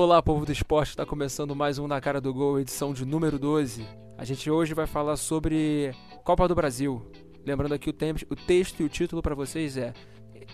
Olá, 0.00 0.22
povo 0.22 0.46
do 0.46 0.52
esporte, 0.52 0.90
está 0.90 1.04
começando 1.04 1.56
mais 1.56 1.76
um 1.76 1.88
Na 1.88 2.00
Cara 2.00 2.20
do 2.20 2.32
Gol, 2.32 2.60
edição 2.60 2.94
de 2.94 3.04
número 3.04 3.36
12. 3.36 3.84
A 4.16 4.24
gente 4.24 4.48
hoje 4.48 4.72
vai 4.72 4.86
falar 4.86 5.16
sobre 5.16 5.92
Copa 6.22 6.46
do 6.46 6.54
Brasil. 6.54 7.04
Lembrando 7.44 7.74
aqui 7.74 7.90
o, 7.90 7.92
tempo, 7.92 8.20
o 8.30 8.36
texto 8.36 8.78
e 8.78 8.84
o 8.84 8.88
título 8.88 9.20
para 9.20 9.34
vocês 9.34 9.76
é, 9.76 9.92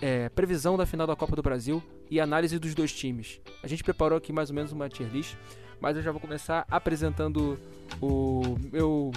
é, 0.01 0.30
Previsão 0.30 0.79
da 0.79 0.87
final 0.87 1.07
da 1.07 1.15
Copa 1.15 1.37
do 1.37 1.43
Brasil 1.43 1.83
e 2.11 2.19
análise 2.19 2.59
dos 2.59 2.75
dois 2.75 2.91
times. 2.91 3.38
A 3.62 3.69
gente 3.69 3.84
preparou 3.84 4.16
aqui 4.16 4.33
mais 4.33 4.48
ou 4.48 4.57
menos 4.57 4.73
uma 4.73 4.88
tier 4.88 5.11
list, 5.12 5.37
mas 5.79 5.95
eu 5.95 6.02
já 6.02 6.11
vou 6.11 6.23
começar 6.23 6.65
apresentando 6.70 7.59
o 8.01 8.56
meu 8.73 9.12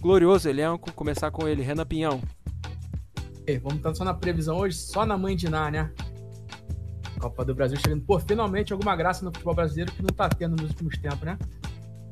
glorioso 0.00 0.48
elenco. 0.48 0.92
Começar 0.92 1.32
com 1.32 1.48
ele, 1.48 1.64
Renan 1.64 1.84
Pinhão. 1.84 2.22
Ei, 3.44 3.58
vamos 3.58 3.78
estar 3.78 3.92
só 3.92 4.04
na 4.04 4.14
previsão 4.14 4.58
hoje, 4.58 4.76
só 4.76 5.04
na 5.04 5.18
mãe 5.18 5.34
de 5.34 5.48
Ná, 5.48 5.68
né? 5.68 5.90
Copa 7.18 7.44
do 7.44 7.54
Brasil 7.54 7.78
chegando. 7.78 8.02
Pô, 8.04 8.18
finalmente 8.18 8.72
alguma 8.72 8.94
graça 8.96 9.24
no 9.24 9.32
futebol 9.32 9.54
brasileiro 9.54 9.92
que 9.92 10.02
não 10.02 10.10
tá 10.10 10.28
tendo 10.28 10.60
nos 10.60 10.70
últimos 10.70 10.96
tempos, 10.98 11.22
né? 11.22 11.38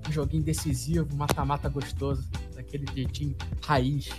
Um 0.09 0.13
joguinho 0.13 0.43
decisivo, 0.43 1.15
mata-mata 1.17 1.69
gostoso, 1.69 2.29
daquele 2.55 2.87
jeitinho 2.95 3.35
raiz. 3.65 4.11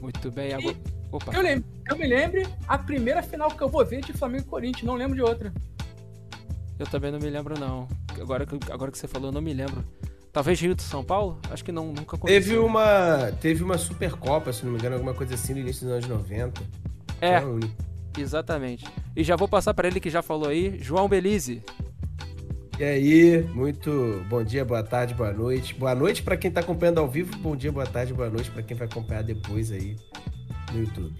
Muito 0.00 0.30
bem, 0.30 0.52
agora. 0.52 0.76
Opa. 1.10 1.32
Eu, 1.32 1.42
lembro, 1.42 1.68
eu 1.88 1.96
me 1.96 2.06
lembro 2.06 2.42
a 2.66 2.76
primeira 2.76 3.22
final 3.22 3.50
que 3.50 3.62
eu 3.62 3.68
vou 3.68 3.84
ver 3.84 4.02
de 4.02 4.12
Flamengo 4.12 4.44
e 4.44 4.50
Corinthians, 4.50 4.84
não 4.84 4.94
lembro 4.94 5.14
de 5.14 5.22
outra. 5.22 5.52
Eu 6.78 6.86
também 6.86 7.12
não 7.12 7.18
me 7.18 7.30
lembro, 7.30 7.58
não. 7.58 7.86
Agora, 8.20 8.46
agora 8.70 8.90
que 8.90 8.98
você 8.98 9.06
falou, 9.06 9.28
eu 9.28 9.32
não 9.32 9.40
me 9.40 9.54
lembro. 9.54 9.84
Talvez 10.32 10.60
Rio 10.60 10.74
de 10.74 10.82
São 10.82 11.04
Paulo? 11.04 11.38
Acho 11.48 11.64
que 11.64 11.70
não, 11.70 11.86
nunca 11.86 12.16
aconteceu. 12.16 12.42
Teve 12.42 12.58
uma, 12.58 13.30
teve 13.40 13.62
uma 13.62 13.78
Supercopa, 13.78 14.52
se 14.52 14.64
não 14.64 14.72
me 14.72 14.78
engano, 14.78 14.96
alguma 14.96 15.14
coisa 15.14 15.34
assim 15.34 15.54
no 15.54 15.60
início 15.60 15.86
dos 15.86 15.94
anos 15.94 16.08
90. 16.08 16.60
É. 17.20 17.40
Exatamente. 18.16 18.84
E 19.16 19.24
já 19.24 19.36
vou 19.36 19.48
passar 19.48 19.74
para 19.74 19.88
ele 19.88 20.00
que 20.00 20.10
já 20.10 20.22
falou 20.22 20.48
aí, 20.48 20.78
João 20.80 21.08
Belize. 21.08 21.62
E 22.78 22.82
aí, 22.82 23.42
muito 23.54 24.24
bom 24.28 24.42
dia, 24.42 24.64
boa 24.64 24.82
tarde, 24.82 25.14
boa 25.14 25.32
noite. 25.32 25.74
Boa 25.74 25.94
noite 25.94 26.22
para 26.22 26.36
quem 26.36 26.48
está 26.48 26.60
acompanhando 26.60 26.98
ao 26.98 27.08
vivo, 27.08 27.36
bom 27.38 27.54
dia, 27.54 27.70
boa 27.70 27.86
tarde, 27.86 28.12
boa 28.12 28.28
noite 28.28 28.50
para 28.50 28.62
quem 28.62 28.76
vai 28.76 28.88
acompanhar 28.88 29.22
depois 29.22 29.70
aí 29.70 29.96
no 30.72 30.80
YouTube. 30.80 31.14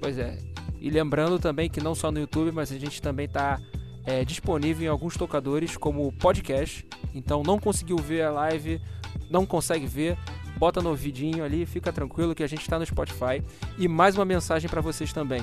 Pois 0.00 0.18
é. 0.18 0.38
E 0.80 0.90
lembrando 0.90 1.38
também 1.38 1.68
que 1.68 1.80
não 1.80 1.94
só 1.94 2.10
no 2.10 2.20
YouTube, 2.20 2.52
mas 2.52 2.72
a 2.72 2.78
gente 2.78 3.02
também 3.02 3.26
está 3.26 3.60
é, 4.06 4.24
disponível 4.24 4.86
em 4.86 4.88
alguns 4.88 5.16
tocadores 5.16 5.76
como 5.76 6.10
podcast. 6.12 6.86
Então 7.14 7.42
não 7.42 7.58
conseguiu 7.58 7.98
ver 7.98 8.22
a 8.22 8.30
live, 8.30 8.80
não 9.30 9.44
consegue 9.44 9.86
ver, 9.86 10.16
bota 10.56 10.80
no 10.80 10.90
ouvidinho 10.90 11.44
ali, 11.44 11.66
fica 11.66 11.92
tranquilo 11.92 12.34
que 12.34 12.42
a 12.42 12.46
gente 12.46 12.62
está 12.62 12.78
no 12.78 12.86
Spotify. 12.86 13.42
E 13.78 13.88
mais 13.88 14.16
uma 14.16 14.24
mensagem 14.24 14.68
para 14.68 14.80
vocês 14.80 15.12
também. 15.12 15.42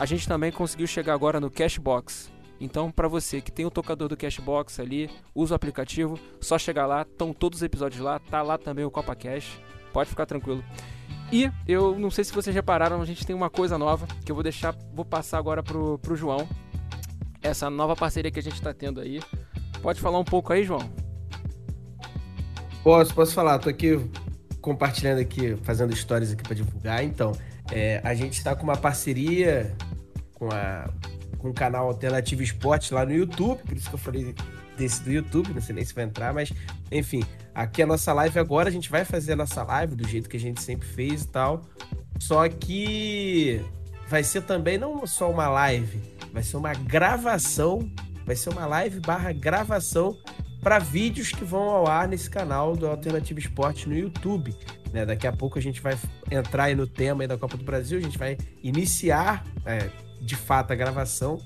A 0.00 0.06
gente 0.06 0.26
também 0.26 0.50
conseguiu 0.50 0.86
chegar 0.86 1.12
agora 1.12 1.38
no 1.38 1.50
Cashbox. 1.50 2.32
Então, 2.58 2.90
para 2.90 3.06
você 3.06 3.38
que 3.42 3.52
tem 3.52 3.66
o 3.66 3.70
tocador 3.70 4.08
do 4.08 4.16
Cashbox 4.16 4.80
ali, 4.80 5.10
usa 5.34 5.52
o 5.52 5.56
aplicativo, 5.56 6.18
só 6.40 6.58
chegar 6.58 6.86
lá, 6.86 7.02
estão 7.02 7.34
todos 7.34 7.58
os 7.58 7.62
episódios 7.62 8.00
lá, 8.00 8.18
tá 8.18 8.40
lá 8.40 8.56
também 8.56 8.82
o 8.82 8.90
Copa 8.90 9.14
Cash. 9.14 9.60
Pode 9.92 10.08
ficar 10.08 10.24
tranquilo. 10.24 10.64
E 11.30 11.50
eu 11.68 11.98
não 11.98 12.10
sei 12.10 12.24
se 12.24 12.32
vocês 12.32 12.56
repararam, 12.56 13.02
a 13.02 13.04
gente 13.04 13.26
tem 13.26 13.36
uma 13.36 13.50
coisa 13.50 13.76
nova 13.76 14.06
que 14.24 14.32
eu 14.32 14.34
vou 14.34 14.42
deixar, 14.42 14.74
vou 14.94 15.04
passar 15.04 15.36
agora 15.36 15.62
pro, 15.62 15.98
pro 15.98 16.16
João. 16.16 16.48
Essa 17.42 17.68
nova 17.68 17.94
parceria 17.94 18.30
que 18.30 18.38
a 18.38 18.42
gente 18.42 18.54
está 18.54 18.72
tendo 18.72 19.00
aí. 19.00 19.20
Pode 19.82 20.00
falar 20.00 20.18
um 20.18 20.24
pouco 20.24 20.50
aí, 20.50 20.64
João? 20.64 20.90
Posso, 22.82 23.14
posso 23.14 23.34
falar. 23.34 23.58
Tô 23.58 23.68
aqui 23.68 24.00
compartilhando 24.62 25.18
aqui, 25.18 25.56
fazendo 25.56 25.94
stories 25.94 26.32
aqui 26.32 26.42
para 26.42 26.54
divulgar. 26.54 27.04
Então, 27.04 27.32
é, 27.70 28.00
a 28.02 28.14
gente 28.14 28.38
está 28.38 28.56
com 28.56 28.64
uma 28.64 28.78
parceria 28.78 29.76
com, 30.40 30.48
a, 30.50 30.88
com 31.38 31.50
o 31.50 31.54
canal 31.54 31.86
Alternativo 31.86 32.42
Esporte 32.42 32.94
lá 32.94 33.04
no 33.04 33.12
YouTube, 33.12 33.62
por 33.62 33.76
isso 33.76 33.90
que 33.90 33.94
eu 33.94 33.98
falei 33.98 34.34
desse 34.76 35.02
do 35.02 35.12
YouTube, 35.12 35.52
não 35.52 35.60
sei 35.60 35.74
nem 35.74 35.84
se 35.84 35.94
vai 35.94 36.04
entrar, 36.04 36.32
mas 36.32 36.50
enfim, 36.90 37.22
aqui 37.54 37.82
é 37.82 37.84
a 37.84 37.86
nossa 37.86 38.10
live 38.14 38.38
agora, 38.38 38.70
a 38.70 38.72
gente 38.72 38.90
vai 38.90 39.04
fazer 39.04 39.34
a 39.34 39.36
nossa 39.36 39.62
live 39.62 39.94
do 39.94 40.08
jeito 40.08 40.30
que 40.30 40.38
a 40.38 40.40
gente 40.40 40.62
sempre 40.62 40.88
fez 40.88 41.22
e 41.22 41.28
tal. 41.28 41.62
Só 42.18 42.48
que 42.48 43.62
vai 44.08 44.24
ser 44.24 44.42
também 44.42 44.78
não 44.78 45.06
só 45.06 45.30
uma 45.30 45.48
live, 45.48 46.00
vai 46.32 46.42
ser 46.42 46.56
uma 46.56 46.72
gravação, 46.72 47.90
vai 48.24 48.34
ser 48.34 48.48
uma 48.48 48.66
live 48.66 48.98
barra 49.00 49.32
gravação 49.32 50.16
para 50.62 50.78
vídeos 50.78 51.32
que 51.32 51.44
vão 51.44 51.68
ao 51.68 51.86
ar 51.86 52.08
nesse 52.08 52.30
canal 52.30 52.74
do 52.76 52.86
Alternativo 52.86 53.38
Esporte 53.38 53.88
no 53.88 53.94
YouTube. 53.94 54.54
Né? 54.92 55.04
Daqui 55.04 55.26
a 55.26 55.32
pouco 55.32 55.58
a 55.58 55.62
gente 55.62 55.80
vai 55.80 55.98
entrar 56.30 56.74
no 56.74 56.86
tema 56.86 57.26
da 57.28 57.36
Copa 57.36 57.56
do 57.56 57.64
Brasil, 57.64 57.98
a 57.98 58.02
gente 58.02 58.18
vai 58.18 58.36
iniciar 58.62 59.44
é, 59.64 59.90
de 60.20 60.36
fato 60.36 60.72
a 60.72 60.76
gravação. 60.76 61.40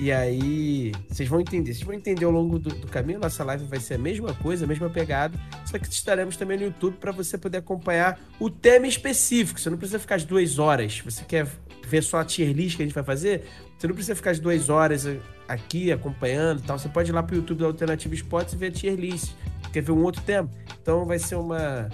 E 0.00 0.12
aí, 0.12 0.92
vocês 1.08 1.28
vão 1.28 1.40
entender. 1.40 1.74
Vocês 1.74 1.84
vão 1.84 1.94
entender 1.94 2.24
ao 2.24 2.30
longo 2.30 2.58
do, 2.58 2.70
do, 2.70 2.86
caminho. 2.86 3.18
Nossa 3.18 3.42
live 3.42 3.64
vai 3.64 3.80
ser 3.80 3.94
a 3.94 3.98
mesma 3.98 4.32
coisa, 4.32 4.64
a 4.64 4.68
mesma 4.68 4.88
pegada. 4.88 5.36
Só 5.66 5.76
que 5.76 5.88
estaremos 5.88 6.36
também 6.36 6.56
no 6.56 6.64
YouTube 6.64 6.98
para 6.98 7.10
você 7.10 7.36
poder 7.36 7.58
acompanhar 7.58 8.18
o 8.38 8.48
tema 8.48 8.86
específico. 8.86 9.58
Você 9.58 9.68
não 9.68 9.76
precisa 9.76 9.98
ficar 9.98 10.14
as 10.14 10.24
duas 10.24 10.60
horas. 10.60 11.00
Você 11.00 11.24
quer 11.24 11.48
ver 11.84 12.02
só 12.02 12.20
a 12.20 12.24
tier 12.24 12.52
list 12.52 12.76
que 12.76 12.82
a 12.82 12.86
gente 12.86 12.94
vai 12.94 13.02
fazer? 13.02 13.44
Você 13.76 13.88
não 13.88 13.94
precisa 13.94 14.14
ficar 14.14 14.30
as 14.30 14.38
duas 14.38 14.68
horas 14.68 15.04
aqui 15.48 15.90
acompanhando 15.90 16.62
tal. 16.62 16.78
Você 16.78 16.88
pode 16.88 17.10
ir 17.10 17.14
lá 17.14 17.22
para 17.22 17.34
o 17.34 17.38
YouTube 17.38 17.58
da 17.58 17.66
Alternativa 17.66 18.14
Esportes 18.14 18.54
e 18.54 18.56
ver 18.56 18.66
a 18.68 18.70
tier 18.70 18.94
list. 18.94 19.32
Quer 19.72 19.82
ver 19.82 19.92
um 19.92 20.04
outro 20.04 20.22
tema? 20.22 20.48
Então 20.80 21.06
vai 21.06 21.18
ser 21.18 21.34
uma, 21.34 21.88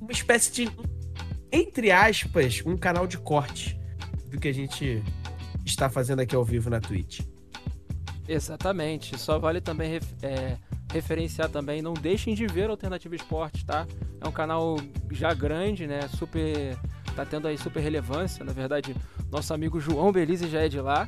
uma 0.00 0.12
espécie 0.12 0.50
de, 0.50 0.70
entre 1.52 1.90
aspas, 1.90 2.62
um 2.64 2.74
canal 2.74 3.06
de 3.06 3.18
corte 3.18 3.81
do 4.32 4.40
que 4.40 4.48
a 4.48 4.52
gente 4.52 5.02
está 5.64 5.88
fazendo 5.88 6.20
aqui 6.20 6.34
ao 6.34 6.44
vivo 6.44 6.70
na 6.70 6.80
Twitch. 6.80 7.20
Exatamente. 8.26 9.18
Só 9.18 9.38
vale 9.38 9.60
também 9.60 10.00
é, 10.22 10.56
referenciar 10.92 11.48
também, 11.48 11.82
não 11.82 11.92
deixem 11.92 12.34
de 12.34 12.46
ver 12.46 12.70
Alternativa 12.70 13.14
Esporte, 13.14 13.64
tá? 13.64 13.86
É 14.20 14.26
um 14.26 14.32
canal 14.32 14.76
já 15.10 15.34
grande, 15.34 15.86
né? 15.86 16.00
Super. 16.16 16.76
Tá 17.14 17.26
tendo 17.26 17.46
aí 17.46 17.58
super 17.58 17.80
relevância. 17.80 18.42
Na 18.42 18.52
verdade, 18.52 18.96
nosso 19.30 19.52
amigo 19.52 19.78
João 19.78 20.10
Belize 20.10 20.48
já 20.48 20.62
é 20.62 20.68
de 20.68 20.80
lá. 20.80 21.06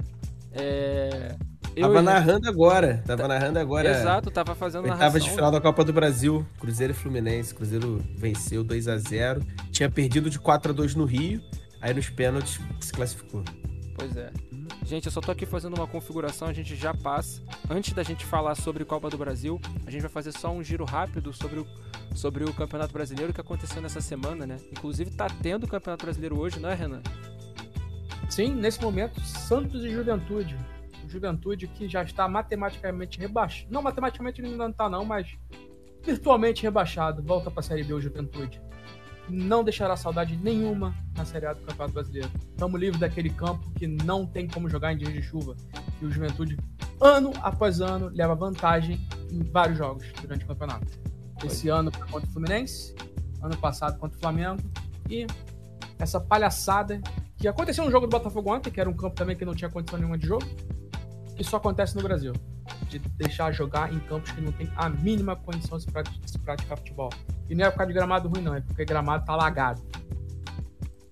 É, 0.53 1.35
eu 1.75 1.89
tava 1.89 2.03
narrando 2.03 2.49
agora. 2.49 3.03
Tava 3.07 3.23
tá... 3.23 3.29
narrando 3.29 3.59
agora. 3.59 3.91
Exato, 3.91 4.31
tava 4.31 4.55
fazendo 4.55 4.83
narração. 4.83 5.07
Tava 5.07 5.21
de 5.21 5.31
final 5.31 5.51
da 5.51 5.61
Copa 5.61 5.83
do 5.83 5.93
Brasil. 5.93 6.47
Cruzeiro 6.61 6.93
e 6.93 6.97
Fluminense. 6.97 7.55
Cruzeiro 7.55 8.05
venceu 8.17 8.63
2 8.63 8.87
a 8.87 8.99
0 8.99 9.43
Tinha 9.71 9.91
perdido 9.91 10.29
de 10.31 10.39
4 10.39 10.73
a 10.73 10.75
2 10.75 10.95
no 10.95 11.05
Rio. 11.05 11.41
Aí 11.85 11.93
nos 11.93 12.09
pênaltis 12.09 12.59
se 12.81 12.91
classificou. 12.91 13.45
Pois 13.95 14.17
é. 14.17 14.33
Gente, 14.87 15.05
eu 15.05 15.13
só 15.13 15.21
tô 15.21 15.31
aqui 15.31 15.45
fazendo 15.45 15.77
uma 15.77 15.87
configuração, 15.87 16.49
a 16.49 16.53
gente 16.53 16.75
já 16.75 16.95
passa. 16.95 17.43
Antes 17.69 17.93
da 17.93 18.03
gente 18.03 18.25
falar 18.25 18.55
sobre 18.55 18.87
Copa 18.87 19.11
do 19.11 19.19
Brasil, 19.19 19.61
a 19.87 19.91
gente 19.91 20.01
vai 20.01 20.11
fazer 20.11 20.33
só 20.33 20.51
um 20.51 20.65
giro 20.65 20.87
rápido 20.87 21.31
sobre 21.35 21.61
o, 21.61 21.67
sobre 22.15 22.43
o 22.43 22.55
Campeonato 22.55 22.91
Brasileiro 22.91 23.35
que 23.35 23.41
aconteceu 23.41 23.83
nessa 23.83 24.01
semana, 24.01 24.47
né? 24.47 24.57
Inclusive 24.73 25.11
tá 25.11 25.27
tendo 25.43 25.65
o 25.65 25.69
Campeonato 25.69 26.07
Brasileiro 26.07 26.41
hoje, 26.41 26.59
não 26.59 26.71
é, 26.71 26.75
Renan? 26.75 27.03
Sim, 28.31 28.55
nesse 28.55 28.81
momento, 28.81 29.21
Santos 29.21 29.85
e 29.85 29.91
Juventude. 29.91 30.57
Juventude 31.07 31.67
que 31.67 31.87
já 31.87 32.03
está 32.03 32.27
matematicamente 32.27 33.19
rebaixado. 33.19 33.71
Não, 33.71 33.83
matematicamente 33.83 34.41
ainda 34.41 34.57
não 34.57 34.71
está 34.71 34.89
não, 34.89 35.05
mas 35.05 35.37
virtualmente 36.03 36.63
rebaixado. 36.63 37.23
Volta 37.23 37.51
para 37.51 37.61
a 37.61 37.63
Série 37.63 37.85
B 37.85 37.93
o 37.93 38.01
Juventude. 38.01 38.59
Não 39.29 39.65
deixará 39.65 39.97
saudade 39.97 40.37
nenhuma 40.37 40.95
na 41.17 41.25
Série 41.25 41.47
A 41.47 41.53
do 41.53 41.61
Campeonato 41.63 41.95
Brasileiro. 41.95 42.31
Estamos 42.51 42.81
livres 42.81 43.01
daquele 43.01 43.31
campo 43.31 43.71
que 43.73 43.87
não 43.87 44.27
tem 44.27 44.47
como 44.47 44.69
jogar 44.69 44.93
em 44.93 44.97
dias 44.99 45.13
de 45.13 45.23
chuva. 45.23 45.57
E 46.01 46.05
o 46.05 46.11
Juventude, 46.11 46.59
ano 47.01 47.33
após 47.43 47.81
ano, 47.81 48.11
leva 48.13 48.35
vantagem 48.35 49.01
em 49.31 49.43
vários 49.43 49.79
jogos 49.79 50.05
durante 50.21 50.45
o 50.45 50.49
campeonato. 50.49 50.87
Esse 51.45 51.69
ano 51.69 51.91
contra 52.11 52.29
o 52.29 52.33
Fluminense, 52.33 52.95
ano 53.43 53.57
passado 53.57 53.99
contra 53.99 54.17
o 54.17 54.21
Flamengo. 54.21 54.63
E 55.09 55.27
essa 55.99 56.21
palhaçada 56.21 57.01
que 57.37 57.49
aconteceu 57.49 57.85
no 57.85 57.91
jogo 57.91 58.07
do 58.07 58.11
Botafogo 58.11 58.55
ontem, 58.55 58.71
que 58.71 58.81
era 58.81 58.89
um 58.89 58.95
campo 58.95 59.15
também 59.15 59.37
que 59.37 59.45
não 59.45 59.55
tinha 59.55 59.71
condição 59.71 59.99
nenhuma 59.99 60.19
de 60.19 60.27
jogo, 60.27 60.47
que 61.37 61.45
só 61.45 61.57
acontece 61.57 61.97
no 61.97 62.03
Brasil. 62.03 62.33
De 62.89 62.99
deixar 62.99 63.53
jogar 63.53 63.93
em 63.93 63.99
campos 64.01 64.31
que 64.31 64.41
não 64.41 64.53
tem 64.53 64.71
a 64.77 64.89
mínima 64.89 65.37
condição 65.37 65.79
de 65.79 65.85
se 66.31 66.39
praticar 66.39 66.79
futebol. 66.79 67.11
E 67.49 67.55
não 67.55 67.67
é 67.67 67.71
por 67.71 67.79
causa 67.79 67.93
de 67.93 67.99
gramado 67.99 68.29
ruim, 68.29 68.43
não, 68.43 68.55
é 68.55 68.61
porque 68.61 68.85
gramado 68.85 69.25
tá 69.25 69.37
lagado. 69.37 69.83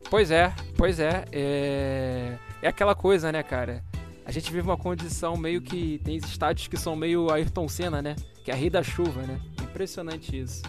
Pois 0.08 0.30
é, 0.30 0.54
pois 0.76 1.00
é. 1.00 1.24
É, 1.32 2.38
é 2.62 2.68
aquela 2.68 2.94
coisa, 2.94 3.32
né, 3.32 3.42
cara? 3.42 3.82
A 4.24 4.30
gente 4.30 4.52
vive 4.52 4.66
uma 4.66 4.76
condição 4.76 5.36
meio 5.36 5.60
que. 5.60 6.00
Tem 6.04 6.16
estádios 6.16 6.68
que 6.68 6.76
são 6.76 6.94
meio 6.94 7.30
Ayrton 7.30 7.68
Senna, 7.68 8.00
né? 8.00 8.14
Que 8.44 8.50
é 8.50 8.54
a 8.54 8.56
rei 8.56 8.70
da 8.70 8.82
chuva, 8.82 9.22
né? 9.22 9.40
Impressionante 9.60 10.38
isso. 10.38 10.62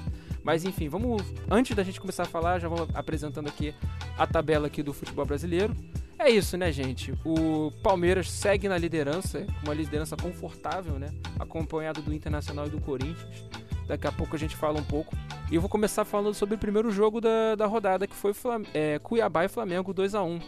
Mas 0.44 0.66
enfim, 0.66 0.90
vamos. 0.90 1.22
Antes 1.50 1.76
da 1.76 1.84
gente 1.84 2.00
começar 2.00 2.24
a 2.24 2.26
falar, 2.26 2.60
já 2.60 2.68
vou 2.68 2.88
apresentando 2.94 3.48
aqui 3.48 3.74
a 4.18 4.26
tabela 4.26 4.68
aqui 4.68 4.82
do 4.82 4.94
futebol 4.94 5.26
brasileiro. 5.26 5.76
É 6.18 6.30
isso, 6.30 6.58
né, 6.58 6.72
gente? 6.72 7.14
O 7.26 7.72
Palmeiras 7.84 8.30
segue 8.30 8.68
na 8.70 8.78
liderança, 8.78 9.46
uma 9.64 9.74
liderança 9.74 10.16
confortável, 10.16 11.00
né? 11.00 11.10
Acompanhado 11.40 12.02
do 12.02 12.14
Internacional 12.14 12.68
e 12.68 12.70
do 12.70 12.80
Corinthians. 12.80 13.44
Daqui 13.88 14.08
a 14.08 14.12
pouco 14.12 14.36
a 14.36 14.40
gente 14.40 14.56
fala 14.56 14.80
um 14.80 14.84
pouco. 14.84 15.16
E 15.52 15.56
eu 15.56 15.62
vou 15.62 15.70
começar 15.70 16.06
falando 16.06 16.34
sobre 16.34 16.56
o 16.56 16.58
primeiro 16.58 16.92
jogo 16.92 17.20
da, 17.20 17.56
da 17.56 17.66
rodada, 17.66 18.08
que 18.08 18.16
foi 18.16 18.34
Flam 18.34 18.64
é, 18.74 19.00
Cuiabá 19.00 19.46
e 19.46 19.50
Flamengo 19.50 19.94
2 19.94 20.16
a 20.16 20.24
1 20.24 20.40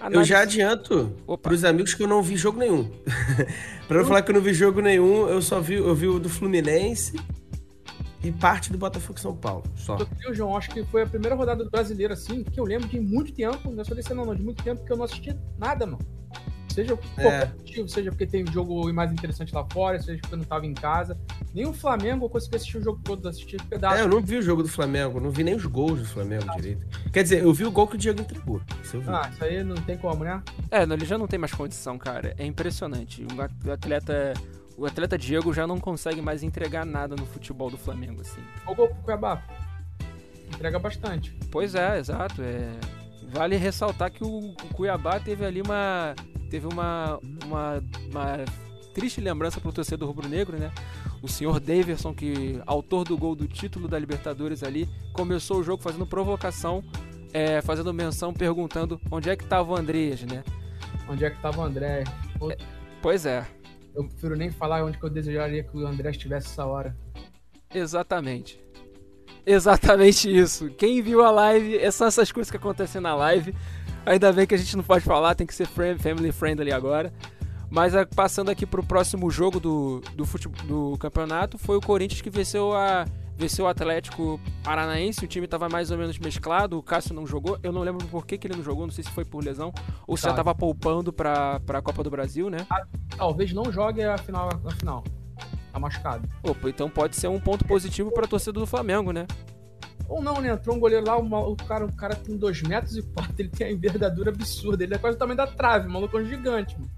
Análise... 0.00 0.18
Eu 0.18 0.24
já 0.24 0.40
adianto 0.40 1.14
para 1.40 1.52
os 1.52 1.64
amigos 1.64 1.94
que 1.94 2.02
eu 2.02 2.08
não 2.08 2.22
vi 2.22 2.36
jogo 2.36 2.58
nenhum. 2.58 2.90
para 3.86 3.98
não 3.98 4.06
falar 4.06 4.22
que 4.22 4.30
eu 4.30 4.34
não 4.34 4.40
vi 4.40 4.54
jogo 4.54 4.80
nenhum, 4.80 5.28
eu 5.28 5.40
só 5.42 5.60
vi, 5.60 5.74
eu 5.74 5.94
vi 5.94 6.08
o 6.08 6.18
do 6.18 6.28
Fluminense 6.28 7.16
e 8.22 8.30
parte 8.30 8.70
do 8.70 8.78
Botafogo 8.78 9.18
São 9.18 9.34
Paulo. 9.34 9.64
Só. 9.76 9.98
Eu, 10.24 10.34
João, 10.34 10.56
acho 10.56 10.70
que 10.70 10.84
foi 10.84 11.02
a 11.02 11.06
primeira 11.06 11.34
rodada 11.34 11.64
do 11.64 11.70
brasileiro, 11.70 12.12
assim, 12.12 12.44
que 12.44 12.58
eu 12.58 12.64
lembro 12.64 12.88
de 12.88 13.00
muito 13.00 13.32
tempo, 13.32 13.70
não 13.70 13.80
é 13.80 13.84
só 13.84 13.94
desse 13.94 14.14
não, 14.14 14.24
não, 14.24 14.34
de 14.34 14.42
muito 14.42 14.62
tempo 14.62 14.84
que 14.84 14.92
eu 14.92 14.96
não 14.96 15.04
assisti 15.04 15.36
nada, 15.58 15.86
mano. 15.86 15.98
Seja 16.72 16.96
por 16.96 17.20
é. 17.20 17.46
motivo, 17.46 17.88
seja 17.88 18.10
porque 18.10 18.26
tem 18.26 18.44
um 18.44 18.50
jogo 18.50 18.90
mais 18.94 19.12
interessante 19.12 19.54
lá 19.54 19.66
fora, 19.70 20.00
seja 20.00 20.18
porque 20.22 20.34
eu 20.34 20.38
não 20.38 20.44
tava 20.44 20.64
em 20.64 20.72
casa. 20.72 21.18
Nem 21.54 21.66
o 21.66 21.72
Flamengo 21.72 22.24
eu 22.24 22.30
consegui 22.30 22.56
assistir 22.56 22.78
o 22.78 22.82
jogo 22.82 22.98
todo, 23.04 23.28
assistir 23.28 23.62
pedaço. 23.64 23.96
É, 23.96 24.00
eu 24.00 24.08
não 24.08 24.22
vi 24.22 24.38
o 24.38 24.42
jogo 24.42 24.62
do 24.62 24.68
Flamengo, 24.70 25.20
não 25.20 25.30
vi 25.30 25.44
nem 25.44 25.54
os 25.54 25.66
gols 25.66 25.98
do 25.98 26.06
Flamengo 26.06 26.46
ah. 26.48 26.56
direito. 26.56 26.86
Quer 27.12 27.24
dizer, 27.24 27.42
eu 27.42 27.52
vi 27.52 27.66
o 27.66 27.70
gol 27.70 27.86
que 27.86 27.96
o 27.96 27.98
Diego 27.98 28.22
entregou. 28.22 28.62
Isso 28.82 29.02
ah, 29.06 29.28
isso 29.30 29.44
aí 29.44 29.62
não 29.62 29.74
tem 29.76 29.98
como, 29.98 30.24
né? 30.24 30.42
É, 30.70 30.82
ele 30.82 31.04
já 31.04 31.18
não 31.18 31.26
tem 31.26 31.38
mais 31.38 31.52
condição, 31.52 31.98
cara. 31.98 32.34
É 32.38 32.46
impressionante. 32.46 33.26
O 33.66 33.70
atleta 33.70 34.32
o 34.82 34.86
atleta 34.86 35.16
Diego 35.16 35.54
já 35.54 35.64
não 35.64 35.78
consegue 35.78 36.20
mais 36.20 36.42
entregar 36.42 36.84
nada 36.84 37.14
no 37.14 37.24
futebol 37.24 37.70
do 37.70 37.78
Flamengo, 37.78 38.20
assim. 38.20 38.40
O 38.66 38.74
gol 38.74 38.88
pro 38.88 38.96
Cuiabá. 39.04 39.40
Entrega 40.48 40.76
bastante. 40.76 41.32
Pois 41.52 41.76
é, 41.76 42.00
exato. 42.00 42.42
É... 42.42 42.68
Vale 43.28 43.54
ressaltar 43.56 44.10
que 44.10 44.24
o 44.24 44.52
Cuiabá 44.74 45.20
teve 45.20 45.44
ali 45.44 45.62
uma 45.62 46.16
teve 46.50 46.66
uma, 46.66 47.20
uma, 47.44 47.82
uma 48.10 48.44
triste 48.92 49.20
lembrança 49.20 49.60
para 49.60 49.70
o 49.70 49.72
torcedor 49.72 50.08
rubro-negro, 50.08 50.58
né? 50.58 50.72
O 51.22 51.28
senhor 51.28 51.60
Daverson, 51.60 52.12
que 52.12 52.60
autor 52.66 53.04
do 53.04 53.16
gol 53.16 53.36
do 53.36 53.46
título 53.46 53.86
da 53.86 53.96
Libertadores 53.96 54.64
ali, 54.64 54.88
começou 55.12 55.60
o 55.60 55.62
jogo 55.62 55.80
fazendo 55.80 56.06
provocação, 56.08 56.82
é, 57.32 57.62
fazendo 57.62 57.94
menção, 57.94 58.34
perguntando 58.34 59.00
onde 59.12 59.30
é 59.30 59.36
que 59.36 59.44
estava 59.44 59.70
o 59.70 59.76
Andreas, 59.76 60.22
né? 60.22 60.42
Onde 61.08 61.24
é 61.24 61.30
que 61.30 61.36
estava 61.36 61.60
o 61.60 61.64
André? 61.64 62.02
É, 62.50 62.56
pois 63.00 63.24
é. 63.24 63.46
Eu 63.94 64.04
prefiro 64.04 64.36
nem 64.36 64.50
falar 64.50 64.84
onde 64.84 64.98
que 64.98 65.04
eu 65.04 65.10
desejaria 65.10 65.62
que 65.62 65.76
o 65.76 65.86
André 65.86 66.10
estivesse 66.10 66.46
essa 66.46 66.64
hora. 66.64 66.96
Exatamente. 67.74 68.60
Exatamente 69.44 70.34
isso. 70.34 70.70
Quem 70.70 71.02
viu 71.02 71.24
a 71.24 71.30
live, 71.30 71.76
é 71.76 71.90
são 71.90 72.06
essas 72.06 72.30
coisas 72.30 72.50
que 72.50 72.56
acontecem 72.56 73.00
na 73.00 73.14
live. 73.14 73.54
Ainda 74.06 74.32
bem 74.32 74.46
que 74.46 74.54
a 74.54 74.58
gente 74.58 74.76
não 74.76 74.84
pode 74.84 75.04
falar, 75.04 75.34
tem 75.34 75.46
que 75.46 75.54
ser 75.54 75.66
family 75.66 76.32
friendly 76.32 76.72
agora. 76.72 77.12
Mas 77.70 77.94
é, 77.94 78.04
passando 78.04 78.50
aqui 78.50 78.66
pro 78.66 78.82
próximo 78.82 79.30
jogo 79.30 79.58
do, 79.58 80.00
do, 80.14 80.26
futebol, 80.26 80.66
do 80.66 80.98
campeonato, 80.98 81.56
foi 81.56 81.76
o 81.76 81.80
Corinthians 81.80 82.20
que 82.20 82.28
venceu, 82.28 82.74
a, 82.74 83.06
venceu 83.42 83.64
o 83.64 83.68
Atlético 83.68 84.40
Paranaense. 84.62 85.24
O 85.24 85.28
time 85.28 85.46
estava 85.46 85.68
mais 85.68 85.90
ou 85.90 85.98
menos 85.98 86.18
mesclado, 86.18 86.78
o 86.78 86.82
Cássio 86.82 87.14
não 87.14 87.26
jogou. 87.26 87.58
Eu 87.62 87.72
não 87.72 87.82
lembro 87.82 88.06
por 88.06 88.24
que, 88.24 88.38
que 88.38 88.46
ele 88.46 88.56
não 88.56 88.62
jogou, 88.62 88.86
não 88.86 88.92
sei 88.92 89.02
se 89.02 89.10
foi 89.10 89.24
por 89.24 89.42
lesão 89.44 89.72
ou 90.06 90.16
se 90.16 90.22
já 90.24 90.30
estava 90.30 90.54
poupando 90.54 91.12
para 91.12 91.60
a 91.66 91.82
Copa 91.82 92.04
do 92.04 92.10
Brasil, 92.10 92.48
né? 92.48 92.58
Ah, 92.70 92.86
talvez 93.16 93.52
não 93.52 93.70
jogue 93.72 94.02
a 94.02 94.16
final, 94.16 94.48
na 94.62 94.70
final. 94.70 95.04
Tá 95.72 95.78
machucado. 95.78 96.28
Opa, 96.42 96.68
então 96.68 96.88
pode 96.88 97.16
ser 97.16 97.28
um 97.28 97.40
ponto 97.40 97.64
positivo 97.64 98.12
para 98.12 98.26
a 98.26 98.28
torcida 98.28 98.60
do 98.60 98.66
Flamengo, 98.66 99.10
né? 99.10 99.26
Ou 100.08 100.22
não, 100.22 100.40
né? 100.40 100.50
Entrou 100.50 100.76
um 100.76 100.80
goleiro 100.80 101.04
lá, 101.04 101.16
o, 101.16 101.56
cara, 101.56 101.86
o 101.86 101.92
cara 101.96 102.14
tem 102.14 102.36
2 102.36 102.62
metros 102.62 102.96
e 102.96 103.02
4, 103.02 103.34
ele 103.38 103.48
tem 103.48 103.66
a 103.66 103.72
envergadura 103.72 104.30
absurda. 104.30 104.84
Ele 104.84 104.94
é 104.94 104.98
quase 104.98 105.16
o 105.16 105.18
tamanho 105.18 105.36
da 105.36 105.46
trave, 105.46 105.88
o 105.88 105.90
maluco 105.90 106.16
é 106.16 106.22
um 106.22 106.26
gigante, 106.26 106.78
mano. 106.78 106.90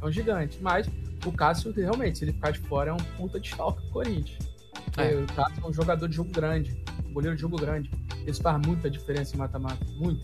É 0.00 0.06
um 0.06 0.12
gigante. 0.12 0.58
Mas 0.60 0.88
o 1.24 1.32
Cássio, 1.32 1.72
realmente, 1.72 2.18
se 2.18 2.24
ele 2.24 2.32
ficar 2.32 2.52
de 2.52 2.60
fora, 2.60 2.90
é 2.90 2.92
um 2.92 3.04
puta 3.16 3.40
de 3.40 3.50
falta 3.50 3.80
pro 3.80 3.90
Corinthians. 3.90 4.51
É. 4.96 5.14
O 5.14 5.26
Cássio 5.34 5.64
é 5.64 5.68
um 5.68 5.72
jogador 5.72 6.08
de 6.08 6.16
jogo 6.16 6.30
grande, 6.30 6.76
um 7.06 7.12
goleiro 7.12 7.36
de 7.36 7.42
jogo 7.42 7.56
grande. 7.56 7.90
Isso 8.26 8.42
faz 8.42 8.64
muita 8.66 8.90
diferença 8.90 9.34
em 9.34 9.38
mata-mata. 9.38 9.84
Muito. 9.96 10.20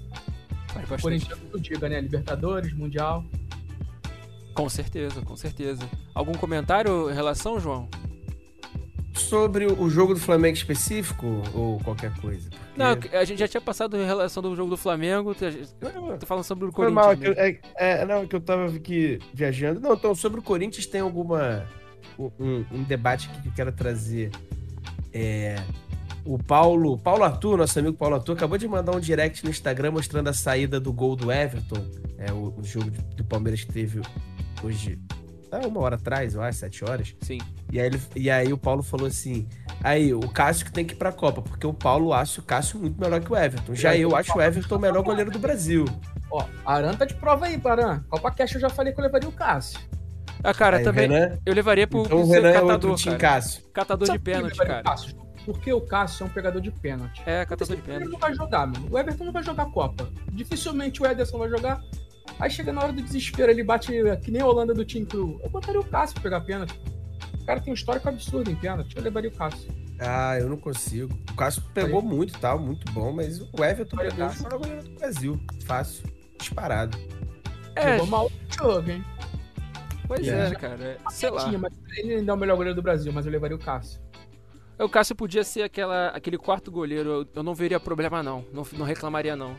O 0.77 1.01
Corinthians 1.01 1.39
não 1.53 1.61
diga, 1.61 1.89
né? 1.89 2.01
Libertadores, 2.01 2.73
Mundial. 2.73 3.25
Com 4.55 4.69
certeza, 4.69 5.23
com 5.23 5.37
certeza. 5.37 5.89
Algum 6.15 6.33
comentário 6.33 7.11
em 7.11 7.15
relação, 7.15 7.59
João? 7.59 7.89
sobre 9.19 9.67
o 9.67 9.91
jogo 9.91 10.15
do 10.15 10.21
Flamengo 10.21 10.57
específico 10.57 11.43
ou 11.53 11.79
qualquer 11.81 12.15
coisa? 12.21 12.49
Porque... 12.49 12.69
Não, 12.77 13.21
a 13.21 13.25
gente 13.25 13.39
já 13.39 13.49
tinha 13.49 13.61
passado 13.61 13.97
em 13.97 14.07
relação 14.07 14.43
do 14.43 14.55
jogo 14.55 14.71
do 14.71 14.77
Flamengo. 14.77 15.35
Tô 15.35 16.27
falando 16.27 16.45
sobre 16.45 16.67
o 16.67 16.73
Corinthians. 16.73 17.05
Mal, 17.05 17.17
que, 17.17 17.27
é, 17.27 17.61
é, 17.77 18.07
não, 18.07 18.27
que 18.27 18.37
eu 18.37 18.41
tava 18.41 18.67
aqui 18.67 19.19
viajando. 19.35 19.81
Não, 19.81 19.95
então, 19.95 20.15
sobre 20.15 20.41
o 20.41 20.43
Corinthians 20.43 20.87
tem 20.87 21.01
alguma. 21.01 21.67
Um, 22.19 22.65
um 22.73 22.83
debate 22.83 23.29
que 23.29 23.49
eu 23.49 23.53
quero 23.53 23.73
trazer. 23.73 24.31
É, 25.13 25.57
o 26.25 26.39
Paulo, 26.39 26.99
Paulo 26.99 27.25
Arthur, 27.25 27.59
nosso 27.59 27.79
amigo 27.79 27.97
Paulo 27.97 28.17
Arthur, 28.17 28.33
acabou 28.33 28.59
de 28.59 28.69
mandar 28.69 28.95
um 28.95 29.01
direct 29.01 29.45
no 29.45 29.51
Instagram 29.51 29.93
mostrando 29.93 30.29
a 30.29 30.35
saída 30.35 30.79
do 30.79 30.93
gol 30.93 31.17
do 31.17 31.33
Everton. 31.33 31.85
É 32.19 32.33
o, 32.33 32.55
o 32.57 32.65
jogo 32.65 32.91
do 33.17 33.25
Palmeiras 33.25 33.65
que 33.65 33.73
teve 33.73 34.01
hoje 34.63 34.99
ah, 35.51 35.67
uma 35.67 35.81
hora 35.81 35.97
atrás, 35.97 36.35
eu 36.35 36.43
acho, 36.43 36.59
sete 36.59 36.85
horas. 36.85 37.15
Sim. 37.23 37.39
E 37.73 37.81
aí, 37.81 37.87
ele, 37.87 38.01
e 38.15 38.31
aí 38.31 38.53
o 38.53 38.59
Paulo 38.59 38.83
falou 38.83 39.07
assim: 39.07 39.49
aí, 39.83 40.13
o 40.13 40.21
Cássio 40.29 40.67
que 40.67 40.73
tem 40.73 40.85
que 40.85 40.95
ir 40.95 40.97
pra 40.97 41.11
Copa, 41.11 41.41
porque 41.41 41.67
o 41.67 41.73
Paulo 41.73 42.13
acha 42.13 42.41
o 42.41 42.45
Cássio 42.45 42.79
muito 42.79 43.01
melhor 43.01 43.21
que 43.21 43.33
o 43.33 43.37
Everton. 43.37 43.75
Já 43.75 43.97
eu 43.97 44.15
acho 44.15 44.37
o 44.37 44.43
Everton 44.43 44.77
o 44.77 44.79
melhor 44.79 45.03
goleiro 45.03 45.31
do 45.31 45.39
Brasil. 45.39 45.87
Ó, 46.31 46.45
Aran 46.67 46.95
tá 46.95 47.07
de 47.07 47.15
prova 47.15 47.47
aí, 47.47 47.59
Paran. 47.59 48.05
Copa 48.09 48.31
Cash 48.31 48.55
eu 48.55 48.61
já 48.61 48.69
falei 48.69 48.93
que 48.93 49.01
eu 49.01 49.05
levaria 49.05 49.29
o 49.29 49.33
Cássio. 49.33 49.81
Ah, 50.43 50.55
cara, 50.55 50.79
aí, 50.79 50.85
também. 50.85 51.09
Renan, 51.09 51.39
eu 51.45 51.55
levaria 51.55 51.87
pro, 51.87 52.01
então, 52.01 52.19
pro 52.21 52.29
Renan 52.29 52.53
catador, 52.53 52.99
é 52.99 53.05
cara. 53.05 53.19
Cássio. 53.19 53.63
Catador 53.73 54.07
Sabe 54.07 54.19
de 54.19 54.25
pênalti, 54.25 54.57
cara. 54.57 54.83
Cássio? 54.83 55.17
Porque 55.45 55.73
o 55.73 55.81
Cássio 55.81 56.25
é 56.25 56.27
um 56.27 56.31
pegador 56.31 56.61
de 56.61 56.71
pênalti. 56.71 57.23
É, 57.25 57.45
catador 57.45 57.77
de 57.77 57.83
pênalti. 57.83 58.03
Ele 58.05 58.13
não 58.13 58.19
vai 58.19 58.35
jogar, 58.35 58.67
mano. 58.67 58.87
O 58.91 58.99
Everton 58.99 59.25
não 59.25 59.33
vai 59.33 59.43
jogar 59.43 59.67
Copa. 59.67 60.09
Dificilmente 60.33 61.03
o 61.03 61.07
Ederson 61.07 61.39
vai 61.39 61.49
jogar. 61.49 61.81
Aí 62.39 62.51
chega 62.51 62.73
na 62.73 62.83
hora 62.83 62.93
do 62.93 63.03
desespero, 63.03 63.51
ele 63.51 63.65
bate 63.65 63.91
que 64.23 64.31
nem 64.31 64.43
a 64.43 64.47
Holanda 64.47 64.75
do 64.75 64.85
Team 64.85 65.05
Crew. 65.07 65.41
Eu 65.43 65.51
botaria 65.51 65.81
o 65.81 65.85
Cássio 65.85 66.15
pra 66.15 66.23
pegar 66.23 66.41
pênalti. 66.43 66.79
O 67.41 67.47
cara 67.47 67.61
tem 67.61 67.73
um 67.73 67.75
histórico 67.75 68.09
absurdo 68.09 68.51
em 68.51 68.55
pênalti. 68.57 68.97
Eu 68.97 69.03
levaria 69.03 69.31
o 69.31 69.33
Cássio. 69.33 69.73
Ah, 69.99 70.39
eu 70.39 70.49
não 70.49 70.57
consigo. 70.57 71.19
O 71.31 71.35
Cássio 71.35 71.63
pegou 71.75 72.01
Aí. 72.01 72.07
muito 72.07 72.37
e 72.37 72.39
tal, 72.39 72.59
muito 72.59 72.93
bom, 72.93 73.13
mas 73.13 73.41
o 73.41 73.65
Everton 73.65 73.97
pegou 73.97 74.13
o 74.13 74.29
melhor 74.29 74.59
goleiro 74.59 74.83
do 74.85 74.91
Brasil. 74.99 75.41
Fácil. 75.65 76.05
Disparado. 76.39 76.97
É, 77.75 77.93
Jogou 77.93 78.07
mal 78.07 78.27
o 78.27 78.33
jogo, 78.55 78.91
hein? 78.91 79.05
Pois 80.09 80.27
é, 80.27 80.49
é 80.49 80.55
cara. 80.55 80.97
Sei 81.11 81.31
lá. 81.31 81.53
Mas 81.59 81.73
ele 81.99 82.15
ainda 82.15 82.33
é 82.33 82.35
o 82.35 82.39
melhor 82.39 82.57
goleiro 82.57 82.75
do 82.75 82.83
Brasil, 82.83 83.13
mas 83.13 83.27
eu 83.27 83.31
levaria 83.31 83.57
o 83.57 83.61
Cássio. 83.61 84.01
O 84.79 84.89
Cássio 84.89 85.15
podia 85.15 85.45
ser 85.45 85.63
aquela, 85.63 86.09
aquele 86.09 86.39
quarto 86.39 86.71
goleiro. 86.71 87.29
Eu 87.35 87.43
não 87.43 87.55
veria 87.55 87.79
problema, 87.79 88.23
não. 88.23 88.45
Não, 88.53 88.67
não 88.73 88.87
reclamaria, 88.87 89.37
não. 89.37 89.53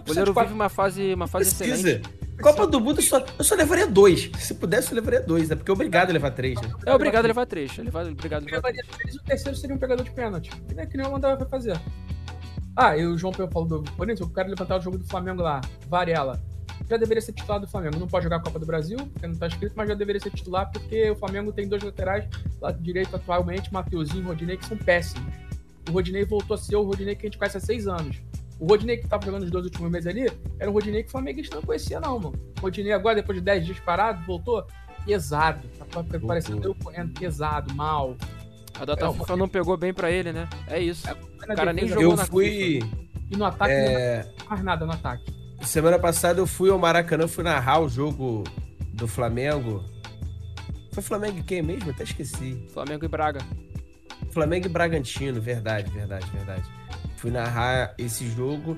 O 0.00 0.04
goleiro 0.04 0.34
vive 0.34 0.52
uma 0.52 0.68
fase, 0.68 1.14
uma 1.14 1.28
fase 1.28 1.50
excelente. 1.50 2.02
Copa 2.42 2.66
do 2.66 2.80
Mundo, 2.80 2.98
eu 2.98 3.02
só, 3.02 3.24
eu 3.38 3.44
só 3.44 3.54
levaria 3.54 3.86
dois. 3.86 4.30
Se 4.38 4.54
pudesse, 4.54 4.90
eu 4.90 4.96
levaria 4.96 5.20
dois, 5.20 5.48
né? 5.48 5.54
Porque 5.54 5.70
é 5.70 5.74
obrigado 5.74 6.10
a 6.10 6.12
levar 6.12 6.32
três, 6.32 6.60
né? 6.60 6.72
É 6.84 6.92
obrigado 6.92 7.24
a 7.24 7.28
levar 7.28 7.46
três. 7.46 7.78
É 7.78 7.82
obrigado 7.82 8.42
a 8.42 8.50
levar 8.50 8.72
três. 8.72 8.86
três. 8.88 9.14
O 9.14 9.22
terceiro 9.22 9.56
seria 9.56 9.76
um 9.76 9.78
pegador 9.78 10.04
de 10.04 10.10
pênalti. 10.10 10.50
Que 10.66 10.74
nem, 10.74 10.88
que 10.88 10.96
nem 10.96 11.06
o 11.06 11.20
vai 11.20 11.46
fazer. 11.48 11.80
Ah, 12.74 12.96
e 12.96 13.06
o 13.06 13.16
João 13.16 13.32
Pedro 13.32 13.52
falou 13.52 13.68
do 13.68 13.92
Corinthians, 13.92 14.20
eu 14.20 14.30
quero 14.30 14.48
levantar 14.48 14.78
o 14.78 14.80
jogo 14.80 14.98
do 14.98 15.04
Flamengo 15.04 15.42
lá. 15.42 15.60
Varela. 15.86 16.42
Já 16.92 16.98
deveria 16.98 17.22
ser 17.22 17.32
titular 17.32 17.58
do 17.58 17.66
Flamengo. 17.66 17.98
Não 17.98 18.06
pode 18.06 18.24
jogar 18.24 18.36
a 18.36 18.40
Copa 18.40 18.58
do 18.58 18.66
Brasil, 18.66 18.98
porque 18.98 19.26
não 19.26 19.34
tá 19.34 19.46
escrito, 19.46 19.72
mas 19.74 19.88
já 19.88 19.94
deveria 19.94 20.20
ser 20.20 20.28
titular, 20.28 20.70
porque 20.70 21.10
o 21.10 21.16
Flamengo 21.16 21.50
tem 21.50 21.66
dois 21.66 21.82
laterais, 21.82 22.28
lado 22.60 22.82
direito 22.82 23.16
atualmente, 23.16 23.72
Mateuzinho 23.72 24.20
e 24.20 24.26
Rodinei, 24.26 24.58
que 24.58 24.66
são 24.66 24.76
péssimos. 24.76 25.32
O 25.88 25.92
Rodinei 25.92 26.26
voltou 26.26 26.54
a 26.54 26.58
ser 26.58 26.76
o 26.76 26.82
Rodinei 26.82 27.14
que 27.14 27.22
a 27.22 27.30
gente 27.30 27.38
conhece 27.38 27.56
há 27.56 27.60
seis 27.60 27.88
anos. 27.88 28.20
O 28.60 28.66
Rodinei 28.66 28.98
que 28.98 29.08
tava 29.08 29.24
jogando 29.24 29.44
os 29.44 29.50
dois 29.50 29.64
últimos 29.64 29.90
meses 29.90 30.06
ali, 30.06 30.30
era 30.60 30.70
um 30.70 30.74
Rodinei 30.74 31.02
que 31.02 31.08
o 31.08 31.12
Flamenguista 31.12 31.56
não 31.56 31.62
conhecia, 31.62 31.98
não, 31.98 32.18
mano. 32.18 32.34
O 32.58 32.60
Rodinei 32.60 32.92
agora, 32.92 33.14
depois 33.14 33.38
de 33.38 33.42
10 33.42 33.64
dias 33.64 33.80
parado, 33.80 34.22
voltou 34.26 34.66
pesado. 35.06 35.66
Tá 35.78 36.04
parecendo 36.26 36.68
eu 36.68 36.74
correndo 36.74 37.18
pesado, 37.18 37.74
mal. 37.74 38.18
A 38.78 38.84
data 38.84 39.06
é, 39.06 39.12
FIFA 39.14 39.36
não 39.38 39.48
pegou 39.48 39.78
bem 39.78 39.94
pra 39.94 40.10
ele, 40.10 40.30
né? 40.30 40.46
É 40.66 40.78
isso. 40.78 41.08
É, 41.08 41.12
o 41.14 41.56
cara 41.56 41.72
nem 41.72 41.88
jogou 41.88 42.02
eu 42.02 42.16
na 42.16 42.26
fui... 42.26 42.82
FIFA. 42.82 43.02
E 43.30 43.36
no 43.38 43.46
ataque, 43.46 43.72
é... 43.72 44.26
não 44.38 44.46
faz 44.46 44.62
nada 44.62 44.84
no 44.84 44.92
ataque. 44.92 45.41
Semana 45.62 45.98
passada 45.98 46.40
eu 46.40 46.46
fui 46.46 46.70
ao 46.70 46.78
Maracanã, 46.78 47.26
fui 47.26 47.44
narrar 47.44 47.80
o 47.80 47.88
jogo 47.88 48.44
do 48.92 49.08
Flamengo. 49.08 49.84
Foi 50.92 51.02
Flamengo 51.02 51.38
e 51.38 51.42
quem 51.42 51.62
mesmo? 51.62 51.90
Até 51.90 52.04
esqueci. 52.04 52.66
Flamengo 52.72 53.04
e 53.04 53.08
Braga. 53.08 53.40
Flamengo 54.30 54.66
e 54.66 54.68
Bragantino, 54.68 55.40
verdade, 55.40 55.90
verdade, 55.90 56.26
verdade 56.30 56.82
fui 57.22 57.30
narrar 57.30 57.94
esse 57.96 58.28
jogo 58.28 58.76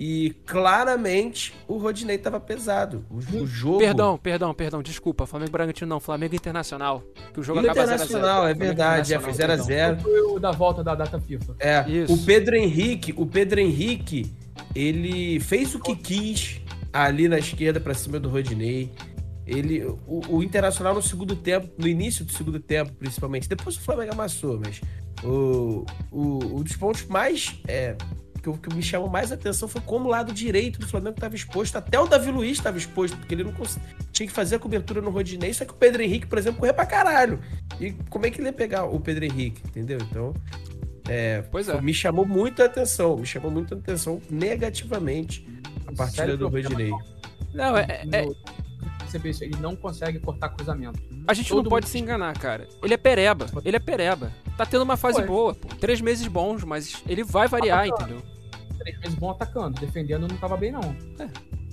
e 0.00 0.34
claramente 0.44 1.54
o 1.68 1.78
Rodinei 1.78 2.18
tava 2.18 2.40
pesado. 2.40 3.04
O, 3.08 3.18
o, 3.42 3.46
jogo. 3.46 3.78
Perdão, 3.78 4.18
perdão, 4.18 4.52
perdão, 4.52 4.82
desculpa. 4.82 5.24
Flamengo 5.24 5.52
Bragantino 5.52 5.88
não, 5.88 6.00
Flamengo 6.00 6.34
Internacional. 6.34 7.04
Que 7.32 7.38
o 7.38 7.42
jogo 7.44 7.60
acaba 7.60 7.84
Internacional, 7.84 8.42
0 8.42 8.50
é 8.50 8.54
verdade, 8.54 9.14
é, 9.14 9.20
foi 9.20 9.32
0x0. 9.32 10.00
Foi 10.00 10.20
o 10.22 10.40
da 10.40 10.50
volta 10.50 10.82
da 10.82 10.96
data 10.96 11.20
FIFA. 11.20 11.54
É, 11.60 11.88
Isso. 11.88 12.12
o 12.12 12.18
Pedro 12.24 12.56
Henrique, 12.56 13.14
o 13.16 13.24
Pedro 13.24 13.60
Henrique, 13.60 14.34
ele 14.74 15.40
fez 15.40 15.74
o 15.74 15.80
que 15.80 15.96
quis 15.96 16.60
ali 16.92 17.28
na 17.28 17.38
esquerda 17.38 17.80
para 17.80 17.94
cima 17.94 18.18
do 18.18 18.28
Rodinei. 18.28 18.90
Ele, 19.46 19.84
o, 19.84 20.22
o, 20.28 20.42
Internacional 20.42 20.94
no 20.94 21.02
segundo 21.02 21.36
tempo, 21.36 21.68
no 21.76 21.86
início 21.86 22.24
do 22.24 22.32
segundo 22.32 22.58
tempo, 22.58 22.92
principalmente, 22.94 23.46
depois 23.46 23.76
o 23.76 23.80
Flamengo 23.80 24.12
amassou, 24.12 24.58
mas 24.58 24.80
o, 25.22 25.84
o, 26.10 26.58
um 26.58 26.62
dos 26.62 26.76
pontos 26.76 27.04
mais 27.04 27.60
é, 27.68 27.94
que, 28.52 28.58
que 28.58 28.74
me 28.74 28.82
chamou 28.82 29.08
mais 29.08 29.32
atenção 29.32 29.66
foi 29.66 29.80
como 29.80 30.06
o 30.06 30.08
lado 30.08 30.32
direito 30.32 30.78
do 30.78 30.86
Flamengo 30.86 31.14
estava 31.16 31.34
exposto. 31.34 31.76
Até 31.76 31.98
o 31.98 32.06
Davi 32.06 32.30
Luiz 32.30 32.58
estava 32.58 32.76
exposto, 32.76 33.16
porque 33.16 33.34
ele 33.34 33.44
não 33.44 33.52
tinha 34.12 34.26
que 34.26 34.32
fazer 34.32 34.56
a 34.56 34.58
cobertura 34.58 35.00
no 35.00 35.10
Rodinei. 35.10 35.54
Só 35.54 35.64
que 35.64 35.72
o 35.72 35.76
Pedro 35.76 36.02
Henrique, 36.02 36.26
por 36.26 36.38
exemplo, 36.38 36.58
corria 36.58 36.74
pra 36.74 36.84
caralho. 36.84 37.40
E 37.80 37.92
como 38.10 38.26
é 38.26 38.30
que 38.30 38.40
ele 38.40 38.48
ia 38.48 38.52
pegar 38.52 38.84
o 38.84 39.00
Pedro 39.00 39.24
Henrique, 39.24 39.62
entendeu? 39.66 39.98
Então, 40.10 40.34
é, 41.08 41.42
Pois 41.50 41.68
é. 41.68 41.80
me 41.80 41.92
chamou 41.94 42.24
muita 42.26 42.64
atenção. 42.64 43.16
Me 43.16 43.26
chamou 43.26 43.50
muita 43.50 43.74
atenção 43.74 44.20
negativamente 44.30 45.46
a 45.86 45.92
partida 45.92 46.16
Sério 46.16 46.38
do. 46.38 46.48
Rodinei. 46.48 46.90
Não, 47.52 47.76
é, 47.76 47.86
é- 48.12 48.26
isso, 49.24 49.44
ele 49.44 49.56
não 49.60 49.76
consegue 49.76 50.18
cortar 50.18 50.48
cruzamento. 50.48 50.98
a 51.28 51.32
gente 51.34 51.48
Todo 51.48 51.62
não 51.64 51.70
pode 51.70 51.86
mundo- 51.86 51.92
se 51.92 51.98
enganar, 52.00 52.36
cara. 52.36 52.66
Ele 52.82 52.94
é 52.94 52.96
pereba. 52.96 53.46
Ele 53.64 53.76
é 53.76 53.78
pereba. 53.78 54.32
Tá 54.56 54.66
tendo 54.66 54.82
uma 54.82 54.96
fase 54.96 55.18
Foi. 55.18 55.26
boa, 55.26 55.54
pô. 55.54 55.68
Três 55.76 56.00
meses 56.00 56.26
bons, 56.26 56.64
mas 56.64 57.00
ele 57.08 57.22
vai 57.22 57.46
variar, 57.46 57.86
entendeu? 57.86 58.20
Três 58.78 58.98
vezes 58.98 59.14
bom 59.16 59.30
atacando, 59.30 59.80
defendendo 59.80 60.26
não 60.26 60.36
tava 60.36 60.56
bem, 60.56 60.72
não. 60.72 60.80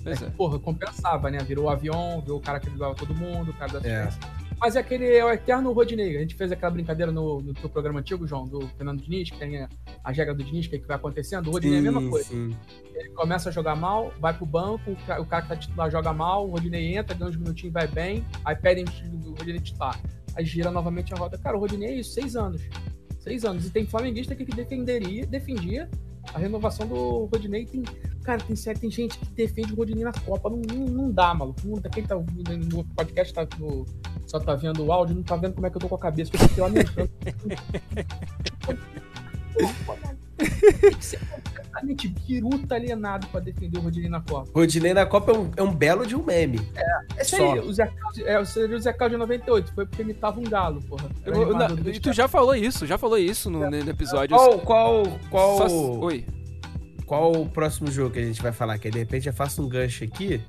Pois 0.04 0.22
é. 0.22 0.30
Porra, 0.30 0.58
compensava, 0.60 1.30
né? 1.32 1.38
Virou 1.38 1.64
o 1.64 1.68
avião, 1.68 2.20
virou 2.20 2.38
o 2.38 2.40
cara 2.40 2.60
que 2.60 2.70
ligava 2.70 2.94
todo 2.94 3.12
mundo, 3.14 3.50
o 3.50 3.54
cara 3.54 3.80
da 3.80 3.88
É. 3.88 4.08
Mas 4.62 4.76
é 4.76 4.78
aquele 4.78 5.06
é 5.12 5.24
o 5.24 5.28
eterno 5.32 5.72
Rodinei. 5.72 6.16
A 6.16 6.20
gente 6.20 6.36
fez 6.36 6.52
aquela 6.52 6.70
brincadeira 6.70 7.10
no, 7.10 7.40
no 7.40 7.52
teu 7.52 7.68
programa 7.68 7.98
antigo, 7.98 8.24
João, 8.28 8.46
do 8.46 8.60
Fernando 8.68 9.02
Diniz, 9.02 9.28
que 9.28 9.36
tem 9.36 9.60
a, 9.60 9.68
a 10.04 10.12
regra 10.12 10.32
do 10.32 10.44
Diniz, 10.44 10.68
que, 10.68 10.76
é 10.76 10.78
que 10.78 10.86
vai 10.86 10.96
acontecendo. 10.96 11.48
O 11.48 11.50
Rodinei 11.50 11.78
é 11.78 11.80
a 11.80 11.82
mesma 11.82 12.08
coisa. 12.08 12.28
sim. 12.28 12.56
Ele 12.94 13.08
começa 13.10 13.48
a 13.48 13.52
jogar 13.52 13.74
mal, 13.74 14.12
vai 14.20 14.32
pro 14.32 14.46
banco, 14.46 14.92
o 14.92 14.96
ca- 15.04 15.20
o 15.20 15.26
cara 15.26 15.42
que 15.42 15.48
tá 15.48 15.56
titular 15.56 15.90
joga 15.90 16.12
mal, 16.12 16.46
o 16.46 16.50
Rodinei 16.52 16.96
entra, 16.96 17.12
ganha 17.16 17.28
uns 17.28 17.36
minutinhos, 17.36 17.72
vai 17.72 17.88
bem, 17.88 18.24
aí 18.44 18.54
pedem 18.54 18.84
o 19.24 19.30
Rodinei 19.30 19.60
titular. 19.60 20.00
Aí 20.36 20.44
gira 20.44 20.70
novamente 20.70 21.12
a 21.12 21.16
roda. 21.16 21.36
Cara, 21.38 21.56
o 21.56 21.60
Rodinei 21.60 21.88
é 21.88 21.94
isso, 21.96 22.12
seis 22.12 22.36
anos. 22.36 22.62
Seis 23.18 23.44
anos. 23.44 23.66
E 23.66 23.70
tem 23.70 23.84
flamenguista 23.84 24.34
que 24.36 24.44
defenderia, 24.44 25.26
defendia 25.26 25.90
a 26.32 26.38
renovação 26.38 26.86
do 26.86 27.24
Rodinei. 27.26 27.66
Tem, 27.66 27.82
cara, 28.22 28.42
tem, 28.42 28.56
tem 28.74 28.90
gente 28.90 29.18
que 29.18 29.26
defende 29.26 29.72
o 29.72 29.76
Rodinei 29.76 30.04
na 30.04 30.12
Copa. 30.12 30.48
Não, 30.50 30.58
não, 30.58 30.86
não 30.86 31.10
dá, 31.10 31.34
maluco. 31.34 31.60
Não, 31.64 31.80
quem 31.82 32.04
tá 32.04 32.16
ouvindo 32.16 32.56
no 32.56 32.84
podcast 32.94 33.32
tá 33.34 33.46
no- 33.58 33.84
só 34.26 34.38
tá 34.40 34.54
vendo 34.54 34.84
o 34.84 34.92
áudio, 34.92 35.16
não 35.16 35.22
tá 35.22 35.36
vendo 35.36 35.54
como 35.54 35.66
é 35.66 35.70
que 35.70 35.76
eu 35.76 35.80
tô 35.80 35.88
com 35.88 35.94
a 35.96 35.98
cabeça. 35.98 36.30
que 36.30 36.36
Eu 36.36 36.48
fiquei 36.48 36.62
lamentando. 36.62 37.10
Tem 40.38 40.94
que 40.94 41.04
ser 41.04 41.18
completamente 41.20 42.08
biruta 42.08 42.74
alienado 42.74 43.26
pra 43.28 43.40
defender 43.40 43.78
o 43.78 43.82
Rodinei 43.82 44.08
na 44.10 44.20
Copa. 44.20 44.50
Rodinei 44.54 44.94
na 44.94 45.06
Copa 45.06 45.32
é 45.32 45.38
um, 45.38 45.50
é 45.58 45.62
um 45.62 45.74
belo 45.74 46.06
de 46.06 46.14
um 46.16 46.22
meme. 46.24 46.60
É 47.16 47.22
aí, 47.36 47.58
o 47.60 47.72
Zé 47.72 47.86
Carlos, 47.86 48.18
é, 48.18 48.44
seria 48.44 48.76
o 48.76 48.80
Zé 48.80 48.92
Carlos 48.92 49.12
de 49.12 49.18
98, 49.18 49.72
foi 49.74 49.86
porque 49.86 50.02
imitava 50.02 50.40
um 50.40 50.44
galo, 50.44 50.80
porra. 50.82 51.08
Eu- 51.24 51.34
eu- 51.34 51.92
e 51.94 52.00
tu 52.00 52.12
já 52.12 52.26
falou 52.28 52.54
isso, 52.54 52.86
já 52.86 52.98
falou 52.98 53.18
isso 53.18 53.48
no, 53.50 53.68
no 53.70 53.90
episódio. 53.90 54.36
Qual, 54.36 54.58
qual, 54.60 55.02
qual, 55.30 55.56
Só- 55.68 55.98
Oi. 56.00 56.24
qual 57.06 57.32
o 57.32 57.48
próximo 57.48 57.90
jogo 57.90 58.10
que 58.10 58.18
a 58.18 58.24
gente 58.24 58.42
vai 58.42 58.52
falar? 58.52 58.78
Que 58.78 58.88
aí, 58.88 58.92
de 58.92 58.98
repente 58.98 59.26
eu 59.28 59.32
faço 59.32 59.62
um 59.62 59.68
gancho 59.68 60.04
aqui. 60.04 60.40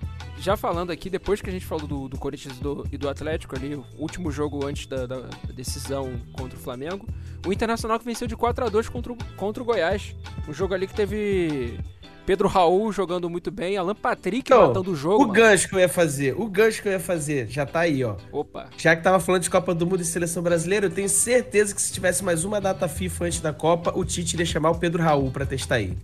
Já 0.43 0.57
falando 0.57 0.91
aqui, 0.91 1.09
depois 1.09 1.39
que 1.39 1.49
a 1.49 1.53
gente 1.53 1.65
falou 1.65 1.87
do, 1.87 2.09
do 2.09 2.17
Corinthians 2.17 2.57
e 2.57 2.61
do, 2.61 2.85
e 2.91 2.97
do 2.97 3.07
Atlético 3.07 3.55
ali, 3.55 3.75
o 3.75 3.85
último 3.97 4.29
jogo 4.29 4.65
antes 4.65 4.85
da, 4.85 5.05
da 5.05 5.21
decisão 5.55 6.19
contra 6.33 6.59
o 6.59 6.61
Flamengo, 6.61 7.07
o 7.47 7.53
Internacional 7.53 7.97
que 7.97 8.03
venceu 8.03 8.27
de 8.27 8.35
4 8.35 8.65
a 8.65 8.69
2 8.69 8.89
contra 8.89 9.13
o, 9.13 9.17
contra 9.37 9.63
o 9.63 9.65
Goiás. 9.65 10.13
Um 10.45 10.51
jogo 10.51 10.73
ali 10.73 10.85
que 10.85 10.93
teve 10.93 11.79
Pedro 12.25 12.49
Raul 12.49 12.91
jogando 12.91 13.29
muito 13.29 13.51
bem, 13.51 13.77
Alan 13.77 13.95
Patrick 13.95 14.51
Então, 14.51 14.67
matando 14.67 14.91
o 14.91 14.95
jogo. 14.97 15.15
o 15.23 15.27
mano. 15.27 15.31
gancho 15.31 15.69
que 15.69 15.75
eu 15.75 15.79
ia 15.79 15.87
fazer, 15.87 16.37
o 16.37 16.45
gancho 16.49 16.81
que 16.81 16.89
eu 16.89 16.91
ia 16.91 16.99
fazer, 16.99 17.47
já 17.47 17.65
tá 17.65 17.79
aí, 17.79 18.03
ó. 18.03 18.17
Opa. 18.29 18.69
Já 18.77 18.97
que 18.97 19.01
tava 19.01 19.21
falando 19.21 19.43
de 19.43 19.49
Copa 19.49 19.73
do 19.73 19.87
Mundo 19.87 20.01
e 20.01 20.05
Seleção 20.05 20.43
Brasileira, 20.43 20.87
eu 20.87 20.91
tenho 20.91 21.07
certeza 21.07 21.73
que 21.73 21.81
se 21.81 21.93
tivesse 21.93 22.21
mais 22.21 22.43
uma 22.43 22.59
data 22.59 22.89
FIFA 22.89 23.25
antes 23.27 23.39
da 23.39 23.53
Copa, 23.53 23.93
o 23.97 24.03
Tite 24.03 24.35
iria 24.35 24.45
chamar 24.45 24.71
o 24.71 24.77
Pedro 24.77 25.01
Raul 25.01 25.31
pra 25.31 25.45
testar 25.45 25.75
aí. 25.75 25.97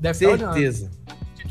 Deve 0.00 0.26
olhando. 0.26 0.52
Certeza. 0.52 0.90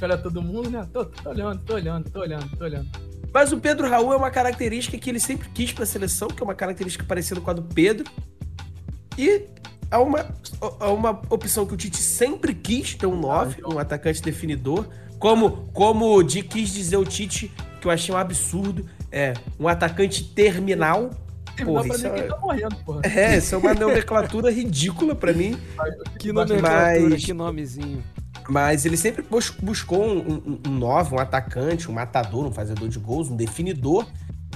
Gente 0.02 0.04
olha 0.04 0.18
todo 0.18 0.42
mundo, 0.42 0.70
né? 0.70 0.88
Tô, 0.92 1.06
tô 1.06 1.30
olhando, 1.30 1.64
tô 1.64 1.76
olhando, 1.76 2.10
tô 2.10 2.20
olhando, 2.20 2.58
tô 2.58 2.64
olhando. 2.64 2.90
Mas 3.34 3.52
o 3.54 3.60
Pedro 3.60 3.88
Raul 3.88 4.14
é 4.14 4.16
uma 4.18 4.32
característica 4.32 4.98
que 4.98 5.10
ele 5.10 5.20
sempre 5.20 5.48
quis 5.50 5.72
pra 5.72 5.86
seleção, 5.86 6.28
que 6.28 6.42
é 6.42 6.44
uma 6.44 6.56
característica 6.56 7.06
parecida 7.06 7.40
com 7.40 7.50
a 7.50 7.54
do 7.54 7.62
Pedro. 7.62 8.10
E 9.18 9.46
é 9.90 9.98
uma, 9.98 10.20
é 10.80 10.86
uma 10.86 11.22
opção 11.30 11.66
que 11.66 11.74
o 11.74 11.78
Tite 11.78 11.98
sempre 11.98 12.54
quis 12.54 12.96
ter 12.96 13.06
um 13.06 13.16
9, 13.16 13.62
um 13.66 13.80
atacante 13.80 14.22
definidor. 14.22 14.88
Como, 15.20 15.70
como 15.72 16.22
de, 16.24 16.42
quis 16.42 16.74
dizer 16.74 16.98
o 16.98 17.06
Tite, 17.06 17.52
que 17.80 17.88
eu 17.88 17.92
achei 17.92 18.14
um 18.14 18.18
absurdo, 18.18 18.86
é 19.12 19.34
um 19.60 19.68
atacante 19.68 20.24
terminal. 20.24 21.12
Porra, 21.64 21.84
pra 21.88 21.98
mim 21.98 22.06
é- 22.06 22.10
quem 22.10 22.28
tá 22.28 22.38
morrendo, 22.38 22.76
porra. 22.78 23.02
É, 23.04 23.38
isso 23.38 23.56
é 23.56 23.58
uma 23.58 23.74
nomenclatura 23.74 24.52
ridícula 24.52 25.16
pra 25.16 25.34
mim. 25.34 25.58
Que 26.20 26.32
Mas- 26.32 26.50
nomenclatura, 26.50 27.10
Mas- 27.10 27.26
que 27.26 27.34
nomezinho. 27.34 28.04
Mas 28.50 28.86
ele 28.86 28.98
sempre 28.98 29.22
bus- 29.22 29.54
buscou 29.62 30.04
um, 30.04 30.20
um, 30.20 30.60
um 30.68 30.72
nove, 30.72 31.14
um 31.16 31.20
atacante, 31.20 31.90
um 31.90 31.94
matador, 31.94 32.46
um 32.46 32.52
fazedor 32.52 32.90
de 32.90 32.98
gols, 33.00 33.30
um 33.30 33.36
definidor. 33.36 34.06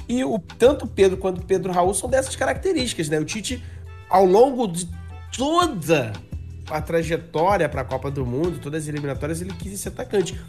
E 0.10 0.24
o, 0.24 0.40
tanto 0.40 0.86
o 0.86 0.88
Pedro 0.88 1.18
quanto 1.18 1.40
o 1.42 1.46
Pedro 1.46 1.72
Raul 1.72 1.94
são 1.94 2.10
dessas 2.10 2.36
características, 2.36 3.10
né? 3.10 3.20
O 3.20 3.26
Tite, 3.26 3.64
ao 4.10 4.26
longo 4.26 4.68
de 4.68 4.90
toda 5.38 6.14
a 6.70 6.82
trajetória 6.82 7.70
para 7.70 7.82
a 7.82 7.86
Copa 7.86 8.10
do 8.10 8.26
Mundo, 8.26 8.60
todas 8.60 8.84
as 8.84 8.90
eliminatórias, 8.90 9.42
ele 9.42 9.54
quis 9.54 9.80
ser 9.80 9.90
atacante. 9.90 10.40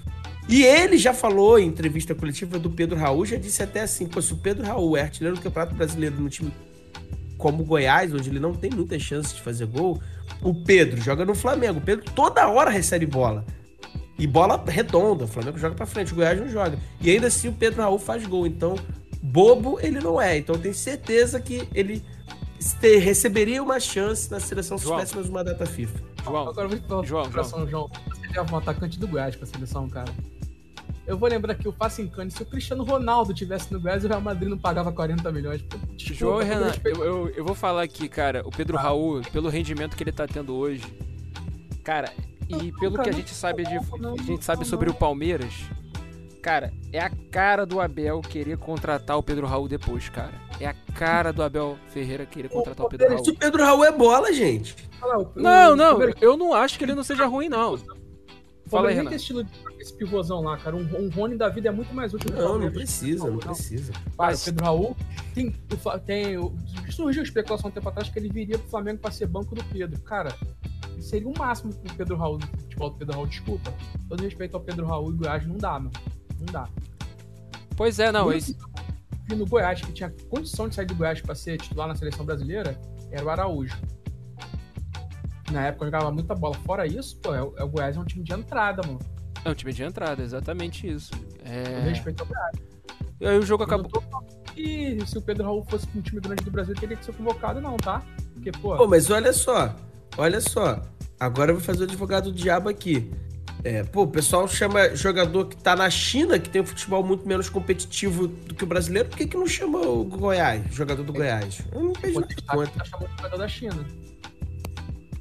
E 0.49 0.63
ele 0.65 0.97
já 0.97 1.13
falou 1.13 1.59
em 1.59 1.67
entrevista 1.67 2.15
coletiva 2.15 2.59
do 2.59 2.71
Pedro 2.71 2.97
Raul, 2.97 3.27
já 3.27 3.37
disse 3.37 3.63
até 3.63 3.81
assim, 3.81 4.07
pô, 4.07 4.23
se 4.23 4.33
o 4.33 4.37
Pedro 4.37 4.65
Raul 4.65 4.97
é 4.97 5.03
artilheiro 5.03 5.37
do 5.37 5.43
Campeonato 5.43 5.75
Brasileiro 5.75 6.21
no 6.21 6.29
time 6.29 6.53
como 7.37 7.63
o 7.63 7.67
Goiás, 7.67 8.15
onde 8.15 8.31
ele 8.31 8.39
não 8.41 8.55
tem 8.55 8.71
muita 8.71 8.99
chance 8.99 9.35
de 9.35 9.43
fazer 9.43 9.67
gol, 9.67 10.01
o 10.41 10.55
Pedro 10.65 11.01
joga 11.01 11.25
no 11.25 11.35
Flamengo. 11.35 11.79
O 11.79 11.83
Pedro 11.83 12.05
toda 12.15 12.49
hora 12.49 12.71
recebe 12.71 13.05
bola. 13.07 13.45
E 14.19 14.27
bola 14.27 14.63
redonda. 14.67 15.25
O 15.25 15.29
Flamengo 15.29 15.59
joga 15.59 15.75
pra 15.75 15.85
frente, 15.85 16.13
o 16.13 16.17
Goiás 16.17 16.41
não 16.41 16.49
joga. 16.49 16.79
E 17.01 17.11
ainda 17.11 17.27
assim 17.27 17.49
o 17.49 17.53
Pedro 17.53 17.83
Raul 17.83 17.99
faz 17.99 18.25
gol. 18.27 18.47
Então, 18.47 18.77
bobo 19.23 19.79
ele 19.83 20.01
não 20.01 20.19
é. 20.21 20.39
Então 20.39 20.55
eu 20.55 20.61
tenho 20.63 20.75
certeza 20.75 21.39
que 21.41 21.69
ele 21.75 22.03
te- 22.81 22.97
receberia 22.97 23.63
uma 23.63 23.79
chance 23.79 24.31
na 24.31 24.41
seleção 24.41 24.79
se 24.79 24.87
tivesse 25.01 25.15
mais 25.17 25.29
uma 25.29 25.45
data 25.45 25.67
FIFA. 25.67 26.01
João, 26.25 26.49
Agora 26.49 26.65
eu 26.65 26.69
vou 26.71 26.79
te 26.79 26.87
falar 26.89 27.05
João, 27.05 27.25
João. 27.69 27.91
Você 28.09 28.27
leva 28.39 28.55
um 28.55 28.57
atacante 28.59 28.99
do 28.99 29.07
Goiás 29.07 29.37
pra 29.37 29.47
seleção, 29.47 29.89
cara. 29.91 30.11
Eu 31.07 31.17
vou 31.17 31.29
lembrar 31.29 31.55
que 31.55 31.69
o 31.69 31.73
Facincani, 31.73 32.31
se 32.31 32.43
o 32.43 32.47
Cristiano 32.47 32.83
Ronaldo 32.85 33.33
tivesse 33.33 33.73
no 33.73 33.81
Goiás, 33.81 34.05
o 34.05 34.09
Real 34.09 34.21
Madrid 34.21 34.49
não 34.49 34.59
pagava 34.59 34.91
40 34.93 35.31
milhões. 35.31 35.63
Desculpa, 35.97 36.15
João 36.15 36.39
Renan, 36.39 36.73
eu, 36.85 37.05
eu, 37.05 37.29
eu 37.29 37.45
vou 37.45 37.55
falar 37.55 37.83
aqui, 37.83 38.09
cara, 38.09 38.43
o 38.45 38.51
Pedro 38.51 38.77
Raul, 38.77 39.21
pelo 39.33 39.49
rendimento 39.49 39.97
que 39.97 40.03
ele 40.03 40.11
tá 40.13 40.27
tendo 40.27 40.55
hoje, 40.57 40.83
cara, 41.85 42.13
e 42.49 42.73
pelo 42.73 42.99
que 43.01 43.09
a 43.09 43.13
gente 43.13 43.31
sabe 43.33 43.65
de, 43.65 43.77
a 43.77 44.23
gente 44.23 44.45
sabe 44.45 44.65
sobre 44.65 44.91
o 44.91 44.95
Palmeiras, 44.95 45.53
cara, 46.43 46.73
é 46.93 47.01
a 47.01 47.11
cara 47.31 47.65
do 47.65 47.81
Abel 47.81 48.21
querer 48.21 48.57
contratar 48.59 49.17
o 49.17 49.23
Pedro 49.23 49.47
Raul 49.47 49.69
depois, 49.69 50.09
cara. 50.09 50.33
É 50.61 50.67
a 50.67 50.75
cara 50.95 51.33
do 51.33 51.43
Abel 51.43 51.77
Ferreira 51.89 52.25
querer 52.25 52.49
contratar 52.49 52.87
o 52.87 52.89
Pedro 52.89 53.07
Se 53.09 53.15
Raul. 53.15 53.29
o 53.29 53.37
Pedro 53.37 53.63
Raul 53.65 53.85
é 53.85 53.93
bola, 53.93 54.33
gente. 54.33 54.75
O- 55.03 55.29
Não, 55.41 55.73
o 55.73 55.77
não, 55.77 55.99
eu 56.21 56.37
não 56.37 56.55
acho 56.55 56.79
que 56.79 56.85
ele 56.85 56.95
não 56.95 57.05
seja 57.05 57.27
ruim, 57.27 57.49
não. 57.49 57.77
O 58.67 58.71
Fala 58.71 58.89
aí, 58.89 58.95
Renan. 58.97 59.11
tem 59.11 59.17
estilo 59.17 59.45
de 59.45 59.51
esse 59.79 59.93
pivôzão 59.95 60.41
lá, 60.43 60.57
cara. 60.59 60.75
Um, 60.77 60.83
um 61.07 61.09
Rony 61.11 61.37
da 61.37 61.49
vida 61.49 61.69
é 61.69 61.73
muito 61.73 61.95
mais 61.95 62.13
útil 62.13 62.31
que 62.33 62.37
o 62.37 62.43
Não, 62.43 62.59
não 62.59 62.71
precisa, 62.73 63.31
não 63.31 63.39
precisa. 63.39 63.93
Mas- 64.19 64.43
o 64.43 64.45
Pedro 64.47 64.65
Raul 64.65 64.97
tem, 65.35 65.49
o 65.49 65.99
tem 66.01 66.37
o- 66.39 66.53
surgiu 66.91 67.23
especulação 67.23 67.71
um 67.71 67.73
tempo 67.73 67.89
atrás 67.89 68.09
que 68.09 68.19
ele 68.19 68.29
viria 68.29 68.59
pro 68.59 68.69
Flamengo 68.69 68.99
pra 69.01 69.11
ser 69.11 69.27
banco 69.27 69.55
do 69.55 69.63
Pedro. 69.65 70.01
Cara, 70.03 70.35
seria 71.01 71.29
o 71.29 71.39
máximo 71.39 71.73
pro 71.75 71.95
Pedro 71.95 72.17
Raul, 72.17 72.39
do 72.39 72.47
futebol 72.47 72.91
do 72.91 72.97
Pedro 72.97 73.15
Raul, 73.15 73.27
desculpa. 73.29 73.73
Todo 74.09 74.21
respeito 74.23 74.57
ao 74.57 74.61
Pedro 74.63 74.87
Raul 74.87 75.13
e 75.13 75.17
Goiás, 75.17 75.47
não 75.47 75.57
dá, 75.57 75.73
mano. 75.79 75.93
Não 76.39 76.47
dá. 76.53 76.69
Pois 77.77 77.99
é, 77.99 78.11
não, 78.11 78.27
O 78.29 78.33
esse, 78.33 78.57
no 79.29 79.47
Goiás, 79.47 79.81
que 79.81 79.93
tinha 79.93 80.13
condição 80.31 80.69
de 80.69 80.75
sair 80.75 80.87
do 80.87 80.95
Goiás 80.95 81.21
pra 81.21 81.35
ser 81.35 81.59
titular 81.59 81.87
na 81.87 81.95
seleção 81.95 82.25
brasileira, 82.25 82.81
era 83.11 83.25
o 83.25 83.29
Araújo. 83.31 83.77
Na 85.51 85.67
época 85.67 85.87
jogava 85.87 86.11
muita 86.11 86.35
bola. 86.35 86.55
Fora 86.67 86.87
isso, 86.87 87.17
pô, 87.19 87.35
é, 87.35 87.43
o- 87.43 87.55
é 87.57 87.63
o 87.65 87.69
Goiás 87.69 87.97
é 87.97 88.01
um 88.01 88.05
time 88.05 88.25
de 88.25 88.33
entrada, 88.33 88.83
mano. 88.87 88.99
é 89.45 89.51
um 89.51 89.55
time 89.55 89.73
de 89.73 89.83
entrada, 89.83 90.23
exatamente 90.23 90.89
isso. 90.89 91.13
É... 91.45 91.89
respeito 91.89 92.21
ao 92.23 92.27
Goiás. 92.27 92.57
E 93.21 93.27
aí 93.27 93.39
o 93.39 93.43
jogo 93.43 93.63
Eu 93.63 93.67
acabou. 93.67 94.03
que 94.55 94.99
se 95.07 95.17
o 95.17 95.23
Pedro 95.23 95.45
Raul 95.45 95.65
fosse 95.71 95.87
um 95.95 96.01
time 96.03 96.21
grande 96.21 96.43
do 96.45 96.51
Brasil, 96.51 96.75
teria 96.75 96.97
que 96.97 97.05
ser 97.05 97.15
convocado, 97.15 97.61
não, 97.61 97.77
tá? 97.77 98.03
Porque, 98.35 98.51
pô, 98.53 98.77
Pô, 98.77 98.87
mas 98.87 99.09
olha 99.11 99.33
só, 99.33 99.75
olha 100.19 100.41
só. 100.41 100.83
Agora 101.19 101.51
eu 101.51 101.57
vou 101.57 101.65
fazer 101.65 101.81
o 101.81 101.85
advogado 101.85 102.31
do 102.31 102.37
diabo 102.37 102.69
aqui. 102.69 103.11
É, 103.65 103.83
pô, 103.85 104.03
o 104.03 104.07
pessoal 104.09 104.47
chama 104.47 104.95
jogador 104.95 105.47
que 105.47 105.57
tá 105.57 105.75
na 105.75 105.89
China, 105.89 106.39
que 106.39 106.49
tem 106.51 106.61
um 106.61 106.67
futebol 106.67 107.03
muito 107.03 107.27
menos 107.27 107.49
competitivo 107.49 108.29
do 108.29 108.55
que 108.55 108.65
o 108.65 108.67
brasileiro, 108.67 109.09
por 109.09 109.17
que, 109.17 109.27
que 109.27 109.37
não 109.37 109.47
chama 109.47 109.79
o 109.81 110.05
Goiás, 110.05 110.63
jogador 110.75 111.03
do 111.03 111.13
Goiás? 111.13 111.63
Eu 111.73 111.85
não 111.85 111.93
vejo 111.95 112.21
nada 112.21 112.35
tá, 112.47 112.55
conta. 112.55 112.71
tá 112.79 112.85
chamando 112.85 113.09
o 113.09 113.17
jogador 113.17 113.39
da 113.39 113.49
China. 113.49 113.87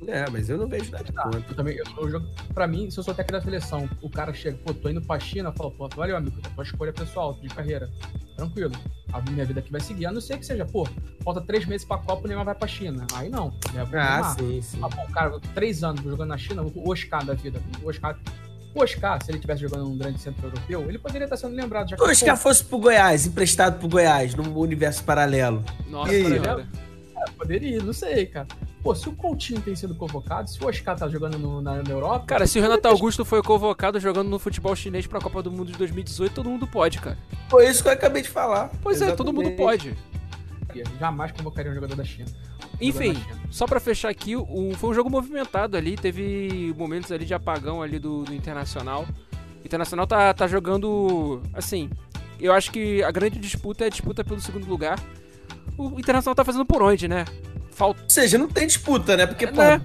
É, 0.08 0.30
mas 0.30 0.50
eu 0.50 0.58
não 0.58 0.68
vejo 0.68 0.92
nada 0.92 1.04
de 1.04 1.12
conta. 1.14 1.38
Eu 1.50 1.56
também, 1.56 1.76
eu, 1.76 1.84
eu 1.98 2.10
jogo, 2.10 2.28
pra 2.54 2.68
mim, 2.68 2.90
se 2.92 2.98
eu 3.00 3.04
sou 3.04 3.14
técnico 3.14 3.40
da 3.40 3.44
seleção, 3.44 3.90
o 4.02 4.10
cara 4.10 4.34
chega, 4.34 4.58
pô, 4.64 4.74
tô 4.74 4.90
indo 4.90 5.02
pra 5.02 5.20
China, 5.20 5.52
fala, 5.52 5.72
pô, 5.72 5.88
valeu, 5.96 6.16
amigo, 6.18 6.36
tua 6.54 6.64
escolha 6.64 6.94
pessoal, 6.94 7.34
de 7.42 7.48
carreira. 7.50 7.90
Tranquilo. 8.38 8.74
a 9.14 9.22
minha 9.32 9.46
vida 9.46 9.62
aqui 9.62 9.72
vai 9.72 9.80
seguir. 9.82 10.06
A 10.06 10.12
não 10.12 10.20
ser 10.22 10.38
que 10.38 10.46
seja, 10.46 10.66
pô, 10.66 10.88
falta 11.24 11.40
três 11.42 11.66
meses 11.66 11.88
pra 11.88 11.98
Copa, 11.98 12.26
o 12.26 12.28
Neymar 12.28 12.46
vai 12.46 12.56
pra 12.56 12.68
China. 12.68 13.06
Aí 13.16 13.30
não. 13.30 13.50
né, 13.74 13.82
Ah, 13.82 13.86
Neymar. 13.86 14.36
sim, 14.38 14.62
sim. 14.62 14.80
Ah, 14.84 14.90
pô, 14.90 15.12
cara, 15.14 15.40
três 15.54 15.84
anos 15.84 16.04
jogando 16.04 16.30
na 16.30 16.38
China, 16.38 16.62
o 16.64 16.90
Oscar 16.92 17.24
da 17.26 17.34
vida. 17.34 17.62
O 17.82 17.90
Oscar, 17.90 18.20
o 18.76 18.84
Oscar, 18.84 19.24
se 19.24 19.32
ele 19.32 19.38
estivesse 19.38 19.62
jogando 19.62 19.86
num 19.86 19.98
grande 19.98 20.20
centro 20.20 20.46
europeu, 20.48 20.82
ele 20.90 21.00
poderia 21.00 21.24
estar 21.26 21.38
sendo 21.38 21.56
lembrado. 21.56 21.90
Já 21.90 21.96
que, 21.96 22.02
Se 22.04 22.08
o 22.08 22.12
Oscar 22.12 22.36
pô, 22.36 22.42
fosse 22.44 22.64
pro 22.66 22.78
Goiás, 22.78 23.26
emprestado 23.26 23.80
pro 23.80 23.88
Goiás, 23.88 24.36
num 24.36 24.54
universo 24.58 25.02
paralelo. 25.06 25.64
Nossa, 25.88 26.12
E 26.14 26.16
aí, 26.18 26.40
poderia, 27.38 27.82
não 27.82 27.94
sei, 27.94 28.26
cara. 28.26 28.48
Pô, 28.84 28.94
se 28.94 29.10
o 29.10 29.14
Coutinho 29.14 29.60
tem 29.62 29.76
sido 29.76 29.96
convocado, 29.96 30.50
se 30.50 30.64
o 30.64 30.68
Oscar 30.68 30.96
tá 30.98 31.08
jogando 31.10 31.38
no- 31.40 31.62
na, 31.62 31.82
na 31.82 31.90
Europa. 31.90 32.26
Cara, 32.28 32.46
se 32.46 32.60
o 32.60 32.62
Renato 32.62 32.88
Augusto 32.88 33.26
foi 33.26 33.42
convocado 33.42 34.00
jogando 34.00 34.30
no 34.30 34.38
futebol 34.38 34.76
chinês 34.76 35.08
pra 35.08 35.20
Copa 35.20 35.42
do 35.42 35.52
Mundo 35.52 35.72
de 35.72 35.78
2018, 35.78 36.34
todo 36.34 36.50
mundo 36.50 36.68
pode, 36.68 37.00
cara. 37.00 37.18
Foi 37.50 37.68
isso 37.68 37.82
que 37.82 37.90
eu 37.90 37.94
acabei 37.94 38.22
de 38.22 38.30
falar. 38.30 38.70
Pois 38.82 39.02
é, 39.02 39.12
todo 39.16 39.34
mundo 39.34 39.48
Exatamente. 39.50 39.90
pode. 39.90 40.16
Jamais 41.00 41.32
convocaria 41.32 41.72
um 41.72 41.76
jogador 41.76 41.96
da 41.96 42.04
China. 42.04 42.28
Enfim, 42.82 43.14
China. 43.16 43.40
só 43.50 43.66
pra 43.66 43.80
fechar 43.80 44.10
aqui, 44.10 44.36
o, 44.36 44.74
foi 44.76 44.90
um 44.90 44.94
jogo 44.94 45.10
movimentado 45.10 45.78
ali, 45.78 45.96
teve 45.96 46.74
momentos 46.78 47.12
ali 47.12 47.24
de 47.26 47.34
apagão 47.34 47.82
ali 47.82 47.98
do, 47.98 48.24
do 48.26 48.34
Internacional. 48.36 49.06
O 49.64 49.66
Internacional 49.66 50.06
tá, 50.06 50.34
tá 50.34 50.48
jogando, 50.48 51.42
assim, 51.54 51.90
eu 52.40 52.52
acho 52.54 52.72
que 52.72 53.02
a 53.04 53.10
grande 53.12 53.40
disputa 53.40 53.86
é 53.86 53.88
a 53.88 53.90
disputa 53.90 54.24
pelo 54.24 54.42
segundo 54.42 54.68
lugar. 54.68 55.00
O 55.78 56.00
Internacional 56.00 56.36
tá 56.36 56.44
fazendo 56.44 56.66
por 56.66 56.82
onde, 56.82 57.08
né? 57.08 57.26
Falta, 57.72 58.02
Ou 58.04 58.10
seja, 58.10 58.38
não 58.38 58.48
tem 58.48 58.68
disputa, 58.68 59.18
né? 59.18 59.26
Porque, 59.26 59.48
pô, 59.48 59.62
né? 59.62 59.82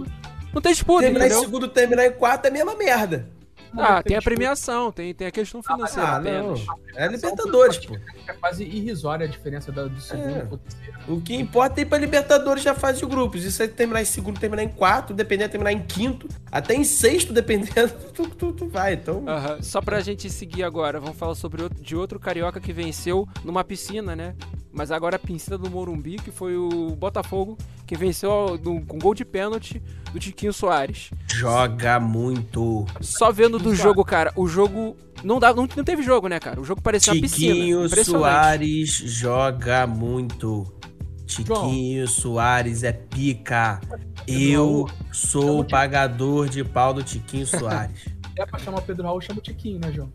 Não 0.53 0.61
tem 0.61 0.73
disputa, 0.73 1.03
terminar 1.03 1.25
em 1.25 1.29
entendeu? 1.29 1.45
segundo, 1.45 1.69
terminar 1.69 2.07
em 2.07 2.13
quarto 2.13 2.45
é 2.47 2.49
a 2.49 2.53
mesma 2.53 2.75
merda. 2.77 3.29
Ah, 3.77 4.03
tem 4.03 4.17
a 4.17 4.23
premiação, 4.23 4.91
tem, 4.91 5.15
tem 5.15 5.27
a 5.27 5.31
questão 5.31 5.63
financeira 5.63 6.09
Ah, 6.09 6.21
não. 6.21 6.55
apenas. 6.55 6.67
É 6.97 7.07
Libertadores, 7.09 7.79
pô. 7.87 7.97
É 8.27 8.33
quase 8.33 8.65
irrisória 8.65 9.27
a 9.27 9.29
diferença 9.29 9.71
da- 9.71 9.85
do 9.87 10.01
segundo 10.01 10.29
É. 10.37 10.41
pro 10.45 10.59
terceiro. 10.59 10.91
O 11.09 11.21
que 11.21 11.35
importa 11.37 11.81
é 11.81 11.83
ir 11.83 11.87
pra 11.87 11.99
Libertadores 11.99 12.63
da 12.65 12.75
fase 12.75 13.01
de 13.01 13.07
grupos. 13.07 13.45
Isso 13.45 13.63
aí 13.63 13.69
terminar 13.69 14.03
em 14.03 14.05
segundo, 14.05 14.39
terminar 14.41 14.63
em 14.63 14.69
quarto, 14.69 15.15
dependendo, 15.15 15.51
terminar 15.51 15.73
em 15.73 15.83
quinto, 15.83 16.29
até 16.51 16.75
em 16.75 16.85
sexto, 16.85 17.33
dependendo, 17.33 17.93
tu, 18.15 18.29
tu, 18.29 18.53
tu 18.53 18.69
vai. 18.69 18.95
Então, 18.95 19.25
Aham, 19.29 19.63
Só 19.63 19.81
pra 19.81 20.01
gente 20.01 20.29
seguir 20.29 20.63
agora, 20.65 20.99
vamos 21.01 21.17
falar 21.17 21.35
sobre 21.35 21.63
outro, 21.63 21.83
de 21.83 21.95
outro 21.97 22.19
carioca 22.19 22.61
que 22.61 22.73
venceu 22.73 23.27
numa 23.45 23.63
piscina, 23.65 24.15
né? 24.17 24.35
Mas 24.73 24.93
agora 24.93 25.17
a 25.17 25.19
piscina 25.19 25.59
do 25.59 25.69
Morumbi, 25.69 26.17
que 26.17 26.31
foi 26.31 26.57
o 26.57 26.95
Botafogo, 26.95 27.59
que 27.87 27.97
venceu 27.97 28.57
com 28.87 28.99
gol 29.01 29.15
de 29.15 29.25
pênalti 29.25 29.83
do 30.13 30.19
Tiquinho 30.21 30.53
Soares. 30.53 31.11
joga 31.27 31.99
muito. 31.99 32.87
Só 33.01 33.33
vendo 33.33 33.59
do 33.63 33.71
Tiquinho 33.71 33.83
jogo, 33.89 34.05
cara, 34.05 34.33
o 34.37 34.47
jogo. 34.47 34.97
Não, 35.23 35.39
dá, 35.39 35.53
não, 35.53 35.69
não 35.77 35.85
teve 35.85 36.03
jogo, 36.03 36.29
né, 36.29 36.41
cara? 36.41 36.61
O 36.61 36.65
jogo 36.65 36.81
parecia 36.81 37.13
uma 37.13 37.21
piscina. 37.21 37.55
Tiquinho. 37.55 38.05
Soares 38.05 38.89
joga 38.91 39.87
muito. 39.87 40.67
Tiquinho 41.27 42.09
Soares 42.09 42.83
é 42.83 42.93
pica. 42.93 43.81
Eu 44.27 44.89
sou 45.13 45.61
o 45.61 45.65
pagador 45.65 46.49
de 46.49 46.65
pau 46.65 46.93
do 46.93 47.03
Tiquinho 47.03 47.47
Soares. 47.47 48.09
É 48.39 48.47
pra 48.47 48.59
chamar 48.59 48.79
o 48.79 48.83
Pedro 48.83 49.05
Raul, 49.05 49.21
chama 49.21 49.41
o 49.41 49.43
Tiquinho, 49.43 49.79
né, 49.79 49.93
João? 49.93 50.11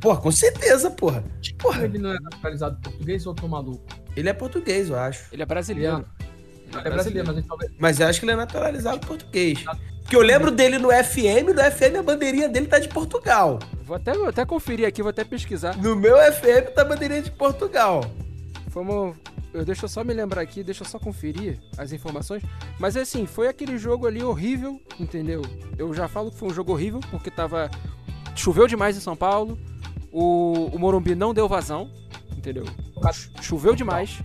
Porra, 0.00 0.20
com 0.22 0.30
certeza, 0.30 0.90
porra. 0.90 1.22
Porra, 1.58 1.84
Ele 1.84 1.98
não 1.98 2.10
é 2.10 2.18
naturalizado 2.18 2.80
português 2.80 3.26
ou 3.26 3.32
eu 3.32 3.36
tô 3.36 3.46
maluco? 3.46 3.84
ele 4.16 4.30
é 4.30 4.32
português, 4.32 4.88
eu 4.88 4.98
acho. 4.98 5.26
Ele 5.30 5.42
é 5.42 5.46
brasileiro. 5.46 5.96
Ele 5.96 6.04
é 6.04 6.26
brasileiro, 6.82 7.32
mas 7.34 7.46
talvez. 7.46 7.72
Mas 7.78 8.00
eu 8.00 8.06
acho 8.06 8.20
que 8.20 8.24
ele 8.26 8.32
é 8.32 8.36
naturalizado 8.36 9.06
português. 9.06 9.64
Porque 10.02 10.14
eu 10.16 10.22
lembro 10.22 10.50
dele 10.52 10.78
no 10.78 10.88
FM, 10.90 11.48
no 11.54 11.62
FM 11.62 11.96
a 11.98 12.02
bandeirinha 12.02 12.48
dele 12.48 12.66
tá 12.68 12.78
de 12.78 12.88
Portugal. 12.88 13.58
Vou 13.84 13.96
até, 13.96 14.12
vou 14.14 14.28
até 14.28 14.44
conferir 14.44 14.86
aqui, 14.86 15.02
vou 15.02 15.10
até 15.10 15.24
pesquisar. 15.24 15.76
No 15.76 15.96
meu 15.96 16.16
FM 16.32 16.72
tá 16.74 16.82
a 16.82 16.84
bandeirinha 16.84 17.22
de 17.22 17.30
Portugal. 17.32 18.04
Vamos. 18.68 19.16
Eu, 19.52 19.64
deixa 19.64 19.86
eu 19.86 19.88
só 19.88 20.04
me 20.04 20.12
lembrar 20.12 20.42
aqui, 20.42 20.62
deixa 20.62 20.82
eu 20.84 20.88
só 20.88 20.98
conferir 20.98 21.58
as 21.78 21.90
informações. 21.90 22.42
Mas 22.78 22.96
assim, 22.96 23.26
foi 23.26 23.48
aquele 23.48 23.78
jogo 23.78 24.06
ali 24.06 24.22
horrível, 24.22 24.80
entendeu? 25.00 25.42
Eu 25.78 25.92
já 25.94 26.06
falo 26.08 26.30
que 26.30 26.36
foi 26.38 26.48
um 26.50 26.54
jogo 26.54 26.72
horrível, 26.72 27.00
porque 27.10 27.30
tava. 27.30 27.70
Choveu 28.34 28.66
demais 28.66 28.96
em 28.96 29.00
São 29.00 29.16
Paulo. 29.16 29.58
O, 30.12 30.66
o 30.72 30.78
Morumbi 30.78 31.14
não 31.14 31.32
deu 31.34 31.48
vazão, 31.48 31.90
entendeu? 32.36 32.64
Ch- 33.12 33.30
Choveu 33.40 33.74
demais. 33.74 34.20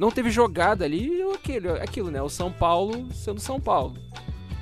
Não 0.00 0.10
teve 0.10 0.30
jogada 0.30 0.82
ali, 0.82 1.20
aquilo, 1.34 1.74
aquilo, 1.74 2.10
né? 2.10 2.22
O 2.22 2.28
São 2.30 2.50
Paulo 2.50 3.12
sendo 3.12 3.38
São 3.38 3.60
Paulo. 3.60 3.98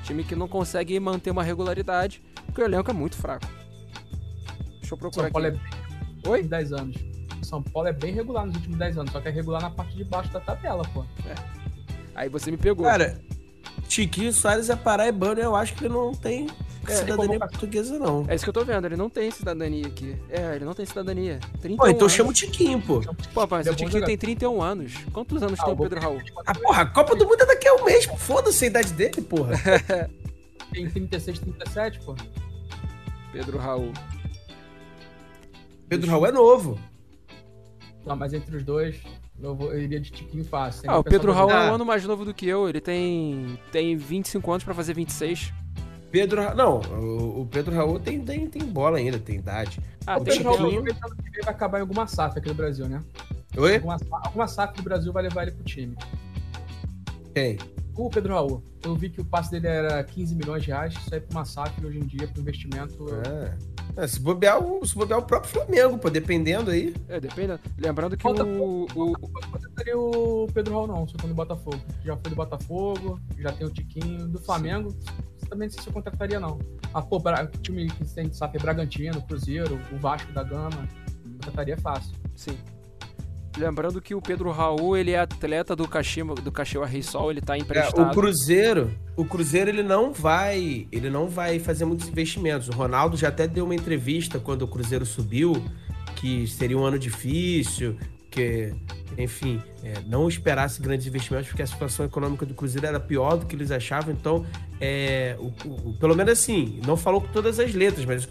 Time 0.02 0.24
que 0.24 0.34
não 0.34 0.48
consegue 0.48 0.98
manter 0.98 1.30
uma 1.30 1.44
regularidade, 1.44 2.20
porque 2.44 2.60
o 2.60 2.64
elenco 2.64 2.90
é 2.90 2.92
muito 2.92 3.14
fraco. 3.14 3.46
Deixa 4.80 4.94
eu 4.94 4.98
procurar 4.98 5.26
São 5.26 5.32
Paulo 5.32 5.46
é 5.46 5.50
aqui. 5.50 5.60
bem 6.24 6.32
Oi? 6.32 6.40
em 6.40 6.46
10 6.48 6.72
anos. 6.72 6.96
São 7.40 7.62
Paulo 7.62 7.86
é 7.86 7.92
bem 7.92 8.12
regular 8.12 8.46
nos 8.46 8.56
últimos 8.56 8.78
10 8.80 8.98
anos, 8.98 9.12
só 9.12 9.20
que 9.20 9.28
é 9.28 9.30
regular 9.30 9.62
na 9.62 9.70
parte 9.70 9.94
de 9.94 10.02
baixo 10.02 10.32
da 10.32 10.40
tabela, 10.40 10.82
pô. 10.92 11.04
Aí 12.16 12.28
você 12.28 12.50
me 12.50 12.56
pegou. 12.56 12.84
Cara, 12.84 13.20
Tiquinho 13.86 14.32
Soares 14.32 14.68
é 14.68 14.74
paraibano 14.74 15.40
eu 15.40 15.54
acho 15.54 15.72
que 15.76 15.84
ele 15.84 15.94
não 15.94 16.10
tem 16.10 16.48
É, 16.92 16.96
cidadania 16.96 17.38
portuguesa, 17.38 17.98
não. 17.98 18.24
É 18.28 18.34
isso 18.34 18.44
que 18.44 18.48
eu 18.50 18.54
tô 18.54 18.64
vendo, 18.64 18.84
ele 18.86 18.96
não 18.96 19.08
tem 19.10 19.30
cidadania 19.30 19.86
aqui. 19.86 20.16
É, 20.30 20.56
ele 20.56 20.64
não 20.64 20.74
tem 20.74 20.86
cidadania. 20.86 21.38
31 21.60 21.76
Pô, 21.76 21.86
então 21.88 22.00
anos. 22.02 22.12
chama 22.12 22.30
o 22.30 22.32
Tiquinho, 22.32 22.80
pô. 22.80 23.00
Pô, 23.34 23.46
mas 23.50 23.66
é 23.66 23.70
o 23.70 23.74
Tiquinho 23.76 24.04
tem 24.04 24.16
31 24.18 24.62
anos. 24.62 24.94
Quantos 25.12 25.42
anos 25.42 25.58
Ah, 25.60 25.64
tem 25.64 25.74
o 25.74 25.76
Pedro 25.76 26.00
Raul? 26.00 26.20
Ah, 26.46 26.54
porra, 26.54 26.82
a 26.82 26.86
Copa 26.86 27.14
do 27.16 27.24
Mundo 27.26 27.42
é 27.42 27.46
daqui 27.46 27.68
a 27.68 27.74
um 27.74 27.84
mês, 27.84 28.06
pô. 28.06 28.16
Foda-se 28.16 28.64
a 28.64 28.68
idade 28.68 28.92
dele, 28.92 29.20
porra. 29.22 29.52
Tem 30.72 30.88
36, 30.90 31.38
37, 31.38 32.00
pô. 32.00 32.14
Pedro 33.32 33.56
Raul. 33.58 33.92
Pedro 35.88 36.10
Raul 36.10 36.26
é 36.26 36.32
novo. 36.32 36.78
Não, 38.04 38.14
mas 38.16 38.32
entre 38.34 38.56
os 38.56 38.62
dois, 38.62 38.96
eu, 39.40 39.54
vou, 39.54 39.72
eu 39.72 39.80
iria 39.80 40.00
de 40.00 40.10
Tiquinho 40.10 40.44
fácil. 40.44 40.82
Ah, 40.90 40.98
o 40.98 41.04
Pedro 41.04 41.32
Raul 41.32 41.50
é 41.50 41.54
Ah. 41.54 41.70
um 41.70 41.74
ano 41.74 41.84
mais 41.86 42.04
novo 42.04 42.24
do 42.24 42.34
que 42.34 42.46
eu. 42.46 42.68
Ele 42.68 42.80
tem, 42.80 43.58
tem 43.72 43.96
25 43.96 44.50
anos 44.50 44.64
pra 44.64 44.74
fazer 44.74 44.94
26. 44.94 45.52
Pedro 46.10 46.54
Não, 46.54 46.80
o, 46.80 47.42
o 47.42 47.46
Pedro 47.46 47.74
Raul 47.74 48.00
tem, 48.00 48.20
tem, 48.24 48.46
tem 48.48 48.62
bola 48.64 48.98
ainda, 48.98 49.18
tem 49.18 49.36
idade. 49.36 49.78
Ah, 50.06 50.16
O 50.18 50.22
O 50.22 50.24
Pedro 50.24 50.54
Raul 50.56 50.82
vai 50.82 50.94
acabar 51.54 51.78
em 51.78 51.82
alguma 51.82 52.06
SAF 52.06 52.38
aqui 52.38 52.48
no 52.48 52.54
Brasil, 52.54 52.88
né? 52.88 53.02
Oi? 53.56 53.74
Alguma, 53.76 53.96
alguma 54.24 54.48
SAF 54.48 54.74
do 54.76 54.82
Brasil 54.82 55.12
vai 55.12 55.22
levar 55.24 55.42
ele 55.42 55.52
pro 55.52 55.64
time. 55.64 55.96
Quem? 57.34 57.58
O 57.94 58.08
Pedro 58.08 58.32
Raul, 58.34 58.62
eu 58.84 58.94
vi 58.94 59.10
que 59.10 59.20
o 59.20 59.24
passe 59.24 59.50
dele 59.50 59.66
era 59.66 60.02
15 60.04 60.34
milhões 60.36 60.62
de 60.62 60.68
reais, 60.68 60.94
isso 60.94 61.12
aí 61.12 61.20
pra 61.20 61.36
uma 61.38 61.44
SAF 61.44 61.84
hoje 61.84 61.98
em 61.98 62.06
dia, 62.06 62.28
pro 62.28 62.40
investimento. 62.40 63.06
É. 63.26 63.78
É, 63.96 64.06
se, 64.06 64.20
bobear, 64.20 64.62
o- 64.62 64.86
se 64.86 64.94
bobear 64.94 65.18
o 65.18 65.22
próprio 65.24 65.50
Flamengo, 65.50 65.98
pô, 65.98 66.08
dependendo 66.08 66.70
aí. 66.70 66.94
É, 67.08 67.18
depende. 67.18 67.58
Lembrando 67.76 68.16
que 68.16 68.22
Falta 68.22 68.44
o, 68.44 68.86
o, 68.94 69.08
Eu 69.08 69.12
não 69.32 69.50
contrataria 69.50 69.98
o 69.98 70.46
Pedro 70.54 70.74
Raul, 70.74 70.86
não, 70.86 71.00
eu 71.00 71.06
tô 71.06 71.26
no 71.26 71.34
Botafogo. 71.34 71.80
Já 72.04 72.16
foi 72.16 72.30
do 72.30 72.36
Botafogo, 72.36 73.20
já 73.36 73.50
tem 73.50 73.66
o 73.66 73.70
Tiquinho. 73.70 74.28
Do 74.28 74.38
Flamengo, 74.38 74.94
também 75.48 75.68
não 75.68 75.72
sei 75.74 75.82
se 75.82 75.88
eu 75.88 75.92
contrataria, 75.92 76.38
não. 76.40 76.58
Ah, 76.94 77.02
pô, 77.02 77.18
Bra- 77.18 77.46
time 77.62 77.86
que 77.88 78.04
tem 78.14 78.32
SAF 78.32 78.56
é 78.56 78.60
Bragantino, 78.60 79.20
Cruzeiro, 79.22 79.80
o 79.92 79.96
Vasco 79.98 80.32
da 80.32 80.42
Gama. 80.42 80.88
Contrataria 81.34 81.76
fácil. 81.78 82.14
Sim. 82.34 82.56
Lembrando 83.56 84.00
que 84.00 84.14
o 84.14 84.20
Pedro 84.22 84.50
Raul, 84.52 84.96
ele 84.96 85.10
é 85.12 85.18
atleta 85.18 85.74
do 85.74 85.88
Caxima, 85.88 86.34
do 86.34 86.52
Caxiwa 86.52 86.86
Rei 86.86 87.02
Sol, 87.02 87.30
ele 87.30 87.40
tá 87.40 87.56
É, 87.56 87.58
emprestado. 87.60 88.08
o 88.08 88.14
Cruzeiro, 88.14 88.92
o 89.16 89.24
Cruzeiro 89.24 89.68
ele 89.70 89.82
não 89.82 90.12
vai, 90.12 90.86
ele 90.92 91.10
não 91.10 91.28
vai 91.28 91.58
fazer 91.58 91.84
muitos 91.84 92.06
investimentos. 92.08 92.68
O 92.68 92.72
Ronaldo 92.72 93.16
já 93.16 93.28
até 93.28 93.48
deu 93.48 93.64
uma 93.64 93.74
entrevista 93.74 94.38
quando 94.38 94.62
o 94.62 94.68
Cruzeiro 94.68 95.04
subiu 95.04 95.52
que 96.14 96.46
seria 96.46 96.78
um 96.78 96.84
ano 96.84 96.98
difícil, 96.98 97.96
que 98.38 98.74
enfim, 99.16 99.60
é, 99.82 99.94
não 100.06 100.28
esperasse 100.28 100.80
grandes 100.80 101.06
investimentos 101.06 101.48
porque 101.48 101.62
a 101.62 101.66
situação 101.66 102.06
econômica 102.06 102.46
do 102.46 102.54
Cruzeiro 102.54 102.86
era 102.86 103.00
pior 103.00 103.36
do 103.36 103.46
que 103.46 103.56
eles 103.56 103.70
achavam. 103.72 104.12
Então, 104.14 104.46
é, 104.80 105.36
o- 105.40 105.88
o- 105.88 105.98
pelo 105.98 106.14
menos 106.14 106.32
assim, 106.32 106.80
não 106.86 106.96
falou 106.96 107.20
com 107.20 107.26
todas 107.28 107.58
as 107.58 107.74
letras, 107.74 108.04
mas 108.04 108.28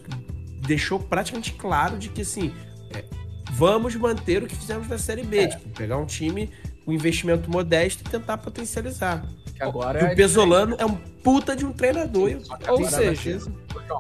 deixou 0.65 0.98
praticamente 1.00 1.52
claro 1.54 1.98
de 1.98 2.08
que 2.10 2.22
assim, 2.22 2.54
é, 2.96 3.04
vamos 3.52 3.96
manter 3.96 4.43
o 4.43 4.48
que 4.48 4.56
fizemos 4.56 4.88
na 4.88 4.98
Série 4.98 5.24
B, 5.24 5.48
tipo, 5.50 5.67
pegar 5.70 5.98
um 5.98 6.06
time 6.06 6.50
com 6.86 6.93
investimento 6.93 7.52
modesto 7.52 8.04
e 8.06 8.10
tentar 8.10 8.38
potencializar. 8.38 9.26
Que 9.54 9.63
agora 9.63 10.02
E 10.02 10.06
é 10.06 10.13
o 10.13 10.15
Pesolano 10.15 10.76
é 10.80 10.86
um 10.86 10.96
puta 10.96 11.54
de 11.56 11.65
um 11.65 11.74
treinador. 11.74 12.30
Que 12.30 12.70
Ou 12.72 12.86
seja, 12.88 13.41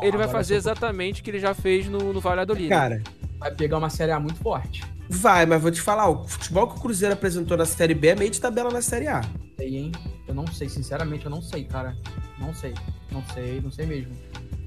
Ele 0.01 0.15
vai 0.17 0.27
fazer 0.29 0.55
exatamente 0.55 1.19
o 1.19 1.23
que 1.23 1.31
ele 1.31 1.39
já 1.39 1.53
fez 1.53 1.87
no, 1.89 2.13
no 2.13 2.21
Valladolid. 2.21 2.69
Cara, 2.69 3.01
Vai 3.39 3.51
pegar 3.53 3.77
uma 3.77 3.89
série 3.89 4.11
A 4.11 4.19
muito 4.19 4.39
forte. 4.39 4.83
Vai, 5.09 5.45
mas 5.45 5.61
vou 5.61 5.71
te 5.71 5.81
falar, 5.81 6.09
o 6.09 6.27
futebol 6.27 6.67
que 6.67 6.77
o 6.77 6.81
Cruzeiro 6.81 7.13
apresentou 7.13 7.57
na 7.57 7.65
Série 7.65 7.93
B 7.93 8.07
é 8.09 8.15
meio 8.15 8.31
de 8.31 8.39
tabela 8.41 8.71
na 8.71 8.81
Série 8.81 9.07
A. 9.07 9.21
Sei, 9.57 9.75
hein? 9.77 9.91
Eu 10.27 10.35
não 10.35 10.45
sei, 10.47 10.69
sinceramente, 10.69 11.25
eu 11.25 11.31
não 11.31 11.41
sei, 11.41 11.63
cara. 11.63 11.97
Não 12.39 12.53
sei. 12.53 12.73
Não 13.11 13.23
sei, 13.33 13.61
não 13.61 13.71
sei 13.71 13.85
mesmo. 13.85 14.13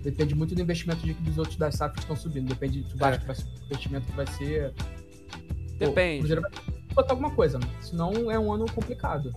Depende 0.03 0.35
muito 0.35 0.55
do 0.55 0.61
investimento 0.63 1.01
de, 1.05 1.13
dos 1.15 1.37
outros 1.39 1.57
das 1.57 1.75
SAF 1.75 1.95
que 1.95 2.01
estão 2.01 2.17
subindo. 2.17 2.49
Depende 2.49 2.81
do 2.83 3.05
É. 3.05 3.19
que 3.19 3.27
vai 3.27 3.37
ser, 3.37 3.45
o 3.45 3.65
investimento 3.67 4.07
que 4.07 4.13
vai 4.17 4.27
ser. 4.27 4.73
Pô, 4.73 4.85
o 5.35 5.79
Depende. 5.89 6.19
Cruzeiro 6.21 6.41
vai 6.43 6.51
botar 6.95 7.13
alguma 7.13 7.31
coisa, 7.33 7.59
mano. 7.59 7.71
Senão 7.83 8.31
é 8.31 8.39
um 8.39 8.53
ano 8.53 8.65
complicado. 8.73 9.33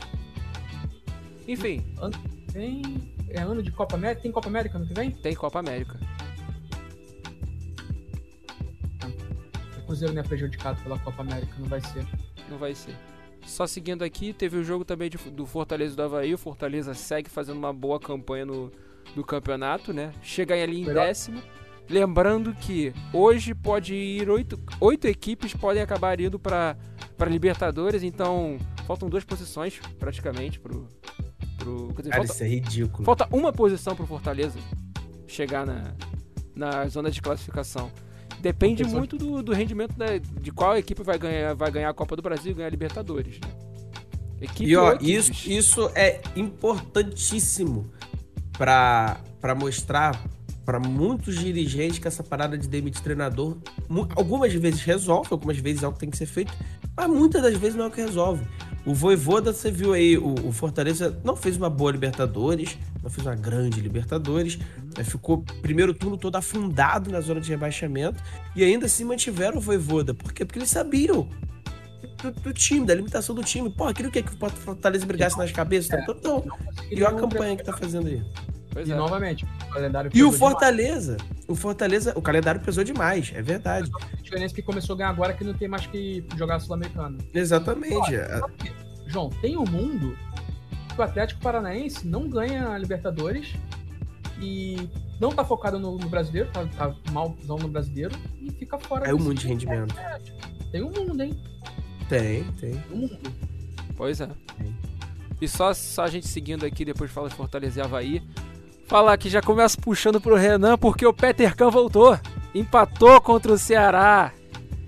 Enfim, 1.47 1.83
Tem. 2.53 2.81
É 3.29 3.41
ano 3.41 3.61
de 3.61 3.71
Copa 3.71 3.95
América? 3.95 4.21
Tem 4.21 4.31
Copa 4.31 4.47
América 4.47 4.77
ano 4.77 4.87
que 4.87 4.93
vem? 4.93 5.11
tem 5.11 5.35
Copa 5.35 5.59
América. 5.59 5.99
O 9.83 9.85
Cruzeiro 9.87 10.13
não 10.13 10.21
é 10.21 10.23
prejudicado 10.23 10.81
pela 10.81 10.97
Copa 10.99 11.21
América, 11.21 11.53
não 11.59 11.67
vai 11.67 11.81
ser. 11.81 12.05
Não 12.49 12.57
vai 12.57 12.73
ser. 12.73 12.95
Só 13.45 13.67
seguindo 13.67 14.03
aqui, 14.03 14.31
teve 14.31 14.57
o 14.57 14.63
jogo 14.63 14.85
também 14.85 15.09
de, 15.09 15.17
do 15.17 15.45
Fortaleza 15.45 15.95
do 15.95 16.01
Havaí. 16.01 16.33
O 16.33 16.37
Fortaleza 16.37 16.93
segue 16.93 17.29
fazendo 17.29 17.57
uma 17.57 17.73
boa 17.73 17.99
campanha 17.99 18.45
no, 18.45 18.71
no 19.15 19.23
campeonato, 19.23 19.91
né? 19.93 20.13
Chega 20.21 20.55
ali 20.55 20.81
em 20.81 20.85
Melhor. 20.85 21.05
décimo. 21.05 21.41
Lembrando 21.89 22.53
que 22.53 22.93
hoje 23.11 23.53
pode 23.53 23.93
ir 23.93 24.29
oito, 24.29 24.57
oito 24.79 25.05
equipes 25.05 25.53
podem 25.53 25.83
acabar 25.83 26.17
indo 26.19 26.39
para 26.39 26.77
Libertadores, 27.27 28.03
então 28.03 28.57
faltam 28.87 29.09
duas 29.09 29.25
posições 29.25 29.79
praticamente 29.99 30.61
pro. 30.61 30.87
pro 31.57 31.93
dizer, 31.97 32.09
Cara, 32.09 32.21
falta, 32.21 32.33
isso 32.33 32.43
é 32.43 32.47
ridículo. 32.47 33.03
Falta 33.03 33.27
uma 33.31 33.51
posição 33.51 33.95
pro 33.95 34.07
Fortaleza 34.07 34.57
chegar 35.27 35.65
na, 35.65 35.93
na 36.55 36.87
zona 36.87 37.11
de 37.11 37.21
classificação. 37.21 37.91
Depende 38.43 38.83
muito 38.83 39.17
do, 39.17 39.41
do 39.41 39.53
rendimento 39.53 39.95
da, 39.95 40.17
de 40.17 40.51
qual 40.51 40.77
equipe 40.77 41.01
vai 41.01 41.17
ganhar, 41.17 41.53
vai 41.53 41.71
ganhar 41.71 41.89
a 41.89 41.93
Copa 41.93 42.13
do 42.13 42.21
Brasil 42.21 42.51
e 42.51 42.55
ganhar 42.55 42.67
a 42.67 42.69
Libertadores, 42.69 43.39
né? 43.39 43.49
Equipe 44.41 44.69
e 44.69 44.75
ó, 44.75 44.97
isso, 44.99 45.49
isso 45.49 45.89
é 45.95 46.21
importantíssimo 46.35 47.89
para 48.57 49.17
mostrar 49.57 50.21
para 50.65 50.77
muitos 50.77 51.39
dirigentes 51.39 51.99
que 51.99 52.07
essa 52.07 52.21
parada 52.21 52.57
de 52.57 52.67
demitir 52.67 53.01
treinador 53.01 53.57
algumas 54.13 54.53
vezes 54.53 54.81
resolve, 54.81 55.29
algumas 55.31 55.57
vezes 55.57 55.81
é 55.81 55.87
o 55.87 55.93
que 55.93 55.99
tem 55.99 56.09
que 56.09 56.17
ser 56.17 56.25
feito, 56.25 56.53
mas 56.97 57.09
muitas 57.09 57.41
das 57.41 57.55
vezes 57.55 57.75
não 57.75 57.85
é 57.85 57.87
o 57.87 57.91
que 57.91 58.01
resolve. 58.01 58.45
O 58.85 58.93
Voivoda, 58.93 59.53
você 59.53 59.71
viu 59.71 59.93
aí, 59.93 60.17
o, 60.17 60.33
o 60.47 60.51
Fortaleza 60.51 61.17
não 61.23 61.35
fez 61.35 61.55
uma 61.55 61.69
boa 61.69 61.91
Libertadores, 61.91 62.77
não 63.01 63.09
fez 63.09 63.25
uma 63.25 63.35
grande 63.35 63.79
Libertadores, 63.79 64.57
né, 64.97 65.03
ficou 65.03 65.43
primeiro 65.61 65.93
turno 65.93 66.17
todo 66.17 66.35
afundado 66.35 67.09
na 67.09 67.21
zona 67.21 67.39
de 67.39 67.49
rebaixamento 67.49 68.21
e 68.55 68.63
ainda 68.63 68.85
assim 68.85 69.05
mantiveram 69.05 69.57
o 69.57 69.61
Voivoda. 69.61 70.13
Por 70.13 70.33
quê? 70.33 70.43
Porque 70.43 70.59
eles 70.59 70.69
sabiam 70.69 71.29
do, 72.21 72.31
do, 72.31 72.53
time, 72.53 72.85
da 72.85 72.93
limitação 72.93 73.33
do 73.33 73.43
time. 73.43 73.69
Pô, 73.69 73.85
aquilo 73.85 74.11
que 74.11 74.19
é 74.19 74.21
que 74.21 74.33
o 74.33 74.49
Fortaleza 74.49 75.05
brigasse 75.05 75.37
nas 75.37 75.51
cabeças. 75.51 75.91
É, 75.91 76.01
então, 76.01 76.15
não. 76.23 76.57
E 76.91 77.03
olha 77.03 77.15
a 77.15 77.19
campanha 77.19 77.55
que 77.55 77.63
tá 77.63 77.73
fazendo 77.73 78.07
aí. 78.07 78.21
Pois 78.73 78.87
e 78.87 78.91
é. 78.91 78.95
novamente, 78.95 79.45
o 79.45 79.69
calendário 79.69 80.09
E 80.13 80.23
o 80.23 80.31
Fortaleza, 80.31 81.17
demais. 81.17 81.45
o 81.47 81.55
Fortaleza, 81.55 82.13
o 82.15 82.21
calendário 82.21 82.59
pesou 82.59 82.83
demais, 82.83 83.31
é 83.35 83.41
verdade. 83.41 83.91
A 84.11 84.21
diferença 84.21 84.53
é 84.53 84.55
que 84.55 84.61
começou 84.63 84.95
a 84.95 84.97
ganhar 84.97 85.09
agora 85.09 85.33
que 85.33 85.43
não 85.43 85.53
tem 85.53 85.67
mais 85.67 85.85
que 85.85 86.25
jogar 86.35 86.59
Sul-Americano. 86.59 87.19
Exatamente. 87.33 87.95
Olha, 87.95 88.41
João, 89.05 89.29
tem 89.29 89.55
um 89.55 89.65
mundo 89.65 90.17
que 90.93 90.99
o 90.99 91.03
Atlético 91.03 91.39
Paranaense 91.41 92.07
não 92.07 92.27
ganha 92.27 92.69
a 92.69 92.77
Libertadores 92.77 93.53
e 94.39 94.89
não 95.19 95.31
tá 95.31 95.45
focado 95.45 95.79
no, 95.79 95.97
no 95.97 96.09
brasileiro, 96.09 96.49
tá, 96.51 96.65
tá 96.65 96.95
malzão 97.11 97.57
no 97.57 97.67
brasileiro 97.67 98.15
e 98.41 98.51
fica 98.51 98.79
fora. 98.79 99.07
É 99.07 99.13
um 99.13 99.19
mundo 99.19 99.35
de 99.35 99.47
rendimento. 99.47 99.95
Tem 100.71 100.81
um 100.83 100.91
mundo, 100.91 101.21
hein? 101.21 101.39
Tem, 102.09 102.43
tem. 102.53 102.83
Um 102.91 102.97
mundo. 102.97 103.19
Pois 103.95 104.19
é. 104.19 104.27
Tem. 104.57 104.75
E 105.39 105.47
só, 105.47 105.73
só 105.73 106.03
a 106.03 106.07
gente 106.07 106.27
seguindo 106.27 106.65
aqui, 106.65 106.83
depois 106.85 107.11
fala 107.11 107.29
de 107.29 107.35
Fortaleza 107.35 107.79
e 107.79 107.83
Havaí. 107.83 108.23
Falar 108.85 109.17
que 109.17 109.29
já 109.29 109.41
começa 109.41 109.79
puxando 109.79 110.19
pro 110.19 110.35
Renan 110.35 110.77
porque 110.77 111.05
o 111.05 111.13
Peter 111.13 111.55
Kahn 111.55 111.69
voltou. 111.69 112.19
Empatou 112.53 113.19
contra 113.21 113.51
o 113.51 113.57
Ceará. 113.57 114.31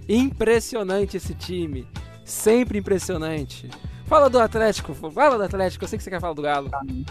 Impressionante 0.08 1.18
esse 1.18 1.34
time. 1.34 1.88
Sempre 2.24 2.80
impressionante. 2.80 3.70
Fala 4.06 4.30
do 4.30 4.40
Atlético, 4.40 4.94
fala 4.94 5.36
do 5.36 5.44
Atlético, 5.44 5.84
eu 5.84 5.88
sei 5.88 5.98
que 5.98 6.04
você 6.04 6.12
quer 6.12 6.22
falar 6.22 6.34
do 6.34 6.42
Galo. 6.42 6.70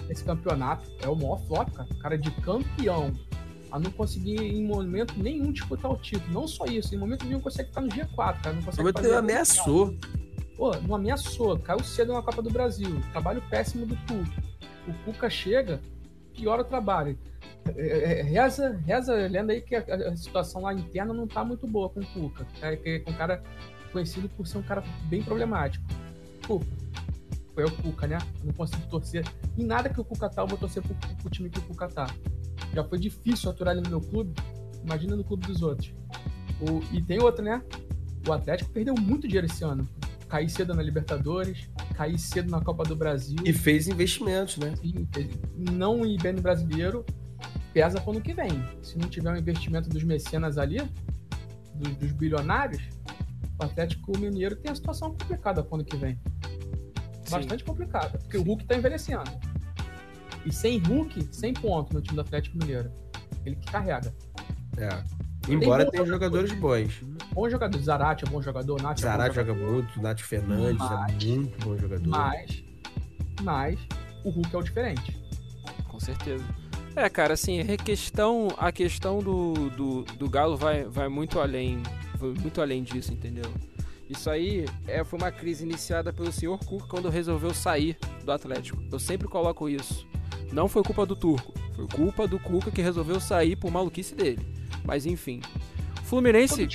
Esse 0.09 0.23
campeonato 0.23 0.89
é 1.03 1.09
o 1.09 1.17
maior 1.17 1.41
flop, 1.47 1.69
cara. 1.73 1.89
Cara 2.01 2.17
de 2.17 2.31
campeão 2.31 3.13
a 3.73 3.79
não 3.81 3.91
conseguir 3.91 4.41
em 4.41 4.65
momento 4.65 5.15
nenhum 5.17 5.51
disputar 5.51 5.91
o 5.91 5.97
título. 5.97 6.33
Não 6.33 6.47
só 6.47 6.65
isso, 6.67 6.95
em 6.95 6.99
momento 6.99 7.27
nenhum 7.27 7.41
consegue 7.41 7.71
ficar 7.71 7.81
no 7.81 7.89
G4, 7.89 8.41
cara. 8.41 8.53
Não 8.53 8.63
consegue 8.63 8.93
fazer 8.93 9.15
ameaçou. 9.15 9.97
Pô, 10.57 10.71
não 10.77 10.95
ameaçou, 10.95 11.59
caiu 11.59 11.83
cedo 11.83 12.13
na 12.13 12.23
Copa 12.23 12.41
do 12.41 12.51
Brasil. 12.51 13.01
Trabalho 13.11 13.43
péssimo 13.51 13.85
do 13.85 13.97
Cuca. 13.97 14.43
O 14.87 14.93
Cuca 15.05 15.29
chega, 15.29 15.81
piora 16.35 16.63
o 16.63 16.65
trabalho. 16.65 17.19
É, 17.77 17.87
é, 17.87 18.21
é, 18.21 18.23
reza, 18.23 18.77
reza, 18.85 19.15
lendo 19.15 19.51
aí 19.51 19.61
que 19.63 19.75
a, 19.75 19.83
a, 20.11 20.17
situação 20.17 20.63
lá 20.63 20.75
interna 20.75 21.15
não 21.15 21.27
tá 21.27 21.45
muito 21.45 21.67
boa 21.67 21.89
com 21.89 22.01
o 22.01 22.07
Cuca. 22.07 22.47
É, 22.61 22.79
é 22.85 23.03
um 23.09 23.15
cara 23.15 23.43
conhecido 23.93 24.29
por 24.29 24.47
ser 24.47 24.59
um 24.59 24.63
cara 24.63 24.83
bem 25.05 25.23
problemático. 25.23 25.85
Cuca, 26.47 26.67
foi 27.55 27.65
o 27.65 27.71
Cuca, 27.71 28.07
né? 28.07 28.19
Não 28.43 28.53
consigo 28.53 28.87
torcer 28.89 29.25
em 29.57 29.65
nada 29.65 29.89
que 29.89 30.01
o 30.01 30.05
Cuca 30.05 30.29
tá, 30.29 30.43
eu 30.43 30.47
vou 30.47 30.59
torcer 30.59 30.83
pro, 30.83 30.95
pro 30.95 31.31
time 31.31 31.49
que 31.49 31.59
o 31.59 31.63
Cuca 31.63 31.89
tá. 31.89 32.07
Já 32.75 32.85
foi 32.85 32.99
difícil 32.99 33.51
aturar 33.51 33.75
ele 33.75 33.85
no 33.85 33.91
meu 33.91 34.01
clube, 34.01 34.35
imagina 34.83 35.17
no 35.17 35.25
clube 35.25 35.47
dos 35.47 35.63
outros. 35.63 35.95
O, 36.61 36.83
e 36.95 37.03
tem 37.03 37.21
outra, 37.21 37.43
né? 37.43 37.63
O 38.27 38.33
Atlético 38.33 38.71
perdeu 38.71 38.95
muito 38.95 39.27
dinheiro 39.27 39.47
esse 39.47 39.65
ano. 39.65 39.89
Cair 40.35 40.49
cedo 40.49 40.75
na 40.75 40.83
Libertadores, 40.83 41.71
cair 41.95 42.19
cedo 42.19 42.51
na 42.51 42.61
Copa 42.61 42.83
do 42.83 42.97
Brasil. 42.97 43.37
E 43.45 43.53
fez 43.53 43.87
investimentos, 43.87 44.57
né? 44.57 44.75
Sim. 44.75 45.07
Não 45.57 46.05
ir 46.05 46.21
bem 46.21 46.33
no 46.33 46.43
brasileiro 46.43 47.07
pesa 47.73 48.01
para 48.01 48.09
o 48.09 48.15
ano 48.15 48.21
que 48.21 48.35
vem. 48.35 48.51
Se 48.83 48.99
não 48.99 49.09
tiver 49.09 49.33
um 49.33 49.37
investimento 49.37 49.89
dos 49.89 50.03
mecenas 50.03 50.59
ali, 50.59 50.79
dos, 51.77 51.97
dos 51.99 52.11
bilionários, 52.11 52.83
o 53.61 53.65
Atlético 53.65 54.19
Mineiro 54.19 54.57
tem 54.57 54.73
a 54.73 54.75
situação 54.75 55.11
complicada 55.11 55.63
para 55.63 55.71
o 55.71 55.75
ano 55.77 55.85
que 55.85 55.97
vem 55.97 56.19
bastante 57.31 57.63
complicada, 57.63 58.19
porque 58.19 58.37
o 58.37 58.43
Hulk 58.43 58.65
tá 58.65 58.75
envelhecendo. 58.77 59.31
E 60.45 60.53
sem 60.53 60.79
Hulk, 60.79 61.29
sem 61.31 61.55
ponto 61.55 61.95
no 61.95 62.03
time 62.03 62.17
do 62.17 62.23
Atlético 62.23 62.59
Mineiro. 62.59 62.91
Ele 63.47 63.55
que 63.55 63.71
carrega. 63.71 64.13
É. 64.79 65.24
Embora 65.49 65.91
tenha 65.91 66.05
jogadores 66.05 66.53
bons. 66.53 67.01
Bom 67.33 67.49
jogador. 67.49 67.79
Zarate 67.79 68.25
é 68.25 68.29
bom 68.29 68.41
jogador. 68.41 68.81
Nath 68.81 69.01
Zarate 69.01 69.39
é 69.39 69.45
joga 69.45 69.55
muito. 69.55 70.01
Nath 70.01 70.21
Fernandes 70.21 70.79
mas, 70.79 71.23
é 71.23 71.27
muito 71.27 71.65
bom 71.65 71.77
jogador. 71.77 72.09
Mas, 72.09 72.65
mas 73.43 73.79
o 74.25 74.31
Hulk 74.31 74.55
é 74.55 74.59
o 74.59 74.63
diferente. 74.63 75.25
Com 75.89 76.01
certeza. 76.01 76.45
É, 76.97 77.09
cara, 77.09 77.35
assim, 77.35 77.61
a 77.61 77.77
questão, 77.77 78.49
a 78.57 78.71
questão 78.71 79.19
do, 79.19 79.69
do, 79.71 80.03
do 80.03 80.31
Galo 80.31 80.57
vai, 80.57 80.85
vai 80.85 81.09
muito 81.09 81.41
além. 81.41 81.83
Muito 82.41 82.61
além 82.61 82.83
disso, 82.83 83.13
entendeu? 83.13 83.51
Isso 84.09 84.31
aí 84.31 84.65
é, 84.87 85.03
foi 85.03 85.19
uma 85.19 85.33
crise 85.33 85.65
iniciada 85.65 86.13
pelo 86.13 86.31
senhor 86.31 86.59
Cuca 86.59 86.87
quando 86.87 87.09
resolveu 87.09 87.53
sair 87.53 87.99
do 88.25 88.33
Atlético. 88.33 88.83
Eu 88.91 88.99
sempre 88.99 89.27
coloco 89.27 89.69
isso. 89.69 90.07
Não 90.53 90.69
foi 90.69 90.83
culpa 90.83 91.05
do 91.05 91.17
Turco, 91.17 91.53
foi 91.75 91.87
culpa 91.89 92.29
do 92.29 92.39
Cuca 92.39 92.71
que 92.71 92.81
resolveu 92.81 93.19
sair 93.19 93.57
por 93.57 93.71
maluquice 93.71 94.15
dele. 94.15 94.47
Mas 94.85 95.07
enfim. 95.07 95.41
Fluminense. 96.05 96.69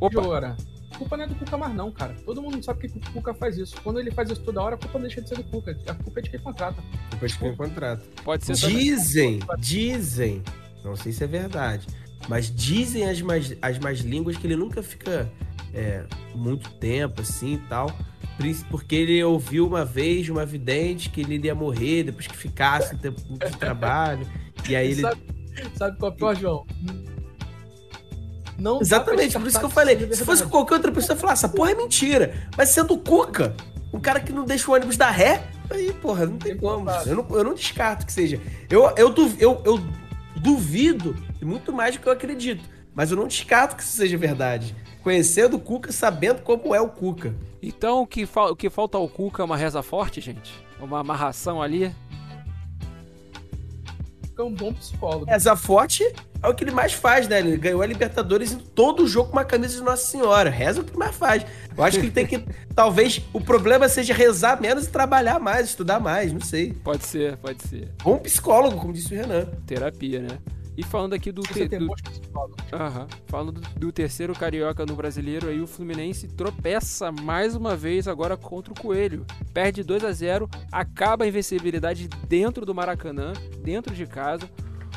Opa. 0.00 0.20
Agora, 0.20 0.56
culpa 1.02 1.16
não 1.16 1.24
é 1.24 1.26
do 1.26 1.34
Cuca 1.34 1.56
mais 1.56 1.74
não, 1.74 1.90
cara. 1.90 2.14
Todo 2.24 2.40
mundo 2.40 2.62
sabe 2.62 2.88
que 2.88 2.98
o 2.98 3.12
Cuca 3.12 3.34
faz 3.34 3.58
isso. 3.58 3.74
Quando 3.82 3.98
ele 3.98 4.10
faz 4.10 4.30
isso 4.30 4.42
toda 4.42 4.62
hora, 4.62 4.74
a 4.76 4.78
culpa 4.78 4.98
deixa 5.00 5.20
de 5.20 5.28
ser 5.28 5.36
do 5.36 5.44
Cuca. 5.44 5.76
A 5.86 5.94
culpa 5.94 6.20
é 6.20 6.22
de 6.22 6.30
quem 6.30 6.40
contrata. 6.40 6.80
A 6.80 7.10
culpa 7.10 7.24
é 7.24 7.28
de 7.28 7.38
quem 7.38 7.56
contrata. 7.56 8.04
Pode 8.24 8.44
ser 8.44 8.54
Dizem, 8.54 9.38
também. 9.40 9.56
dizem, 9.60 10.42
não 10.84 10.96
sei 10.96 11.12
se 11.12 11.24
é 11.24 11.26
verdade, 11.26 11.86
mas 12.28 12.54
dizem 12.54 13.08
as 13.08 13.20
mais, 13.20 13.56
as 13.60 13.78
mais 13.78 14.00
línguas 14.00 14.36
que 14.36 14.46
ele 14.46 14.56
nunca 14.56 14.82
fica 14.82 15.30
é, 15.74 16.04
muito 16.34 16.70
tempo, 16.74 17.20
assim 17.20 17.54
e 17.54 17.58
tal. 17.68 17.90
Porque 18.70 18.96
ele 18.96 19.22
ouviu 19.22 19.66
uma 19.66 19.84
vez 19.84 20.28
uma 20.28 20.44
vidente 20.44 21.10
que 21.10 21.20
ele 21.20 21.34
iria 21.34 21.54
morrer 21.54 22.04
depois 22.04 22.26
que 22.26 22.36
ficasse 22.36 22.96
tempo 22.96 23.20
de 23.20 23.56
trabalho. 23.56 24.26
E 24.68 24.74
aí 24.74 24.92
ele. 24.92 25.02
Sabe, 25.02 25.20
sabe 25.76 25.98
qual 25.98 26.10
é 26.10 26.14
o 26.14 26.16
pior, 26.16 26.34
João? 26.34 26.66
Não 28.62 28.80
Exatamente, 28.80 29.36
por 29.36 29.46
isso 29.46 29.58
que 29.58 29.64
eu 29.64 29.70
falei. 29.70 29.98
Se 30.14 30.24
fosse 30.24 30.46
qualquer 30.46 30.74
outra 30.74 30.92
pessoa, 30.92 31.16
eu 31.16 31.20
falar, 31.20 31.32
essa 31.32 31.48
porra 31.48 31.72
é 31.72 31.74
mentira. 31.74 32.32
Mas 32.56 32.68
sendo 32.68 32.94
o 32.94 32.98
Cuca, 32.98 33.56
um 33.92 33.98
cara 33.98 34.20
que 34.20 34.32
não 34.32 34.44
deixa 34.44 34.70
o 34.70 34.74
ônibus 34.74 34.96
dar 34.96 35.10
ré, 35.10 35.44
aí, 35.68 35.92
porra, 35.92 36.26
não 36.26 36.38
tem 36.38 36.56
como. 36.56 36.88
Eu 36.88 37.16
não, 37.16 37.26
eu 37.30 37.44
não 37.44 37.54
descarto 37.54 38.06
que 38.06 38.12
seja. 38.12 38.40
Eu, 38.70 38.84
eu, 38.96 39.12
eu, 39.40 39.62
eu 39.64 39.80
duvido 40.36 41.16
muito 41.42 41.72
mais 41.72 41.96
do 41.96 42.00
que 42.00 42.08
eu 42.08 42.12
acredito. 42.12 42.62
Mas 42.94 43.10
eu 43.10 43.16
não 43.16 43.26
descarto 43.26 43.74
que 43.74 43.82
isso 43.82 43.96
seja 43.96 44.16
verdade 44.16 44.76
conhecendo 45.02 45.56
o 45.56 45.60
Cuca, 45.60 45.92
sabendo 45.92 46.42
como 46.42 46.74
é 46.74 46.80
o 46.80 46.88
Cuca. 46.88 47.34
Então 47.60 48.02
o 48.02 48.06
que, 48.06 48.24
o 48.24 48.56
que 48.56 48.70
falta 48.70 48.96
ao 48.96 49.08
Cuca 49.08 49.42
é 49.42 49.44
uma 49.44 49.56
reza 49.56 49.82
forte, 49.82 50.20
gente? 50.20 50.52
Uma 50.80 51.00
amarração 51.00 51.60
ali? 51.60 51.94
É 54.42 54.44
um 54.44 54.52
bom 54.52 54.72
psicólogo. 54.72 55.24
Reza 55.26 55.54
forte 55.54 56.04
é 56.42 56.48
o 56.48 56.54
que 56.54 56.64
ele 56.64 56.72
mais 56.72 56.92
faz, 56.92 57.28
né? 57.28 57.38
Ele 57.38 57.56
ganhou 57.56 57.80
a 57.80 57.86
Libertadores 57.86 58.50
em 58.50 58.58
todo 58.58 59.04
o 59.04 59.06
jogo 59.06 59.30
com 59.30 59.36
uma 59.36 59.44
camisa 59.44 59.76
de 59.76 59.82
Nossa 59.82 60.04
Senhora. 60.04 60.50
Reza 60.50 60.80
é 60.80 60.82
o 60.82 60.84
que 60.84 60.96
mais 60.96 61.14
faz. 61.14 61.46
Eu 61.76 61.84
acho 61.84 61.98
que 61.98 62.06
ele 62.06 62.12
tem 62.12 62.26
que. 62.26 62.44
talvez 62.74 63.22
o 63.32 63.40
problema 63.40 63.88
seja 63.88 64.12
rezar 64.12 64.60
menos 64.60 64.86
e 64.86 64.90
trabalhar 64.90 65.38
mais, 65.38 65.68
estudar 65.68 66.00
mais, 66.00 66.32
não 66.32 66.40
sei. 66.40 66.72
Pode 66.72 67.06
ser, 67.06 67.36
pode 67.36 67.62
ser. 67.62 67.88
Bom 68.02 68.18
psicólogo, 68.18 68.78
como 68.78 68.92
disse 68.92 69.14
o 69.14 69.16
Renan. 69.16 69.46
Terapia, 69.64 70.20
né? 70.20 70.38
E 70.76 70.82
falando 70.82 71.12
aqui 71.12 71.30
do, 71.30 71.42
te, 71.42 71.68
do... 71.68 71.84
Uhum. 71.84 73.06
falando 73.26 73.60
do, 73.76 73.92
terceiro 73.92 74.32
carioca 74.32 74.86
no 74.86 74.94
brasileiro, 74.96 75.48
aí 75.48 75.60
o 75.60 75.66
Fluminense 75.66 76.26
tropeça 76.28 77.12
mais 77.12 77.54
uma 77.54 77.76
vez 77.76 78.08
agora 78.08 78.36
contra 78.38 78.72
o 78.72 78.76
Coelho. 78.80 79.26
Perde 79.52 79.82
2 79.82 80.04
a 80.04 80.12
0, 80.12 80.48
acaba 80.70 81.24
a 81.24 81.28
invencibilidade 81.28 82.08
dentro 82.26 82.64
do 82.64 82.74
Maracanã, 82.74 83.34
dentro 83.62 83.94
de 83.94 84.06
casa. 84.06 84.48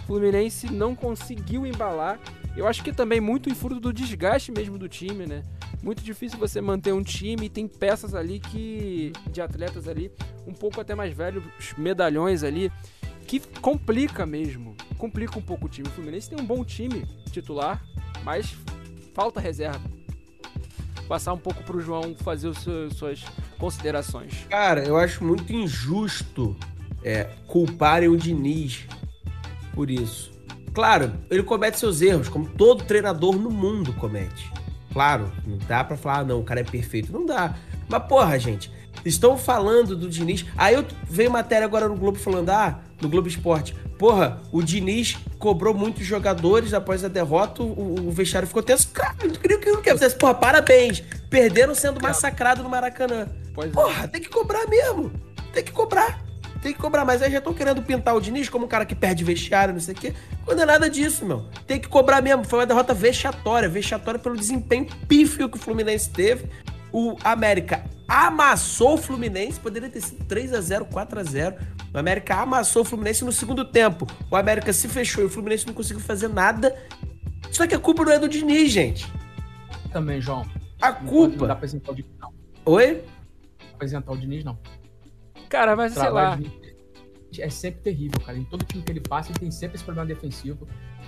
O 0.04 0.08
Fluminense 0.08 0.72
não 0.72 0.96
conseguiu 0.96 1.66
embalar 1.66 2.20
Eu 2.56 2.68
acho 2.68 2.84
que 2.84 2.94
também 2.94 3.20
muito 3.20 3.50
em 3.50 3.56
fruto 3.56 3.82
do 3.82 3.92
desgaste 3.92 4.52
mesmo 4.52 4.78
do 4.78 4.88
time, 4.88 5.26
né? 5.26 5.44
Muito 5.84 6.02
difícil 6.02 6.40
você 6.40 6.62
manter 6.62 6.94
um 6.94 7.04
time 7.04 7.48
e 7.48 7.50
tem 7.50 7.68
peças 7.68 8.16
ali 8.16 8.40
que. 8.40 9.12
de 9.30 9.42
atletas 9.42 9.88
ali, 9.88 10.10
um 10.48 10.54
pouco 10.54 10.80
até 10.80 10.96
mais 10.96 11.14
velhos, 11.14 11.44
medalhões 11.78 12.44
ali, 12.44 12.72
que 13.26 13.40
complica 13.60 14.26
mesmo. 14.26 14.76
Complica 14.98 15.38
um 15.38 15.42
pouco 15.42 15.66
o 15.66 15.70
time. 15.70 15.88
O 15.88 15.92
Fluminense 15.92 16.30
tem 16.30 16.40
um 16.40 16.46
bom 16.46 16.64
time 16.64 17.06
titular, 17.32 17.84
mas 18.24 18.56
falta 19.14 19.40
reserva. 19.40 19.82
Passar 21.08 21.34
um 21.34 21.38
pouco 21.38 21.64
pro 21.64 21.82
João 21.82 22.16
fazer 22.16 22.52
suas 22.96 23.24
considerações. 23.60 24.46
Cara, 24.50 24.84
eu 24.84 24.98
acho 24.98 25.24
muito 25.24 25.54
injusto 25.54 26.56
é, 27.04 27.26
culparem 27.48 28.10
o 28.10 28.18
Diniz 28.18 28.88
por 29.74 29.92
isso. 29.92 30.32
Claro, 30.74 31.14
ele 31.30 31.44
comete 31.44 31.80
seus 31.80 32.02
erros, 32.02 32.28
como 32.28 32.48
todo 32.48 32.84
treinador 32.84 33.38
no 33.38 33.52
mundo 33.52 33.94
comete. 33.94 34.52
Claro, 34.92 35.32
não 35.46 35.58
dá 35.58 35.84
pra 35.84 35.96
falar, 35.96 36.20
ah, 36.20 36.24
não, 36.24 36.40
o 36.40 36.44
cara 36.44 36.62
é 36.62 36.64
perfeito. 36.64 37.12
Não 37.12 37.26
dá. 37.26 37.56
Mas, 37.88 38.04
porra, 38.08 38.40
gente, 38.40 38.72
estão 39.06 39.38
falando 39.38 39.96
do 39.96 40.10
Diniz. 40.10 40.46
Aí 40.58 40.74
eu 40.74 40.86
veio 41.04 41.30
matéria 41.30 41.66
agora 41.66 41.88
no 41.88 41.96
Globo 41.96 42.18
falando, 42.18 42.50
ah, 42.50 42.80
no 43.02 43.10
Globo 43.10 43.28
Esporte. 43.28 43.76
Porra, 43.98 44.42
o 44.52 44.62
Diniz 44.62 45.18
cobrou 45.40 45.74
muitos 45.74 46.06
jogadores 46.06 46.74
após 46.74 47.04
a 47.04 47.08
derrota, 47.08 47.64
o, 47.64 48.08
o 48.08 48.12
vestiário 48.12 48.48
ficou 48.48 48.64
tenso. 48.64 48.90
Cara, 48.90 49.16
eu 49.24 49.32
queria 49.32 49.58
que 49.58 49.70
eu 49.70 49.82
quisesse. 49.82 50.16
Porra, 50.16 50.36
parabéns. 50.36 51.02
Perderam 51.30 51.74
sendo 51.74 52.02
massacrados 52.02 52.64
no 52.64 52.70
Maracanã. 52.70 53.28
Pois 53.54 53.70
é. 53.70 53.72
Porra, 53.72 54.04
é. 54.04 54.08
tem 54.08 54.22
que 54.22 54.30
cobrar 54.30 54.68
mesmo. 54.68 55.12
Tem 55.54 55.64
que 55.64 55.72
cobrar. 55.72 56.24
Tem 56.62 56.74
que 56.74 56.80
cobrar. 56.80 57.06
Mas 57.06 57.22
aí 57.22 57.32
já 57.32 57.38
estão 57.38 57.54
querendo 57.54 57.82
pintar 57.82 58.16
o 58.16 58.22
Diniz 58.22 58.50
como 58.50 58.66
um 58.66 58.68
cara 58.68 58.86
que 58.86 58.96
perde 58.96 59.24
vestiário, 59.24 59.74
não 59.74 59.82
sei 59.82 59.94
o 59.94 59.98
quê. 59.98 60.14
Quando 60.44 60.62
é 60.62 60.66
nada 60.66 60.90
disso, 60.90 61.26
meu. 61.26 61.46
Tem 61.66 61.80
que 61.80 61.88
cobrar 61.88 62.22
mesmo. 62.22 62.44
Foi 62.44 62.60
uma 62.60 62.66
derrota 62.66 62.94
vexatória. 62.94 63.70
Vexatória 63.70 64.20
pelo 64.20 64.36
desempenho 64.36 64.88
pífio 65.08 65.48
que 65.48 65.58
o 65.58 65.60
Fluminense 65.60 66.10
teve. 66.10 66.50
O 66.98 67.18
América 67.26 67.84
amassou 68.08 68.94
o 68.94 68.98
Fluminense, 68.98 69.60
poderia 69.60 69.90
ter 69.90 70.00
sido 70.00 70.24
3 70.24 70.54
a 70.54 70.62
0 70.62 70.86
4 70.86 71.20
a 71.20 71.24
0 71.24 71.58
O 71.94 71.98
América 71.98 72.36
amassou 72.36 72.84
o 72.84 72.86
Fluminense 72.86 73.26
no 73.26 73.34
segundo 73.34 73.66
tempo. 73.66 74.08
O 74.32 74.36
América 74.38 74.72
se 74.72 74.88
fechou 74.88 75.22
e 75.22 75.28
o 75.28 75.30
Fluminense 75.30 75.68
não 75.68 75.74
conseguiu 75.74 76.02
fazer 76.02 76.30
nada. 76.30 76.74
Só 77.52 77.68
que 77.68 77.76
a 77.76 77.80
culpa 77.80 78.06
não 78.06 78.14
é 78.14 78.18
do 78.18 78.30
Diniz, 78.30 78.72
gente. 78.72 79.12
Também, 79.92 80.22
João. 80.22 80.46
A 80.82 80.94
não 80.94 81.06
culpa. 81.06 81.32
Não 81.32 81.38
dá 81.40 81.46
pra 81.48 81.54
apresentar 81.56 81.92
o 81.92 81.96
Diniz, 81.96 82.12
não. 82.18 82.34
Oi? 82.64 83.04
Não 83.60 83.76
apresentar 83.76 84.12
o 84.14 84.18
Diniz, 84.18 84.46
não. 84.46 84.58
Cara, 85.50 85.76
mas 85.76 85.92
sei 85.92 86.10
lá. 86.10 86.40
É 87.38 87.50
sempre 87.50 87.82
terrível, 87.82 88.22
cara. 88.22 88.38
Em 88.38 88.46
todo 88.46 88.64
time 88.64 88.82
que 88.82 88.92
ele 88.94 89.02
passa, 89.02 89.32
ele 89.32 89.40
tem 89.40 89.52
sempre 89.52 89.76
esse 89.76 89.84
problema 89.84 90.08
defensivo 90.08 90.66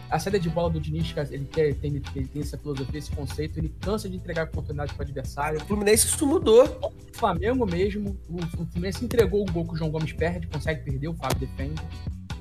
a 0.09 0.19
saída 0.19 0.39
de 0.39 0.49
bola 0.49 0.69
do 0.69 0.79
Diniz, 0.79 1.13
ele, 1.29 1.45
quer, 1.45 1.73
tem, 1.75 2.01
ele 2.15 2.27
tem 2.27 2.41
essa 2.41 2.57
filosofia, 2.57 2.97
esse 2.97 3.11
conceito, 3.11 3.59
ele 3.59 3.73
cansa 3.81 4.09
de 4.09 4.15
entregar 4.15 4.45
oportunidade 4.45 4.93
para 4.93 5.01
o 5.01 5.03
adversário. 5.03 5.59
O 5.59 5.65
Fluminense 5.65 6.07
isso 6.07 6.25
mudou. 6.25 6.65
O 6.81 7.17
Flamengo 7.17 7.65
mesmo, 7.65 8.17
o, 8.29 8.37
o 8.37 8.65
Fluminense 8.67 9.03
entregou 9.03 9.41
o 9.41 9.51
gol 9.51 9.65
que 9.65 9.73
o 9.73 9.75
João 9.75 9.91
Gomes 9.91 10.13
perde, 10.13 10.47
consegue 10.47 10.83
perder, 10.83 11.09
o 11.09 11.13
Fábio 11.13 11.39
defende. 11.39 11.81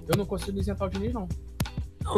Eu 0.06 0.16
não 0.16 0.24
consigo 0.24 0.58
isentar 0.58 0.86
o 0.86 0.90
Diniz, 0.90 1.12
não. 1.12 1.28
Não, 2.04 2.16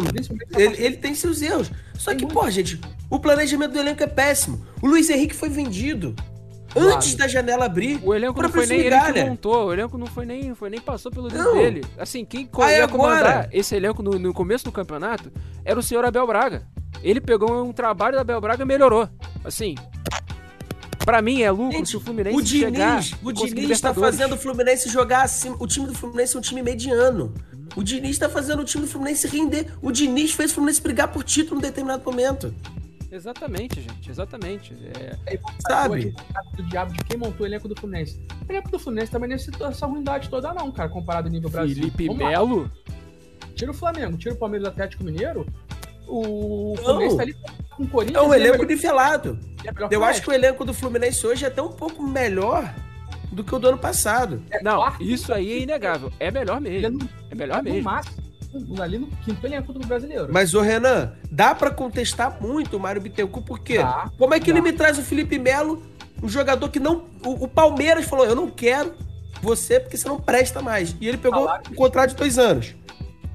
ele, 0.58 0.84
ele, 0.84 0.96
tem 0.98 1.14
seus 1.14 1.40
erros. 1.40 1.70
Só 1.94 2.14
que, 2.14 2.26
pô, 2.26 2.50
gente, 2.50 2.78
o 3.08 3.18
planejamento 3.18 3.72
do 3.72 3.78
elenco 3.78 4.02
é 4.02 4.06
péssimo. 4.06 4.62
O 4.82 4.86
Luiz 4.86 5.08
Henrique 5.08 5.34
foi 5.34 5.48
vendido. 5.48 6.14
Antes 6.78 7.14
da 7.14 7.26
janela 7.26 7.66
abrir. 7.66 8.00
O 8.02 8.14
elenco 8.14 8.40
não 8.40 8.48
foi 8.48 8.66
nem 8.66 8.80
ele 8.80 9.00
que 9.00 9.24
montou. 9.24 9.66
O 9.66 9.72
elenco 9.72 9.98
não 9.98 10.06
foi 10.06 10.26
nem, 10.26 10.54
foi 10.54 10.70
nem 10.70 10.80
passou 10.80 11.10
pelo 11.10 11.28
dedo 11.28 11.52
dele. 11.52 11.84
Assim, 11.98 12.24
quem 12.24 12.48
Aí 12.60 12.76
ia 12.76 12.84
agora... 12.84 13.18
comandar 13.18 13.48
esse 13.52 13.74
elenco 13.74 14.02
no, 14.02 14.18
no, 14.18 14.32
começo 14.32 14.64
do 14.64 14.72
campeonato 14.72 15.32
era 15.64 15.78
o 15.78 15.82
senhor 15.82 16.04
Abel 16.04 16.26
Braga. 16.26 16.66
Ele 17.02 17.20
pegou 17.20 17.64
um 17.64 17.72
trabalho 17.72 18.14
da 18.14 18.22
Abel 18.22 18.40
Braga 18.40 18.62
e 18.62 18.66
melhorou. 18.66 19.08
Assim, 19.44 19.74
Pra 21.04 21.22
mim 21.22 21.40
é 21.40 21.50
lucro 21.50 21.72
Gente, 21.72 21.88
se 21.88 21.96
o 21.96 22.00
Fluminense 22.00 22.36
o 22.36 22.42
Diniz, 22.42 22.60
chegar 22.60 23.02
O 23.22 23.32
Diniz 23.32 23.80
tá 23.80 23.94
fazendo 23.94 24.34
o 24.34 24.36
Fluminense 24.36 24.90
jogar 24.90 25.22
assim. 25.22 25.56
O 25.58 25.66
time 25.66 25.86
do 25.86 25.94
Fluminense 25.94 26.36
é 26.36 26.38
um 26.38 26.42
time 26.42 26.62
mediano. 26.62 27.32
O 27.74 27.82
Diniz 27.82 28.18
tá 28.18 28.28
fazendo 28.28 28.60
o 28.60 28.64
time 28.64 28.84
do 28.84 28.90
Fluminense 28.90 29.26
render. 29.26 29.72
O 29.80 29.90
Diniz 29.90 30.32
fez 30.32 30.50
o 30.50 30.54
Fluminense 30.56 30.82
brigar 30.82 31.08
por 31.08 31.24
título 31.24 31.60
em 31.60 31.62
determinado 31.62 32.04
momento. 32.04 32.54
Exatamente, 33.10 33.80
gente, 33.80 34.10
exatamente. 34.10 34.76
É... 34.96 35.34
é 35.34 35.40
Sabe? 35.66 36.14
do 36.54 36.62
diabo 36.64 36.92
de 36.92 37.04
quem 37.04 37.16
montou 37.16 37.44
o 37.44 37.48
elenco 37.48 37.66
do 37.66 37.74
Fluminense. 37.78 38.20
O 38.46 38.52
elenco 38.52 38.70
do 38.70 38.78
Fluminense 38.78 39.10
também 39.10 39.28
não 39.28 39.36
é 39.36 39.70
essa 39.70 39.86
ruindade 39.86 40.28
toda, 40.28 40.52
não, 40.52 40.70
cara, 40.70 40.88
comparado 40.88 41.28
ao 41.28 41.32
nível 41.32 41.48
Brasil. 41.48 41.76
Felipe 41.76 42.14
Melo? 42.14 42.70
Tira 43.54 43.70
o 43.70 43.74
Flamengo, 43.74 44.16
tira 44.16 44.34
o 44.34 44.38
Palmeiras 44.38 44.68
Atlético 44.68 45.04
Mineiro. 45.04 45.46
O 46.06 46.74
Fluminense 46.78 47.16
tá 47.16 47.22
ali 47.22 47.36
com 47.76 47.82
o 47.82 47.88
Corinthians. 47.88 48.24
É 48.24 48.26
um 48.26 48.34
elenco 48.34 48.64
nivelado. 48.64 49.38
É 49.64 49.94
Eu 49.94 50.04
acho 50.04 50.22
que 50.22 50.30
o 50.30 50.32
elenco 50.32 50.64
do 50.64 50.72
Fluminense 50.72 51.26
hoje 51.26 51.44
é 51.44 51.48
até 51.48 51.60
um 51.60 51.72
pouco 51.72 52.02
melhor 52.02 52.72
do 53.32 53.44
que 53.44 53.54
o 53.54 53.58
do 53.58 53.68
ano 53.68 53.78
passado. 53.78 54.42
É 54.50 54.62
não, 54.62 54.82
isso 55.00 55.32
aí 55.32 55.52
é 55.52 55.58
inegável. 55.60 56.12
É 56.18 56.30
melhor 56.30 56.60
mesmo. 56.60 57.08
É 57.30 57.34
melhor 57.34 57.62
mesmo. 57.62 57.90
Ali 58.80 58.98
no 58.98 59.06
quinto 59.24 59.46
elenco 59.46 59.72
do 59.72 59.86
brasileiro. 59.86 60.28
Mas, 60.30 60.54
o 60.54 60.60
Renan, 60.60 61.12
dá 61.30 61.54
para 61.54 61.70
contestar 61.70 62.40
muito 62.40 62.76
o 62.76 62.80
Mário 62.80 63.00
Bittencourt, 63.00 63.46
porque 63.46 63.78
dá, 63.78 64.10
como 64.16 64.34
é 64.34 64.40
que 64.40 64.50
ele 64.50 64.60
me 64.60 64.72
traz 64.72 64.98
o 64.98 65.02
Felipe 65.02 65.38
Melo, 65.38 65.82
um 66.22 66.28
jogador 66.28 66.68
que 66.68 66.80
não. 66.80 67.04
O, 67.24 67.44
o, 67.44 67.48
Palmeiras 67.48 68.06
falou: 68.06 68.24
eu 68.24 68.34
não 68.34 68.50
quero 68.50 68.94
você 69.42 69.78
porque 69.78 69.96
você 69.96 70.08
não 70.08 70.20
presta 70.20 70.62
mais. 70.62 70.96
E 71.00 71.08
ele 71.08 71.18
pegou 71.18 71.48
um 71.70 71.74
contrato 71.74 72.10
de 72.10 72.16
dois 72.16 72.38
anos. 72.38 72.74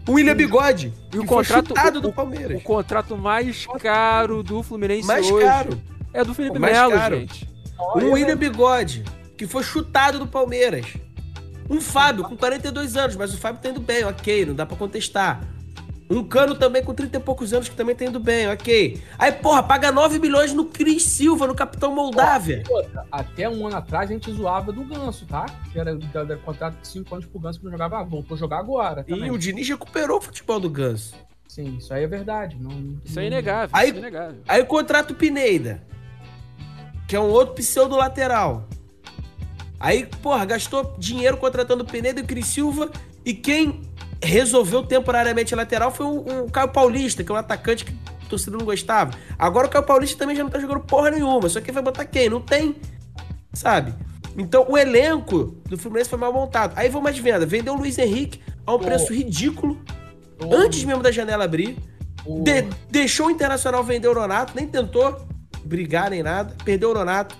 O 0.08 0.14
William 0.14 0.36
Bigode. 0.36 0.94
E 1.14 1.20
o 1.20 1.26
contrato 1.26 1.72
o, 1.72 2.02
do 2.02 2.12
Palmeiras. 2.12 2.58
O, 2.58 2.60
o, 2.60 2.62
contrato 2.62 3.18
mais 3.18 3.66
caro 3.80 4.44
do 4.44 4.62
Fluminense 4.62 5.08
mais 5.08 5.30
hoje. 5.30 5.46
caro. 5.46 5.82
É 6.14 6.24
do 6.24 6.34
Felipe 6.34 6.60
Melo, 6.60 6.92
caro. 6.92 7.20
gente. 7.20 7.50
O 7.80 8.12
William 8.12 8.38
Bigode, 8.38 9.04
que 9.38 9.48
foi 9.48 9.64
chutado 9.64 10.20
do 10.20 10.28
Palmeiras. 10.28 10.86
Um 11.70 11.80
Fábio 11.82 12.24
com 12.24 12.36
42 12.36 12.96
anos, 12.96 13.16
mas 13.16 13.34
o 13.34 13.38
Fábio 13.38 13.62
tá 13.62 13.70
indo 13.70 13.80
bem, 13.80 14.04
ok, 14.04 14.46
não 14.46 14.56
dá 14.56 14.66
pra 14.66 14.76
contestar. 14.78 15.42
Um 16.10 16.24
Cano 16.24 16.54
também 16.54 16.84
com 16.84 16.94
30 16.94 17.18
e 17.18 17.20
poucos 17.20 17.54
anos 17.54 17.70
que 17.70 17.76
também 17.76 17.96
tá 17.96 18.06
indo 18.06 18.20
bem, 18.20 18.48
ok. 18.48 19.02
Aí, 19.18 19.32
porra, 19.32 19.64
paga 19.64 19.92
9 19.92 20.20
milhões 20.20 20.54
no 20.54 20.66
Cris 20.66 21.04
Silva, 21.04 21.48
no 21.48 21.56
Capitão 21.56 21.96
Moldávia. 21.96 22.64
Até 23.12 23.50
um 23.50 23.66
ano 23.66 23.78
atrás 23.78 24.10
a 24.10 24.14
gente 24.14 24.32
zoava 24.32 24.72
do 24.72 24.84
Ganso, 24.84 25.26
tá? 25.26 25.46
Que 25.72 25.80
era, 25.80 25.98
era 26.14 26.38
contrato 26.38 26.80
de 26.82 26.88
5 26.88 27.16
anos 27.16 27.26
pro 27.26 27.40
Ganso 27.40 27.60
que 27.60 27.66
não 27.66 27.72
jogava. 27.72 28.00
Ah, 28.00 28.04
voltou 28.04 28.36
a 28.36 28.38
jogar 28.38 28.60
agora. 28.60 29.04
Também. 29.04 29.28
E 29.28 29.32
o 29.32 29.38
Diniz 29.38 29.68
recuperou 29.68 30.18
o 30.18 30.22
futebol 30.22 30.60
do 30.60 30.70
Ganso. 30.70 31.16
Sim, 31.48 31.78
isso 31.78 31.94
aí 31.94 32.04
é 32.04 32.08
verdade. 32.08 32.58
Não, 32.60 33.00
isso 33.04 33.20
é 33.20 33.28
inegável. 33.28 33.70
Aí, 33.76 33.90
isso 33.90 33.98
é 33.98 34.00
inegável. 34.00 34.42
aí 34.48 34.62
o 34.62 34.66
contrato 34.66 35.16
Pineda, 35.16 35.84
que 37.08 37.16
é 37.16 37.20
um 37.20 37.30
outro 37.30 37.56
pseudo 37.56 37.96
lateral. 37.96 38.68
Aí, 39.84 40.06
porra, 40.22 40.46
gastou 40.46 40.96
dinheiro 40.98 41.36
contratando 41.36 41.84
o 41.84 41.86
Penedo 41.86 42.22
e 42.22 42.24
o 42.24 42.26
Cris 42.26 42.48
Silva. 42.48 42.90
E 43.26 43.34
quem 43.34 43.82
resolveu 44.24 44.82
temporariamente 44.82 45.54
a 45.54 45.58
lateral 45.58 45.92
foi 45.92 46.06
o, 46.06 46.46
o 46.46 46.50
Caio 46.50 46.70
Paulista, 46.70 47.22
que 47.22 47.30
é 47.30 47.36
um 47.36 47.38
atacante 47.38 47.84
que 47.84 47.92
o 47.92 48.30
torcedor 48.30 48.60
não 48.60 48.66
gostava. 48.66 49.12
Agora 49.38 49.68
o 49.68 49.70
Caio 49.70 49.84
Paulista 49.86 50.18
também 50.18 50.38
já 50.38 50.44
não 50.44 50.50
tá 50.50 50.58
jogando 50.58 50.80
porra 50.80 51.12
nenhuma. 51.12 51.50
Só 51.50 51.60
que 51.60 51.70
vai 51.70 51.84
botar 51.84 52.06
quem? 52.06 52.30
Não 52.30 52.40
tem. 52.40 52.78
Sabe? 53.52 53.94
Então 54.38 54.66
o 54.70 54.78
elenco 54.78 55.58
do 55.66 55.78
Fluminense 55.78 56.10
foi 56.10 56.18
mal 56.18 56.32
montado. 56.32 56.72
Aí 56.78 56.88
vamos 56.88 57.04
mais 57.04 57.18
venda. 57.18 57.46
Vendeu 57.46 57.74
o 57.74 57.78
Luiz 57.78 57.98
Henrique 57.98 58.40
a 58.66 58.76
um 58.76 58.80
preço 58.80 59.14
ridículo. 59.14 59.78
Antes 60.50 60.82
mesmo 60.86 61.04
da 61.04 61.12
janela 61.12 61.44
abrir. 61.44 61.78
De, 62.26 62.62
deixou 62.90 63.28
o 63.28 63.32
Internacional 63.32 63.84
vender 63.84 64.08
o 64.08 64.14
Ronato, 64.14 64.54
nem 64.56 64.66
tentou 64.66 65.28
brigar 65.66 66.10
nem 66.10 66.24
nada. 66.24 66.56
Perdeu 66.64 66.92
o 66.92 66.94
Ronato. 66.94 67.36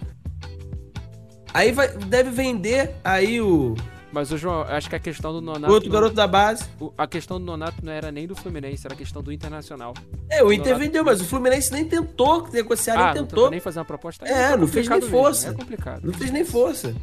Aí 1.54 1.72
vai, 1.72 1.88
deve 1.90 2.32
vender 2.32 2.96
aí 3.04 3.40
o. 3.40 3.76
Mas 4.12 4.32
o 4.32 4.38
João, 4.38 4.62
acho 4.62 4.90
que 4.90 4.96
a 4.96 5.00
questão 5.00 5.34
do 5.34 5.42
Nonato. 5.42 5.72
O 5.72 5.76
outro 5.76 5.90
não, 5.90 5.94
garoto 5.94 6.16
da 6.16 6.28
base. 6.28 6.66
a 6.98 7.08
questão 7.08 7.40
do 7.40 7.46
Nonato 7.46 7.84
não 7.84 7.92
era 7.92 8.12
nem 8.12 8.28
do 8.28 8.36
Fluminense, 8.36 8.86
era 8.86 8.94
a 8.94 8.98
questão 8.98 9.24
do 9.24 9.32
Internacional. 9.32 9.94
É, 10.30 10.44
o, 10.44 10.48
o 10.48 10.54
Inter 10.54 10.74
Nonato... 10.74 10.86
vendeu, 10.86 11.04
mas 11.04 11.22
o 11.22 11.26
Fluminense 11.26 11.72
nem 11.72 11.86
tentou 11.86 12.48
negociar, 12.50 12.96
ah, 12.96 13.14
nem 13.14 13.24
tentou. 13.24 13.50
nem 13.50 13.60
fazer 13.60 13.80
uma 13.80 13.86
proposta. 13.86 14.28
É, 14.28 14.54
é 14.54 14.58
não 14.58 14.68
fez 14.68 14.88
nem 14.88 15.02
força. 15.02 15.48
Mesmo, 15.48 15.62
é 15.62 15.64
complicado. 15.64 16.06
Não 16.06 16.14
fez 16.14 16.32
nem 16.32 16.46
força. 16.46 16.96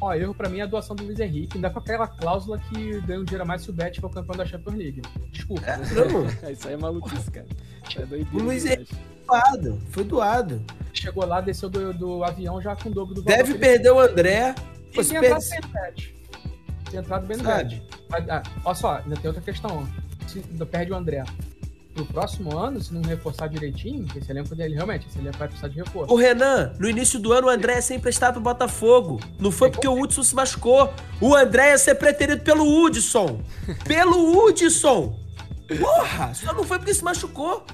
Ó, 0.00 0.14
erro 0.14 0.34
pra 0.34 0.48
mim 0.48 0.58
é 0.58 0.62
a 0.62 0.66
doação 0.66 0.94
do 0.94 1.04
Luiz 1.04 1.18
Henrique, 1.18 1.56
ainda 1.56 1.70
com 1.70 1.80
aquela 1.80 2.06
cláusula 2.06 2.58
que 2.58 3.00
ganha 3.00 3.20
um 3.20 3.24
dinheiro 3.24 3.42
a 3.42 3.46
mais 3.46 3.62
se 3.62 3.70
o 3.70 3.72
Bet 3.72 4.00
for 4.00 4.10
campeão 4.10 4.36
da 4.36 4.46
Champions 4.46 4.76
League. 4.76 5.02
Desculpa. 5.32 5.66
É, 5.66 5.76
não. 5.76 6.26
Isso 6.52 6.68
aí 6.68 6.74
é 6.74 6.76
maluquice, 6.76 7.30
cara. 7.30 7.46
É 7.96 8.06
doideira, 8.06 8.28
o 8.32 8.42
Luiz 8.42 8.64
Henrique 8.64 8.96
doado, 9.28 9.78
foi 9.90 10.04
doado. 10.04 10.62
Chegou 10.92 11.24
lá, 11.26 11.40
desceu 11.40 11.68
do, 11.68 11.92
do 11.92 12.24
avião 12.24 12.60
já 12.60 12.74
com 12.74 12.88
o 12.88 12.92
dobro 12.92 13.14
do 13.14 13.22
valor. 13.22 13.36
Deve 13.36 13.54
perder 13.54 13.92
o 13.92 14.00
André. 14.00 14.54
E 14.92 15.04
tem 15.04 15.16
entrado 15.16 15.44
Bet. 15.72 16.14
Tem 16.90 17.00
entrado 17.00 17.26
Bet. 17.26 17.82
Ah, 18.10 18.42
olha 18.64 18.74
só, 18.74 18.96
ainda 18.96 19.16
tem 19.16 19.28
outra 19.28 19.42
questão. 19.42 19.86
Se 20.26 20.40
perde 20.70 20.92
o 20.92 20.96
André 20.96 21.22
pro 21.94 22.04
próximo 22.06 22.56
ano, 22.56 22.80
se 22.80 22.92
não 22.92 23.02
reforçar 23.02 23.48
direitinho, 23.48 24.06
esse 24.16 24.30
elenco 24.30 24.54
dele 24.54 24.74
realmente, 24.74 25.06
esse 25.08 25.18
elenco 25.18 25.38
vai 25.38 25.48
precisar 25.48 25.68
de 25.68 25.76
reforço. 25.76 26.12
O 26.12 26.16
Renan, 26.16 26.72
no 26.78 26.88
início 26.88 27.18
do 27.18 27.32
ano, 27.32 27.48
o 27.48 27.50
André 27.50 27.74
ia 27.74 27.82
ser 27.82 27.94
emprestado 27.94 28.34
pro 28.34 28.42
Botafogo. 28.42 29.20
Não 29.38 29.50
foi 29.50 29.70
porque 29.70 29.88
o 29.88 30.00
Hudson 30.00 30.22
se 30.22 30.34
machucou. 30.34 30.92
O 31.20 31.34
André 31.34 31.70
ia 31.70 31.78
ser 31.78 31.94
preterido 31.96 32.42
pelo 32.42 32.64
Hudson. 32.64 33.40
pelo 33.86 34.46
Hudson! 34.46 35.27
Porra! 35.76 36.34
Só 36.34 36.52
não 36.52 36.64
foi 36.64 36.78
porque 36.78 36.94
se 36.94 37.04
machucou. 37.04 37.64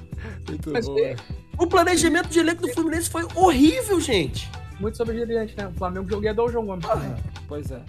Muito 0.49 0.71
Mas, 0.71 0.87
bom. 0.87 0.99
É, 0.99 1.17
o 1.59 1.67
planejamento 1.67 2.29
de 2.29 2.39
elenco 2.41 2.63
do 2.63 2.73
Fluminense 2.73 3.09
foi 3.09 3.27
horrível, 3.35 4.01
gente. 4.01 4.51
Muito 4.81 4.97
sobre 4.97 5.25
gente, 5.25 5.57
né? 5.57 5.69
O 5.69 5.79
Flamengo 5.79 6.09
joguei 6.09 6.33
o 6.33 6.49
João 6.49 6.67
Gomes. 6.67 6.85
Ah, 6.87 7.17
pois 7.47 7.71
é. 7.71 7.81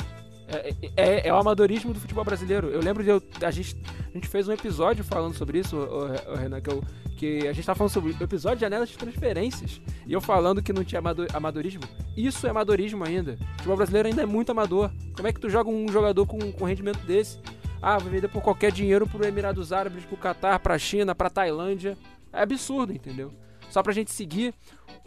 É, 0.48 0.76
é, 0.96 1.28
é, 1.28 1.34
o 1.34 1.38
amadorismo 1.38 1.92
do 1.94 2.00
futebol 2.00 2.24
brasileiro. 2.24 2.70
Eu 2.70 2.80
lembro 2.80 3.04
de 3.04 3.10
eu, 3.10 3.22
a, 3.42 3.50
gente, 3.50 3.76
a 4.10 4.14
gente 4.14 4.28
fez 4.28 4.48
um 4.48 4.52
episódio 4.52 5.04
falando 5.04 5.34
sobre 5.34 5.60
isso, 5.60 5.76
o, 5.76 6.34
o 6.34 6.36
Renan, 6.36 6.62
que, 6.62 6.70
eu, 6.70 6.84
que 7.18 7.48
a 7.48 7.54
gente 7.54 7.66
tava 7.66 7.78
falando 7.78 7.92
sobre 7.92 8.12
o 8.12 8.24
episódio 8.24 8.58
de 8.58 8.62
janelas 8.62 8.90
de 8.90 8.98
transferências. 8.98 9.82
E 10.06 10.14
eu 10.14 10.22
falando 10.22 10.62
que 10.62 10.72
não 10.72 10.84
tinha 10.84 11.00
amador, 11.00 11.28
amadorismo. 11.34 11.82
Isso 12.16 12.46
é 12.46 12.52
amadorismo 12.52 13.04
ainda. 13.04 13.34
O 13.34 13.58
futebol 13.58 13.78
brasileiro 13.78 14.08
ainda 14.08 14.22
é 14.22 14.26
muito 14.26 14.52
amador. 14.52 14.92
Como 15.16 15.28
é 15.28 15.34
que 15.34 15.40
tu 15.40 15.50
joga 15.50 15.70
um 15.70 15.88
jogador 15.88 16.28
com, 16.28 16.52
com 16.52 16.66
rendimento 16.66 17.00
desse? 17.06 17.40
Ah, 17.82 17.98
vai 17.98 18.14
vender 18.14 18.28
por 18.28 18.42
qualquer 18.42 18.72
dinheiro 18.72 19.08
pro 19.08 19.26
Emirados 19.26 19.72
Árabes, 19.72 20.06
pro 20.06 20.18
Catar, 20.18 20.60
pra 20.60 20.78
China, 20.78 21.14
pra 21.14 21.30
Tailândia. 21.30 21.98
É 22.34 22.42
absurdo, 22.42 22.94
entendeu? 22.94 23.32
Só 23.70 23.84
pra 23.84 23.94
gente 23.94 24.12
seguir, 24.12 24.54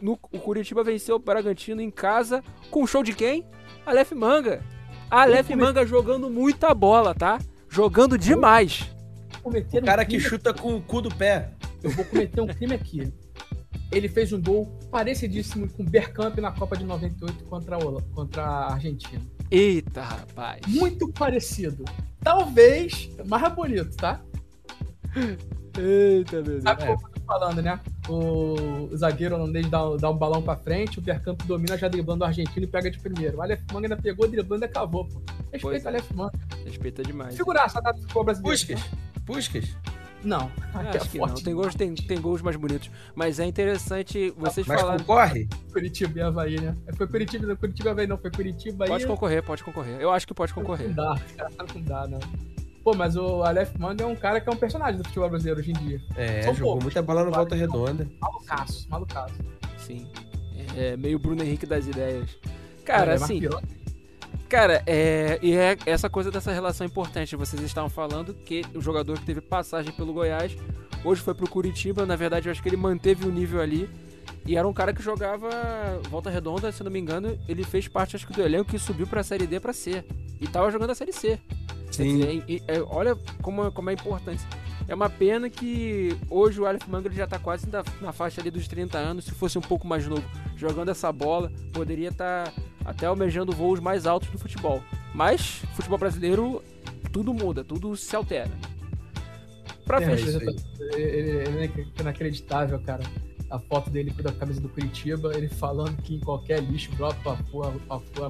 no, 0.01 0.19
o 0.33 0.39
Curitiba 0.39 0.85
venceu 0.85 1.17
o 1.17 1.19
Bragantino 1.19 1.81
em 1.81 1.91
casa 1.91 2.43
com 2.71 2.83
o 2.83 2.87
show 2.87 3.03
de 3.03 3.13
quem? 3.13 3.47
Aleph 3.85 4.13
Manga. 4.13 4.63
Aleph 5.11 5.51
Manga 5.51 5.87
jogando 5.87 6.29
muita 6.29 6.75
bola, 6.75 7.15
tá? 7.15 7.39
Jogando 7.69 8.19
demais. 8.19 8.91
O 9.43 9.51
cara 9.85 10.05
que 10.05 10.21
chuta 10.21 10.53
com 10.53 10.77
o 10.77 10.83
cu 10.83 11.01
do 11.01 11.15
pé. 11.15 11.51
Eu 11.83 11.91
vou 11.91 12.05
cometer 12.05 12.41
um 12.41 12.47
crime 12.47 12.75
aqui. 12.75 13.13
Ele 13.91 14.09
fez 14.09 14.33
um 14.33 14.43
gol 14.43 14.67
parecidíssimo 14.91 15.69
com 15.73 15.83
o 15.83 15.87
Bergkamp 15.87 16.37
na 16.39 16.53
Copa 16.53 16.77
de 16.77 16.85
98 16.85 17.45
contra 17.45 17.77
a, 17.77 18.03
contra 18.15 18.43
a 18.43 18.73
Argentina. 18.75 19.23
Eita, 19.51 20.03
rapaz. 20.03 20.61
Muito 20.67 21.09
parecido. 21.09 21.85
Talvez 22.21 23.11
mais 23.27 23.53
bonito, 23.53 23.97
tá? 23.97 24.21
Eita, 25.79 26.37
meu 26.37 26.43
Deus. 26.43 26.63
Sabe 26.63 26.87
como 26.87 26.93
eu 26.93 27.11
tô 27.11 27.21
falando, 27.27 27.63
né? 27.63 27.81
O 28.09 28.89
zagueiro 28.97 29.35
holandês 29.35 29.69
dá, 29.69 29.81
dá 29.97 30.11
um 30.11 30.17
balão 30.17 30.43
pra 30.43 30.57
frente, 30.57 30.99
o 30.99 31.03
Bergkamp 31.03 31.43
domina 31.45 31.77
já 31.77 31.89
driblando 31.89 32.25
o 32.25 32.27
argentino 32.27 32.65
e 32.65 32.67
pega 32.67 32.91
de 32.91 32.99
primeiro. 32.99 33.39
O 33.39 33.43
Aleph 33.43 33.61
Manga 33.73 33.87
ainda 33.87 33.97
pegou, 33.97 34.29
driblando 34.29 34.65
e 34.65 34.67
acabou, 34.67 35.07
pô. 35.07 35.21
Respeita 35.53 35.87
o 35.87 35.89
Aleph 35.89 36.11
Manga. 36.13 36.39
Respeita 36.65 37.03
demais. 37.03 37.37
Figuraça, 37.37 37.81
tá? 37.81 37.95
Ficou 37.95 38.25
brasileiro. 38.25 38.57
Puskas. 38.57 38.81
Puskas. 39.25 39.77
Não, 40.23 40.51
acho 40.75 40.97
é 40.97 41.09
que 41.09 41.19
não. 41.19 41.35
Tem 41.35 41.55
gols, 41.55 41.75
tem, 41.75 41.95
tem 41.95 42.21
gols 42.21 42.43
mais 42.43 42.57
bonitos. 42.57 42.91
Mas 43.15 43.39
é 43.39 43.47
interessante 43.47 44.31
vocês 44.37 44.67
Mas 44.67 44.81
falarem. 44.81 45.01
concorre? 45.05 45.49
Curitiba 45.73 46.19
e 46.19 46.23
Havaí, 46.23 46.61
né? 46.61 46.75
Foi 46.97 47.07
Curitiba, 47.07 47.47
não, 47.47 47.57
Curitiba 47.57 47.89
e 47.89 47.93
Havaí 47.93 48.07
não, 48.07 48.19
foi 48.19 48.31
Curitiba 48.31 48.85
e. 48.85 48.89
Pode 48.89 49.07
concorrer, 49.07 49.43
pode 49.43 49.63
concorrer. 49.63 50.01
Eu 50.01 50.11
acho 50.11 50.27
que 50.27 50.35
pode 50.35 50.53
concorrer. 50.53 50.89
Não 50.89 50.95
dá, 50.95 51.21
cara, 51.37 51.51
não 51.75 51.83
dá, 51.83 52.09
não. 52.09 52.19
Pô, 52.83 52.95
mas 52.95 53.17
o 53.17 53.43
Aleph 53.43 53.75
Manga 53.79 54.03
é 54.05 54.07
um 54.07 54.17
cara 54.17 54.41
que 54.41 54.49
é 54.49 54.53
um 54.53 54.57
personagem 54.57 54.99
do 54.99 55.05
futebol 55.05 55.29
brasileiro 55.29 55.61
hoje 55.61 55.71
em 55.71 55.75
dia. 55.75 56.01
É, 56.17 56.43
São 56.43 56.55
jogou 56.55 56.73
poucos. 56.73 56.85
muita 56.85 57.03
bola 57.03 57.25
no 57.25 57.31
Volta 57.31 57.55
Redonda. 57.55 58.09
Malucaço, 58.21 58.89
malucaço. 58.89 59.35
Sim. 59.77 60.09
É 60.77 60.97
meio 60.97 61.19
Bruno 61.19 61.43
Henrique 61.43 61.67
das 61.67 61.87
ideias. 61.87 62.37
Cara, 62.85 63.13
é 63.13 63.15
assim. 63.17 63.41
Cara, 64.49 64.83
é, 64.87 65.39
e 65.43 65.53
é 65.53 65.77
essa 65.85 66.09
coisa 66.09 66.31
dessa 66.31 66.51
relação 66.51 66.87
importante. 66.87 67.37
Vocês 67.37 67.63
estavam 67.63 67.91
falando 67.91 68.33
que 68.33 68.63
o 68.75 68.81
jogador 68.81 69.19
que 69.19 69.27
teve 69.27 69.43
passagem 69.43 69.93
pelo 69.93 70.13
Goiás 70.13 70.57
hoje 71.05 71.21
foi 71.21 71.35
pro 71.35 71.49
Curitiba. 71.49 72.07
Na 72.07 72.17
verdade, 72.17 72.49
eu 72.49 72.53
acho 72.53 72.63
que 72.63 72.69
ele 72.69 72.77
manteve 72.77 73.27
o 73.27 73.31
nível 73.31 73.61
ali. 73.61 73.91
E 74.47 74.57
era 74.57 74.67
um 74.67 74.73
cara 74.73 74.95
que 74.95 75.03
jogava 75.03 75.51
volta 76.09 76.31
redonda, 76.31 76.73
se 76.73 76.83
não 76.83 76.91
me 76.91 76.99
engano, 76.99 77.39
ele 77.47 77.63
fez 77.63 77.87
parte 77.87 78.17
acho 78.17 78.27
que 78.27 78.33
do 78.33 78.41
elenco 78.41 78.71
que 78.71 78.79
subiu 78.79 79.07
para 79.07 79.21
a 79.21 79.25
série 79.25 79.47
D 79.47 79.61
para 79.61 79.75
C 79.75 80.03
e 80.41 80.47
tava 80.47 80.71
jogando 80.71 80.91
a 80.91 80.95
série 80.95 81.13
C. 81.13 81.39
Sim. 81.91 82.17
Dizer, 82.17 82.45
e, 82.49 82.63
é, 82.67 82.81
olha 82.81 83.15
como, 83.43 83.71
como 83.73 83.91
é 83.91 83.93
importante. 83.93 84.43
É 84.87 84.95
uma 84.95 85.11
pena 85.11 85.51
que 85.51 86.17
hoje 86.31 86.59
o 86.59 86.65
Aleph 86.65 86.87
Manga 86.89 87.11
já 87.11 87.25
está 87.25 87.39
quase 87.39 87.69
na, 87.69 87.85
na, 88.01 88.11
faixa 88.11 88.41
ali 88.41 88.51
dos 88.51 88.67
30 88.67 88.97
anos. 88.97 89.27
Se 89.27 89.33
fosse 89.33 89.59
um 89.59 89.63
pouco 89.63 89.87
mais 89.87 90.07
novo, 90.07 90.25
jogando 90.57 90.91
essa 90.91 91.13
bola, 91.13 91.53
poderia 91.75 92.09
estar 92.09 92.51
tá 92.51 92.53
até 92.89 93.07
almejando 93.07 93.53
voos 93.53 93.81
mais 93.81 94.07
altos 94.07 94.31
do 94.31 94.39
futebol. 94.39 94.83
Mas, 95.15 95.63
futebol 95.75 95.99
brasileiro, 95.99 96.63
tudo 97.13 97.35
muda, 97.35 97.63
tudo 97.63 97.95
se 97.97 98.17
altera. 98.17 98.51
Pra 99.85 100.03
é, 100.03 100.17
fechar. 100.17 100.41
Ele, 100.95 101.31
é 101.31 102.01
inacreditável, 102.01 102.79
cara. 102.81 103.03
A 103.51 103.59
foto 103.59 103.89
dele 103.89 104.13
com 104.13 104.29
a 104.29 104.33
camisa 104.33 104.61
do 104.61 104.69
Curitiba, 104.69 105.33
ele 105.35 105.49
falando 105.49 105.97
que 106.03 106.17
em 106.17 106.21
qualquer 106.21 106.63
lixo 106.63 106.91
brota 106.97 107.39
porra, 107.51 107.73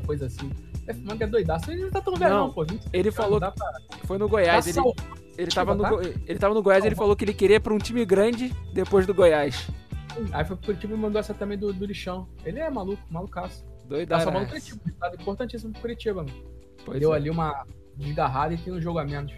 coisa 0.06 0.26
assim. 0.26 0.50
É 0.86 0.92
manga 0.92 1.24
é 1.24 1.28
doidaço. 1.28 1.70
Ele 1.70 1.82
não 1.82 1.90
tá 1.90 2.00
tão 2.00 2.14
velho, 2.14 2.34
não, 2.34 2.52
pô. 2.52 2.64
ele 2.92 3.10
falou 3.10 3.40
que 3.40 3.50
pra... 3.50 3.72
foi 4.04 4.16
no 4.16 4.28
Goiás. 4.28 4.66
Ele, 4.66 4.78
ele, 5.36 5.50
tava 5.50 5.74
no, 5.74 5.82
tá? 5.82 5.90
ele 6.26 6.38
tava 6.38 6.54
no 6.54 6.62
Goiás 6.62 6.84
e 6.84 6.88
ele 6.88 6.94
falou 6.94 7.16
que 7.16 7.24
ele 7.24 7.34
queria 7.34 7.60
pra 7.60 7.74
um 7.74 7.78
time 7.78 8.04
grande 8.04 8.54
depois 8.72 9.06
do 9.06 9.12
Goiás. 9.12 9.68
Aí 10.32 10.44
foi 10.44 10.56
pro 10.56 10.66
Curitiba 10.66 10.94
e 10.94 10.96
mandou 10.96 11.18
essa 11.18 11.34
também 11.34 11.58
do, 11.58 11.72
do 11.72 11.84
lixão. 11.84 12.28
Ele 12.44 12.60
é 12.60 12.70
maluco, 12.70 13.02
malucaço. 13.10 13.64
Doidaço. 13.88 14.26
Tá 14.26 14.32
salvando 14.32 14.46
o 14.46 14.48
Curitiba. 14.48 14.80
Tá 15.00 15.12
importantíssimo 15.18 15.72
pro 15.72 15.80
Curitiba, 15.82 16.22
mano. 16.22 16.44
Pois 16.84 17.00
Deu 17.00 17.12
é. 17.12 17.16
ali 17.16 17.30
uma 17.30 17.64
desgarrada 17.96 18.54
e 18.54 18.58
tem 18.58 18.72
um 18.72 18.80
jogo 18.80 18.98
a 18.98 19.04
menos. 19.04 19.32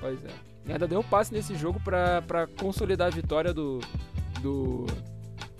Pois 0.00 0.22
é. 0.24 0.30
E 0.66 0.72
ainda 0.72 0.86
deu 0.86 1.00
um 1.00 1.04
passe 1.04 1.32
nesse 1.32 1.54
jogo 1.54 1.80
pra, 1.80 2.22
pra 2.22 2.46
consolidar 2.46 3.08
a 3.08 3.10
vitória 3.10 3.52
do, 3.52 3.80
do, 4.40 4.86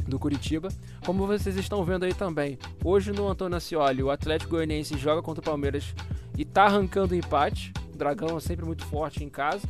do 0.07 0.19
Curitiba. 0.19 0.69
Como 1.05 1.27
vocês 1.27 1.57
estão 1.57 1.85
vendo 1.85 2.05
aí 2.05 2.15
também, 2.15 2.59
hoje 2.85 3.13
no 3.13 3.29
Antônio 3.29 3.57
Ascioli, 3.57 4.03
o 4.03 4.11
Atlético 4.11 4.53
Goianiense 4.53 4.97
joga 4.99 5.23
contra 5.23 5.41
o 5.41 5.45
Palmeiras 5.45 5.95
e 6.37 6.45
tá 6.45 6.65
arrancando 6.65 7.15
empate. 7.15 7.73
O 7.93 7.97
Dragão 7.97 8.37
é 8.37 8.41
sempre 8.41 8.65
muito 8.65 8.85
forte 8.85 9.25
em 9.25 9.29
casa. 9.29 9.67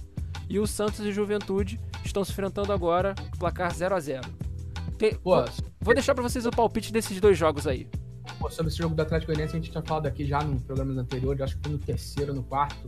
E 0.48 0.58
o 0.58 0.66
Santos 0.66 1.00
e 1.00 1.12
Juventude 1.12 1.80
estão 2.04 2.24
se 2.24 2.32
enfrentando 2.32 2.72
agora, 2.72 3.14
placar 3.38 3.72
0 3.72 3.94
a 3.94 4.00
0 4.00 4.22
Te... 4.98 5.16
Pô, 5.18 5.42
vou 5.80 5.94
deixar 5.94 6.14
para 6.14 6.22
vocês 6.22 6.44
o 6.44 6.50
palpite 6.50 6.92
desses 6.92 7.18
dois 7.20 7.38
jogos 7.38 7.66
aí. 7.66 7.88
Pô, 8.38 8.50
sobre 8.50 8.70
esse 8.70 8.78
jogo 8.78 8.94
do 8.94 9.02
Atlético 9.02 9.32
Goianiense, 9.32 9.56
a 9.56 9.60
gente 9.60 9.70
tinha 9.70 9.82
falado 9.82 10.06
aqui 10.06 10.24
já 10.24 10.42
no 10.42 10.60
programa 10.60 11.00
anterior, 11.00 11.40
acho 11.42 11.58
que 11.58 11.68
no 11.68 11.78
terceiro, 11.78 12.32
no 12.32 12.42
quarto, 12.42 12.86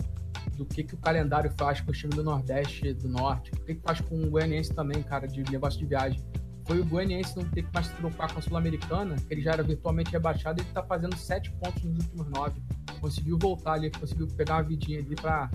do 0.57 0.65
que, 0.65 0.85
que 0.85 0.95
o 0.95 0.99
calendário 0.99 1.51
faz 1.59 1.81
com 1.81 1.91
o 1.91 1.95
time 1.95 2.15
do 2.15 2.23
Nordeste 2.23 2.93
do 2.95 3.09
Norte, 3.09 3.51
o 3.53 3.65
que, 3.65 3.75
que 3.75 3.81
faz 3.81 4.01
com 4.01 4.23
o 4.23 4.31
Goianiense 4.31 4.73
também, 4.73 5.03
cara, 5.03 5.27
de 5.27 5.43
negócio 5.51 5.79
de 5.79 5.87
viagem 5.87 6.23
foi 6.67 6.81
o 6.81 6.85
Goianiense 6.85 7.37
não 7.37 7.45
ter 7.45 7.63
que 7.63 7.69
mais 7.75 7.87
se 7.87 7.93
preocupar 7.95 8.33
com 8.33 8.39
a 8.39 8.43
Sul-Americana, 8.43 9.17
que 9.17 9.35
ele 9.35 9.43
já 9.43 9.53
era 9.53 9.63
virtualmente 9.63 10.11
rebaixado, 10.11 10.63
ele 10.63 10.69
tá 10.73 10.83
fazendo 10.83 11.15
sete 11.17 11.51
pontos 11.53 11.83
nos 11.85 12.05
últimos 12.05 12.29
nove. 12.31 12.63
Conseguiu 13.01 13.39
voltar 13.39 13.75
ali, 13.75 13.91
conseguiu 13.91 14.27
pegar 14.29 14.57
uma 14.57 14.63
vidinha 14.63 14.99
ali 14.99 15.15
para 15.15 15.51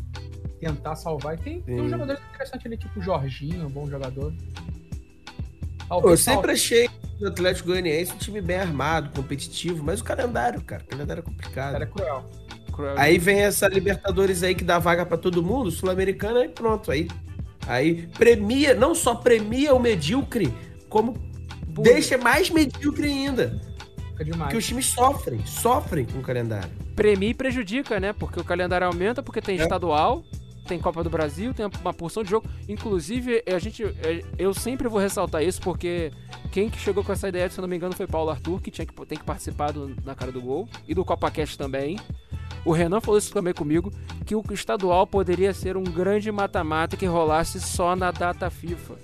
tentar 0.60 0.96
salvar. 0.96 1.36
E 1.36 1.38
tem, 1.38 1.62
tem 1.62 1.82
um 1.82 1.89
jogador 1.89 2.20
interessante 2.32 2.68
ali, 2.68 2.78
tipo 2.78 3.00
o 3.00 3.02
Jorginho, 3.02 3.65
um 3.65 3.72
bom 3.72 3.88
jogador. 3.88 4.34
Eu 5.89 6.17
sempre 6.17 6.52
achei 6.52 6.89
o 7.19 7.28
Atlético 7.28 7.69
Goianiense 7.69 8.13
um 8.13 8.17
time 8.17 8.41
bem 8.41 8.58
armado, 8.58 9.10
competitivo, 9.15 9.84
mas 9.84 9.99
o 9.99 10.04
calendário, 10.04 10.62
cara, 10.62 10.84
o 10.84 10.88
calendário 10.88 11.21
é 11.21 11.23
complicado. 11.23 11.82
É 11.82 11.86
cruel. 11.86 12.25
cruel. 12.71 12.95
Aí 12.97 13.17
vem 13.17 13.41
essa 13.41 13.67
Libertadores 13.67 14.43
aí 14.43 14.56
que 14.56 14.63
dá 14.63 14.80
vaga 14.80 15.06
para 15.06 15.17
todo 15.17 15.43
mundo, 15.43 15.71
Sul-Americana 15.71 16.45
e 16.45 16.49
pronto. 16.49 16.91
Aí, 16.91 17.08
aí 17.67 18.08
premia, 18.17 18.73
não 18.73 18.95
só 18.95 19.15
premia 19.15 19.73
o 19.73 19.80
medíocre, 19.80 20.54
como 20.88 21.17
deixa 21.67 22.17
mais 22.17 22.49
medíocre 22.49 23.08
ainda. 23.08 23.60
Demais. 24.23 24.43
Porque 24.43 24.58
os 24.58 24.65
times 24.65 24.86
sofrem, 24.88 25.45
sofrem 25.45 26.06
com 26.06 26.19
o 26.19 26.21
calendário. 26.21 26.69
Premia 26.95 27.30
e 27.30 27.34
prejudica, 27.34 27.99
né? 27.99 28.12
Porque 28.12 28.39
o 28.39 28.43
calendário 28.43 28.86
aumenta, 28.86 29.23
porque 29.23 29.41
tem 29.41 29.58
é. 29.58 29.63
estadual, 29.63 30.23
tem 30.70 30.80
Copa 30.80 31.04
do 31.04 31.10
Brasil, 31.10 31.52
tem 31.52 31.66
uma 31.82 31.94
porção 31.94 32.24
de 32.24 32.30
jogo. 32.30 32.48
Inclusive, 32.68 33.44
a 33.46 33.58
gente, 33.58 33.84
é, 33.84 34.24
eu 34.38 34.54
sempre 34.54 34.88
vou 34.88 35.00
ressaltar 35.00 35.44
isso, 35.44 35.60
porque 35.62 36.12
quem 36.52 36.70
que 36.70 36.78
chegou 36.78 37.04
com 37.04 37.12
essa 37.12 37.28
ideia, 37.28 37.50
se 37.50 37.60
não 37.60 37.68
me 37.68 37.76
engano, 37.76 37.96
foi 37.96 38.06
Paulo 38.06 38.30
Arthur, 38.30 38.62
que 38.62 38.70
tinha 38.70 38.86
que, 38.86 38.94
tem 39.06 39.18
que 39.18 39.24
participar 39.24 39.74
do, 39.74 39.96
na 40.06 40.14
cara 40.14 40.32
do 40.32 40.40
gol, 40.40 40.70
e 40.88 40.94
do 40.94 41.04
CopaCast 41.04 41.58
também. 41.58 41.98
O 42.64 42.72
Renan 42.72 43.02
falou 43.02 43.18
isso 43.18 43.34
também 43.34 43.54
comigo, 43.54 43.92
que 44.26 44.36
o 44.36 44.44
estadual 44.52 45.08
poderia 45.08 45.54
ser 45.54 45.76
um 45.76 45.84
grande 45.84 46.32
mata-mata 46.32 46.96
que 46.96 47.06
rolasse 47.06 47.60
só 47.60 47.96
na 47.96 48.12
data 48.12 48.50
FIFA. 48.50 48.96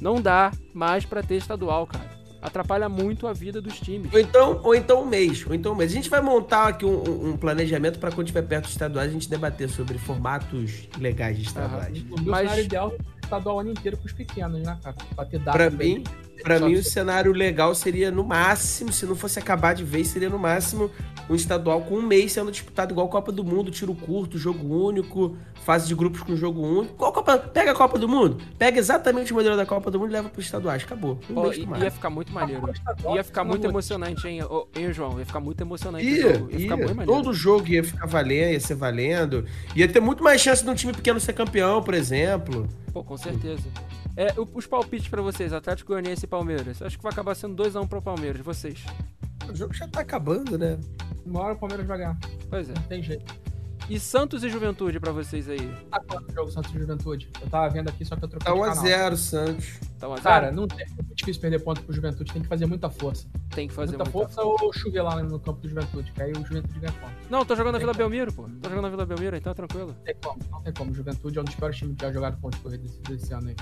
Não 0.00 0.20
dá 0.20 0.50
mais 0.72 1.04
para 1.04 1.22
ter 1.22 1.36
estadual, 1.36 1.86
cara. 1.86 2.11
Atrapalha 2.42 2.88
muito 2.88 3.28
a 3.28 3.32
vida 3.32 3.62
dos 3.62 3.78
times. 3.78 4.12
Ou 4.12 4.18
então, 4.18 4.60
ou 4.64 4.74
então 4.74 5.02
um 5.02 5.06
mês. 5.06 5.46
Ou 5.46 5.54
então 5.54 5.72
um 5.72 5.76
mês. 5.76 5.92
A 5.92 5.94
gente 5.94 6.10
vai 6.10 6.20
montar 6.20 6.66
aqui 6.68 6.84
um, 6.84 7.30
um 7.30 7.36
planejamento 7.36 8.00
para 8.00 8.10
quando 8.10 8.26
estiver 8.26 8.42
perto 8.42 8.64
dos 8.64 8.72
estaduais 8.72 9.10
a 9.10 9.12
gente 9.12 9.30
debater 9.30 9.68
sobre 9.68 9.96
formatos 9.96 10.88
legais 10.98 11.38
de 11.38 11.44
estaduais. 11.44 11.98
Uhum. 11.98 12.16
O 12.16 12.20
meu 12.20 12.32
Mas... 12.32 12.40
cenário 12.40 12.64
ideal 12.64 12.92
é 12.92 13.24
estadual 13.24 13.56
o 13.56 13.60
ano 13.60 13.70
inteiro 13.70 13.96
com 13.96 14.06
os 14.06 14.12
pequenos, 14.12 14.60
né, 14.60 14.76
cara? 14.82 14.96
Pra 15.14 15.24
ter 15.24 15.38
dado. 15.38 15.54
Pra 15.54 15.70
mim, 15.70 16.02
para 16.42 16.60
mim, 16.60 16.74
o 16.74 16.82
cenário 16.82 17.32
legal 17.32 17.74
seria, 17.74 18.10
no 18.10 18.24
máximo, 18.24 18.92
se 18.92 19.06
não 19.06 19.14
fosse 19.14 19.38
acabar 19.38 19.74
de 19.74 19.84
vez, 19.84 20.08
seria 20.08 20.28
no 20.28 20.38
máximo 20.38 20.90
um 21.28 21.34
estadual 21.34 21.82
com 21.82 21.96
um 21.96 22.02
mês 22.02 22.32
sendo 22.32 22.50
disputado 22.50 22.92
igual 22.92 23.06
a 23.06 23.10
Copa 23.10 23.32
do 23.32 23.44
Mundo, 23.44 23.70
tiro 23.70 23.94
curto, 23.94 24.36
jogo 24.36 24.86
único, 24.86 25.36
fase 25.64 25.86
de 25.86 25.94
grupos 25.94 26.22
com 26.22 26.34
jogo 26.36 26.60
único. 26.60 26.94
Qual 26.94 27.12
Copa? 27.12 27.38
Pega 27.38 27.72
a 27.72 27.74
Copa 27.74 27.98
do 27.98 28.08
Mundo, 28.08 28.38
pega 28.58 28.78
exatamente 28.78 29.32
o 29.32 29.36
modelo 29.36 29.56
da 29.56 29.64
Copa 29.64 29.90
do 29.90 29.98
Mundo 29.98 30.10
e 30.10 30.12
leva 30.12 30.28
para 30.28 30.38
os 30.38 30.44
estaduais. 30.44 30.82
Acabou. 30.82 31.18
Um 31.30 31.38
oh, 31.38 31.52
ia 31.82 31.90
ficar 31.90 32.10
muito 32.10 32.32
maneiro. 32.32 32.62
Ia 33.14 33.24
ficar 33.24 33.44
muito 33.44 33.66
emocionante, 33.66 34.26
hein, 34.26 34.42
oh, 34.42 34.66
hein, 34.76 34.92
João? 34.92 35.18
Ia 35.18 35.26
ficar 35.26 35.40
muito 35.40 35.60
emocionante. 35.60 36.04
Ia, 36.04 36.44
ia, 36.50 36.58
ia. 36.58 36.76
Muito 36.76 37.04
Todo 37.04 37.32
jogo 37.32 37.68
ia 37.68 37.84
ficar 37.84 38.06
valendo, 38.06 38.52
ia 38.52 38.60
ser 38.60 38.74
valendo. 38.74 39.44
Ia 39.74 39.88
ter 39.88 40.00
muito 40.00 40.22
mais 40.22 40.40
chance 40.40 40.64
de 40.64 40.70
um 40.70 40.74
time 40.74 40.92
pequeno 40.92 41.20
ser 41.20 41.32
campeão, 41.32 41.82
por 41.82 41.94
exemplo. 41.94 42.68
Pô, 42.92 43.02
com 43.02 43.16
certeza. 43.16 43.62
É, 44.16 44.34
os 44.54 44.66
palpites 44.66 45.08
pra 45.08 45.22
vocês, 45.22 45.52
Atlético 45.52 45.92
Goianiense 45.92 46.24
e 46.24 46.28
Palmeiras. 46.28 46.82
Acho 46.82 46.96
que 46.96 47.02
vai 47.02 47.12
acabar 47.12 47.34
sendo 47.34 47.62
2x1 47.62 47.88
pro 47.88 48.02
Palmeiras, 48.02 48.40
vocês. 48.42 48.84
O 49.50 49.54
jogo 49.54 49.72
já 49.72 49.88
tá 49.88 50.00
acabando, 50.00 50.58
né? 50.58 50.78
Uma 51.24 51.40
hora 51.40 51.54
o 51.54 51.58
Palmeiras 51.58 51.86
vai 51.86 51.98
ganhar. 51.98 52.18
Pois 52.50 52.68
é. 52.68 52.74
Não 52.74 52.82
tem 52.82 53.02
jeito. 53.02 53.34
E 53.88 53.98
Santos 53.98 54.44
e 54.44 54.48
Juventude 54.48 55.00
pra 55.00 55.10
vocês 55.10 55.48
aí. 55.48 55.68
Tá 55.90 56.00
quanto 56.06 56.30
o 56.30 56.32
jogo 56.32 56.50
Santos 56.50 56.72
e 56.72 56.78
Juventude? 56.78 57.28
Eu 57.40 57.50
tava 57.50 57.68
vendo 57.68 57.88
aqui, 57.88 58.04
só 58.04 58.14
que 58.14 58.24
eu 58.24 58.28
troquei 58.28 58.46
Tá 58.46 58.54
de 58.54 58.74
canal. 58.74 58.84
1x0, 58.84 59.16
Santos. 59.16 59.80
Então, 59.96 60.12
azar, 60.12 60.22
Cara, 60.22 60.52
não 60.52 60.68
tem. 60.68 60.86
É 60.86 61.02
muito 61.02 61.14
difícil 61.16 61.40
perder 61.42 61.58
ponto 61.60 61.82
pro 61.82 61.92
Juventude. 61.92 62.32
Tem 62.32 62.42
que 62.42 62.48
fazer 62.48 62.66
muita 62.66 62.88
força. 62.88 63.26
tem 63.50 63.66
que 63.68 63.74
fazer 63.74 63.96
muita, 63.96 64.04
muita 64.04 64.28
força 64.28 64.42
ou 64.42 64.72
chover 64.72 65.02
lá 65.02 65.20
no 65.22 65.38
campo 65.38 65.60
do 65.60 65.68
Juventude. 65.68 66.12
Que 66.12 66.22
aí 66.22 66.32
o 66.32 66.46
Juventude 66.46 66.78
ganha 66.78 66.92
ponto. 66.92 67.12
Não, 67.28 67.44
tô 67.44 67.56
jogando 67.56 67.72
na 67.74 67.78
Vila 67.80 67.92
como. 67.92 67.98
Belmiro, 67.98 68.32
pô. 68.32 68.44
Tô 68.44 68.68
jogando 68.68 68.82
na 68.82 68.90
Vila 68.90 69.04
Belmiro, 69.06 69.36
então 69.36 69.50
é 69.50 69.54
tranquilo. 69.54 69.88
Não 69.88 70.04
tem 70.04 70.14
como. 70.22 70.38
Não 70.50 70.62
tem 70.62 70.72
como. 70.72 70.94
Juventude 70.94 71.38
é 71.38 71.40
um 71.40 71.44
dos 71.44 71.54
piores 71.54 71.76
times 71.76 71.96
que 71.96 72.02
já 72.04 72.12
jogaram 72.12 72.36
pontos 72.38 72.58
de 72.58 72.62
corrida 72.62 72.82
desse, 72.84 73.00
desse 73.00 73.34
ano 73.34 73.48
aí. 73.48 73.56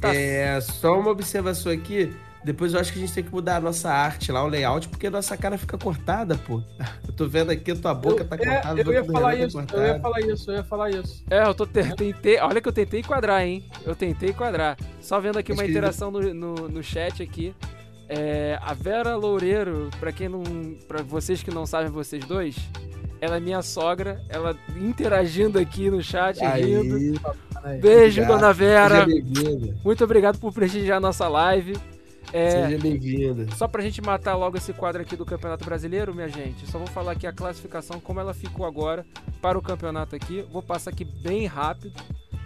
Tá. 0.00 0.14
É, 0.14 0.60
só 0.60 0.98
uma 0.98 1.10
observação 1.10 1.72
aqui. 1.72 2.12
Depois 2.44 2.72
eu 2.74 2.78
acho 2.80 2.92
que 2.92 2.98
a 2.98 3.00
gente 3.00 3.12
tem 3.12 3.24
que 3.24 3.32
mudar 3.32 3.56
a 3.56 3.60
nossa 3.60 3.90
arte 3.90 4.30
lá, 4.30 4.44
o 4.44 4.46
layout, 4.46 4.88
porque 4.88 5.08
a 5.08 5.10
nossa 5.10 5.36
cara 5.36 5.58
fica 5.58 5.76
cortada, 5.76 6.36
pô. 6.36 6.62
Eu 7.08 7.12
tô 7.12 7.26
vendo 7.26 7.50
aqui, 7.50 7.72
a 7.72 7.76
tua 7.76 7.94
boca 7.94 8.22
eu, 8.22 8.28
tá 8.28 8.36
é, 8.36 8.38
cortada. 8.38 8.80
eu 8.82 8.90
a 8.90 8.94
ia 8.94 9.04
falar 9.04 9.30
Renan 9.32 9.40
tá 9.40 9.46
isso, 9.46 9.60
eu 9.80 9.82
ia 9.86 9.98
falar 10.00 10.20
isso, 10.20 10.50
eu 10.50 10.54
ia 10.56 10.64
falar 10.64 10.90
isso. 10.90 11.24
É, 11.30 11.42
eu 11.44 11.54
tô 11.54 11.66
te- 11.66 11.96
tentei. 11.96 12.38
Olha 12.38 12.60
que 12.60 12.68
eu 12.68 12.72
tentei 12.72 13.00
enquadrar, 13.00 13.42
hein? 13.42 13.64
Eu 13.84 13.96
tentei 13.96 14.28
enquadrar. 14.30 14.76
Só 15.00 15.18
vendo 15.18 15.38
aqui 15.38 15.50
Acho 15.50 15.60
uma 15.60 15.64
que- 15.64 15.70
interação 15.70 16.10
no, 16.10 16.20
no, 16.34 16.54
no 16.68 16.82
chat 16.82 17.22
aqui. 17.22 17.54
É, 18.08 18.58
a 18.62 18.74
Vera 18.74 19.16
Loureiro, 19.16 19.90
pra 19.98 20.12
quem 20.12 20.28
não. 20.28 20.42
para 20.86 21.02
vocês 21.02 21.42
que 21.42 21.50
não 21.50 21.64
sabem, 21.66 21.90
vocês 21.90 22.24
dois, 22.24 22.54
ela 23.20 23.36
é 23.36 23.40
minha 23.40 23.62
sogra, 23.62 24.20
ela 24.28 24.56
interagindo 24.76 25.58
aqui 25.58 25.90
no 25.90 26.02
chat, 26.02 26.38
rindo. 26.40 26.94
Aí, 26.94 27.20
Aí. 27.64 27.80
Beijo, 27.80 28.22
obrigado. 28.22 28.40
dona 28.40 28.52
Vera. 28.52 29.06
Muito 29.84 30.04
obrigado 30.04 30.38
por 30.38 30.52
prestigiar 30.52 30.98
a 30.98 31.00
nossa 31.00 31.26
live. 31.28 31.76
É, 32.32 32.50
Seja 32.50 32.78
bem-vinda. 32.78 33.46
Só 33.56 33.68
pra 33.68 33.82
gente 33.82 34.02
matar 34.02 34.34
logo 34.34 34.56
esse 34.56 34.72
quadro 34.72 35.00
aqui 35.02 35.16
do 35.16 35.24
Campeonato 35.24 35.64
Brasileiro, 35.64 36.14
minha 36.14 36.28
gente, 36.28 36.68
só 36.70 36.78
vou 36.78 36.86
falar 36.88 37.12
aqui 37.12 37.26
a 37.26 37.32
classificação, 37.32 38.00
como 38.00 38.20
ela 38.20 38.34
ficou 38.34 38.66
agora 38.66 39.06
para 39.40 39.56
o 39.56 39.62
campeonato 39.62 40.14
aqui. 40.16 40.44
Vou 40.52 40.62
passar 40.62 40.90
aqui 40.90 41.04
bem 41.04 41.46
rápido, 41.46 41.92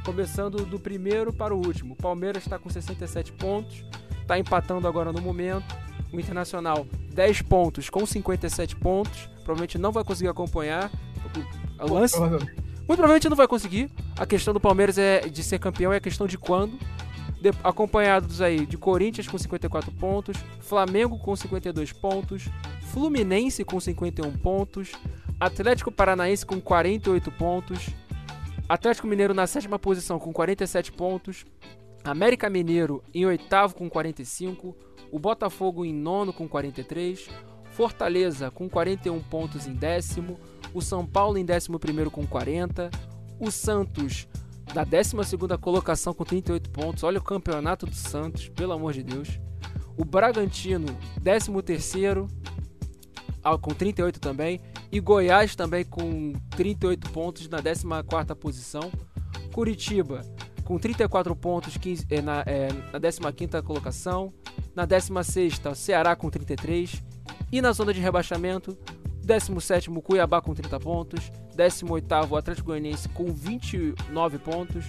começando 0.05 0.65
do 0.65 0.79
primeiro 0.79 1.33
para 1.33 1.55
o 1.55 1.59
último. 1.59 1.95
O 1.95 1.97
Palmeiras 1.97 2.45
está 2.45 2.59
com 2.59 2.69
67 2.69 3.33
pontos, 3.33 3.85
está 4.21 4.39
empatando 4.39 4.87
agora 4.87 5.13
no 5.13 5.21
momento. 5.21 5.75
O 6.13 6.19
Internacional, 6.19 6.87
10 7.13 7.43
pontos 7.43 7.89
com 7.89 8.05
57 8.05 8.77
pontos. 8.77 9.29
Provavelmente 9.51 9.79
não 9.79 9.91
vai 9.91 10.05
conseguir 10.05 10.29
acompanhar. 10.29 10.91
O 11.81 11.93
lance, 11.93 12.17
muito 12.21 12.87
provavelmente 12.87 13.29
não 13.29 13.37
vai 13.37 13.49
conseguir. 13.49 13.91
A 14.17 14.25
questão 14.25 14.55
do 14.55 14.61
Palmeiras 14.61 14.97
é 14.97 15.21
de 15.29 15.43
ser 15.43 15.59
campeão 15.59 15.93
é 15.93 15.97
a 15.97 16.01
questão 16.01 16.27
de 16.27 16.39
quando. 16.39 16.79
De- 17.41 17.51
acompanhados 17.65 18.41
aí 18.41 18.65
de 18.65 18.77
Corinthians 18.79 19.27
com 19.27 19.37
54 19.39 19.91
pontos, 19.93 20.37
Flamengo 20.61 21.19
com 21.19 21.35
52 21.35 21.91
pontos, 21.93 22.49
Fluminense 22.93 23.65
com 23.65 23.81
51 23.81 24.31
pontos, 24.39 24.93
Atlético 25.41 25.91
Paranaense 25.91 26.45
com 26.47 26.61
48 26.61 27.33
pontos, 27.33 27.89
Atlético 28.69 29.07
Mineiro 29.09 29.33
na 29.35 29.47
sétima 29.47 29.79
posição 29.79 30.19
com 30.19 30.33
47 30.33 30.93
pontos, 30.93 31.45
América 32.05 32.49
Mineiro 32.51 33.03
em 33.15 33.25
oitavo 33.27 33.75
com 33.75 33.89
45, 33.89 34.77
o 35.11 35.19
Botafogo 35.19 35.85
em 35.85 35.95
nono 35.95 36.33
com 36.33 36.47
43, 36.47 37.27
Fortaleza 37.81 38.51
com 38.51 38.69
41 38.69 39.19
pontos 39.21 39.67
em 39.67 39.73
décimo, 39.73 40.39
o 40.75 40.83
São 40.83 41.07
Paulo 41.07 41.39
em 41.39 41.47
décimo 41.47 41.79
primeiro 41.79 42.11
com 42.11 42.27
40, 42.27 42.91
o 43.39 43.51
Santos 43.51 44.29
da 44.75 44.85
12 44.85 45.17
colocação 45.59 46.13
com 46.13 46.23
38 46.23 46.69
pontos. 46.69 47.03
Olha 47.05 47.19
o 47.19 47.23
campeonato 47.23 47.87
do 47.87 47.95
Santos, 47.95 48.51
pelo 48.51 48.75
amor 48.75 48.93
de 48.93 49.03
Deus. 49.03 49.41
O 49.97 50.05
Bragantino, 50.05 50.95
13º, 51.25 52.29
ah, 53.43 53.57
com 53.57 53.71
38 53.71 54.21
também. 54.21 54.61
E 54.93 55.01
Goiás 55.01 55.57
também 55.57 55.83
com 55.83 56.35
38 56.51 57.09
pontos 57.09 57.49
na 57.49 57.63
14ª 57.63 58.37
posição. 58.37 58.93
Curitiba 59.55 60.21
com 60.65 60.79
34 60.79 61.35
pontos 61.35 61.79
15, 61.79 62.07
eh, 62.11 62.21
na, 62.21 62.45
eh, 62.47 62.69
na 62.93 63.01
15ª 63.01 63.63
colocação. 63.63 64.35
Na 64.75 64.87
16ª, 64.87 65.75
Ceará 65.75 66.15
com 66.15 66.29
33. 66.29 67.09
E 67.53 67.61
na 67.61 67.73
zona 67.73 67.93
de 67.93 68.01
rebaixamento, 68.01 68.77
17º, 69.27 70.01
Cuiabá 70.03 70.41
com 70.41 70.55
30 70.55 70.79
pontos. 70.81 71.31
18º, 71.57 72.39
Atlético 72.39 72.69
Goianiense 72.69 73.09
com 73.11 73.33
29 73.33 74.39
pontos. 74.39 74.87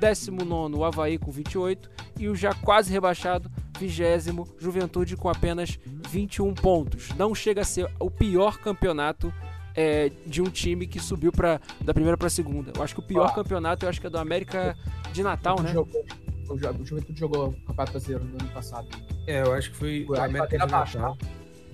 19º, 0.00 0.76
o 0.76 0.84
Havaí 0.84 1.18
com 1.18 1.30
28. 1.30 1.90
E 2.18 2.28
o 2.28 2.34
já 2.36 2.54
quase 2.54 2.92
rebaixado, 2.92 3.50
20º, 3.80 4.46
Juventude 4.58 5.16
com 5.16 5.28
apenas 5.28 5.78
21 6.10 6.54
pontos. 6.54 7.08
Não 7.16 7.34
chega 7.34 7.62
a 7.62 7.64
ser 7.64 7.88
o 7.98 8.10
pior 8.10 8.58
campeonato 8.58 9.32
é, 9.74 10.10
de 10.26 10.40
um 10.40 10.44
time 10.50 10.86
que 10.86 11.00
subiu 11.00 11.32
pra, 11.32 11.60
da 11.80 11.92
primeira 11.92 12.16
para 12.16 12.28
a 12.28 12.30
segunda. 12.30 12.72
Eu 12.76 12.82
acho 12.82 12.94
que 12.94 13.00
o 13.00 13.04
pior 13.04 13.28
Ó. 13.30 13.34
campeonato 13.34 13.84
eu 13.84 13.90
acho 13.90 14.00
que 14.00 14.06
é 14.06 14.10
do 14.10 14.18
América 14.18 14.76
de 15.12 15.22
Natal, 15.22 15.60
né? 15.60 15.72
Jogou- 15.72 16.04
o, 16.48 16.52
o 16.54 16.84
Juventude 16.86 17.18
jogou 17.18 17.48
o 17.48 17.52
Campeonato 17.52 17.92
Brasileiro 17.92 18.24
no 18.24 18.38
ano 18.40 18.50
passado. 18.52 18.86
É, 19.26 19.42
eu 19.42 19.52
acho 19.54 19.70
que 19.72 19.76
foi 19.78 20.06
a 20.16 20.24
América 20.26 20.48
de 20.58 20.58
Natal. 20.58 21.16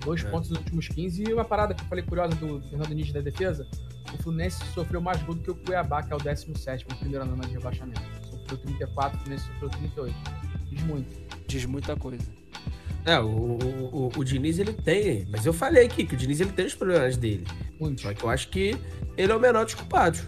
Dois 0.03 0.23
É. 0.23 0.29
pontos 0.29 0.49
nos 0.49 0.59
últimos 0.59 0.87
15 0.87 1.23
e 1.29 1.33
uma 1.33 1.45
parada 1.45 1.73
que 1.73 1.81
eu 1.81 1.87
falei 1.87 2.03
curiosa 2.03 2.35
do 2.35 2.61
Fernando 2.69 2.91
Nietzsche 2.93 3.13
da 3.13 3.21
defesa. 3.21 3.67
O 4.13 4.17
Fluminense 4.21 4.63
sofreu 4.73 4.99
mais 4.99 5.21
gol 5.23 5.35
do 5.35 5.41
que 5.41 5.51
o 5.51 5.55
Cuiabá, 5.55 6.03
que 6.03 6.11
é 6.11 6.15
o 6.15 6.19
17 6.19 6.85
o 6.85 6.95
primeiro 6.95 7.23
ano 7.23 7.39
de 7.41 7.53
rebaixamento. 7.53 8.01
Sofreu 8.29 8.57
34, 8.57 9.17
o 9.17 9.21
Fluminense 9.21 9.47
sofreu 9.47 9.69
38. 9.69 10.15
Diz 10.69 10.83
muito. 10.83 11.47
Diz 11.47 11.65
muita 11.65 11.95
coisa. 11.95 12.23
É, 13.05 13.19
o, 13.19 13.25
o, 13.27 14.11
o, 14.15 14.23
Diniz 14.23 14.59
ele 14.59 14.73
tem, 14.73 15.27
mas 15.31 15.45
eu 15.45 15.53
falei 15.53 15.85
aqui 15.85 16.05
que 16.05 16.13
o 16.13 16.17
Diniz 16.17 16.39
ele 16.39 16.51
tem 16.51 16.65
os 16.67 16.75
problemas 16.75 17.17
dele. 17.17 17.45
Muito. 17.79 18.01
Só 18.01 18.13
que 18.13 18.23
eu 18.23 18.29
acho 18.29 18.47
que 18.49 18.77
ele 19.17 19.31
é 19.31 19.35
o 19.35 19.39
menor 19.39 19.65
dos 19.65 19.73
culpados. 19.73 20.23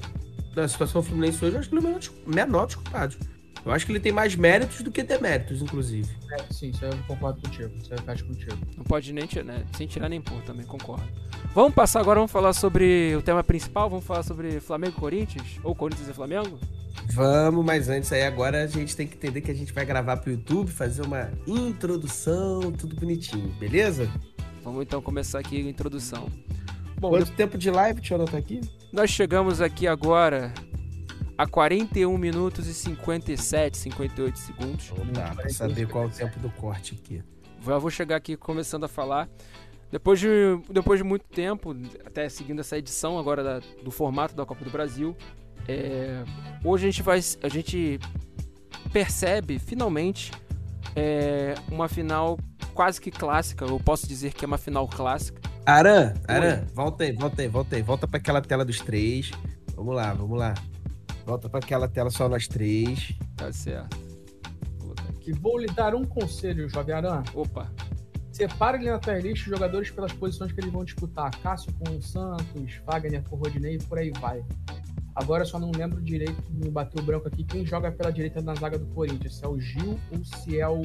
Na 0.56 0.68
situação 0.68 1.02
Fluminense 1.04 1.44
hoje, 1.44 1.56
eu 1.56 1.60
acho 1.60 1.70
que 1.70 1.76
ele 1.76 1.86
é 1.86 1.88
o 1.88 1.88
menor 1.88 2.00
dos, 2.00 2.12
menor 2.26 2.66
dos 2.66 2.76
culpados. 2.76 3.18
Eu 3.66 3.72
acho 3.72 3.86
que 3.86 3.92
ele 3.92 4.00
tem 4.00 4.12
mais 4.12 4.36
méritos 4.36 4.82
do 4.82 4.92
que 4.92 5.02
deméritos, 5.04 5.62
inclusive. 5.62 6.10
É, 6.32 6.44
sim, 6.52 6.70
isso 6.70 6.84
aí 6.84 6.92
eu 6.92 6.98
concordo 7.08 7.42
contigo. 7.42 7.72
Isso 7.82 7.94
aí 7.94 8.00
eu 8.00 8.04
fecho 8.04 8.26
contigo. 8.26 8.58
Não 8.76 8.84
pode 8.84 9.14
nem 9.14 9.26
tirar, 9.26 9.46
né? 9.46 9.66
sem 9.78 9.88
tirar 9.88 10.10
nem 10.10 10.20
pôr, 10.20 10.42
também 10.42 10.66
concordo. 10.66 11.08
Vamos 11.54 11.74
passar 11.74 12.02
agora, 12.02 12.20
vamos 12.20 12.32
falar 12.32 12.52
sobre 12.54 13.16
o 13.16 13.22
tema 13.22 13.44
principal, 13.44 13.90
vamos 13.90 14.06
falar 14.06 14.24
sobre 14.24 14.60
Flamengo 14.60 14.96
e 14.98 15.00
Corinthians, 15.00 15.60
ou 15.64 15.74
Corinthians 15.74 16.10
e 16.10 16.14
Flamengo? 16.14 16.60
Vamos, 17.14 17.64
mas 17.64 17.90
antes 17.90 18.12
aí, 18.12 18.24
agora 18.24 18.64
a 18.64 18.68
gente 18.68 18.96
tem 18.96 19.08
que 19.08 19.16
entender 19.16 19.42
que 19.42 19.52
a 19.52 19.54
gente 19.54 19.72
vai 19.72 19.86
gravar 19.86 20.18
pro 20.18 20.32
YouTube, 20.32 20.70
fazer 20.72 21.04
uma 21.04 21.32
introdução, 21.48 22.72
tudo 22.72 22.96
bonitinho, 22.96 23.50
beleza? 23.60 24.10
Vamos 24.64 24.82
então 24.84 25.02
começar 25.02 25.40
aqui 25.40 25.58
a 25.58 25.70
introdução. 25.70 26.28
Bom, 27.00 27.10
Quanto 27.10 27.32
tempo 27.32 27.58
de 27.58 27.70
live, 27.70 28.02
eu 28.10 28.16
anotar 28.16 28.36
aqui? 28.40 28.62
nós 28.92 29.10
chegamos 29.10 29.60
aqui 29.60 29.88
agora 29.88 30.54
a 31.38 31.48
41 31.48 32.18
minutos 32.18 32.68
e 32.68 32.74
57, 32.74 33.78
58 33.78 34.38
segundos. 34.40 34.88
Vamos 34.96 35.18
lá, 35.18 35.34
pra 35.36 35.50
saber 35.50 35.88
qual 35.88 36.06
é 36.06 36.08
o 36.08 36.10
tempo 36.10 36.40
do 36.40 36.50
corte 36.52 36.96
aqui. 37.02 37.24
Já 37.66 37.78
vou 37.78 37.90
chegar 37.90 38.18
aqui 38.18 38.36
começando 38.38 38.84
a 38.84 38.88
falar. 38.88 39.30
Depois 39.92 40.20
de, 40.20 40.28
depois 40.72 41.00
de 41.00 41.04
muito 41.04 41.26
tempo, 41.28 41.76
até 42.06 42.28
seguindo 42.28 42.60
essa 42.60 42.78
edição 42.78 43.18
agora 43.20 43.44
da- 43.44 43.62
do 43.84 43.92
formato 43.92 44.36
da 44.36 44.46
Copa 44.46 44.64
do 44.66 44.72
Brasil, 44.72 45.16
é, 45.68 46.24
hoje 46.64 46.88
a 46.88 46.92
gente 46.92 47.04
vai. 47.04 47.20
A 47.44 47.48
gente 47.48 48.00
percebe 48.92 49.60
finalmente 49.60 50.32
é, 50.96 51.54
uma 51.72 51.88
final 51.88 52.38
quase 52.74 53.00
que 53.00 53.12
clássica. 53.12 53.66
Eu 53.66 53.80
posso 53.80 54.08
dizer 54.08 54.34
que 54.34 54.44
é 54.44 54.48
uma 54.48 54.58
final 54.58 54.88
clássica. 54.88 55.42
Aran, 55.66 56.14
Aran, 56.28 56.66
volta 56.74 57.04
aí, 57.06 57.12
volta 57.14 57.42
aí, 57.42 57.48
volta 57.48 57.76
aí. 57.76 57.82
Volta 57.82 58.08
pra 58.08 58.18
aquela 58.20 58.42
tela 58.42 58.66
dos 58.66 58.80
três. 58.82 59.32
Vamos 59.76 59.96
lá, 59.96 60.14
vamos 60.14 60.38
lá. 60.38 60.54
Volta 61.26 61.50
pra 61.50 61.60
aquela 61.60 61.88
tela 61.88 62.10
só 62.10 62.28
nós 62.28 62.48
três. 62.48 63.14
Tá 63.36 63.52
certo. 63.52 63.98
Vou 64.80 64.92
aqui. 64.92 65.30
E 65.30 65.34
vou 65.34 65.58
lhe 65.58 65.68
dar 65.68 65.96
um 65.96 66.04
conselho, 66.04 66.68
Jovem 66.70 66.96
Aran. 66.96 67.24
Opa, 67.34 67.72
Separe 68.34 68.78
ali 68.78 68.88
na 68.88 68.98
tua 68.98 69.14
lista 69.20 69.46
os 69.48 69.56
jogadores 69.56 69.92
pelas 69.92 70.12
posições 70.12 70.52
que 70.52 70.60
eles 70.60 70.72
vão 70.72 70.84
disputar. 70.84 71.30
Cássio 71.40 71.72
com 71.74 71.96
o 71.96 72.02
Santos, 72.02 72.82
Wagner 72.84 73.24
com 73.30 73.36
o 73.36 73.40
Rodinei 73.40 73.76
e 73.76 73.78
por 73.78 74.00
aí 74.00 74.12
vai. 74.20 74.44
Agora 75.14 75.44
eu 75.44 75.48
só 75.48 75.60
não 75.60 75.72
lembro 75.72 76.02
direito, 76.02 76.42
me 76.50 76.72
bateu 76.72 77.00
o 77.00 77.06
branco 77.06 77.28
aqui, 77.28 77.44
quem 77.44 77.64
joga 77.64 77.92
pela 77.92 78.12
direita 78.12 78.42
na 78.42 78.56
zaga 78.56 78.80
do 78.80 78.88
Corinthians. 78.88 79.36
Se 79.36 79.46
é 79.46 79.48
o 79.48 79.60
Gil 79.60 80.00
ou 80.12 80.26
se 80.26 80.60
é 80.60 80.68
o 80.68 80.82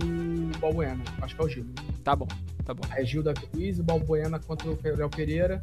Balbuena. 0.61 1.03
Acho 1.23 1.35
que 1.35 1.41
é 1.41 1.45
o 1.47 1.49
Gil. 1.49 1.67
tá 2.05 2.15
bom, 2.15 2.29
tá 2.67 2.75
bom. 2.75 2.83
Aí 2.91 3.07
Gil 3.07 3.23
da 3.23 3.33
Luiz 3.55 3.79
e 3.79 3.83
Balbuena 3.83 4.39
contra 4.39 4.69
o 4.69 4.79
Léo 4.83 5.09
Pereira. 5.09 5.63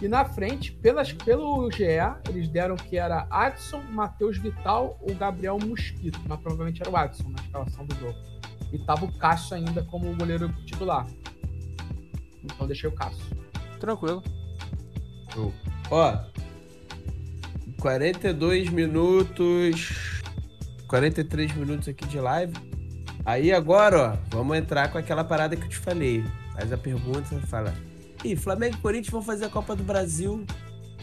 E 0.00 0.08
na 0.08 0.24
frente, 0.24 0.72
pelas, 0.72 1.12
pelo 1.12 1.70
GE, 1.70 1.84
eles 2.28 2.48
deram 2.48 2.76
que 2.76 2.98
era 2.98 3.26
Adson, 3.30 3.82
Matheus 3.90 4.36
Vital 4.38 4.98
ou 5.00 5.14
Gabriel 5.14 5.58
Mosquito. 5.58 6.20
Mas 6.28 6.38
provavelmente 6.40 6.82
era 6.82 6.90
o 6.90 6.96
Adson 6.96 7.30
na 7.30 7.42
escalação 7.42 7.86
do 7.86 7.94
jogo. 7.96 8.18
E 8.72 8.78
tava 8.84 9.06
o 9.06 9.18
Cássio 9.18 9.56
ainda 9.56 9.82
como 9.84 10.14
goleiro 10.14 10.52
titular. 10.64 11.06
Então 12.44 12.66
deixei 12.66 12.88
o 12.88 12.92
Cássio. 12.92 13.24
Tranquilo. 13.80 14.22
Ó, 15.90 16.18
42 17.78 18.70
minutos 18.70 20.16
43 20.86 21.54
minutos 21.54 21.88
aqui 21.88 22.06
de 22.06 22.18
live. 22.18 22.54
Aí 23.24 23.52
agora, 23.52 24.12
ó, 24.12 24.16
vamos 24.36 24.56
entrar 24.56 24.90
com 24.90 24.98
aquela 24.98 25.24
parada 25.24 25.56
que 25.56 25.64
eu 25.64 25.68
te 25.68 25.76
falei. 25.76 26.24
Faz 26.54 26.72
a 26.72 26.78
pergunta, 26.78 27.40
fala. 27.48 27.74
Ih, 28.26 28.34
Flamengo 28.34 28.74
e 28.74 28.80
Corinthians 28.80 29.12
vão 29.12 29.22
fazer 29.22 29.44
a 29.44 29.48
Copa 29.48 29.76
do 29.76 29.84
Brasil 29.84 30.44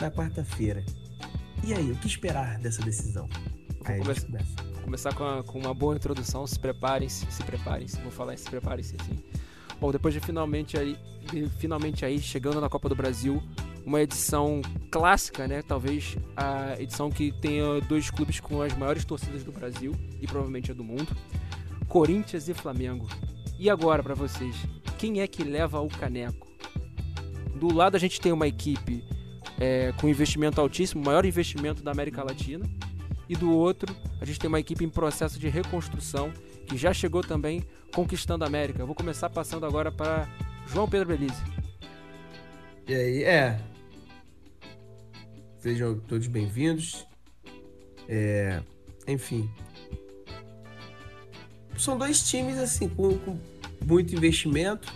na 0.02 0.12
quarta-feira. 0.12 0.84
E 1.64 1.74
aí, 1.74 1.90
o 1.90 1.96
que 1.96 2.06
esperar 2.06 2.60
dessa 2.60 2.82
decisão? 2.82 3.30
Aí 3.86 4.02
começa. 4.02 4.28
Vou 4.74 4.82
começar 4.84 5.16
com, 5.16 5.24
a, 5.24 5.42
com, 5.42 5.58
uma 5.58 5.74
boa 5.74 5.96
introdução. 5.96 6.46
Se 6.46 6.60
preparem-se, 6.60 7.26
se 7.32 7.42
preparem-se. 7.44 7.98
Vou 8.02 8.12
falar 8.12 8.38
se 8.38 8.50
preparem-se 8.50 8.98
assim. 9.00 9.24
Bom, 9.80 9.90
depois 9.90 10.14
de 10.14 10.20
finalmente 10.20 10.78
aí, 10.78 10.98
de 11.32 11.48
finalmente 11.60 12.04
aí 12.04 12.20
chegando 12.20 12.60
na 12.60 12.68
Copa 12.68 12.90
do 12.90 12.96
Brasil, 12.96 13.42
uma 13.86 14.02
edição 14.02 14.62
clássica, 14.92 15.48
né? 15.48 15.62
Talvez 15.62 16.18
a 16.36 16.76
edição 16.78 17.10
que 17.10 17.32
tenha 17.40 17.80
dois 17.88 18.12
clubes 18.12 18.42
com 18.42 18.62
as 18.62 18.78
maiores 18.78 19.06
torcidas 19.06 19.46
do 19.46 19.52
Brasil 19.54 19.94
e 20.20 20.28
provavelmente 20.28 20.72
a 20.72 20.74
do 20.74 20.84
mundo. 20.84 21.16
Corinthians 21.88 22.50
e 22.50 22.54
Flamengo. 22.54 23.08
E 23.58 23.70
agora 23.70 24.04
para 24.04 24.14
vocês, 24.14 24.58
quem 24.98 25.22
é 25.22 25.28
que 25.28 25.42
leva 25.42 25.80
o 25.80 25.88
caneco? 25.88 26.53
Do 27.64 27.74
lado 27.74 27.96
a 27.96 28.00
gente 28.00 28.20
tem 28.20 28.34
uma 28.34 28.46
equipe 28.46 29.06
é, 29.58 29.94
com 29.94 30.10
investimento 30.10 30.60
altíssimo, 30.60 31.02
maior 31.02 31.26
investimento 31.26 31.82
da 31.82 31.92
América 31.92 32.22
Latina. 32.22 32.70
E 33.30 33.38
do 33.38 33.54
outro, 33.54 33.96
a 34.20 34.26
gente 34.26 34.38
tem 34.38 34.50
uma 34.50 34.60
equipe 34.60 34.84
em 34.84 34.90
processo 34.90 35.40
de 35.40 35.48
reconstrução 35.48 36.30
que 36.68 36.76
já 36.76 36.94
chegou 36.94 37.22
também 37.22 37.64
conquistando 37.96 38.44
a 38.44 38.48
América. 38.48 38.82
Eu 38.82 38.86
vou 38.86 38.94
começar 38.94 39.30
passando 39.30 39.66
agora 39.66 39.94
para 39.94 40.28
João 40.68 40.90
Pedro 40.90 41.08
Belize. 41.08 41.42
E 42.86 42.94
aí, 42.94 43.24
é, 43.24 43.62
Sejam 45.58 45.98
todos 45.98 46.28
bem-vindos. 46.28 47.08
É, 48.10 48.62
enfim. 49.08 49.50
São 51.78 51.98
dois 51.98 52.30
times 52.30 52.58
assim 52.58 52.90
com, 52.90 53.18
com, 53.20 53.40
muito 53.86 54.14
investimento. 54.14 54.94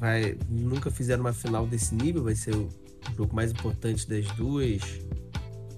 Vai, 0.00 0.38
nunca 0.48 0.90
fizeram 0.90 1.20
uma 1.20 1.32
final 1.34 1.66
desse 1.66 1.94
nível. 1.94 2.24
Vai 2.24 2.34
ser 2.34 2.56
o 2.56 2.70
jogo 3.14 3.36
mais 3.36 3.52
importante 3.52 4.08
das 4.08 4.24
duas, 4.32 4.80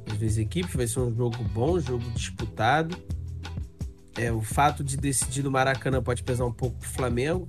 das 0.07 0.17
duas 0.17 0.39
equipes. 0.39 0.73
Vai 0.73 0.87
ser 0.87 1.01
um 1.01 1.15
jogo 1.15 1.43
bom, 1.53 1.81
jogo 1.81 2.09
disputado. 2.13 2.97
É, 4.17 4.31
o 4.31 4.41
fato 4.41 4.85
de 4.85 4.97
decidir 4.97 5.43
no 5.43 5.51
Maracanã 5.51 6.01
pode 6.01 6.23
pesar 6.23 6.45
um 6.45 6.53
pouco 6.53 6.79
pro 6.79 6.89
Flamengo, 6.89 7.49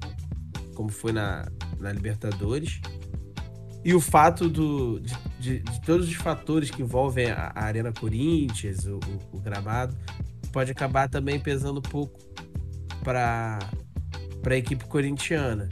como 0.73 0.89
foi 0.89 1.11
na, 1.11 1.47
na 1.79 1.91
Libertadores. 1.91 2.81
E 3.85 3.93
o 3.93 3.99
fato 3.99 4.49
do, 4.49 4.99
de, 4.99 5.13
de, 5.39 5.59
de, 5.59 5.81
todos 5.81 6.07
os 6.07 6.15
fatores 6.15 6.71
que 6.71 6.81
envolvem 6.81 7.29
a, 7.29 7.51
a 7.53 7.65
Arena 7.65 7.91
Corinthians, 7.91 8.85
o, 8.85 8.95
o, 8.95 9.37
o, 9.37 9.39
gramado, 9.41 9.95
pode 10.53 10.71
acabar 10.71 11.09
também 11.09 11.37
pesando 11.37 11.79
um 11.79 11.83
pouco 11.83 12.17
para 13.03 13.59
a 14.45 14.55
equipe 14.55 14.85
corintiana. 14.85 15.67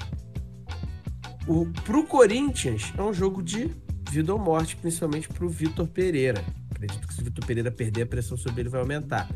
O, 1.47 1.65
pro 1.83 2.05
Corinthians 2.05 2.93
é 2.97 3.01
um 3.01 3.13
jogo 3.13 3.41
de 3.41 3.71
vida 4.09 4.33
ou 4.33 4.39
morte, 4.39 4.75
principalmente 4.75 5.27
pro 5.27 5.49
Vitor 5.49 5.87
Pereira. 5.87 6.43
Acredito 6.69 7.07
que 7.07 7.13
se 7.13 7.21
o 7.21 7.23
Vitor 7.23 7.45
Pereira 7.45 7.71
perder, 7.71 8.03
a 8.03 8.05
pressão 8.05 8.37
sobre 8.37 8.61
ele 8.61 8.69
vai 8.69 8.81
aumentar. 8.81 9.29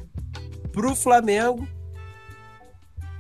Pro 0.72 0.96
Flamengo, 0.96 1.68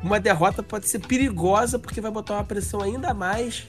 uma 0.03 0.19
derrota 0.19 0.61
pode 0.61 0.87
ser 0.87 0.99
perigosa 0.99 1.79
porque 1.79 2.01
vai 2.01 2.11
botar 2.11 2.35
uma 2.35 2.43
pressão 2.43 2.81
ainda 2.81 3.13
mais 3.13 3.67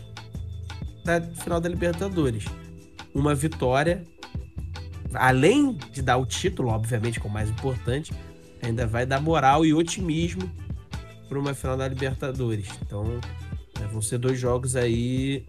da 1.05 1.21
final 1.21 1.61
da 1.61 1.69
Libertadores. 1.69 2.45
Uma 3.15 3.35
vitória, 3.35 4.05
além 5.15 5.79
de 5.93 6.03
dar 6.03 6.19
o 6.19 6.27
título, 6.27 6.69
obviamente, 6.69 7.21
que 7.21 7.27
é 7.27 7.31
o 7.31 7.33
mais 7.33 7.49
importante, 7.49 8.13
ainda 8.63 8.87
vai 8.87 9.07
dar 9.07 9.21
moral 9.21 9.65
e 9.65 9.73
otimismo 9.73 10.51
para 11.29 11.39
uma 11.39 11.55
final 11.55 11.77
da 11.77 11.89
Libertadores. 11.89 12.69
Então, 12.83 13.21
né, 13.79 13.87
vão 13.91 14.03
ser 14.03 14.19
dois 14.19 14.39
jogos 14.39 14.77
aí 14.77 15.45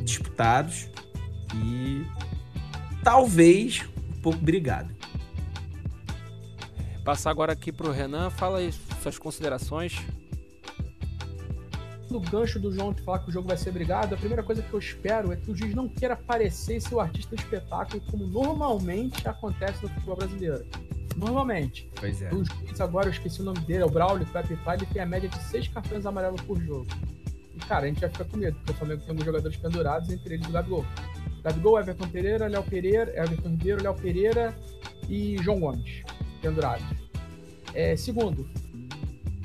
disputados 0.00 0.88
e 1.54 2.04
talvez 3.02 3.84
um 4.16 4.20
pouco 4.20 4.38
brigado. 4.38 4.94
Passar 7.04 7.30
agora 7.30 7.52
aqui 7.52 7.72
para 7.72 7.88
o 7.88 7.92
Renan, 7.92 8.30
fala 8.30 8.58
aí 8.58 8.72
suas 9.02 9.18
considerações 9.18 10.00
no 12.12 12.20
gancho 12.20 12.60
do 12.60 12.70
João 12.70 12.92
de 12.92 13.02
falar 13.02 13.20
que 13.20 13.30
o 13.30 13.32
jogo 13.32 13.48
vai 13.48 13.56
ser 13.56 13.72
brigado, 13.72 14.14
a 14.14 14.18
primeira 14.18 14.42
coisa 14.42 14.62
que 14.62 14.72
eu 14.72 14.78
espero 14.78 15.32
é 15.32 15.36
que 15.36 15.50
o 15.50 15.56
juiz 15.56 15.74
não 15.74 15.88
queira 15.88 16.14
parecer 16.14 16.80
ser 16.80 16.94
o 16.94 17.00
artista 17.00 17.34
do 17.34 17.40
espetáculo 17.40 18.02
como 18.10 18.26
normalmente 18.26 19.26
acontece 19.26 19.82
no 19.82 19.88
futebol 19.88 20.16
brasileiro. 20.16 20.64
Normalmente. 21.16 21.90
Pois 21.98 22.20
é. 22.22 22.32
O 22.32 22.44
juiz 22.44 22.80
agora, 22.80 23.08
eu 23.08 23.12
esqueci 23.12 23.40
o 23.40 23.44
nome 23.44 23.60
dele, 23.60 23.82
é 23.82 23.86
o 23.86 23.90
Braulio, 23.90 24.26
que 24.26 24.32
vai 24.32 24.42
apitar, 24.42 24.74
ele 24.74 24.86
tem 24.86 25.02
a 25.02 25.06
média 25.06 25.28
de 25.28 25.38
seis 25.44 25.66
cartões 25.68 26.04
amarelos 26.04 26.40
por 26.42 26.60
jogo. 26.60 26.86
Cara, 27.72 27.86
a 27.86 27.88
gente 27.88 28.00
vai 28.02 28.10
ficar 28.10 28.24
com 28.26 28.36
medo, 28.36 28.54
porque 28.58 28.72
o 28.72 28.74
Flamengo 28.74 29.00
tem 29.00 29.08
alguns 29.08 29.24
jogadores 29.24 29.56
pendurados, 29.56 30.10
entre 30.10 30.34
eles 30.34 30.46
o 30.46 30.52
Gabigol. 30.52 30.84
Gabigol, 31.42 31.80
Everton 31.80 32.06
Pereira, 32.06 32.46
Léo 32.46 32.62
Pereira, 32.64 33.10
Everton 33.16 33.48
Ribeiro, 33.48 33.82
Léo 33.82 33.94
Pereira 33.94 34.54
e 35.08 35.38
João 35.38 35.58
Gomes, 35.58 36.02
pendurados. 36.42 36.84
É, 37.72 37.96
segundo, 37.96 38.46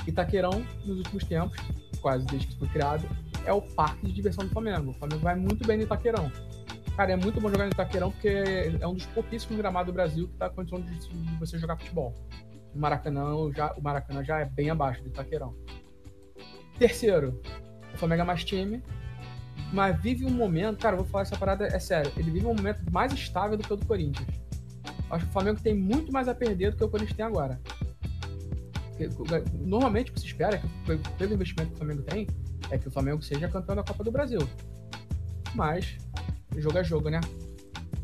Itaquerão, 0.05 0.61
nos 0.85 0.97
últimos 0.97 1.23
tempos, 1.23 1.57
quase 2.01 2.25
desde 2.25 2.47
que 2.47 2.59
foi 2.59 2.67
criado, 2.67 3.07
é 3.45 3.53
o 3.53 3.61
parque 3.61 4.07
de 4.07 4.11
diversão 4.11 4.45
do 4.45 4.51
Flamengo. 4.51 4.91
O 4.91 4.93
Flamengo 4.95 5.21
vai 5.21 5.35
muito 5.37 5.65
bem 5.65 5.77
no 5.77 5.83
Itaquerão. 5.83 6.29
Cara, 6.97 7.13
é 7.13 7.15
muito 7.15 7.39
bom 7.39 7.49
jogar 7.49 7.63
no 7.63 7.71
Itaquerão 7.71 8.11
porque 8.11 8.27
é 8.27 8.85
um 8.85 8.95
dos 8.95 9.05
pouquíssimos 9.05 9.55
gramados 9.55 9.87
do 9.87 9.93
Brasil 9.93 10.27
que 10.27 10.33
está 10.33 10.49
condição 10.49 10.81
de, 10.81 10.99
de, 10.99 11.35
você 11.39 11.57
jogar 11.57 11.77
futebol. 11.77 12.13
O 12.75 12.77
Maracanã, 12.77 13.49
já, 13.55 13.71
o 13.71 13.81
Maracanã 13.81 14.21
já 14.21 14.39
é 14.41 14.45
bem 14.45 14.69
abaixo 14.69 15.01
do 15.01 15.07
Itaquerão. 15.07 15.55
Terceiro, 16.77 17.41
o 17.97 17.99
Flamengo 17.99 18.21
é 18.21 18.25
mais 18.25 18.43
time, 18.43 18.81
mas 19.73 19.99
vive 19.99 20.23
um 20.25 20.29
momento, 20.29 20.79
cara, 20.79 20.95
eu 20.95 20.99
vou 21.01 21.07
falar 21.07 21.23
essa 21.23 21.35
parada, 21.35 21.65
é 21.65 21.79
sério, 21.79 22.11
ele 22.15 22.29
vive 22.29 22.45
um 22.45 22.53
momento 22.53 22.79
mais 22.91 23.11
estável 23.11 23.57
do 23.57 23.63
que 23.63 23.73
o 23.73 23.75
do 23.75 23.85
Corinthians. 23.85 24.27
Acho 25.09 25.25
que 25.25 25.29
o 25.29 25.33
Flamengo 25.33 25.59
tem 25.59 25.75
muito 25.75 26.11
mais 26.11 26.27
a 26.27 26.35
perder 26.35 26.71
do 26.71 26.77
que 26.77 26.83
o 26.83 26.89
Corinthians 26.89 27.17
tem 27.17 27.25
agora. 27.25 27.59
Normalmente 29.53 30.11
o 30.11 30.13
que 30.13 30.19
se 30.19 30.27
espera, 30.27 30.57
é 30.57 30.97
pelo 31.17 31.33
investimento 31.33 31.71
que 31.71 31.75
o 31.75 31.77
Flamengo 31.77 32.03
tem, 32.03 32.27
é 32.69 32.77
que 32.77 32.87
o 32.87 32.91
Flamengo 32.91 33.21
seja 33.21 33.47
campeão 33.47 33.75
da 33.75 33.83
Copa 33.83 34.03
do 34.03 34.11
Brasil. 34.11 34.39
Mas, 35.55 35.97
jogo 36.55 36.77
é 36.77 36.83
jogo, 36.83 37.09
né? 37.09 37.19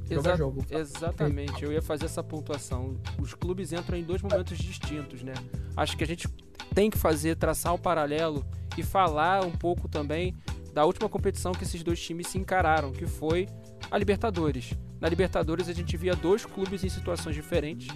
Jogo 0.10 0.20
Exa 0.20 0.32
é 0.32 0.38
jogo. 0.38 0.66
Exatamente, 0.70 1.64
eu 1.64 1.72
ia 1.72 1.82
fazer 1.82 2.06
essa 2.06 2.24
pontuação. 2.24 2.98
Os 3.20 3.34
clubes 3.34 3.72
entram 3.72 3.98
em 3.98 4.04
dois 4.04 4.22
momentos 4.22 4.58
distintos, 4.58 5.24
né? 5.24 5.34
Acho 5.76 5.96
que 5.98 6.04
a 6.04 6.08
gente 6.08 6.28
tem 6.74 6.90
que 6.90 6.98
fazer, 6.98 7.36
traçar 7.36 7.72
o 7.72 7.76
um 7.76 7.80
paralelo 7.80 8.46
e 8.78 8.84
falar 8.84 9.44
um 9.44 9.52
pouco 9.52 9.88
também 9.88 10.36
da 10.74 10.86
última 10.86 11.08
competição 11.08 11.52
que 11.52 11.64
esses 11.64 11.84
dois 11.84 12.02
times 12.02 12.28
se 12.28 12.38
encararam, 12.38 12.92
que 12.92 13.06
foi 13.06 13.48
a 13.92 13.98
Libertadores. 13.98 14.74
Na 15.00 15.08
Libertadores 15.08 15.70
a 15.70 15.74
gente 15.74 15.96
via 15.98 16.16
dois 16.16 16.46
clubes 16.46 16.84
em 16.84 16.90
situações 16.90 17.36
diferentes 17.36 17.88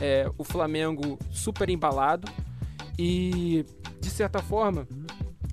é, 0.00 0.30
o 0.36 0.44
Flamengo 0.44 1.18
super 1.30 1.68
embalado 1.68 2.30
e, 2.98 3.64
de 4.00 4.10
certa 4.10 4.40
forma, 4.40 4.86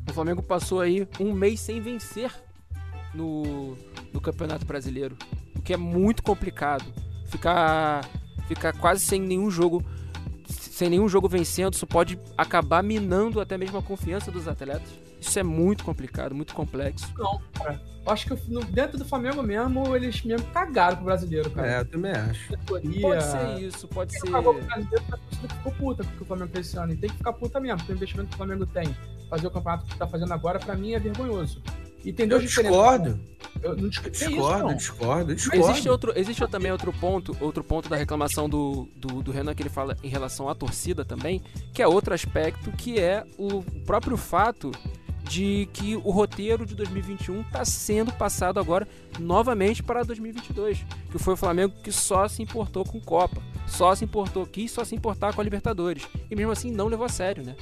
o 0.10 0.14
Flamengo 0.14 0.42
passou 0.42 0.82
aí 0.82 1.08
um 1.20 1.34
mês 1.34 1.60
sem 1.60 1.82
vencer 1.82 2.32
no, 3.14 3.76
no 4.14 4.22
Campeonato 4.22 4.66
Brasileiro, 4.66 5.18
o 5.56 5.62
que 5.62 5.74
é 5.74 5.78
muito 5.78 6.24
complicado. 6.24 6.86
Ficar, 7.28 8.08
ficar 8.48 8.74
quase 8.74 9.04
sem 9.04 9.20
nenhum 9.20 9.50
jogo 9.50 9.84
sem 10.76 10.90
nenhum 10.90 11.08
jogo 11.08 11.30
vencendo, 11.30 11.74
isso 11.74 11.88
pode 11.88 12.20
acabar 12.38 12.84
minando 12.84 13.40
até 13.40 13.58
mesmo 13.58 13.78
a 13.78 13.82
confiança 13.82 14.30
dos 14.30 14.46
atletas. 14.46 14.90
Isso 15.22 15.40
é 15.40 15.44
muito 15.44 15.86
complicado, 15.86 16.36
muito 16.36 16.54
complexo. 16.54 17.08
Não, 17.18 17.42
cara. 17.54 17.82
Eu 18.06 18.12
acho 18.12 18.28
que 18.28 18.52
no, 18.52 18.60
dentro 18.66 18.98
do 18.98 19.06
Flamengo 19.06 19.42
mesmo, 19.42 19.96
eles 19.96 20.22
mesmo 20.24 20.46
cagaram 20.48 20.98
pro 20.98 21.06
brasileiro, 21.06 21.50
cara. 21.50 21.68
É, 21.72 21.80
eu 21.80 21.86
também 21.86 22.12
acho. 22.12 22.58
Pode 22.68 23.24
ser 23.24 23.62
isso, 23.62 23.88
pode 23.88 24.20
ser. 24.20 24.30
Cagou 24.30 24.54
pro 24.54 24.66
brasileiro, 24.66 25.06
a 25.14 25.48
ficou 25.48 25.72
puta 25.72 26.04
com 26.04 26.10
o 26.10 26.14
que 26.18 26.24
o 26.24 26.26
Flamengo 26.26 26.52
fez 26.52 26.68
esse 26.68 26.78
ano. 26.78 26.92
E 26.92 26.98
tem 26.98 27.10
que 27.10 27.16
ficar 27.16 27.32
puta 27.32 27.58
mesmo, 27.58 27.78
porque 27.78 27.94
o 27.94 27.96
investimento 27.96 28.28
que 28.28 28.36
o 28.36 28.38
Flamengo 28.38 28.66
tem, 28.66 28.94
fazer 29.30 29.48
o 29.48 29.52
campeonato 29.52 29.86
que 29.86 29.98
tá 29.98 30.06
fazendo 30.06 30.34
agora, 30.34 30.60
pra 30.60 30.76
mim 30.76 30.92
é 30.92 31.00
vergonhoso. 31.00 31.64
E 32.06 32.12
dois 32.12 32.32
eu 32.32 32.40
discordo. 32.40 33.20
Eu 33.64 33.76
não 33.76 33.90
discordo, 33.90 34.12
discordo, 34.12 34.70
isso, 34.70 34.78
discordo, 34.78 35.36
discordo. 35.36 35.70
Existe 35.70 35.90
outro, 35.90 36.14
existe 36.16 36.48
também 36.48 36.72
outro 36.72 36.94
ponto, 36.94 37.36
outro 37.42 37.64
ponto 37.64 37.90
da 37.90 37.96
reclamação 37.96 38.48
do, 38.48 38.88
do, 38.96 39.24
do, 39.24 39.32
Renan 39.32 39.56
que 39.56 39.64
ele 39.64 39.70
fala 39.70 39.98
em 40.04 40.08
relação 40.08 40.48
à 40.48 40.54
torcida 40.54 41.04
também, 41.04 41.42
que 41.74 41.82
é 41.82 41.88
outro 41.88 42.14
aspecto, 42.14 42.72
que 42.74 43.00
é 43.00 43.26
o 43.38 43.64
próprio 43.86 44.18
fato 44.18 44.72
de 45.24 45.68
que 45.74 45.96
o 45.96 46.12
roteiro 46.12 46.66
de 46.66 46.76
2021 46.76 47.42
está 47.42 47.66
sendo 47.66 48.14
passado 48.14 48.60
agora 48.60 48.88
novamente 49.20 49.82
para 49.82 50.04
2022, 50.04 50.86
que 51.12 51.18
foi 51.18 51.34
o 51.34 51.38
Flamengo 51.38 51.74
que 51.84 51.92
só 51.92 52.28
se 52.28 52.44
importou 52.44 52.86
com 52.86 53.02
Copa, 53.02 53.42
só 53.66 53.96
se 53.96 54.06
importou, 54.06 54.46
quis 54.46 54.72
só 54.72 54.84
se 54.84 54.94
importar 54.94 55.34
com 55.34 55.42
a 55.42 55.44
Libertadores, 55.44 56.08
e 56.30 56.36
mesmo 56.36 56.52
assim 56.52 56.72
não 56.72 56.88
levou 56.88 57.06
a 57.06 57.10
sério, 57.10 57.44
né? 57.44 57.56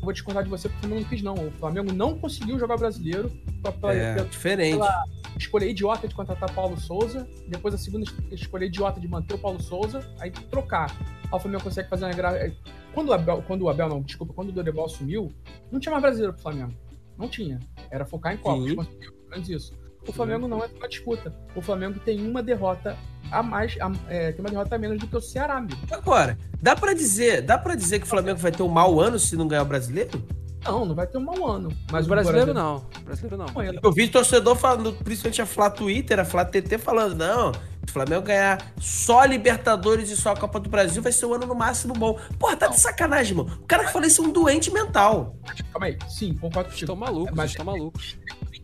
Vou 0.00 0.12
discordar 0.12 0.42
de 0.42 0.50
você 0.50 0.68
porque 0.68 0.78
o 0.78 0.88
Flamengo 0.88 1.02
não 1.02 1.08
quis 1.08 1.22
não, 1.22 1.34
o 1.34 1.50
Flamengo 1.52 1.92
não 1.92 2.18
conseguiu 2.18 2.58
jogar 2.58 2.76
brasileiro 2.76 3.30
pra, 3.62 3.94
é, 3.94 4.14
pela, 4.14 4.26
diferente. 4.26 4.72
Pela, 4.72 5.04
escolha 5.38 5.64
idiota 5.64 6.08
de 6.08 6.14
contratar 6.14 6.52
Paulo 6.54 6.78
Souza, 6.78 7.28
depois 7.48 7.74
a 7.74 7.78
segunda 7.78 8.10
escolha 8.30 8.64
idiota 8.64 9.00
de 9.00 9.08
manter 9.08 9.34
o 9.34 9.38
Paulo 9.38 9.60
Souza, 9.60 10.06
aí 10.18 10.30
trocar. 10.30 10.90
Aí 11.24 11.28
o 11.32 11.38
Flamengo 11.38 11.64
consegue 11.64 11.88
fazer 11.88 12.04
uma 12.04 12.12
gra... 12.12 12.52
quando 12.94 13.08
o 13.08 13.12
Abel, 13.12 13.42
quando 13.46 13.62
o 13.62 13.68
Abel 13.68 13.88
não, 13.88 14.02
desculpa, 14.02 14.32
quando 14.32 14.50
o 14.50 14.52
Dorival 14.52 14.88
sumiu, 14.88 15.32
não 15.70 15.80
tinha 15.80 15.92
mais 15.92 16.02
brasileiro 16.02 16.32
pro 16.34 16.42
Flamengo. 16.42 16.74
Não 17.16 17.28
tinha. 17.28 17.58
Era 17.90 18.04
focar 18.04 18.34
em 18.34 18.38
Copas, 18.38 18.88
conseguiu 19.28 19.48
isso. 19.48 19.79
O 20.06 20.12
Flamengo 20.12 20.48
não 20.48 20.62
é 20.62 20.66
uma 20.66 20.88
disputa. 20.88 21.34
O 21.54 21.60
Flamengo 21.60 22.00
tem 22.00 22.26
uma 22.26 22.42
derrota 22.42 22.96
a 23.30 23.42
mais, 23.42 23.76
a, 23.80 23.92
é, 24.08 24.32
tem 24.32 24.40
uma 24.40 24.50
derrota 24.50 24.74
a 24.74 24.78
menos 24.78 24.98
do 24.98 25.06
que 25.06 25.16
o 25.16 25.20
Ceará, 25.20 25.56
amigo. 25.56 25.78
Agora, 25.90 26.38
dá 26.60 26.74
para 26.74 26.94
dizer, 26.94 27.42
dá 27.42 27.56
para 27.56 27.74
dizer 27.74 28.00
que 28.00 28.06
o 28.06 28.08
Flamengo 28.08 28.38
vai 28.38 28.50
ter 28.50 28.62
um 28.62 28.68
mau 28.68 29.00
ano 29.00 29.18
se 29.18 29.36
não 29.36 29.46
ganhar 29.46 29.62
o 29.62 29.66
brasileiro? 29.66 30.22
Não, 30.64 30.84
não 30.84 30.94
vai 30.94 31.06
ter 31.06 31.16
um 31.16 31.24
mau 31.24 31.46
ano. 31.46 31.72
Mas 31.90 32.06
o 32.06 32.08
brasileiro, 32.08 32.52
não. 32.52 32.84
O 33.00 33.04
brasileiro 33.04 33.36
não. 33.36 33.46
Eu 33.82 33.92
vi 33.92 34.08
torcedor 34.08 34.56
falando, 34.56 34.92
principalmente 34.92 35.40
a 35.40 35.46
Flá 35.46 35.70
Twitter, 35.70 36.20
a 36.20 36.24
Flá 36.24 36.44
TT 36.44 36.76
falando, 36.76 37.14
não, 37.14 37.52
se 37.52 37.60
o 37.88 37.92
Flamengo 37.92 38.22
ganhar 38.22 38.72
só 38.78 39.24
Libertadores 39.24 40.10
e 40.10 40.16
só 40.16 40.32
a 40.32 40.36
Copa 40.36 40.60
do 40.60 40.68
Brasil, 40.68 41.02
vai 41.02 41.12
ser 41.12 41.26
um 41.26 41.34
ano 41.34 41.46
no 41.46 41.54
máximo 41.54 41.94
bom. 41.94 42.18
Porra, 42.38 42.56
tá 42.56 42.66
de 42.66 42.78
sacanagem, 42.78 43.36
mano. 43.36 43.58
O 43.62 43.66
cara 43.66 43.84
que 43.84 43.92
falou 43.92 44.06
isso 44.06 44.22
é 44.22 44.26
um 44.26 44.32
doente 44.32 44.70
mental. 44.70 45.34
Calma 45.72 45.86
aí, 45.86 45.98
sim, 46.08 46.34
concordo 46.34 46.68
contigo. 46.68 46.92
Estão 46.92 46.96
malucos, 46.96 47.34
mas 47.34 47.50
estão 47.50 47.64
malucos. 47.64 48.18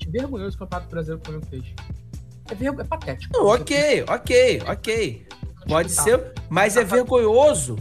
Vergonhoso 0.08 0.56
o 0.56 0.58
Campeonato 0.58 0.90
Brasileiro 0.90 1.22
que 1.22 1.30
o 1.30 1.32
Flamengo 1.32 1.46
fez. 1.50 1.74
É, 2.50 2.80
é 2.80 2.84
patético. 2.84 3.36
Não, 3.36 3.46
ok, 3.46 4.04
ok, 4.08 4.62
ok. 4.66 5.26
Pode 5.68 5.90
ser, 5.90 6.32
mas 6.48 6.76
é 6.76 6.84
vergonhoso 6.84 7.76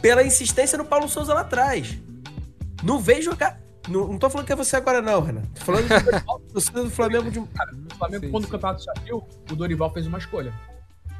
pela 0.00 0.22
insistência 0.22 0.78
no 0.78 0.84
Paulo 0.84 1.08
Souza 1.08 1.34
lá 1.34 1.42
atrás. 1.42 1.98
Não 2.82 2.98
vem 2.98 3.20
jogar. 3.20 3.60
Não, 3.88 4.08
não 4.08 4.18
tô 4.18 4.28
falando 4.28 4.46
que 4.46 4.52
é 4.52 4.56
você 4.56 4.76
agora, 4.76 5.00
não, 5.00 5.20
Renan. 5.20 5.42
Tô 5.54 5.64
falando 5.64 5.88
do, 6.52 6.82
do 6.82 6.90
Flamengo 6.90 7.30
de. 7.30 7.40
Cara, 7.40 7.70
o 7.72 7.94
Flamengo, 7.96 8.24
sim, 8.24 8.30
quando 8.30 8.44
sim. 8.44 8.48
o 8.48 8.52
campeonato 8.52 8.82
saiu, 8.82 9.28
o 9.50 9.54
Dorival 9.54 9.92
fez 9.92 10.06
uma 10.06 10.18
escolha. 10.18 10.52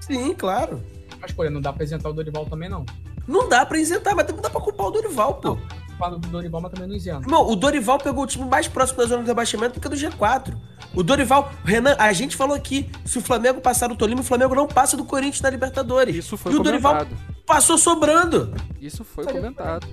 Sim, 0.01 0.35
claro. 0.35 0.83
Uma 1.17 1.27
escolha, 1.27 1.51
não 1.51 1.61
dá 1.61 1.73
pra 1.73 1.85
isentar 1.85 2.11
o 2.11 2.15
Dorival 2.15 2.47
também, 2.47 2.69
não. 2.69 2.85
Não 3.27 3.49
dá 3.49 3.65
pra 3.65 3.79
isentar, 3.79 4.15
mas 4.17 4.27
não 4.29 4.41
dá 4.41 4.51
pra 4.51 4.61
culpar 4.61 4.87
o 4.87 4.91
Dorival, 4.91 5.35
pô. 5.35 5.55
Não, 5.55 5.61
do 5.99 6.29
Dorival, 6.29 6.61
mas 6.61 6.73
também 6.73 6.89
não 6.89 6.95
isenta. 6.95 7.21
Irmão, 7.21 7.49
o 7.49 7.57
Dorival 7.57 7.99
pegou 7.99 8.25
o 8.25 8.27
time 8.27 8.45
mais 8.45 8.69
próximo 8.69 8.99
da 8.99 9.07
zona 9.07 9.23
do 9.23 9.27
rebaixamento 9.27 9.75
do 9.75 9.81
que 9.81 9.89
do 9.89 9.97
G4. 9.97 10.55
O 10.95 11.03
Dorival, 11.03 11.51
Renan, 11.65 11.97
a 11.99 12.13
gente 12.13 12.37
falou 12.37 12.55
aqui, 12.55 12.91
se 13.05 13.19
o 13.19 13.21
Flamengo 13.21 13.61
passar 13.61 13.89
do 13.89 13.97
Tolima, 13.97 14.21
o 14.21 14.25
Flamengo 14.25 14.55
não 14.55 14.67
passa 14.67 14.97
do 14.97 15.05
Corinthians 15.05 15.41
na 15.41 15.51
Libertadores. 15.51 16.15
Isso 16.15 16.37
foi 16.37 16.53
e 16.53 16.57
comentado. 16.57 16.77
o 16.77 16.81
Dorival 16.83 17.07
passou 17.47 17.79
sobrando. 17.79 18.55
Isso 18.81 19.05
foi 19.05 19.25
comentado. 19.25 19.87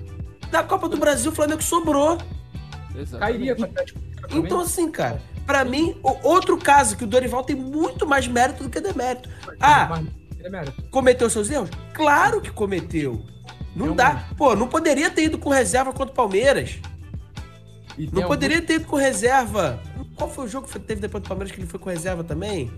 Na 0.52 0.62
Copa 0.62 0.88
do 0.88 0.96
Brasil, 0.96 1.32
o 1.32 1.34
Flamengo 1.34 1.62
sobrou. 1.62 2.18
Cairia 3.18 3.56
com 3.56 3.66
Então, 4.30 4.60
assim, 4.60 4.90
cara, 4.90 5.20
para 5.46 5.64
mim, 5.64 5.96
outro 6.22 6.56
caso 6.56 6.96
que 6.96 7.04
o 7.04 7.06
Dorival 7.06 7.42
tem 7.42 7.56
muito 7.56 8.06
mais 8.06 8.28
mérito 8.28 8.62
do 8.62 8.70
que 8.70 8.80
demérito. 8.80 9.28
Ah, 9.60 10.00
cometeu 10.90 11.28
seus 11.28 11.50
erros? 11.50 11.70
Claro 11.92 12.40
que 12.40 12.50
cometeu. 12.50 13.24
Não 13.74 13.94
dá. 13.94 14.28
Pô, 14.36 14.54
não 14.54 14.68
poderia 14.68 15.10
ter 15.10 15.24
ido 15.24 15.38
com 15.38 15.50
reserva 15.50 15.92
contra 15.92 16.12
o 16.12 16.14
Palmeiras. 16.14 16.78
Não 18.12 18.26
poderia 18.26 18.60
ter 18.60 18.74
ido 18.74 18.86
com 18.86 18.96
reserva. 18.96 19.80
Qual 20.16 20.30
foi 20.30 20.46
o 20.46 20.48
jogo 20.48 20.66
que 20.68 20.78
teve 20.78 21.00
depois 21.00 21.22
do 21.22 21.28
Palmeiras 21.28 21.52
que 21.52 21.60
ele 21.60 21.66
foi 21.66 21.80
com 21.80 21.90
reserva 21.90 22.22
também? 22.22 22.70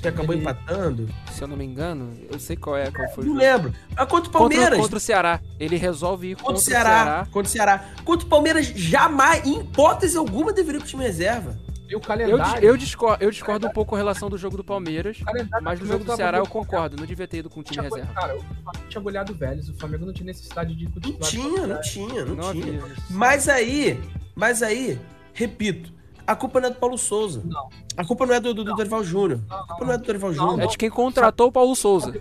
que 0.00 0.08
acabou 0.08 0.34
ele, 0.34 0.42
empatando. 0.42 1.08
Se 1.30 1.42
eu 1.42 1.48
não 1.48 1.56
me 1.56 1.64
engano, 1.64 2.14
eu 2.30 2.38
sei 2.40 2.56
qual 2.56 2.76
é, 2.76 2.90
qual 2.90 3.08
foi 3.10 3.24
Não 3.24 3.34
lembro. 3.34 3.72
Mas 3.94 4.08
contra 4.08 4.28
o 4.28 4.32
Palmeiras. 4.32 4.64
Contra, 4.64 4.82
contra, 4.82 4.96
o 4.96 5.00
Ceará. 5.00 5.40
Ele 5.58 5.76
resolve 5.76 6.30
ir 6.30 6.36
contra, 6.36 6.54
contra 6.54 6.60
o 6.60 6.64
Ceará, 6.64 6.90
Ceará. 6.90 7.26
Contra 7.30 7.48
o 7.48 7.52
Ceará. 7.52 7.84
Contra 8.04 8.26
o 8.26 8.28
Palmeiras, 8.28 8.66
jamais, 8.66 9.46
em 9.46 9.60
hipótese 9.60 10.16
alguma, 10.16 10.52
deveria 10.52 10.78
ir 10.78 10.80
pro 10.80 10.88
time 10.88 11.04
reserva. 11.04 11.58
E 11.90 11.96
o 11.96 12.00
calendário. 12.00 12.64
Eu, 12.64 12.70
eu 12.70 12.76
discordo, 12.76 13.24
eu 13.24 13.30
discordo 13.32 13.66
um 13.66 13.70
pouco 13.70 13.90
com 13.90 13.96
relação 13.96 14.30
do 14.30 14.38
jogo 14.38 14.56
do 14.56 14.62
Palmeiras. 14.62 15.18
Mas 15.60 15.80
no 15.80 15.86
jogo 15.86 16.04
do 16.04 16.14
Ceará 16.14 16.38
eu 16.38 16.46
concordo. 16.46 16.96
Não 16.96 17.04
devia 17.04 17.26
ter 17.26 17.38
ido 17.38 17.50
com 17.50 17.60
o 17.60 17.62
time 17.64 17.82
reserva. 17.82 18.12
Cara, 18.14 18.36
o 18.36 18.40
Flamengo 18.40 18.88
tinha 18.88 19.02
goleado 19.02 19.34
velhos. 19.34 19.68
O 19.68 19.74
Flamengo 19.74 20.06
não 20.06 20.12
tinha 20.12 20.26
necessidade 20.26 20.74
de 20.74 20.84
ir 20.84 20.90
com 20.90 21.00
o 21.00 21.12
Não 21.12 21.18
tinha, 21.18 21.66
não 21.66 21.80
tinha, 21.80 22.24
não, 22.24 22.36
não 22.36 22.52
tinha. 22.52 22.82
Mas 23.10 23.48
aí, 23.48 24.00
mas 24.36 24.62
aí, 24.62 25.00
repito, 25.32 25.92
a 26.24 26.36
culpa 26.36 26.60
não 26.60 26.68
é 26.68 26.70
do 26.70 26.78
Paulo 26.78 26.96
Souza. 26.96 27.42
Não. 27.44 27.68
A 27.96 28.04
culpa 28.04 28.24
não 28.24 28.34
é 28.34 28.40
do, 28.40 28.54
do, 28.54 28.62
do 28.62 28.74
Dorival 28.76 29.02
Júnior. 29.02 29.40
A 29.50 29.64
culpa 29.64 29.84
não 29.84 29.92
é 29.94 29.98
do 29.98 30.04
Dorival 30.04 30.32
Júnior. 30.32 30.60
É 30.60 30.66
de 30.68 30.78
quem 30.78 30.88
contratou 30.88 31.48
o 31.48 31.52
Paulo 31.52 31.74
Souza. 31.74 32.14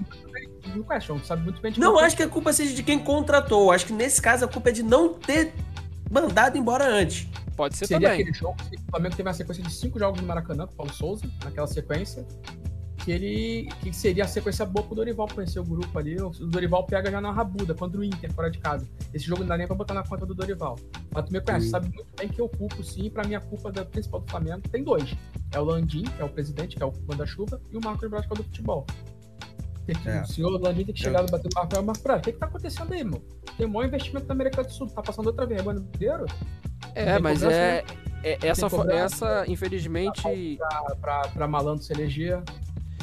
Não 1.77 1.99
acho 1.99 2.15
que 2.15 2.23
a 2.23 2.27
culpa 2.27 2.51
seja 2.51 2.73
de 2.73 2.81
quem 2.81 2.97
contratou. 2.97 3.71
Acho 3.71 3.85
que 3.85 3.93
nesse 3.93 4.19
caso 4.19 4.45
a 4.45 4.47
culpa 4.47 4.69
é 4.69 4.71
de 4.71 4.81
não 4.81 5.13
ter 5.13 5.53
mandado 6.09 6.57
embora 6.57 6.85
antes. 6.85 7.27
Pode 7.55 7.77
ser 7.77 7.87
Seria 7.87 8.09
também. 8.09 8.21
aquele 8.21 8.37
jogo, 8.37 8.55
o 8.61 8.91
Flamengo 8.91 9.15
teve 9.15 9.27
uma 9.27 9.33
sequência 9.33 9.63
de 9.63 9.71
cinco 9.71 9.99
jogos 9.99 10.21
no 10.21 10.27
Maracanã 10.27 10.65
com 10.65 10.73
o 10.73 10.75
Paulo 10.77 10.93
Souza, 10.93 11.25
naquela 11.43 11.67
sequência 11.67 12.25
que 12.99 13.11
ele 13.11 13.69
que 13.81 13.93
seria 13.93 14.25
a 14.25 14.27
sequência 14.27 14.65
boa 14.65 14.85
pro 14.85 14.95
Dorival 14.95 15.27
conhecer 15.27 15.59
o 15.59 15.63
grupo 15.63 15.97
ali. 15.97 16.21
O 16.21 16.29
Dorival 16.29 16.85
pega 16.85 17.09
já 17.09 17.21
na 17.21 17.31
rabuda 17.31 17.73
contra 17.73 17.99
o 17.99 18.03
Inter 18.03 18.31
fora 18.33 18.51
de 18.51 18.59
casa. 18.59 18.87
Esse 19.13 19.25
jogo 19.25 19.41
não 19.41 19.47
dá 19.47 19.57
nem 19.57 19.65
pra 19.65 19.75
botar 19.75 19.93
na 19.93 20.03
conta 20.03 20.25
do 20.25 20.35
Dorival. 20.35 20.77
Mas 21.11 21.25
tu 21.25 21.31
me 21.31 21.41
conhece, 21.41 21.65
sim. 21.65 21.71
sabe 21.71 21.89
muito 21.93 22.13
bem 22.15 22.27
que 22.27 22.39
eu 22.39 22.49
culpo 22.49 22.83
sim, 22.83 23.09
pra 23.09 23.23
mim 23.23 23.35
a 23.35 23.41
culpa 23.41 23.71
da 23.71 23.85
principal 23.85 24.19
do 24.19 24.29
Flamengo 24.29 24.61
tem 24.69 24.83
dois. 24.83 25.15
É 25.51 25.59
o 25.59 25.63
Landim, 25.63 26.03
que 26.03 26.21
é 26.21 26.25
o 26.25 26.29
presidente, 26.29 26.75
que 26.75 26.83
é 26.83 26.85
o 26.85 26.93
manda-chuva, 27.07 27.59
e 27.71 27.77
o 27.77 27.81
Marcos 27.83 28.09
Braz, 28.09 28.25
que 28.25 28.31
é 28.31 28.35
o 28.35 28.37
do 28.37 28.43
futebol. 28.43 28.85
É. 30.05 30.21
O 30.21 30.27
senhor 30.27 30.61
Landim 30.61 30.85
tem 30.85 30.93
que 30.93 31.01
chegar 31.01 31.27
e 31.27 31.31
bater 31.31 31.47
o 31.47 31.55
Marcos 31.55 31.81
Marcos 31.81 32.03
Braz, 32.03 32.19
o 32.19 32.23
que 32.23 32.33
que 32.33 32.39
tá 32.39 32.45
acontecendo 32.45 32.93
aí, 32.93 32.99
irmão? 32.99 33.21
Tem 33.57 33.65
um 33.65 33.69
maior 33.69 33.87
investimento 33.87 34.27
na 34.27 34.33
América 34.33 34.63
do 34.63 34.71
Sul, 34.71 34.87
tá 34.87 35.01
passando 35.01 35.27
outra 35.27 35.45
vergonha 35.45 35.79
no 35.79 35.85
brasileiro? 35.85 36.25
É, 36.95 37.19
mas 37.19 37.43
é, 37.43 37.83
é, 38.23 38.37
essa, 38.41 38.67
essa, 38.91 39.45
infelizmente. 39.47 40.57
Pra, 40.57 40.95
pra, 40.95 41.21
pra 41.29 41.47
malandro 41.47 41.83
se 41.83 41.93
eleger. 41.93 42.41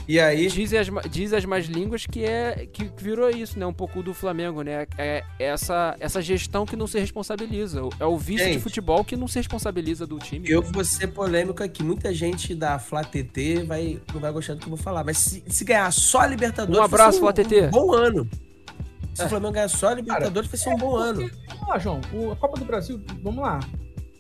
E 0.09 0.21
aí. 0.21 0.49
Diz 0.49 0.73
as, 0.73 0.89
diz 1.11 1.33
as 1.33 1.45
mais 1.45 1.67
línguas 1.67 2.07
que 2.07 2.25
é 2.25 2.67
que 2.73 2.91
virou 2.97 3.29
isso, 3.29 3.59
né? 3.59 3.67
Um 3.67 3.73
pouco 3.73 4.03
do 4.03 4.15
Flamengo, 4.15 4.63
né? 4.63 4.87
É 4.97 5.25
essa, 5.39 5.97
essa 5.99 6.23
gestão 6.23 6.65
que 6.65 6.77
não 6.77 6.87
se 6.87 6.99
responsabiliza. 6.99 7.83
É 7.99 8.07
o 8.07 8.17
vice 8.17 8.45
gente, 8.45 8.57
de 8.57 8.63
futebol 8.63 9.05
que 9.05 9.17
não 9.17 9.27
se 9.27 9.39
responsabiliza 9.39 10.07
do 10.07 10.19
time. 10.19 10.49
Eu 10.49 10.63
vou 10.63 10.85
ser 10.85 11.09
polêmico 11.09 11.63
aqui. 11.63 11.83
Muita 11.83 12.15
gente 12.15 12.55
da 12.55 12.79
Flá 12.79 13.03
TT 13.03 13.65
vai, 13.65 14.01
não 14.13 14.21
vai 14.21 14.33
gostar 14.33 14.55
do 14.55 14.61
que 14.61 14.67
eu 14.67 14.71
vou 14.71 14.79
falar. 14.79 15.05
Mas 15.05 15.19
se, 15.19 15.45
se 15.47 15.65
ganhar 15.65 15.91
só 15.93 16.21
a 16.21 16.27
Libertadores. 16.27 16.81
Um 16.81 16.85
abraço, 16.85 17.19
um, 17.19 17.21
Flá 17.23 17.33
TT. 17.33 17.63
Um 17.67 17.71
bom 17.71 17.93
ano. 17.93 18.29
Se 19.15 19.25
o 19.25 19.29
Flamengo 19.29 19.55
ganhar 19.55 19.69
só 19.69 19.89
a 19.89 19.95
Libertadores, 19.95 20.49
Cara, 20.49 20.49
vai 20.49 20.59
ser 20.59 20.69
um 20.69 20.73
é 20.73 20.77
bom 20.77 20.97
ano. 20.97 21.31
Vamos 21.49 21.69
lá, 21.69 21.79
João. 21.79 22.01
O, 22.13 22.33
a 22.33 22.37
Copa 22.37 22.59
do 22.59 22.65
Brasil, 22.65 23.03
vamos 23.23 23.43
lá. 23.43 23.61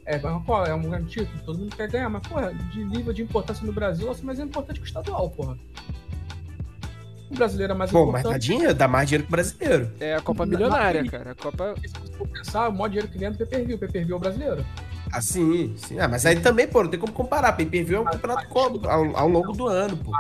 É, 0.07 0.21
qual 0.21 0.65
é 0.65 0.73
um 0.73 0.83
grande 0.83 1.11
título, 1.11 1.39
todo 1.45 1.59
mundo 1.59 1.75
quer 1.75 1.91
ganhar, 1.91 2.09
mas, 2.09 2.23
porra, 2.27 2.55
de 2.55 2.85
nível 2.85 3.13
de 3.13 3.23
importância 3.23 3.67
no 3.67 3.73
Brasil, 3.73 4.09
assim, 4.09 4.25
mais 4.25 4.39
é 4.39 4.45
importante 4.45 4.79
que 4.79 4.87
o 4.87 4.87
estadual, 4.87 5.29
porra. 5.31 5.59
O 7.29 7.35
brasileiro 7.35 7.73
é 7.73 7.77
mais 7.77 7.91
Pô, 7.91 8.03
importante. 8.03 8.23
Pô, 8.23 8.29
mas 8.29 8.33
dá 8.33 8.39
dinheiro, 8.39 8.75
dá 8.75 8.87
mais 8.87 9.09
dinheiro 9.09 9.25
que 9.25 9.31
o 9.31 9.33
brasileiro. 9.33 9.91
É 9.99 10.15
a 10.15 10.21
Copa 10.21 10.47
milionária, 10.47 11.05
cara. 11.11 11.33
A 11.33 11.35
Copa. 11.35 11.75
Se 11.85 11.93
você 11.93 12.13
for 12.13 12.29
pensar, 12.29 12.69
o 12.69 12.73
maior 12.73 12.89
dinheiro 12.89 13.09
que 13.09 13.19
vem 13.19 13.29
é 13.29 13.31
do 13.33 13.39
pay-per-view. 13.39 13.77
O 13.77 13.79
pay-per-view 13.81 14.15
é 14.15 14.17
o 14.17 14.21
brasileiro. 14.21 14.67
Ah, 15.13 15.21
sim, 15.21 15.75
sim. 15.77 15.99
Ah, 15.99 16.07
mas 16.07 16.25
aí 16.25 16.39
também, 16.39 16.69
pô, 16.69 16.85
não 16.85 16.91
tem 16.91 17.01
como 17.01 17.13
comparar. 17.13 17.53
Pay-per-view 17.55 17.99
é 17.99 18.01
um 18.01 18.05
campeonato 18.05 18.47
mas, 18.49 18.85
ao, 18.85 19.17
ao, 19.17 19.29
longo 19.29 19.53
do 19.53 19.67
ano, 19.67 19.97
pô. 19.97 20.13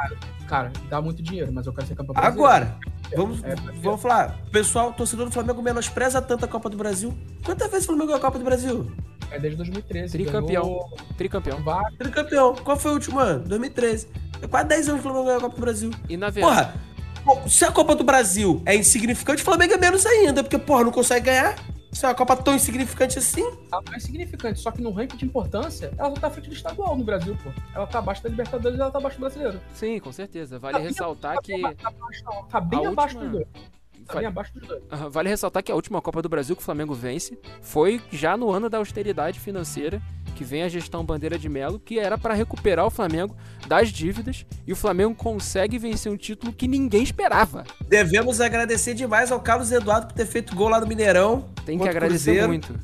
Cara, 0.48 0.72
dá 0.88 1.00
muito 1.00 1.22
dinheiro, 1.22 1.52
mas 1.52 1.66
eu 1.66 1.72
quero 1.72 1.86
ser 1.86 1.94
campeão 1.94 2.14
brasileiro. 2.14 2.44
Agora, 2.44 2.76
vamos, 3.14 3.44
é, 3.44 3.52
é, 3.52 3.56
vamos 3.82 4.00
falar. 4.00 4.38
Pessoal, 4.50 4.92
torcedor 4.92 5.26
do 5.26 5.32
Flamengo 5.32 5.62
menospreza 5.62 6.20
tanto 6.22 6.44
a 6.44 6.48
Copa 6.48 6.70
do 6.70 6.76
Brasil. 6.76 7.16
Quantas 7.44 7.70
vezes 7.70 7.84
o 7.84 7.88
Flamengo 7.88 8.06
ganhou 8.06 8.18
a 8.18 8.22
Copa 8.22 8.38
do 8.38 8.44
Brasil? 8.44 8.90
É 9.30 9.38
desde 9.38 9.56
2013. 9.56 10.12
Tricampeão. 10.12 10.62
Ganhou... 10.62 10.96
Tricampeão. 11.16 11.64
Tricampeão. 11.98 12.54
Qual 12.56 12.76
foi 12.76 12.92
o 12.92 12.94
último 12.94 13.18
ano? 13.18 13.44
2013. 13.44 14.08
É 14.42 14.46
quase 14.46 14.68
10 14.68 14.88
anos 14.88 15.00
que 15.00 15.06
o 15.06 15.10
Flamengo 15.10 15.24
ganhou 15.24 15.38
a 15.38 15.42
Copa 15.42 15.54
do 15.56 15.60
Brasil. 15.60 15.90
E 16.08 16.16
na 16.16 16.30
verdade. 16.30 16.72
Porra, 17.24 17.48
se 17.48 17.64
a 17.64 17.72
Copa 17.72 17.94
do 17.94 18.04
Brasil 18.04 18.62
é 18.64 18.76
insignificante, 18.76 19.42
o 19.42 19.44
Flamengo 19.44 19.74
é 19.74 19.78
menos 19.78 20.06
ainda, 20.06 20.42
porque, 20.42 20.58
porra, 20.58 20.84
não 20.84 20.92
consegue 20.92 21.26
ganhar. 21.26 21.56
Se 21.96 22.04
é 22.04 22.08
uma 22.10 22.14
Copa 22.14 22.36
tão 22.36 22.54
insignificante 22.54 23.18
assim. 23.18 23.40
Ela 23.72 23.82
não 23.86 23.94
é 23.94 23.96
insignificante, 23.96 24.60
só 24.60 24.70
que 24.70 24.82
no 24.82 24.90
ranking 24.90 25.16
de 25.16 25.24
importância, 25.24 25.90
ela 25.96 26.10
não 26.10 26.16
tá 26.16 26.28
frente 26.28 26.50
do 26.50 26.54
estadual 26.54 26.94
no 26.94 27.02
Brasil, 27.02 27.34
pô. 27.42 27.50
Ela 27.74 27.86
tá 27.86 28.00
abaixo 28.00 28.22
da 28.22 28.28
Libertadores 28.28 28.76
e 28.76 28.80
ela 28.82 28.90
tá 28.90 28.98
abaixo 28.98 29.16
do 29.16 29.20
brasileiro. 29.20 29.58
Sim, 29.72 29.98
com 29.98 30.12
certeza. 30.12 30.58
Vale 30.58 30.76
tá 30.76 30.84
ressaltar 30.84 31.36
bem, 31.46 31.62
que. 31.62 31.74
Tá, 31.76 31.90
tá 32.50 32.60
bem 32.60 32.86
abaixo 32.86 33.16
última... 33.16 33.32
do 33.32 33.38
dois. 33.38 33.48
Tá 34.06 34.18
bem 34.18 34.26
abaixo 34.26 34.52
dos 34.52 34.68
dois. 34.68 34.82
Vale 35.10 35.30
ressaltar 35.30 35.62
que 35.62 35.72
a 35.72 35.74
última 35.74 36.02
Copa 36.02 36.20
do 36.20 36.28
Brasil 36.28 36.54
que 36.54 36.60
o 36.60 36.64
Flamengo 36.64 36.92
vence 36.92 37.38
foi 37.62 37.98
já 38.12 38.36
no 38.36 38.50
ano 38.50 38.68
da 38.68 38.76
austeridade 38.76 39.40
financeira 39.40 40.02
que 40.36 40.44
vem 40.44 40.62
a 40.62 40.68
gestão 40.68 41.02
Bandeira 41.02 41.38
de 41.38 41.48
Melo, 41.48 41.80
que 41.80 41.98
era 41.98 42.18
para 42.18 42.34
recuperar 42.34 42.84
o 42.84 42.90
Flamengo 42.90 43.34
das 43.66 43.88
dívidas 43.88 44.44
e 44.66 44.72
o 44.72 44.76
Flamengo 44.76 45.14
consegue 45.14 45.78
vencer 45.78 46.12
um 46.12 46.16
título 46.16 46.52
que 46.52 46.68
ninguém 46.68 47.02
esperava. 47.02 47.64
Devemos 47.88 48.40
agradecer 48.40 48.92
demais 48.92 49.32
ao 49.32 49.40
Carlos 49.40 49.72
Eduardo 49.72 50.08
por 50.08 50.12
ter 50.12 50.26
feito 50.26 50.54
gol 50.54 50.68
lá 50.68 50.78
no 50.78 50.86
Mineirão. 50.86 51.48
Tem 51.64 51.78
que 51.78 51.88
agradecer 51.88 52.32
Cruzeiro. 52.32 52.48
muito. 52.48 52.78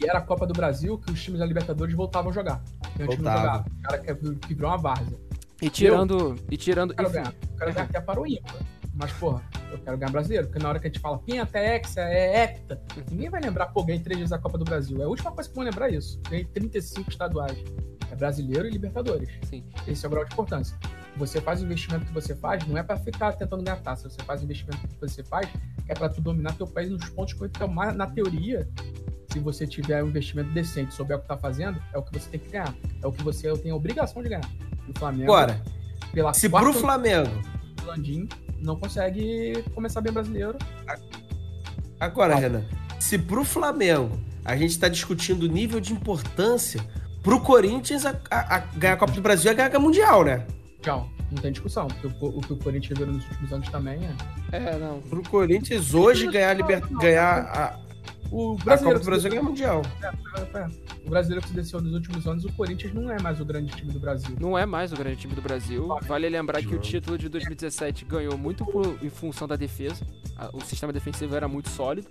E 0.00 0.08
era 0.08 0.18
a 0.18 0.22
Copa 0.22 0.46
do 0.46 0.54
Brasil 0.54 0.98
que 0.98 1.12
os 1.12 1.22
times 1.22 1.40
da 1.40 1.46
Libertadores 1.46 1.94
voltavam 1.94 2.30
a 2.30 2.34
jogar. 2.34 2.64
Jogava. 2.98 3.64
O 3.68 3.82
cara 3.82 3.98
que, 3.98 4.54
virou 4.54 4.70
uma 4.70 4.78
várzea. 4.78 5.18
E 5.60 5.68
tirando. 5.68 6.18
Eu, 6.18 6.38
e 6.50 6.56
tirando. 6.56 6.92
O 6.92 6.94
cara, 6.94 7.08
enfim, 7.08 7.36
o 7.52 7.56
cara 7.56 7.72
já 7.72 8.00
para 8.00 8.20
o 8.20 8.26
ímpar. 8.26 8.56
Mas, 8.94 9.12
porra, 9.12 9.42
eu 9.72 9.78
quero 9.78 9.98
ganhar 9.98 10.10
brasileiro. 10.10 10.46
Porque 10.46 10.62
na 10.62 10.68
hora 10.68 10.78
que 10.78 10.86
a 10.86 10.90
gente 10.90 11.00
fala 11.00 11.18
Pinta, 11.18 11.58
é 11.58 11.76
Hexa, 11.76 12.00
é 12.00 12.44
Hepta, 12.44 12.80
ninguém 13.10 13.28
vai 13.28 13.40
lembrar, 13.40 13.66
pô, 13.66 13.82
ganhei 13.82 14.00
três 14.00 14.18
vezes 14.18 14.32
a 14.32 14.38
Copa 14.38 14.56
do 14.56 14.64
Brasil. 14.64 15.00
É 15.00 15.04
a 15.04 15.08
última 15.08 15.32
coisa 15.32 15.48
que 15.48 15.54
vão 15.54 15.64
lembrar 15.64 15.90
isso. 15.90 16.20
Ganhei 16.28 16.44
35 16.44 17.10
estaduais. 17.10 17.58
É 18.10 18.14
brasileiro 18.14 18.68
e 18.68 18.70
Libertadores. 18.70 19.28
Sim. 19.42 19.64
Esse 19.88 20.04
é 20.04 20.08
o 20.08 20.10
grau 20.10 20.24
de 20.24 20.32
importância. 20.32 20.78
Você 21.16 21.40
faz 21.40 21.60
o 21.60 21.64
investimento 21.64 22.06
que 22.06 22.12
você 22.12 22.34
faz, 22.34 22.66
não 22.66 22.78
é 22.78 22.82
para 22.82 22.96
ficar 22.96 23.32
tentando 23.32 23.62
ganhar 23.62 23.80
taça. 23.80 24.08
Você 24.08 24.22
faz 24.22 24.40
o 24.40 24.44
investimento 24.44 24.86
que 24.86 25.00
você 25.00 25.22
faz, 25.24 25.48
é 25.88 25.94
para 25.94 26.08
tu 26.08 26.20
dominar 26.20 26.52
teu 26.54 26.66
país 26.66 26.90
nos 26.90 27.08
pontos 27.10 27.34
que 27.34 27.44
então, 27.44 27.68
na 27.68 28.06
teoria, 28.06 28.68
se 29.30 29.38
você 29.40 29.66
tiver 29.66 30.02
um 30.02 30.08
investimento 30.08 30.50
decente, 30.50 30.94
souber 30.94 31.16
o 31.16 31.20
que 31.20 31.26
tá 31.26 31.36
fazendo, 31.36 31.80
é 31.92 31.98
o 31.98 32.02
que 32.02 32.18
você 32.18 32.30
tem 32.30 32.40
que 32.40 32.50
ganhar. 32.50 32.74
É 33.02 33.06
o 33.06 33.12
que 33.12 33.22
você 33.22 33.52
tem 33.58 33.72
a 33.72 33.76
obrigação 33.76 34.22
de 34.22 34.28
ganhar. 34.28 34.48
E 34.86 34.90
o 34.90 34.98
Flamengo. 34.98 35.32
Agora, 35.32 35.60
pela 36.12 36.32
se 36.32 36.48
pro 36.48 36.72
Flamengo. 36.72 37.30
Landim 37.84 38.28
não 38.60 38.76
consegue 38.76 39.64
começar 39.74 40.00
bem 40.00 40.12
brasileiro. 40.12 40.56
Agora, 41.98 42.34
ah. 42.34 42.38
Renan, 42.38 42.64
se 42.98 43.18
pro 43.18 43.44
Flamengo 43.44 44.18
a 44.44 44.56
gente 44.56 44.70
está 44.70 44.88
discutindo 44.88 45.44
o 45.44 45.48
nível 45.48 45.80
de 45.80 45.92
importância, 45.92 46.80
pro 47.22 47.40
Corinthians 47.40 48.04
a, 48.04 48.14
a, 48.30 48.56
a 48.56 48.58
ganhar 48.58 48.94
a 48.94 48.96
Copa 48.96 49.12
do 49.12 49.22
Brasil 49.22 49.50
é 49.50 49.54
ganhar 49.54 49.74
a 49.74 49.78
Mundial, 49.78 50.24
né? 50.24 50.46
Tchau. 50.82 51.08
Não 51.30 51.40
tem 51.40 51.50
discussão. 51.50 51.88
Porque 51.88 52.06
o, 52.06 52.38
o 52.38 52.40
que 52.40 52.52
o 52.52 52.56
Corinthians 52.56 52.98
virou 52.98 53.14
nos 53.14 53.24
últimos 53.24 53.52
anos 53.52 53.68
também 53.70 54.00
é. 54.52 54.56
É, 54.56 54.78
não. 54.78 55.00
Pro 55.00 55.22
Corinthians 55.22 55.94
hoje 55.94 56.30
ganhar, 56.30 56.50
a 56.50 56.54
liber... 56.54 56.86
ganhar 56.98 57.38
a, 57.40 57.78
o 58.30 58.56
brasileiro 58.56 58.74
a 58.74 58.78
Copa 58.78 58.98
do 58.98 59.04
Brasil 59.04 59.30
ganha 59.30 59.42
Mundial. 59.42 59.82
É, 60.02 60.06
é, 60.06 60.60
é. 60.60 60.68
O 61.04 61.10
brasileiro 61.10 61.42
que 61.42 61.48
se 61.48 61.54
desceu 61.54 61.80
nos 61.80 61.92
últimos 61.92 62.26
anos, 62.26 62.44
o 62.44 62.52
Corinthians 62.52 62.94
não 62.94 63.10
é 63.10 63.20
mais 63.20 63.40
o 63.40 63.44
grande 63.44 63.74
time 63.76 63.92
do 63.92 64.00
Brasil. 64.00 64.36
Não 64.40 64.56
é 64.56 64.64
mais 64.64 64.92
o 64.92 64.96
grande 64.96 65.16
time 65.16 65.34
do 65.34 65.42
Brasil. 65.42 65.86
Vale 66.02 66.28
lembrar 66.28 66.62
que 66.62 66.74
o 66.74 66.78
título 66.78 67.18
de 67.18 67.28
2017 67.28 68.04
ganhou 68.06 68.38
muito 68.38 68.64
por, 68.64 68.98
em 69.02 69.10
função 69.10 69.46
da 69.46 69.56
defesa. 69.56 70.04
O 70.52 70.60
sistema 70.62 70.92
defensivo 70.92 71.36
era 71.36 71.46
muito 71.46 71.68
sólido. 71.68 72.08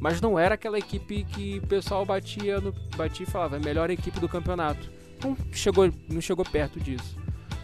Mas 0.00 0.20
não 0.20 0.36
era 0.36 0.56
aquela 0.56 0.76
equipe 0.76 1.22
que 1.22 1.58
o 1.58 1.66
pessoal 1.68 2.04
batia, 2.04 2.60
no, 2.60 2.74
batia 2.96 3.24
e 3.24 3.30
falava, 3.30 3.54
é 3.54 3.60
a 3.60 3.62
melhor 3.62 3.88
equipe 3.88 4.18
do 4.18 4.28
campeonato. 4.28 4.90
Não 5.22 5.36
chegou, 5.52 5.88
não 6.08 6.20
chegou 6.20 6.44
perto 6.44 6.80
disso. 6.80 7.16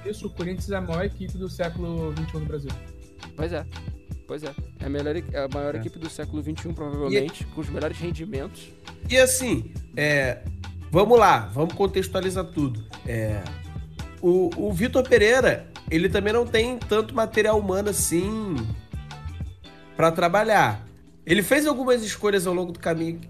Isso, 0.06 0.28
o 0.28 0.30
Corinthians 0.30 0.70
é 0.70 0.76
a 0.76 0.80
maior 0.80 1.04
equipe 1.04 1.36
do 1.36 1.48
século 1.48 2.14
XXI 2.14 2.38
no 2.38 2.46
Brasil. 2.46 2.70
Pois 3.34 3.52
é. 3.52 3.66
Pois 4.28 4.44
é. 4.44 4.54
É 4.78 4.86
a, 4.86 4.88
melhor, 4.88 5.16
é 5.16 5.38
a 5.38 5.48
maior 5.48 5.74
é. 5.74 5.78
equipe 5.78 5.98
do 5.98 6.08
século 6.08 6.40
XXI, 6.40 6.72
provavelmente, 6.72 7.42
e... 7.42 7.46
com 7.46 7.60
os 7.60 7.68
melhores 7.68 7.98
rendimentos. 7.98 8.68
E 9.10 9.16
assim, 9.16 9.72
é, 9.96 10.40
vamos 10.90 11.18
lá, 11.18 11.50
vamos 11.52 11.74
contextualizar 11.74 12.44
tudo. 12.44 12.84
É, 13.06 13.42
o, 14.20 14.50
o 14.56 14.72
Vitor 14.72 15.06
Pereira, 15.08 15.66
ele 15.90 16.08
também 16.08 16.32
não 16.32 16.46
tem 16.46 16.78
tanto 16.78 17.14
material 17.14 17.58
humano 17.58 17.90
assim 17.90 18.56
para 19.96 20.10
trabalhar. 20.10 20.86
Ele 21.24 21.42
fez 21.42 21.66
algumas 21.66 22.02
escolhas 22.02 22.46
ao 22.46 22.54
longo 22.54 22.72
do 22.72 22.78
caminho 22.78 23.20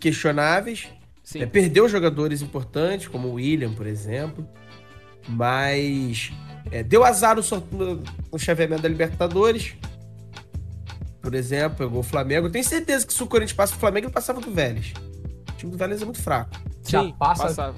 questionáveis. 0.00 0.88
É, 1.34 1.44
perdeu 1.44 1.88
jogadores 1.88 2.40
importantes, 2.40 3.08
como 3.08 3.28
o 3.28 3.34
William, 3.34 3.72
por 3.72 3.86
exemplo. 3.86 4.46
Mas 5.28 6.32
é, 6.70 6.82
deu 6.82 7.04
azar 7.04 7.36
no, 7.36 8.02
no 8.32 8.38
chaveamento 8.38 8.82
da 8.82 8.88
Libertadores 8.88 9.74
por 11.26 11.34
exemplo, 11.34 11.78
pegou 11.78 11.98
o 11.98 12.04
Flamengo. 12.04 12.46
Eu 12.46 12.52
tenho 12.52 12.64
certeza 12.64 13.04
que 13.04 13.12
se 13.12 13.20
o 13.20 13.26
Corinthians 13.26 13.52
passa 13.52 13.74
o 13.74 13.78
Flamengo, 13.80 14.06
ele 14.06 14.12
passava 14.12 14.40
do 14.40 14.48
Vélez. 14.48 14.92
O 15.56 15.58
time 15.58 15.72
do 15.72 15.78
Vélez 15.78 16.02
é 16.02 16.04
muito 16.04 16.20
fraco. 16.20 16.50
Já 16.86 17.02
Sim, 17.02 17.14
passa. 17.18 17.74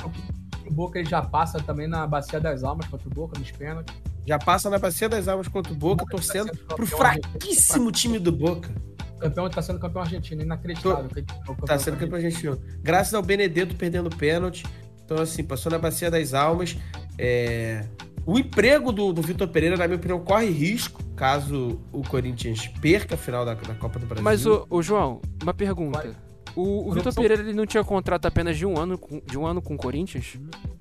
O 0.67 0.73
Boca 0.73 0.99
ele 0.99 1.09
já 1.09 1.23
passa 1.23 1.59
também 1.61 1.87
na 1.87 2.05
Bacia 2.07 2.41
das 2.41 2.65
Almas 2.65 2.87
contra 2.89 3.09
o 3.09 3.11
Boca, 3.11 3.39
nos 3.39 3.53
pênaltis. 3.53 3.95
Já 4.27 4.37
passa 4.37 4.69
na 4.69 4.79
Bacia 4.79 5.09
das 5.09 5.29
Almas 5.29 5.47
contra 5.47 5.73
o 5.73 5.77
Boca, 5.77 6.05
Boca 6.05 6.11
tá 6.11 6.11
torcendo 6.11 6.51
tá 6.57 6.75
pro 6.75 6.85
fraquíssimo 6.85 7.93
time 7.93 8.19
do 8.19 8.33
Boca. 8.33 8.69
O 9.17 9.21
campeão 9.21 9.49
tá 9.49 9.63
sendo 9.63 9.79
campeão 9.79 10.03
argentino, 10.03 10.43
inacreditável. 10.43 11.09
Tô... 11.47 11.67
Tá 11.67 11.79
sendo 11.79 11.97
campeão 11.97 12.17
argentino. 12.17 12.61
Graças 12.83 13.15
ao 13.15 13.23
Benedetto 13.23 13.77
perdendo 13.77 14.11
pênalti. 14.11 14.67
Então, 15.05 15.19
assim, 15.19 15.45
passou 15.45 15.71
na 15.71 15.79
Bacia 15.79 16.11
das 16.11 16.35
Almas. 16.35 16.77
É... 17.17 17.87
O 18.27 18.39
emprego 18.39 18.91
do, 18.91 19.13
do 19.13 19.23
Vitor 19.23 19.47
Pereira, 19.49 19.77
na 19.77 19.87
minha 19.87 19.97
opinião, 19.97 20.19
corre 20.19 20.51
risco 20.51 21.03
caso 21.15 21.81
o 21.93 22.03
Corinthians 22.03 22.67
perca 22.81 23.15
a 23.15 23.19
final 23.19 23.45
da, 23.45 23.55
da 23.55 23.75
Copa 23.77 24.01
do 24.01 24.07
Brasil. 24.07 24.25
Mas, 24.25 24.45
o, 24.47 24.67
o 24.69 24.83
João, 24.83 25.23
uma 25.43 25.55
pergunta. 25.55 26.28
O, 26.59 26.89
o 26.89 26.93
Vitor 26.93 27.15
Pereira 27.15 27.41
ele 27.41 27.53
não 27.53 27.65
tinha 27.65 27.85
contrato 27.85 28.27
apenas 28.27 28.57
de 28.57 28.67
um 28.67 28.77
ano 28.77 28.99
com, 28.99 29.23
de 29.25 29.39
um 29.39 29.47
ano 29.47 29.63
com 29.63 29.77
o 29.77 29.79
Corinthians? 29.79 30.37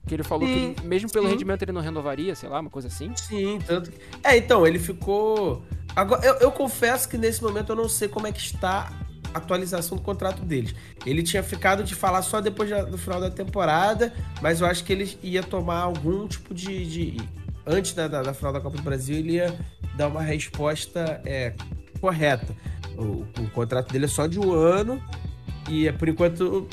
Que 0.08 0.16
ele 0.16 0.24
falou 0.24 0.48
sim, 0.48 0.74
que 0.74 0.82
ele, 0.82 0.88
mesmo 0.90 1.08
pelo 1.12 1.26
sim. 1.26 1.34
rendimento 1.34 1.62
ele 1.62 1.72
não 1.72 1.82
renovaria, 1.82 2.34
sei 2.34 2.50
lá, 2.50 2.60
uma 2.60 2.70
coisa 2.70 2.88
assim? 2.88 3.12
Sim, 3.16 3.60
tanto. 3.64 3.92
É, 4.24 4.36
então, 4.36 4.66
ele 4.66 4.80
ficou. 4.80 5.62
Agora, 5.96 6.26
eu, 6.26 6.34
eu 6.38 6.52
confesso 6.52 7.08
que 7.08 7.16
nesse 7.16 7.44
momento 7.44 7.74
eu 7.74 7.76
não 7.76 7.88
sei 7.88 8.08
como 8.08 8.26
é 8.26 8.32
que 8.32 8.40
está 8.40 8.92
a 9.32 9.38
atualização 9.38 9.96
do 9.96 10.04
contrato 10.04 10.44
deles. 10.44 10.74
Ele 11.06 11.22
tinha 11.22 11.44
ficado 11.44 11.84
de 11.84 11.94
falar 11.94 12.24
só 12.24 12.42
depois 12.42 12.68
do 12.90 12.98
final 12.98 13.22
da 13.22 13.30
temporada, 13.30 14.12
mas 14.42 14.62
eu 14.62 14.66
acho 14.66 14.84
que 14.84 14.92
ele 14.92 15.16
ia 15.22 15.44
tomar 15.44 15.82
algum 15.82 16.28
tipo 16.28 16.56
de. 16.56 16.88
de 16.88 17.18
antes 17.68 17.94
da, 17.94 18.08
da, 18.08 18.24
da, 18.24 18.34
final 18.34 18.52
da 18.52 18.60
Copa 18.60 18.78
do 18.78 18.82
Brasil, 18.84 19.16
ele 19.16 19.34
ia 19.34 19.56
dar 19.96 20.08
uma 20.08 20.24
resposta 20.24 21.22
é, 21.24 21.54
correta. 22.02 22.48
O, 22.98 23.28
o, 23.40 23.50
contrato 23.52 23.92
dele 23.92 24.06
é 24.06 24.08
só 24.08 24.26
de 24.26 24.40
um 24.40 24.52
ano 24.52 25.00
e 25.68 25.88
é, 25.88 25.92
por 25.92 26.08
enquanto 26.08 26.68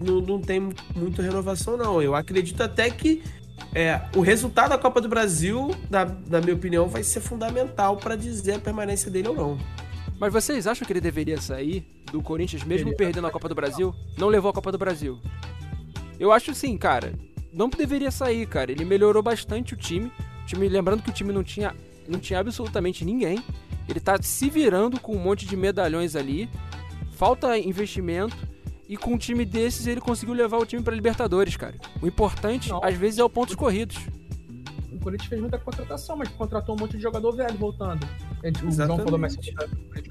não, 0.00 0.20
não 0.20 0.40
tem 0.40 0.70
muita 0.94 1.22
renovação, 1.22 1.76
não. 1.76 2.02
Eu 2.02 2.14
acredito 2.14 2.62
até 2.62 2.90
que 2.90 3.22
é, 3.74 4.00
o 4.16 4.20
resultado 4.20 4.70
da 4.70 4.78
Copa 4.78 5.00
do 5.00 5.08
Brasil, 5.08 5.70
na, 5.88 6.04
na 6.04 6.40
minha 6.40 6.54
opinião, 6.54 6.88
vai 6.88 7.02
ser 7.02 7.20
fundamental 7.20 7.96
para 7.96 8.16
dizer 8.16 8.54
a 8.54 8.58
permanência 8.58 9.10
dele 9.10 9.28
ou 9.28 9.34
não. 9.34 9.58
Mas 10.18 10.32
vocês 10.32 10.66
acham 10.66 10.86
que 10.86 10.92
ele 10.92 11.00
deveria 11.00 11.40
sair 11.40 11.86
do 12.10 12.22
Corinthians 12.22 12.64
mesmo 12.64 12.90
ele... 12.90 12.96
perdendo 12.96 13.26
a 13.26 13.30
Copa 13.30 13.48
do 13.48 13.54
Brasil? 13.54 13.94
Não 14.18 14.28
levou 14.28 14.50
a 14.50 14.54
Copa 14.54 14.72
do 14.72 14.78
Brasil. 14.78 15.18
Eu 16.18 16.32
acho 16.32 16.54
sim, 16.54 16.76
cara. 16.76 17.14
Não 17.52 17.68
deveria 17.68 18.10
sair, 18.10 18.46
cara. 18.46 18.70
Ele 18.70 18.84
melhorou 18.84 19.22
bastante 19.22 19.74
o 19.74 19.76
time. 19.76 20.12
O 20.42 20.46
time, 20.46 20.68
lembrando 20.68 21.02
que 21.02 21.10
o 21.10 21.12
time 21.12 21.32
não 21.32 21.42
tinha, 21.42 21.74
não 22.06 22.18
tinha 22.18 22.38
absolutamente 22.38 23.04
ninguém. 23.04 23.42
Ele 23.88 23.98
tá 23.98 24.20
se 24.20 24.50
virando 24.50 25.00
com 25.00 25.16
um 25.16 25.18
monte 25.18 25.46
de 25.46 25.56
medalhões 25.56 26.14
ali. 26.14 26.50
Falta 27.20 27.58
investimento. 27.58 28.34
E 28.88 28.96
com 28.96 29.12
um 29.12 29.18
time 29.18 29.44
desses 29.44 29.86
ele 29.86 30.00
conseguiu 30.00 30.34
levar 30.34 30.56
o 30.56 30.64
time 30.64 30.82
para 30.82 30.94
Libertadores, 30.94 31.54
cara. 31.54 31.74
O 32.00 32.06
importante, 32.06 32.70
não. 32.70 32.82
às 32.82 32.94
vezes, 32.96 33.18
é 33.18 33.22
o 33.22 33.28
pontos 33.28 33.54
corridos. 33.54 33.98
O 34.90 34.98
Corinthians 34.98 35.28
fez 35.28 35.38
muita 35.38 35.58
contratação, 35.58 36.16
mas 36.16 36.30
contratou 36.30 36.74
um 36.74 36.78
monte 36.78 36.96
de 36.96 37.02
jogador 37.02 37.32
velho 37.32 37.56
voltando. 37.58 38.08
O 38.66 38.70
João 38.72 38.96
falou 38.96 39.18
mais 39.18 39.34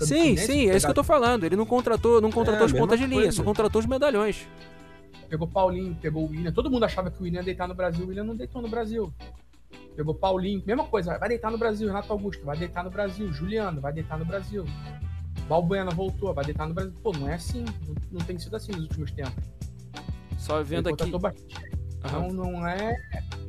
Sim, 0.02 0.38
sim, 0.38 0.70
é 0.70 0.78
isso 0.78 0.86
que 0.86 0.92
eu 0.92 0.96
tô 0.96 1.04
falando. 1.04 1.46
Ele 1.46 1.56
não 1.56 1.66
contratou, 1.66 2.22
não 2.22 2.32
contratou 2.32 2.62
é, 2.62 2.66
as 2.66 2.72
pontas 2.72 3.00
de 3.00 3.08
linha, 3.08 3.24
coisa. 3.24 3.38
só 3.38 3.44
contratou 3.44 3.80
os 3.80 3.88
medalhões. 3.88 4.48
Pegou 5.28 5.48
Paulinho, 5.48 5.98
pegou 6.00 6.26
o 6.26 6.30
William. 6.30 6.52
Todo 6.52 6.70
mundo 6.70 6.86
achava 6.86 7.10
que 7.10 7.20
o 7.20 7.24
William 7.24 7.40
ia 7.40 7.44
deitar 7.44 7.68
no 7.68 7.74
Brasil. 7.74 8.06
O 8.06 8.10
William 8.10 8.24
não 8.24 8.36
deitou 8.36 8.62
no 8.62 8.70
Brasil. 8.70 9.12
Pegou 9.96 10.14
Paulinho, 10.14 10.62
mesma 10.64 10.84
coisa, 10.86 11.18
vai 11.18 11.30
deitar 11.30 11.52
no 11.52 11.58
Brasil. 11.58 11.88
Renato 11.88 12.14
Augusto, 12.14 12.46
vai 12.46 12.56
deitar 12.56 12.84
no 12.84 12.92
Brasil. 12.92 13.34
Juliano, 13.34 13.82
vai 13.82 13.92
deitar 13.92 14.18
no 14.18 14.26
Brasil. 14.26 14.64
Balbuena 15.50 15.90
voltou, 15.90 16.34
vai 16.34 16.46
deitar 16.46 16.68
no 16.68 16.76
Brasil. 16.76 16.94
Pô, 17.02 17.12
não 17.12 17.28
é 17.28 17.34
assim. 17.34 17.66
Não, 17.88 17.96
não 18.12 18.22
tem 18.22 18.38
sido 18.38 18.56
assim 18.56 18.72
nos 18.72 18.84
últimos 18.84 19.12
tempos. 19.12 19.44
Só 20.38 20.62
vendo 20.64 20.90
Ele 20.90 20.94
aqui. 21.02 21.18
Bastante. 21.18 21.80
Então 21.98 22.30
não 22.30 22.66
é. 22.66 22.96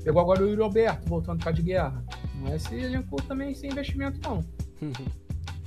Pegou 0.03 0.23
agora 0.23 0.43
o 0.43 0.49
Yuri 0.49 0.63
Alberto 0.63 1.07
voltando 1.07 1.43
para 1.43 1.53
de 1.53 1.63
guerra. 1.63 2.03
Não 2.37 2.51
é 2.51 2.57
esse 2.57 2.75
elenco 2.75 3.21
também 3.23 3.55
sem 3.55 3.71
investimento, 3.71 4.19
não. 4.27 4.43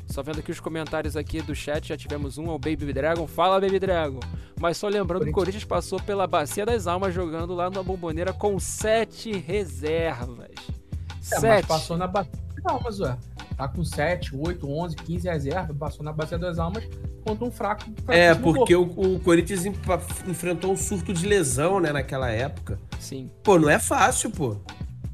Só 0.10 0.22
vendo 0.22 0.40
aqui 0.40 0.52
os 0.52 0.60
comentários 0.60 1.16
aqui 1.18 1.42
do 1.42 1.56
chat, 1.56 1.88
já 1.88 1.98
tivemos 1.98 2.38
um 2.38 2.50
ao 2.50 2.60
Baby 2.60 2.94
Dragon. 2.94 3.26
Fala, 3.26 3.60
Baby 3.60 3.80
Dragon! 3.80 4.20
Mas 4.60 4.78
só 4.78 4.88
lembrando 4.88 5.24
que 5.24 5.32
o 5.32 5.34
Corinthians 5.34 5.66
passou 5.66 6.00
pela 6.00 6.28
Bacia 6.28 6.64
das 6.68 6.86
Almas 6.86 7.16
jogando 7.16 7.56
lá 7.56 7.68
na 7.68 7.82
Bomboneira 7.82 8.32
com 8.32 8.60
sete 8.60 9.32
reservas. 9.32 10.52
É, 10.52 11.22
sete. 11.24 11.42
Mas 11.42 11.66
passou 11.66 11.98
na 11.98 12.06
Bacia 12.06 12.32
das 12.56 12.72
Almas, 12.72 13.00
ué. 13.00 13.18
Tá 13.56 13.68
com 13.68 13.84
7, 13.84 14.36
8, 14.36 14.70
11, 14.70 14.96
15 14.96 15.30
reservas, 15.30 15.78
passou 15.78 16.04
na 16.04 16.12
Bacia 16.12 16.38
das 16.38 16.58
Almas 16.58 16.84
contra 17.26 17.46
um 17.46 17.52
fraco. 17.52 17.86
É, 18.08 18.34
porque 18.34 18.76
o, 18.76 18.84
o, 18.84 19.20
Corinthians 19.20 19.66
enfrentou 19.66 20.72
um 20.72 20.78
surto 20.78 21.14
de 21.14 21.26
lesão, 21.28 21.80
né, 21.80 21.92
naquela 21.92 22.30
época. 22.30 22.80
Sim. 23.00 23.30
Pô, 23.44 23.60
não 23.60 23.70
é 23.70 23.80
fácil, 23.80 24.32
pô. 24.32 24.58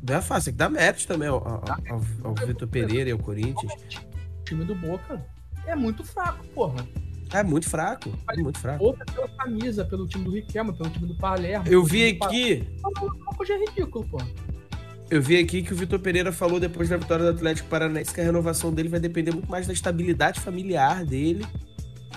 Não 0.08 0.16
é 0.16 0.22
fácil, 0.22 0.46
tem 0.46 0.54
que 0.54 0.58
dar 0.58 0.70
mérito 0.70 1.06
também 1.06 1.28
ao, 1.28 1.46
ao, 1.46 1.64
ao, 1.90 2.02
ao 2.24 2.48
Vitor 2.48 2.68
Pereira 2.68 3.10
e 3.10 3.14
ao 3.14 3.20
Corinthians. 3.20 3.74
O 3.74 4.44
time 4.46 4.64
do 4.64 4.74
Boca 4.74 5.24
é 5.66 5.76
muito 5.76 6.04
fraco, 6.04 6.46
porra. 6.48 6.88
É 7.32 7.44
muito 7.44 7.70
fraco, 7.70 8.12
é 8.32 8.42
muito 8.42 8.58
fraco. 8.58 8.80
Boca 8.80 9.06
pela 9.06 9.28
camisa, 9.28 9.86
pelo 9.86 10.08
time 10.08 10.24
do 10.24 10.32
Riquelme, 10.32 10.74
pelo 10.74 10.90
time 10.90 11.08
do 11.08 11.16
Palermo. 11.16 11.68
Eu 11.68 11.84
vi 11.84 12.18
aqui. 12.20 12.68
Uma 12.84 13.38
coisa 13.38 13.54
é 13.54 13.58
ridículo, 13.58 14.08
porra. 14.08 14.28
Eu 15.10 15.22
vi 15.22 15.38
aqui 15.38 15.64
que 15.64 15.74
o 15.74 15.76
Vitor 15.76 15.98
Pereira 16.00 16.32
falou 16.32 16.60
depois 16.60 16.88
da 16.88 16.96
vitória 16.98 17.26
do 17.26 17.32
Atlético 17.32 17.68
Paranaense 17.68 18.14
que 18.14 18.22
a 18.22 18.24
renovação 18.24 18.72
dele 18.72 18.90
vai 18.90 19.00
depender 19.00 19.32
muito 19.32 19.50
mais 19.50 19.66
da 19.66 19.74
estabilidade 19.74 20.40
familiar 20.40 21.04
dele, 21.04 21.46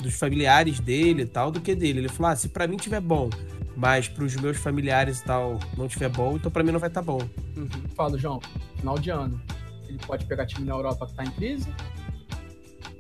dos 0.03 0.15
familiares 0.19 0.79
dele 0.79 1.23
e 1.23 1.27
tal, 1.27 1.51
do 1.51 1.61
que 1.61 1.75
dele. 1.75 2.01
Ele 2.01 2.09
falou: 2.09 2.33
ah, 2.33 2.37
se 2.37 2.51
pra 2.51 2.67
mim 2.67 2.77
tiver 2.77 3.01
bom, 3.01 3.31
mas 3.75 4.09
pros 4.09 4.37
meus 4.37 4.59
familiares 4.59 5.21
e 5.21 5.25
tal 5.25 5.59
não 5.77 5.89
tiver 5.89 6.11
bom, 6.11 6.37
então 6.37 6.51
pra 6.53 6.63
mim 6.63 6.71
não 6.71 6.79
vai 6.79 6.91
estar 6.91 7.01
tá 7.01 7.07
bom. 7.07 7.21
Uhum. 7.57 7.69
Fala, 7.97 8.19
João, 8.19 8.41
final 8.77 8.99
de 8.99 9.11
ano. 9.11 9.41
Ele 9.89 9.99
pode 10.07 10.27
pegar 10.27 10.45
time 10.47 10.67
na 10.67 10.75
Europa 10.75 11.07
que 11.07 11.15
tá 11.15 11.25
em 11.25 11.31
crise. 11.31 11.69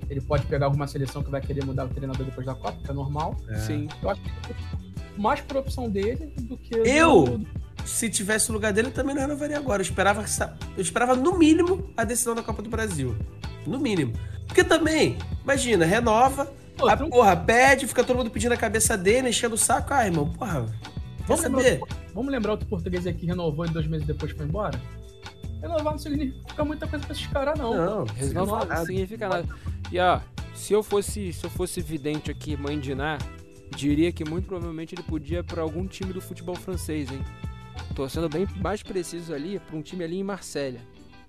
Ele 0.08 0.20
pode 0.22 0.46
pegar 0.46 0.66
alguma 0.66 0.86
seleção 0.86 1.22
que 1.22 1.30
vai 1.30 1.40
querer 1.40 1.64
mudar 1.64 1.84
o 1.84 1.88
treinador 1.88 2.24
depois 2.24 2.46
da 2.46 2.54
Copa, 2.54 2.78
que 2.82 2.90
é 2.90 2.94
normal. 2.94 3.36
É. 3.48 3.56
Sim. 3.56 3.88
Eu 4.02 4.10
acho 4.10 4.20
que 4.22 4.30
mais 5.20 5.40
por 5.42 5.58
opção 5.58 5.90
dele 5.90 6.32
do 6.40 6.56
que. 6.56 6.74
Eu? 6.76 7.24
do- 7.24 7.61
Se 7.84 8.08
tivesse 8.08 8.50
o 8.50 8.52
lugar 8.52 8.72
dele, 8.72 8.88
eu 8.88 8.92
também 8.92 9.14
não 9.14 9.22
renovaria 9.22 9.56
agora. 9.56 9.80
Eu 9.80 9.84
esperava, 9.84 10.24
eu 10.76 10.82
esperava 10.82 11.14
no 11.14 11.38
mínimo, 11.38 11.90
a 11.96 12.04
decisão 12.04 12.34
da 12.34 12.42
Copa 12.42 12.62
do 12.62 12.70
Brasil. 12.70 13.16
No 13.66 13.78
mínimo. 13.78 14.12
Porque 14.46 14.64
também, 14.64 15.18
imagina, 15.42 15.84
renova, 15.84 16.52
Pô, 16.76 16.88
a 16.88 16.96
porra 16.96 17.36
pede, 17.36 17.86
fica 17.86 18.02
todo 18.02 18.16
mundo 18.16 18.30
pedindo 18.30 18.52
a 18.52 18.56
cabeça 18.56 18.96
dele, 18.96 19.28
enchendo 19.28 19.54
o 19.54 19.58
saco. 19.58 19.92
Ah, 19.92 20.06
irmão, 20.06 20.32
porra. 20.32 20.66
Vamos 21.26 21.42
saber? 21.42 21.62
lembrar, 21.62 21.96
vamos 22.14 22.32
lembrar 22.32 22.50
outro 22.52 22.66
português 22.66 23.06
aqui 23.06 23.20
que 23.20 23.26
renovou 23.26 23.64
e 23.64 23.70
dois 23.70 23.86
meses 23.86 24.06
depois 24.06 24.32
foi 24.32 24.44
embora? 24.46 24.80
Renovar 25.60 25.92
não 25.92 25.98
significa 25.98 26.64
muita 26.64 26.86
coisa 26.88 27.04
pra 27.04 27.14
esses 27.14 27.26
caras, 27.28 27.58
não. 27.58 27.74
Não, 27.74 28.04
Não, 28.34 28.46
não, 28.46 28.64
não 28.64 28.84
significa 28.84 29.28
nada. 29.28 29.46
E 29.92 29.98
ó, 30.00 30.20
se 30.54 30.72
eu 30.72 30.82
fosse, 30.82 31.32
se 31.32 31.44
eu 31.44 31.50
fosse 31.50 31.80
vidente 31.80 32.30
aqui, 32.30 32.56
mãe 32.56 32.78
de 32.80 32.94
Ná, 32.94 33.18
diria 33.76 34.10
que 34.10 34.28
muito 34.28 34.46
provavelmente 34.46 34.94
ele 34.94 35.02
podia 35.04 35.38
ir 35.38 35.44
pra 35.44 35.62
algum 35.62 35.86
time 35.86 36.12
do 36.12 36.20
futebol 36.20 36.56
francês, 36.56 37.10
hein? 37.12 37.24
Tô 37.94 38.08
sendo 38.08 38.28
bem 38.28 38.46
mais 38.56 38.82
preciso 38.82 39.34
ali 39.34 39.58
pra 39.58 39.76
um 39.76 39.82
time 39.82 40.02
ali 40.04 40.18
em 40.18 40.24
Marselha. 40.24 40.80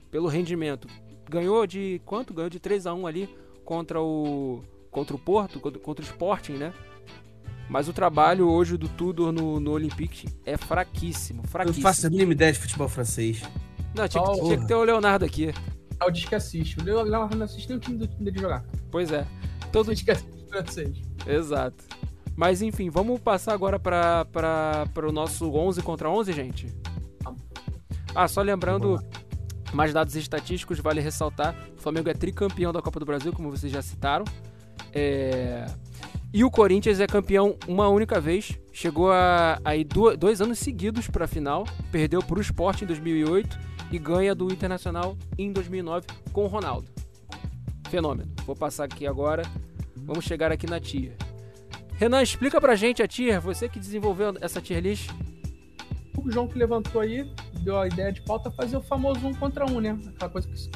Pelo 0.10 0.28
rendimento. 0.28 0.88
Ganhou 1.30 1.66
de 1.68 2.02
quanto? 2.06 2.34
Ganhou 2.34 2.50
de 2.50 2.60
3 2.60 2.86
a 2.88 2.94
1 2.94 3.08
ali 3.08 3.30
contra 3.66 4.02
o 4.02 4.64
contra 4.92 5.16
o 5.16 5.20
Porto, 5.20 5.60
contra, 5.60 6.04
o 6.04 6.06
Sporting, 6.06 6.54
né? 6.54 6.72
Mas 7.68 7.88
o 7.88 7.94
trabalho 7.94 8.48
hoje 8.48 8.78
do 8.78 8.88
Tudor 8.88 9.32
no, 9.32 9.60
no 9.60 9.72
Olympique 9.72 10.28
é 10.46 10.56
fraquíssimo, 10.56 11.42
Eu 11.44 11.50
fraquíssimo. 11.50 11.82
faço 11.82 12.06
a 12.06 12.10
mínima 12.12 12.34
ideia 12.34 12.54
de 12.54 12.60
futebol 12.60 12.88
francês. 12.88 13.42
Não, 13.96 14.08
tinha, 14.08 14.24
que- 14.24 14.30
Oh, 14.30 14.44
tinha 14.44 14.58
que 14.60 14.68
ter 14.68 14.76
o 14.76 14.84
Leonardo 14.84 15.26
aqui. 15.26 15.48
É 16.00 16.06
o 16.06 16.12
diz 16.12 16.26
que 16.26 16.36
assiste. 16.36 16.80
O 16.80 16.84
Leonardo 16.84 17.36
não 17.36 17.46
assiste 17.46 17.68
nem 17.70 17.78
o 17.78 17.82
time 17.82 17.98
do 17.98 18.08
time 18.08 18.26
dele 18.26 18.40
jogar. 18.40 18.64
Pois 18.92 19.12
é. 19.12 19.26
Todo 19.72 19.88
O 19.90 19.94
diz 19.96 20.04
que 20.04 20.12
assiste 20.12 20.46
francês. 20.50 21.02
Exato. 21.26 21.84
Mas 22.36 22.62
enfim, 22.62 22.90
vamos 22.90 23.20
passar 23.20 23.54
agora 23.54 23.80
para 23.80 25.08
o 25.08 25.12
nosso 25.12 25.50
11 25.52 25.82
contra 25.82 26.10
11, 26.10 26.34
gente? 26.34 26.68
Ah, 28.16 28.28
só 28.28 28.42
lembrando, 28.42 29.00
mais 29.74 29.94
dados 29.94 30.16
estatísticos, 30.16 30.80
vale 30.80 31.02
ressaltar, 31.02 31.56
o 31.78 31.82
Flamengo 31.82 32.10
é 32.10 32.14
tricampeão 32.14 32.72
da 32.72 32.82
Copa 32.82 33.00
do 33.00 33.06
Brasil, 33.06 33.34
como 33.34 33.50
vocês 33.50 33.72
já 33.72 33.82
citaram. 33.82 34.26
É, 34.94 35.66
E 36.32 36.44
o 36.44 36.50
Corinthians 36.52 37.00
é 37.00 37.08
campeão 37.08 37.56
uma 37.68 37.88
única 37.88 38.20
vez, 38.20 38.58
chegou 38.72 39.12
a, 39.12 39.60
a 39.64 39.76
ir 39.76 39.84
dois 39.84 40.42
anos 40.42 40.60
seguidos 40.60 41.08
para 41.08 41.26
a 41.26 41.28
final, 41.28 41.66
perdeu 41.92 42.22
para 42.22 42.38
o 42.38 42.42
Sport 42.42 42.82
em 42.82 42.86
2008 42.86 43.60
e 43.92 44.00
ganha 44.00 44.34
do 44.34 44.52
Internacional 44.52 45.16
em 45.38 45.52
2009 45.52 46.08
com 46.32 46.46
o 46.46 46.48
Ronaldo. 46.48 46.88
Fenômeno. 47.90 48.32
Vou 48.46 48.56
passar 48.56 48.86
aqui 48.86 49.06
agora, 49.06 49.44
vamos 49.96 50.26
chegar 50.26 50.52
aqui 50.52 50.66
na 50.66 50.80
tier. 50.80 51.16
Renan, 51.98 52.22
explica 52.22 52.60
pra 52.60 52.76
gente 52.76 53.02
a 53.02 53.08
tier, 53.08 53.40
você 53.40 53.70
que 53.70 53.80
desenvolveu 53.80 54.34
essa 54.42 54.62
tier 54.62 54.82
list. 54.82 55.10
O 56.18 56.32
João 56.32 56.48
que 56.48 56.58
levantou 56.58 57.02
aí, 57.02 57.30
deu 57.62 57.80
a 57.80 57.88
ideia 57.88 58.12
de 58.12 58.22
pauta 58.22 58.52
fazer 58.52 58.78
o 58.78 58.82
famoso 58.82 59.26
um 59.26 59.34
contra 59.34 59.66
um, 59.66 59.80
né? 59.80 59.98
Aquela 60.16 60.32
coisa 60.32 60.48
que, 60.48 60.70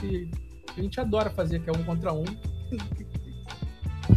que 0.74 0.80
a 0.80 0.82
gente 0.82 0.99
adora 0.99 1.30
fazer, 1.30 1.59
que 1.59 1.70
é 1.70 1.74
um 1.74 1.84
contra 1.84 2.13
um. 2.13 2.26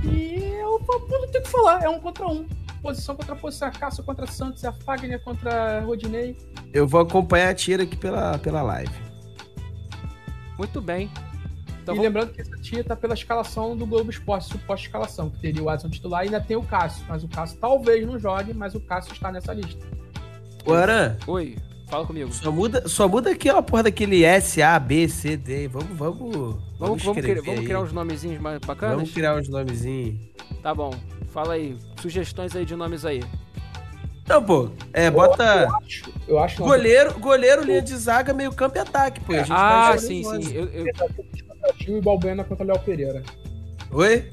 E 0.04 0.34
eu, 0.60 0.80
eu 0.88 1.20
não 1.20 1.30
tenho 1.30 1.42
o 1.42 1.42
que 1.42 1.48
falar, 1.48 1.82
é 1.82 1.88
um 1.88 2.00
contra 2.00 2.26
um. 2.26 2.48
Posição 2.82 3.14
contra 3.14 3.36
posição, 3.36 3.68
a 3.68 3.70
Cássio 3.70 4.02
contra 4.04 4.26
Santos, 4.26 4.64
a 4.64 4.72
Fagner 4.72 5.22
contra 5.22 5.80
Rodinei. 5.80 6.36
Eu 6.72 6.86
vou 6.86 7.00
acompanhar 7.00 7.50
a 7.50 7.54
tira 7.54 7.82
aqui 7.82 7.96
pela, 7.96 8.38
pela 8.38 8.62
live. 8.62 8.94
Muito 10.56 10.80
bem. 10.80 11.10
Então 11.82 11.94
e 11.94 11.96
vamos- 11.96 12.02
lembrando 12.02 12.32
que 12.32 12.40
essa 12.42 12.56
tia 12.58 12.84
tá 12.84 12.94
pela 12.94 13.14
escalação 13.14 13.76
do 13.76 13.86
Globo 13.86 14.10
Esporte, 14.10 14.46
suposta 14.48 14.86
escalação, 14.86 15.30
que 15.30 15.38
teria 15.38 15.62
o 15.62 15.68
Adson 15.68 15.88
titular 15.88 16.22
e 16.22 16.26
ainda 16.26 16.40
tem 16.40 16.56
o 16.56 16.62
Cássio. 16.62 17.04
Mas 17.08 17.24
o 17.24 17.28
Cássio 17.28 17.58
talvez 17.58 18.06
não 18.06 18.18
jogue, 18.18 18.52
mas 18.54 18.74
o 18.74 18.80
Cássio 18.80 19.12
está 19.12 19.32
nessa 19.32 19.52
lista. 19.52 19.84
Aran, 20.66 21.16
Oi, 21.26 21.56
fala 21.88 22.06
comigo. 22.06 22.30
só 22.32 22.52
muda, 22.52 22.86
só 22.86 23.08
muda 23.08 23.30
aqui 23.30 23.48
a 23.48 23.60
porra 23.62 23.84
daquele 23.84 24.22
S, 24.24 24.60
A, 24.62 24.78
B, 24.78 25.08
C, 25.08 25.36
D. 25.36 25.68
Vamos, 25.68 25.96
vamos. 25.96 26.30
Vamos, 26.78 27.02
Vamos, 27.02 27.20
criar, 27.22 27.42
vamos 27.42 27.60
criar 27.64 27.80
uns 27.80 27.92
nomezinhos 27.92 28.40
mais 28.40 28.58
bacanas? 28.60 28.96
Vamos 28.96 29.10
criar 29.10 29.36
uns 29.36 29.48
nomezinhos. 29.48 30.18
Tá 30.62 30.74
bom. 30.74 30.90
Fala 31.32 31.54
aí, 31.54 31.76
sugestões 32.00 32.54
aí 32.56 32.64
de 32.64 32.74
nomes 32.76 33.04
aí. 33.04 33.22
Não, 34.28 34.42
pô, 34.44 34.70
é, 34.92 35.10
bota 35.10 35.66
Acho, 35.82 36.04
eu 36.28 36.38
acho 36.38 36.62
goleiro, 36.62 37.18
goleiro, 37.18 37.64
linha 37.64 37.82
de 37.82 37.96
zaga, 37.96 38.32
meio 38.32 38.52
campo 38.52 38.76
e 38.76 38.80
ataque, 38.80 39.20
pô. 39.20 39.32
A 39.32 39.38
gente 39.38 39.50
Ah, 39.52 39.94
sim, 39.98 40.22
sim. 40.22 40.52
Eu, 40.54 40.66
eu- 40.66 40.86
Gil 41.78 41.98
e 41.98 42.00
Balbuena 42.00 42.44
contra 42.44 42.64
Léo 42.64 42.78
Pereira. 42.80 43.22
Oi? 43.92 44.30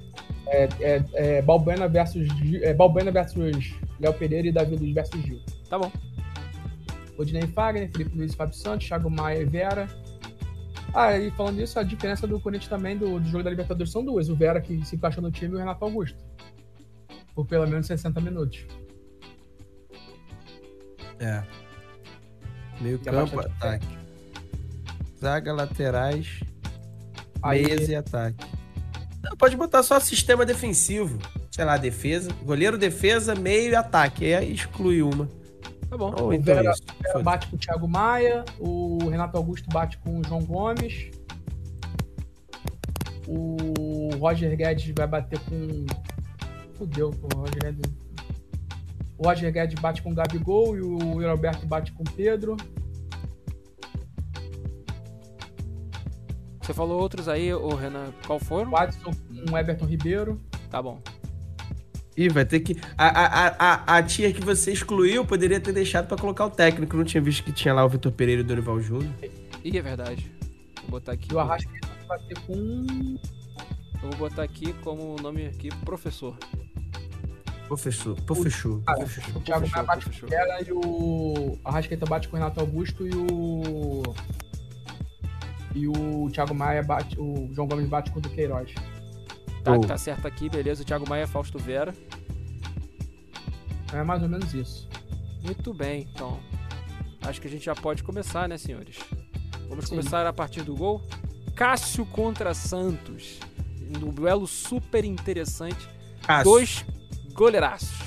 É, 0.48 0.68
é 1.14 1.42
Balbuena 1.42 1.88
versus 1.88 2.28
Gil- 2.38 2.64
é, 2.64 2.74
Balbuena 2.74 3.12
versus 3.12 3.74
Léo 4.00 4.14
Pereira 4.14 4.48
e 4.48 4.52
Davi 4.52 4.76
Luiz 4.76 4.94
versus 4.94 5.22
Gil. 5.24 5.40
Tá 5.70 5.78
bom. 5.78 5.92
Odinei 7.18 7.48
Fagner, 7.48 7.90
Felipe 7.92 8.16
Luiz 8.16 8.34
e 8.34 8.36
Fábio 8.36 8.56
Santos, 8.56 8.88
Thiago 8.88 9.10
Maia 9.10 9.42
e 9.42 9.46
Vera. 9.46 9.88
Ah, 10.94 11.18
e 11.18 11.30
falando 11.32 11.60
isso, 11.60 11.78
a 11.80 11.84
diferença 11.84 12.26
do 12.28 12.40
Corinthians 12.40 12.70
também 12.70 12.96
do, 12.98 13.20
do 13.20 13.28
jogo 13.28 13.44
da 13.44 13.50
Libertadores 13.50 13.92
são 13.92 14.04
duas. 14.06 14.30
O 14.30 14.36
Vera 14.36 14.62
que 14.62 14.86
se 14.86 14.96
encaixou 14.96 15.22
no 15.22 15.32
time 15.32 15.54
e 15.54 15.56
o 15.56 15.60
Renato 15.60 15.84
Augusto. 15.84 16.18
Por 17.36 17.46
pelo 17.46 17.68
menos 17.68 17.88
60 17.88 18.22
minutos. 18.22 18.66
É. 21.20 21.44
Meio 22.80 23.00
Que 23.00 23.10
é 23.10 23.12
campo, 23.12 23.36
bastante 23.36 23.56
ataque. 23.58 23.88
Zaga, 25.20 25.52
laterais, 25.54 26.40
meias 27.44 27.88
e 27.90 27.96
ataque. 27.96 28.46
Não, 29.24 29.36
pode 29.38 29.56
botar 29.58 29.84
só 29.84 30.00
sistema 30.00 30.46
defensivo. 30.46 31.18
Sei 31.52 31.66
lá, 31.66 31.76
defesa. 31.78 32.32
Goleiro, 32.44 32.78
defesa, 32.78 33.34
meio 33.36 33.72
e 33.72 33.76
ataque. 33.76 34.34
Aí 34.34 34.54
exclui 34.54 35.02
uma. 35.02 35.28
Tá 35.90 35.98
bom. 35.98 36.14
Ou 36.20 36.34
então 36.34 36.54
Vera- 36.56 36.74
Vera 37.04 37.20
bate 37.24 37.48
com 37.48 37.56
o 37.56 37.60
Thiago 37.60 37.88
Maia, 37.88 38.44
o 38.60 39.10
Renato 39.10 39.38
Augusto 39.38 39.68
bate 39.70 39.98
com 40.00 40.20
o 40.20 40.24
João 40.24 40.44
Gomes. 40.44 41.10
O 43.28 44.10
Roger 44.20 44.56
Guedes 44.56 44.94
vai 44.96 45.08
bater 45.08 45.40
com. 45.40 45.86
Fudeu 46.78 47.12
com 47.12 47.36
o 47.38 47.42
Roger 47.42 47.62
Guedes. 47.62 47.92
O 49.18 49.28
Roger 49.28 49.52
Guedes 49.52 49.80
bate 49.82 50.02
com 50.02 50.12
o 50.12 50.16
Gabigol 50.16 50.78
e 50.78 50.82
o 50.82 50.98
Yuri 51.14 51.26
Alberto 51.26 51.66
bate 51.66 51.92
com 51.92 52.04
o 52.04 52.12
Pedro. 52.12 52.56
Você 56.68 56.74
falou 56.74 57.00
outros 57.00 57.30
aí, 57.30 57.54
ô 57.54 57.70
Renan, 57.70 58.12
qual 58.26 58.42
foram? 58.42 58.72
O 58.72 58.76
Adson 58.76 59.12
com 59.14 59.54
o 59.54 59.58
Everton 59.58 59.86
Ribeiro. 59.86 60.38
Tá 60.70 60.82
bom. 60.82 61.02
Ih, 62.18 62.28
vai 62.28 62.44
ter 62.44 62.60
que. 62.60 62.76
A, 62.98 63.08
a, 63.08 63.48
a, 63.48 63.98
a 63.98 64.04
tia 64.04 64.34
que 64.34 64.42
você 64.42 64.74
excluiu 64.74 65.26
poderia 65.26 65.62
ter 65.62 65.72
deixado 65.72 66.10
pra 66.10 66.18
colocar 66.18 66.46
o 66.46 66.50
técnico. 66.50 66.98
Não 66.98 67.06
tinha 67.06 67.24
visto 67.24 67.46
que 67.46 67.54
tinha 67.54 67.74
lá 67.74 67.86
o 67.86 67.90
Vitor 67.90 68.12
Pereira 68.12 68.42
e 68.42 68.44
o 68.44 68.48
Dorival 68.48 68.82
Júnior. 68.82 69.14
Ih, 69.64 69.78
é 69.78 69.82
verdade. 69.82 70.30
Vou 70.82 71.00
botar 71.00 71.14
aqui. 71.14 71.34
O 71.34 71.40
Arrascaeta 71.40 71.88
vai 72.06 72.20
bater 72.20 72.38
com. 72.40 72.86
Eu 74.04 74.10
vou 74.10 74.30
botar 74.30 74.44
aqui 74.44 74.74
como 74.84 75.16
nome 75.22 75.46
aqui, 75.46 75.70
professor. 75.86 76.38
Professor. 77.70 78.22
Professor. 78.24 78.84
Ah, 78.86 78.96
o 79.34 79.40
Thiago 79.40 79.70
Maia 79.70 79.84
bate 79.86 80.10
com 80.10 80.26
o. 80.26 80.30
Vera 80.30 80.62
e 80.68 80.72
o 80.74 81.58
Arrascaeta 81.64 82.06
bate 82.06 82.28
com 82.28 82.36
o 82.36 82.40
Renato 82.40 82.60
Augusto 82.60 83.08
e 83.08 83.16
o. 83.16 84.04
E 85.76 85.88
o 85.88 86.30
Thiago 86.32 86.54
Maia 86.56 86.82
bate. 86.84 87.20
O 87.20 87.50
João 87.54 87.68
Gomes 87.68 87.88
bate 87.88 88.12
com 88.12 88.20
o 88.20 88.22
Duqueiroz. 88.22 88.74
Tá, 89.64 89.74
Oh. 89.74 89.82
tá 89.82 89.98
certo 89.98 90.26
aqui, 90.28 90.50
beleza. 90.50 90.82
O 90.82 90.86
Thiago 90.86 91.08
Maia, 91.08 91.28
Fausto 91.28 91.60
Vera. 91.60 91.94
É 93.94 94.04
mais 94.04 94.22
ou 94.22 94.30
menos 94.30 94.54
isso. 94.54 94.88
Muito 95.44 95.74
bem, 95.74 96.08
então. 96.14 96.40
Acho 97.22 97.40
que 97.42 97.48
a 97.48 97.50
gente 97.50 97.66
já 97.66 97.76
pode 97.76 98.04
começar, 98.04 98.48
né, 98.48 98.58
senhores? 98.58 98.98
Vamos 99.70 99.86
Sim. 99.86 99.98
começar 99.98 100.26
a 100.26 100.34
partir 100.34 100.62
do 100.64 100.76
gol. 100.76 101.02
Cássio 101.56 102.06
contra 102.06 102.54
Santos. 102.54 103.40
Um 103.82 104.12
duelo 104.12 104.46
super 104.48 105.04
interessante. 105.06 105.88
Cássio. 106.22 106.44
Dois 106.52 106.86
goleiraços. 107.34 107.98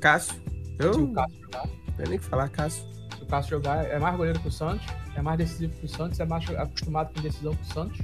Cássio. 0.00 0.34
Eu 0.78 0.94
Se 0.94 0.98
o 1.00 1.06
não 1.06 1.12
Cássio 1.12 1.40
jogar, 1.42 1.68
tenho 1.96 2.08
nem 2.08 2.18
o 2.18 2.20
que 2.20 2.26
falar, 2.26 2.48
Cássio. 2.48 2.84
se 3.16 3.22
o 3.22 3.26
Cássio 3.26 3.50
jogar, 3.50 3.84
é 3.84 3.98
mais 3.98 4.16
goleiro 4.16 4.40
que 4.40 4.48
o 4.48 4.52
Santos, 4.52 4.86
é 5.14 5.22
mais 5.22 5.38
decisivo 5.38 5.72
que 5.78 5.86
o 5.86 5.88
Santos, 5.88 6.20
é 6.20 6.24
mais 6.24 6.48
acostumado 6.50 7.12
com 7.14 7.20
decisão 7.20 7.54
que 7.54 7.62
o 7.62 7.72
Santos. 7.72 7.98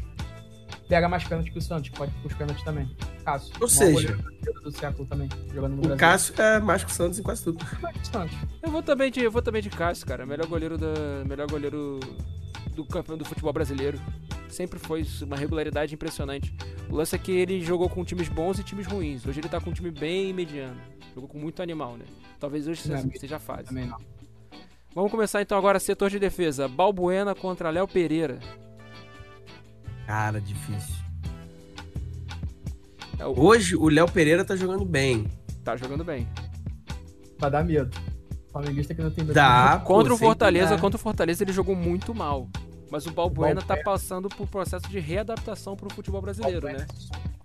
Pega 0.89 1.09
mais 1.09 1.25
pênalti 1.25 1.51
que 1.51 1.59
o 1.59 1.63
Santos, 1.63 1.91
pode 1.91 2.13
ir 2.13 2.21
pros 2.21 2.35
pênaltis 2.35 2.63
também. 2.63 2.89
Cássio. 3.25 3.53
Ou 3.61 3.69
seja, 3.69 4.17
do 4.63 4.71
século 4.71 5.07
também, 5.07 5.29
jogando 5.53 5.73
no 5.73 5.79
O 5.79 5.81
Brasil. 5.81 5.97
Cássio 5.97 6.35
é 6.41 6.61
mais 6.61 6.85
que 6.85 6.91
o 6.91 6.95
Santos 6.95 7.19
em 7.19 7.23
quase 7.23 7.43
tudo. 7.43 7.65
Mais 7.83 7.97
que 7.97 8.03
o 8.03 8.07
Santos. 8.07 8.37
Eu 8.63 8.71
vou 8.71 8.83
também 8.83 9.11
de, 9.11 9.21
eu 9.21 9.31
vou 9.31 9.43
também 9.43 9.61
de 9.61 9.71
Cássio, 9.71 10.07
cara. 10.07 10.25
Melhor 10.25 10.47
goleiro 10.47 10.79
da, 10.79 11.25
melhor 11.27 11.49
goleiro 11.49 11.99
do 12.73 12.85
campeão 12.85 13.19
do 13.19 13.25
futebol 13.25 13.53
brasileiro. 13.53 13.99
Sempre 14.49 14.79
foi 14.79 15.05
uma 15.23 15.37
regularidade 15.37 15.93
impressionante. 15.93 16.55
O 16.89 16.95
lance 16.95 17.17
é 17.17 17.19
que 17.19 17.33
ele 17.33 17.61
jogou 17.61 17.89
com 17.89 18.05
times 18.05 18.29
bons 18.29 18.61
e 18.61 18.63
times 18.63 18.87
ruins. 18.87 19.27
Hoje 19.27 19.41
ele 19.41 19.49
tá 19.49 19.61
com 19.61 19.71
um 19.71 19.73
time 19.73 19.91
bem 19.91 20.33
mediano. 20.33 20.81
Jogou 21.15 21.29
com 21.29 21.39
muito 21.39 21.61
animal, 21.63 21.97
né? 21.97 22.05
Talvez 22.39 22.69
hoje 22.69 22.89
Não, 22.89 22.99
seja, 22.99 23.19
seja 23.19 23.37
a 23.37 23.41
fase. 23.41 23.69
Também 23.69 23.87
não. 23.87 23.99
Vamos 24.97 25.11
começar 25.11 25.43
então 25.43 25.59
agora 25.59 25.79
setor 25.79 26.09
de 26.09 26.19
defesa. 26.19 26.67
Balbuena 26.67 27.35
contra 27.35 27.69
Léo 27.69 27.87
Pereira. 27.87 28.39
Cara, 30.07 30.41
difícil. 30.41 30.95
É, 33.19 33.27
o- 33.27 33.39
Hoje 33.39 33.77
o 33.77 33.91
Léo 33.91 34.11
Pereira 34.11 34.43
tá 34.43 34.57
jogando 34.57 34.87
bem. 34.87 35.27
Tá 35.63 35.77
jogando 35.77 36.03
bem. 36.03 36.27
Vai 37.39 37.51
dar 37.51 37.63
medo. 37.63 37.95
Flamenguista 38.51 38.95
que 38.95 39.03
não 39.03 39.11
tem 39.11 39.23
medo. 39.23 39.35
Dá. 39.35 39.83
Contra 39.85 40.09
pô, 40.09 40.15
o 40.15 40.19
Fortaleza, 40.19 40.77
dá. 40.77 40.81
contra 40.81 40.97
o 40.97 41.01
Fortaleza 41.01 41.45
ele 41.45 41.53
jogou 41.53 41.77
muito 41.77 42.15
mal. 42.15 42.49
Mas 42.91 43.05
o 43.05 43.11
Balbuena 43.11 43.61
tá 43.61 43.67
Balbuena- 43.75 43.85
passando 43.85 44.31
por 44.31 44.47
processo 44.49 44.89
de 44.89 44.99
readaptação 44.99 45.77
pro 45.77 45.93
futebol 45.93 46.23
brasileiro, 46.23 46.69
né? 46.69 46.87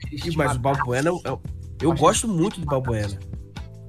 Ih, 0.10 0.38
Mas 0.38 0.56
o 0.56 0.60
Balbuena, 0.60 1.10
eu, 1.10 1.20
eu- 1.26 1.42
eu 1.82 1.94
gosto 1.96 2.30
muito 2.30 2.62
do 2.62 2.66
Balbuena. 2.66 3.20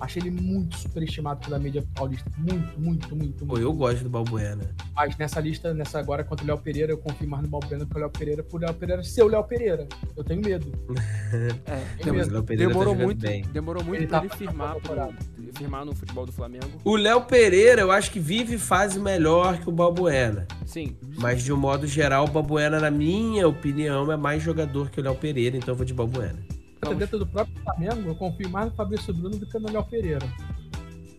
Achei 0.02 0.20
ele 0.20 0.32
muito 0.32 0.76
superestimado 0.76 1.38
pela 1.46 1.60
mídia 1.60 1.84
paulista. 1.94 2.28
Muito, 2.36 2.80
muito, 2.80 3.14
muito, 3.14 3.46
Pô, 3.46 3.52
muito. 3.52 3.60
eu 3.62 3.72
gosto 3.72 4.02
do 4.02 4.10
Balbuena. 4.10 4.68
Mas 4.96 5.16
nessa 5.16 5.38
lista, 5.38 5.72
nessa 5.72 6.00
agora 6.00 6.24
contra 6.24 6.44
o 6.44 6.48
Léo 6.48 6.58
Pereira, 6.58 6.90
eu 6.92 6.98
confio 6.98 7.28
mais 7.28 7.44
no 7.44 7.48
Balbuena 7.48 7.84
do 7.84 7.88
que 7.88 7.96
o 7.96 8.00
Léo 8.00 8.10
Pereira 8.10 8.42
por 8.42 8.60
Léo 8.60 8.74
Pereira 8.74 9.04
ser 9.04 9.22
o 9.22 9.28
Léo 9.28 9.44
Pereira. 9.44 9.86
Eu 10.16 10.24
tenho 10.24 10.42
medo. 10.42 10.66
É, 11.32 11.80
Tenho 12.02 12.08
Não, 12.08 12.14
mas 12.16 12.26
o 12.26 12.30
medo. 12.30 12.32
Léo 12.32 12.42
Pereira 12.42 12.68
demorou 12.72 12.96
tá 12.96 13.02
muito, 13.04 13.20
bem. 13.20 13.42
demorou 13.52 13.84
muito 13.84 14.00
Ele 14.00 14.06
pra 14.08 14.18
tá 14.20 14.26
ele 14.26 14.34
firmar, 14.34 14.72
pro, 14.72 14.80
temporada. 14.80 15.14
firmar 15.56 15.84
no 15.86 15.94
futebol 15.94 16.26
do 16.26 16.32
Flamengo. 16.32 16.66
O 16.84 16.96
Léo 16.96 17.22
Pereira, 17.22 17.80
eu 17.82 17.92
acho 17.92 18.10
que 18.10 18.18
vive 18.20 18.58
fase 18.58 18.98
melhor 18.98 19.58
que 19.58 19.68
o 19.68 19.72
Balbuena. 19.72 20.46
Sim, 20.66 20.96
Mas 21.16 21.42
de 21.44 21.52
um 21.52 21.56
modo 21.56 21.86
geral, 21.86 22.24
o 22.24 22.28
Balbuena, 22.30 22.80
na 22.80 22.90
minha 22.90 23.46
opinião, 23.48 24.10
é 24.10 24.16
mais 24.16 24.42
jogador 24.42 24.90
que 24.90 25.00
o 25.00 25.02
Léo 25.04 25.14
Pereira, 25.14 25.56
então 25.56 25.72
eu 25.72 25.76
vou 25.76 25.86
de 25.86 25.94
Balbuena. 25.94 26.38
Até 26.82 26.88
Vamos. 26.88 26.98
dentro 26.98 27.18
do 27.20 27.26
próprio 27.28 27.54
Flamengo, 27.62 28.08
eu 28.08 28.14
confio 28.16 28.50
mais 28.50 28.68
no 28.68 28.74
Fabrício 28.74 29.14
Bruno 29.14 29.36
do 29.36 29.46
que 29.46 29.56
no 29.56 29.70
Léo 29.70 29.84
Pereira. 29.84 30.26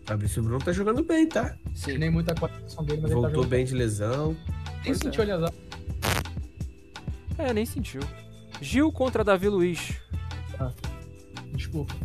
Fabrício 0.06 0.44
Bruno 0.44 0.60
tá 0.60 0.74
jogando 0.74 1.02
bem, 1.06 1.26
tá? 1.26 1.56
sim. 1.74 1.98
Nem 1.98 2.10
muita 2.10 2.36
qualificação 2.36 2.84
dele, 2.84 3.00
mas 3.02 3.12
ele 3.12 3.22
tá 3.22 3.28
Voltou 3.28 3.44
jogando 3.44 3.50
bem 3.50 3.64
de 3.64 3.74
lesão. 3.74 4.28
Nem 4.34 4.84
Pois 4.84 4.98
sentiu 4.98 5.24
a 5.24 5.26
lesão. 5.26 5.54
É, 7.38 7.54
nem 7.54 7.66
sentiu. 7.66 8.02
Gil 8.60 8.92
contra 8.92 9.24
Davi 9.24 9.48
Luiz. 9.48 9.94
Desculpa. 11.54 11.96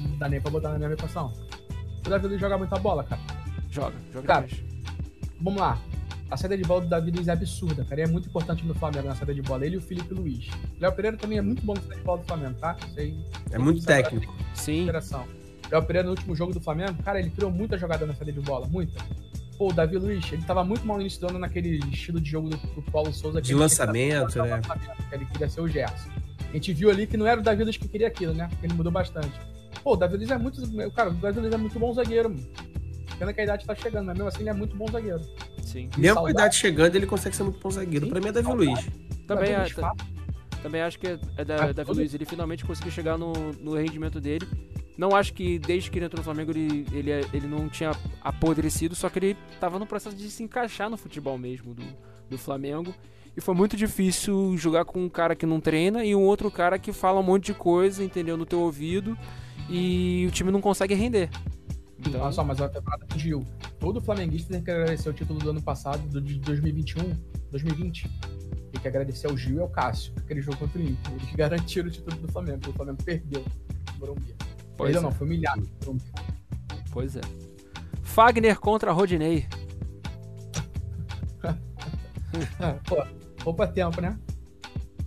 Não 0.00 0.16
dá 0.16 0.28
nem 0.30 0.40
pra 0.40 0.50
botar 0.50 0.70
na 0.70 0.78
minha 0.78 0.92
equação. 0.92 1.30
O 2.06 2.08
Davi 2.08 2.28
Luiz 2.28 2.40
joga 2.40 2.56
muita 2.56 2.78
bola, 2.78 3.04
cara. 3.04 3.20
Joga, 3.70 3.96
joga 4.10 4.26
Cara. 4.26 4.48
Vamos 5.38 5.60
lá. 5.60 5.78
A 6.30 6.36
saída 6.36 6.56
de 6.56 6.64
bola 6.64 6.80
do 6.80 6.88
Davi 6.88 7.10
Luiz 7.10 7.28
é 7.28 7.32
absurda, 7.32 7.84
cara. 7.84 8.00
E 8.00 8.04
é 8.04 8.06
muito 8.06 8.28
importante 8.28 8.64
no 8.64 8.74
Flamengo 8.74 9.06
na 9.06 9.14
saída 9.14 9.34
de 9.34 9.42
bola. 9.42 9.64
Ele 9.64 9.76
e 9.76 9.78
o 9.78 9.82
Felipe 9.82 10.12
Luiz. 10.12 10.48
O 10.48 10.80
Léo 10.80 10.92
Pereira 10.92 11.16
também 11.16 11.38
é 11.38 11.42
muito 11.42 11.64
bom 11.64 11.74
na 11.74 11.80
saída 11.80 11.96
de 11.96 12.02
bola 12.02 12.18
do 12.18 12.24
Flamengo, 12.24 12.54
tá? 12.58 12.76
Isso 12.88 13.00
aí. 13.00 13.24
É 13.52 13.58
muito 13.58 13.84
técnico. 13.84 14.34
Sim, 14.54 14.86
Léo 15.70 15.82
Pereira 15.84 16.06
no 16.06 16.10
último 16.10 16.34
jogo 16.34 16.52
do 16.52 16.60
Flamengo, 16.60 17.02
cara, 17.02 17.18
ele 17.18 17.30
criou 17.30 17.50
muita 17.50 17.78
jogada 17.78 18.06
na 18.06 18.14
saída 18.14 18.32
de 18.32 18.40
bola. 18.40 18.66
Muita. 18.66 19.00
Pô, 19.56 19.70
o 19.70 19.72
Davi 19.72 19.96
Luiz, 19.96 20.30
ele 20.32 20.42
tava 20.42 20.62
muito 20.62 20.86
mal 20.86 20.96
no 20.96 21.02
início 21.02 21.20
do 21.20 21.28
ano 21.28 21.38
naquele 21.38 21.78
estilo 21.90 22.20
de 22.20 22.30
jogo 22.30 22.50
do, 22.50 22.56
do 22.56 22.82
Paulo 22.90 23.12
Souza. 23.12 23.40
De 23.40 23.52
ele 23.52 23.58
lançamento, 23.58 24.42
né? 24.42 24.60
que 25.08 25.14
Ele 25.14 25.24
queria 25.26 25.48
ser 25.48 25.60
o 25.60 25.68
Gerson. 25.68 26.10
A 26.50 26.52
gente 26.52 26.72
viu 26.72 26.90
ali 26.90 27.06
que 27.06 27.16
não 27.16 27.26
era 27.26 27.40
o 27.40 27.42
Davi 27.42 27.64
Luiz 27.64 27.76
que 27.76 27.88
queria 27.88 28.08
aquilo, 28.08 28.34
né? 28.34 28.48
Porque 28.48 28.66
ele 28.66 28.74
mudou 28.74 28.92
bastante. 28.92 29.32
Pô, 29.82 29.94
o 29.94 29.96
Davi 29.96 30.16
Luiz 30.16 30.30
é 30.30 30.36
muito. 30.38 30.90
Cara, 30.92 31.10
o 31.10 31.14
Davi 31.14 31.40
Luiz 31.40 31.52
é 31.52 31.56
muito 31.56 31.78
bom 31.78 31.92
zagueiro, 31.94 32.30
mano. 32.30 32.46
Pena 33.18 33.32
que 33.32 33.40
a 33.40 33.44
idade 33.44 33.64
tá 33.66 33.74
chegando, 33.74 34.06
mas 34.06 34.14
mesmo 34.16 34.28
assim 34.28 34.40
ele 34.40 34.50
é 34.50 34.52
muito 34.52 34.76
bom 34.76 34.86
zagueiro. 34.90 35.20
sim. 35.62 35.88
Mesmo 35.96 36.20
com 36.20 36.26
a 36.26 36.30
idade 36.30 36.56
chegando, 36.56 36.94
ele 36.96 37.06
consegue 37.06 37.34
ser 37.34 37.42
muito 37.44 37.58
bom 37.58 37.70
zagueiro. 37.70 38.06
Sim, 38.06 38.10
Pra 38.12 38.20
mim 38.20 38.28
é 38.28 38.32
Davi 38.32 38.46
saudável. 38.46 38.72
Luiz. 38.74 38.86
Também, 39.26 39.52
é, 39.52 39.68
fala. 39.70 39.92
também 40.62 40.82
acho 40.82 40.98
que 40.98 41.06
é 41.36 41.44
da, 41.44 41.64
Ah, 41.66 41.72
Davi 41.72 41.92
Luiz. 41.92 42.14
Ele 42.14 42.24
finalmente 42.24 42.64
conseguiu 42.64 42.92
chegar 42.92 43.16
no, 43.18 43.32
no 43.60 43.74
rendimento 43.74 44.20
dele. 44.20 44.46
Não 44.98 45.14
acho 45.14 45.32
que 45.34 45.58
desde 45.58 45.90
que 45.90 45.98
ele 45.98 46.06
entrou 46.06 46.20
no 46.20 46.24
Flamengo 46.24 46.52
ele, 46.52 46.86
ele, 46.92 47.10
ele 47.32 47.46
não 47.46 47.68
tinha 47.68 47.90
apodrecido, 48.22 48.94
só 48.94 49.10
que 49.10 49.18
ele 49.18 49.36
tava 49.60 49.78
no 49.78 49.86
processo 49.86 50.16
de 50.16 50.30
se 50.30 50.42
encaixar 50.42 50.88
no 50.88 50.96
futebol 50.96 51.36
mesmo 51.36 51.74
do, 51.74 51.82
do 52.30 52.38
Flamengo. 52.38 52.94
E 53.36 53.40
foi 53.42 53.54
muito 53.54 53.76
difícil 53.76 54.56
jogar 54.56 54.86
com 54.86 55.04
um 55.04 55.08
cara 55.10 55.34
que 55.36 55.44
não 55.44 55.60
treina 55.60 56.02
e 56.02 56.14
um 56.14 56.22
outro 56.22 56.50
cara 56.50 56.78
que 56.78 56.92
fala 56.92 57.20
um 57.20 57.22
monte 57.22 57.46
de 57.46 57.54
coisa, 57.54 58.02
entendeu? 58.02 58.36
No 58.38 58.46
teu 58.46 58.60
ouvido. 58.60 59.16
E 59.68 60.24
o 60.26 60.30
time 60.30 60.50
não 60.50 60.60
consegue 60.62 60.94
render. 60.94 61.28
Então, 62.06 62.20
Olha 62.20 62.32
só, 62.32 62.44
mas 62.44 62.60
a 62.60 62.68
temporada 62.68 63.06
Gil. 63.16 63.44
Todo 63.80 64.00
flamenguista 64.00 64.52
tem 64.52 64.62
que 64.62 64.70
agradecer 64.70 65.08
o 65.08 65.12
título 65.12 65.38
do 65.38 65.50
ano 65.50 65.60
passado, 65.62 66.06
do 66.08 66.20
de 66.20 66.38
2021, 66.38 67.02
2020. 67.50 68.08
Tem 68.72 68.80
que 68.80 68.88
agradecer 68.88 69.26
ao 69.26 69.36
Gil 69.36 69.56
e 69.56 69.60
ao 69.60 69.68
Cássio, 69.68 70.12
aquele 70.16 70.40
jogo 70.40 70.56
contra 70.58 70.78
o 70.78 70.82
Inter. 70.82 71.12
Eles 71.12 71.32
garantiram 71.34 71.88
o 71.88 71.90
título 71.90 72.16
do 72.16 72.32
Flamengo. 72.32 72.60
O 72.68 72.72
Flamengo 72.72 73.02
perdeu 73.02 73.44
no 73.92 73.98
Morumbi. 73.98 74.34
pois, 74.76 74.92
Perdeu 74.92 75.00
é, 75.00 75.02
não, 75.02 75.10
foi 75.10 75.26
humilhado 75.26 75.68
no 75.84 75.98
pois 76.92 77.16
é. 77.16 77.20
Fagner 78.02 78.58
contra 78.58 78.92
Rodinei. 78.92 79.46
Pô, 82.86 83.04
poupa 83.42 83.66
tempo, 83.66 84.00
né? 84.00 84.18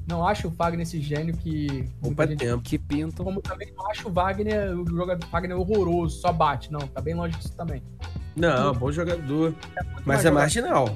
Não 0.09 0.27
acho 0.27 0.47
o 0.47 0.51
Wagner 0.51 0.81
esse 0.81 0.99
gênio 0.99 1.37
que. 1.37 1.87
Opa, 2.01 2.25
gente- 2.25 2.39
tempo. 2.39 2.63
Que 2.63 2.77
pintam. 2.79 3.23
Como 3.23 3.41
também 3.41 3.71
não 3.77 3.89
acho 3.91 4.07
o 4.07 4.11
Wagner, 4.11 4.75
o 4.77 4.85
jogador 4.89 5.25
Wagner 5.29 5.57
horroroso, 5.59 6.19
só 6.19 6.33
bate. 6.33 6.71
Não, 6.71 6.79
tá 6.79 6.99
bem 6.99 7.13
longe 7.13 7.37
disso 7.37 7.53
também. 7.55 7.83
Não, 8.35 8.73
bom 8.73 8.91
jogador. 8.91 9.51
Muito 9.51 10.03
Mas 10.05 10.19
é 10.19 10.23
jogador. 10.23 10.39
marginal. 10.39 10.95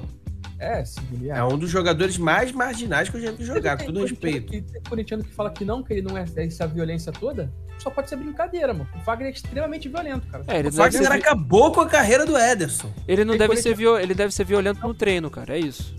É, 0.58 0.84
sim, 0.84 1.02
é. 1.30 1.38
É 1.38 1.44
um 1.44 1.58
dos 1.58 1.68
jogadores 1.70 2.16
mais 2.16 2.50
marginais 2.52 3.08
que 3.08 3.16
eu 3.16 3.20
já 3.20 3.30
vi 3.32 3.44
jogar, 3.44 3.76
com 3.76 3.86
todo 3.86 4.00
respeito. 4.02 4.50
que- 4.50 4.62
Tem 4.62 4.82
corintiano 4.88 5.22
que 5.22 5.32
fala 5.34 5.50
que 5.50 5.64
não, 5.64 5.82
que 5.82 5.92
ele 5.92 6.02
não 6.02 6.16
é 6.16 6.24
essa 6.36 6.66
violência 6.66 7.12
toda. 7.12 7.52
Só 7.78 7.90
pode 7.90 8.08
ser 8.08 8.16
brincadeira, 8.16 8.72
mano. 8.72 8.88
O 8.94 9.04
Wagner 9.04 9.28
é 9.28 9.32
extremamente 9.32 9.88
violento, 9.88 10.26
cara. 10.28 10.44
É, 10.46 10.58
ele 10.60 10.68
O 10.68 10.72
Wagner 10.72 11.02
ser, 11.06 11.12
acabou 11.12 11.70
com 11.72 11.80
a 11.80 11.88
carreira 11.88 12.24
do 12.24 12.36
Ederson. 12.38 12.90
ele 13.06 13.24
não 13.24 13.32
tem 13.36 13.46
deve 13.46 13.56
ser, 13.60 13.74
viol, 13.76 13.98
ele 13.98 14.14
deve 14.14 14.32
ser 14.32 14.44
violento 14.44 14.80
no 14.86 14.94
treino, 14.94 15.28
cara. 15.28 15.56
É 15.56 15.58
isso. 15.60 15.94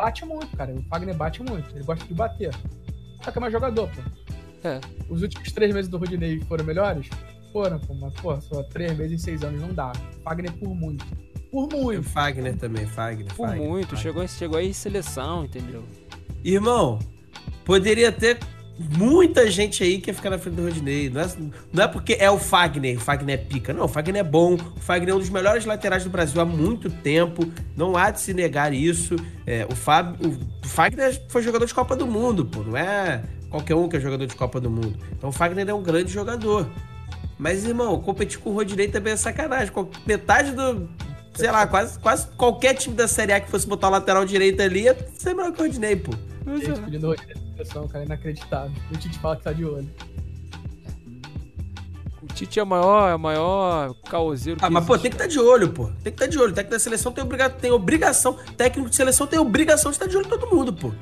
Bate 0.00 0.24
muito, 0.24 0.56
cara. 0.56 0.72
O 0.74 0.82
Wagner 0.88 1.14
bate 1.14 1.42
muito. 1.42 1.76
Ele 1.76 1.84
gosta 1.84 2.06
de 2.06 2.14
bater. 2.14 2.54
Só 3.22 3.30
que 3.30 3.36
é 3.36 3.40
mais 3.40 3.52
jogador, 3.52 3.86
pô. 3.88 4.00
É. 4.66 4.80
Os 5.10 5.20
últimos 5.20 5.52
três 5.52 5.74
meses 5.74 5.90
do 5.90 5.98
Rodinei 5.98 6.40
foram 6.40 6.64
melhores? 6.64 7.06
Foram, 7.52 7.78
pô. 7.78 7.92
Mas, 7.94 8.14
pô, 8.14 8.40
só 8.40 8.62
três 8.62 8.96
meses 8.96 9.12
em 9.12 9.18
seis 9.18 9.44
anos 9.44 9.60
não 9.60 9.74
dá. 9.74 9.92
Wagner 10.24 10.52
por 10.52 10.74
muito. 10.74 11.04
Por 11.50 11.70
E 11.70 11.76
o 11.76 11.82
muito. 11.82 12.02
Fagner 12.04 12.56
também, 12.56 12.86
Fagner. 12.86 13.26
Por 13.34 13.46
Fagner, 13.46 13.68
muito. 13.68 13.88
Fagner. 13.88 14.02
Chegou, 14.02 14.28
chegou 14.28 14.58
aí 14.58 14.68
em 14.70 14.72
seleção, 14.72 15.44
entendeu? 15.44 15.84
Irmão, 16.42 16.98
poderia 17.66 18.10
ter 18.10 18.38
muita 18.78 19.50
gente 19.50 19.82
aí 19.82 20.00
que 20.00 20.10
ia 20.10 20.14
ficar 20.14 20.30
na 20.30 20.38
frente 20.38 20.54
do 20.54 20.62
Rodinei. 20.62 21.10
Não 21.10 21.20
é, 21.20 21.28
não 21.72 21.84
é 21.84 21.88
porque 21.88 22.16
é 22.18 22.30
o 22.30 22.38
Fagner, 22.38 22.96
o 22.96 23.00
Fagner 23.00 23.34
é 23.34 23.38
pica. 23.38 23.72
Não, 23.72 23.84
o 23.84 23.88
Fagner 23.88 24.20
é 24.20 24.24
bom. 24.24 24.54
O 24.54 24.80
Fagner 24.80 25.10
é 25.10 25.14
um 25.14 25.18
dos 25.18 25.30
melhores 25.30 25.64
laterais 25.64 26.04
do 26.04 26.10
Brasil 26.10 26.40
há 26.40 26.44
muito 26.44 26.88
tempo. 26.88 27.50
Não 27.76 27.96
há 27.96 28.10
de 28.10 28.20
se 28.20 28.32
negar 28.32 28.72
isso. 28.72 29.16
É, 29.46 29.66
o, 29.70 29.74
Fab, 29.74 30.16
o 30.24 30.66
Fagner 30.66 31.20
foi 31.28 31.42
jogador 31.42 31.66
de 31.66 31.74
Copa 31.74 31.94
do 31.94 32.06
Mundo, 32.06 32.44
pô. 32.44 32.62
Não 32.62 32.76
é 32.76 33.22
qualquer 33.50 33.74
um 33.74 33.88
que 33.88 33.96
é 33.96 34.00
jogador 34.00 34.26
de 34.26 34.34
Copa 34.34 34.60
do 34.60 34.70
Mundo. 34.70 34.96
Então 35.12 35.30
o 35.30 35.32
Fagner 35.32 35.68
é 35.68 35.74
um 35.74 35.82
grande 35.82 36.10
jogador. 36.10 36.66
Mas, 37.38 37.64
irmão, 37.64 37.98
competir 38.00 38.38
com 38.38 38.50
o 38.50 38.52
Rodinei 38.52 38.88
também 38.88 39.14
é 39.14 39.16
sacanagem. 39.16 39.72
Metade 40.06 40.52
do. 40.52 40.88
Sei 41.34 41.50
lá, 41.50 41.66
quase, 41.66 41.98
quase 41.98 42.26
qualquer 42.36 42.74
time 42.74 42.94
da 42.94 43.08
Série 43.08 43.32
A 43.32 43.40
que 43.40 43.50
fosse 43.50 43.66
botar 43.66 43.88
o 43.88 43.90
lateral 43.90 44.26
direito 44.26 44.60
ali 44.60 44.82
ia 44.82 44.96
ser 45.16 45.32
melhor 45.32 45.52
que 45.52 45.60
o 45.60 45.64
Rodinei, 45.64 45.96
pô. 45.96 46.12
Gente 46.58 46.80
pedindo 46.80 47.06
o 47.06 47.10
Rodinei 47.10 47.34
na 47.34 47.52
seleção, 47.52 47.88
cara. 47.88 48.04
Inacreditável. 48.04 48.72
O 48.92 48.96
Tite 48.96 49.18
fala 49.18 49.36
que 49.36 49.42
tá 49.42 49.52
de 49.52 49.64
olho. 49.64 49.90
O 52.22 52.26
Tite 52.26 52.60
é 52.60 52.62
o 52.62 52.66
maior, 52.66 53.08
é 53.08 53.14
o 53.14 53.18
maior 53.18 53.94
caoseiro 54.08 54.58
Ah, 54.62 54.68
mas 54.68 54.84
pô, 54.84 54.94
existe, 54.94 55.02
tem 55.02 55.10
que 55.10 55.16
estar 55.16 55.26
de 55.26 55.38
olho, 55.38 55.72
pô. 55.72 55.86
Tem 55.86 55.94
que 56.04 56.10
estar 56.10 56.26
de 56.26 56.38
olho. 56.38 56.52
O 56.52 56.54
técnico 56.54 56.74
da 56.74 56.78
seleção 56.78 57.12
tem, 57.12 57.24
obriga... 57.24 57.50
tem 57.50 57.70
obrigação. 57.70 58.36
Técnico 58.56 58.90
de 58.90 58.96
seleção 58.96 59.26
tem 59.26 59.38
obrigação 59.38 59.90
de 59.90 59.96
estar 59.96 60.06
de 60.06 60.16
olho 60.16 60.26
em 60.26 60.28
todo 60.28 60.46
mundo, 60.46 60.72
pô. 60.72 60.92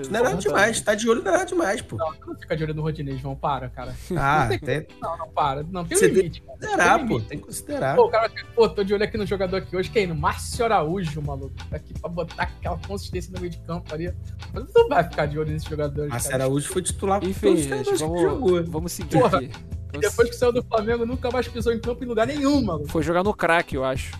Isso 0.00 0.12
não 0.12 0.20
é 0.20 0.22
nada 0.22 0.36
demais. 0.36 0.80
Tá 0.80 0.94
de 0.94 1.08
olho 1.08 1.22
não 1.22 1.28
é 1.30 1.32
nada 1.34 1.46
demais, 1.46 1.80
pô. 1.82 1.96
Não, 1.96 2.12
não 2.26 2.34
fica 2.36 2.56
de 2.56 2.64
olho 2.64 2.74
no 2.74 2.82
Rodinei, 2.82 3.16
João. 3.18 3.34
Para, 3.36 3.68
cara. 3.68 3.94
Ah, 4.16 4.46
tem 4.48 4.58
que 4.58 4.94
Não, 5.00 5.16
não, 5.18 5.28
para. 5.28 5.62
Não, 5.62 5.84
tem 5.84 5.96
um 5.96 6.00
Você 6.00 6.06
tem- 6.08 6.16
limite, 6.16 6.40
cara. 6.42 6.58
considerar, 6.58 6.98
Tem 6.98 7.06
pô. 7.06 7.12
limite. 7.14 7.28
Tem 7.28 7.38
que 7.38 7.44
considerar. 7.44 7.96
Pô, 7.96 8.04
o 8.06 8.10
cara, 8.10 8.30
pô, 8.54 8.68
tô 8.68 8.84
de 8.84 8.94
olho 8.94 9.04
aqui 9.04 9.16
no 9.18 9.26
jogador 9.26 9.56
aqui 9.56 9.76
hoje, 9.76 9.90
quem? 9.90 10.06
No 10.06 10.14
Márcio 10.14 10.64
Araújo, 10.64 11.20
maluco. 11.22 11.52
Tá 11.70 11.76
aqui 11.76 11.92
pra 12.00 12.08
botar 12.10 12.42
aquela 12.44 12.78
consistência 12.86 13.32
no 13.34 13.40
meio 13.40 13.50
de 13.50 13.58
campo 13.58 13.92
ali. 13.94 14.12
Mas 14.52 14.64
não 14.74 14.88
vai 14.88 15.04
ficar 15.04 15.26
de 15.26 15.38
olho 15.38 15.50
nesses 15.52 15.68
jogadores, 15.68 16.10
Márcio. 16.10 16.34
Araújo 16.34 16.68
foi 16.72 16.82
titular 16.82 17.20
com 17.20 17.26
Enfim, 17.26 17.48
todos 17.48 17.60
os 17.60 17.66
gente, 17.66 17.90
que 17.92 17.96
vamos, 17.96 18.20
jogou. 18.22 18.64
vamos 18.64 18.92
seguir 18.92 19.18
Porra. 19.20 19.38
aqui. 19.38 19.50
E 19.94 19.98
depois 19.98 20.28
que 20.28 20.36
saiu 20.36 20.52
do 20.52 20.62
Flamengo, 20.62 21.06
nunca 21.06 21.30
mais 21.30 21.48
pisou 21.48 21.72
em 21.72 21.80
campo 21.80 22.04
em 22.04 22.06
lugar 22.06 22.26
nenhum, 22.26 22.62
maluco. 22.62 22.88
Foi 22.88 23.02
jogar 23.02 23.22
no 23.24 23.32
crack, 23.32 23.74
eu 23.74 23.84
acho. 23.84 24.12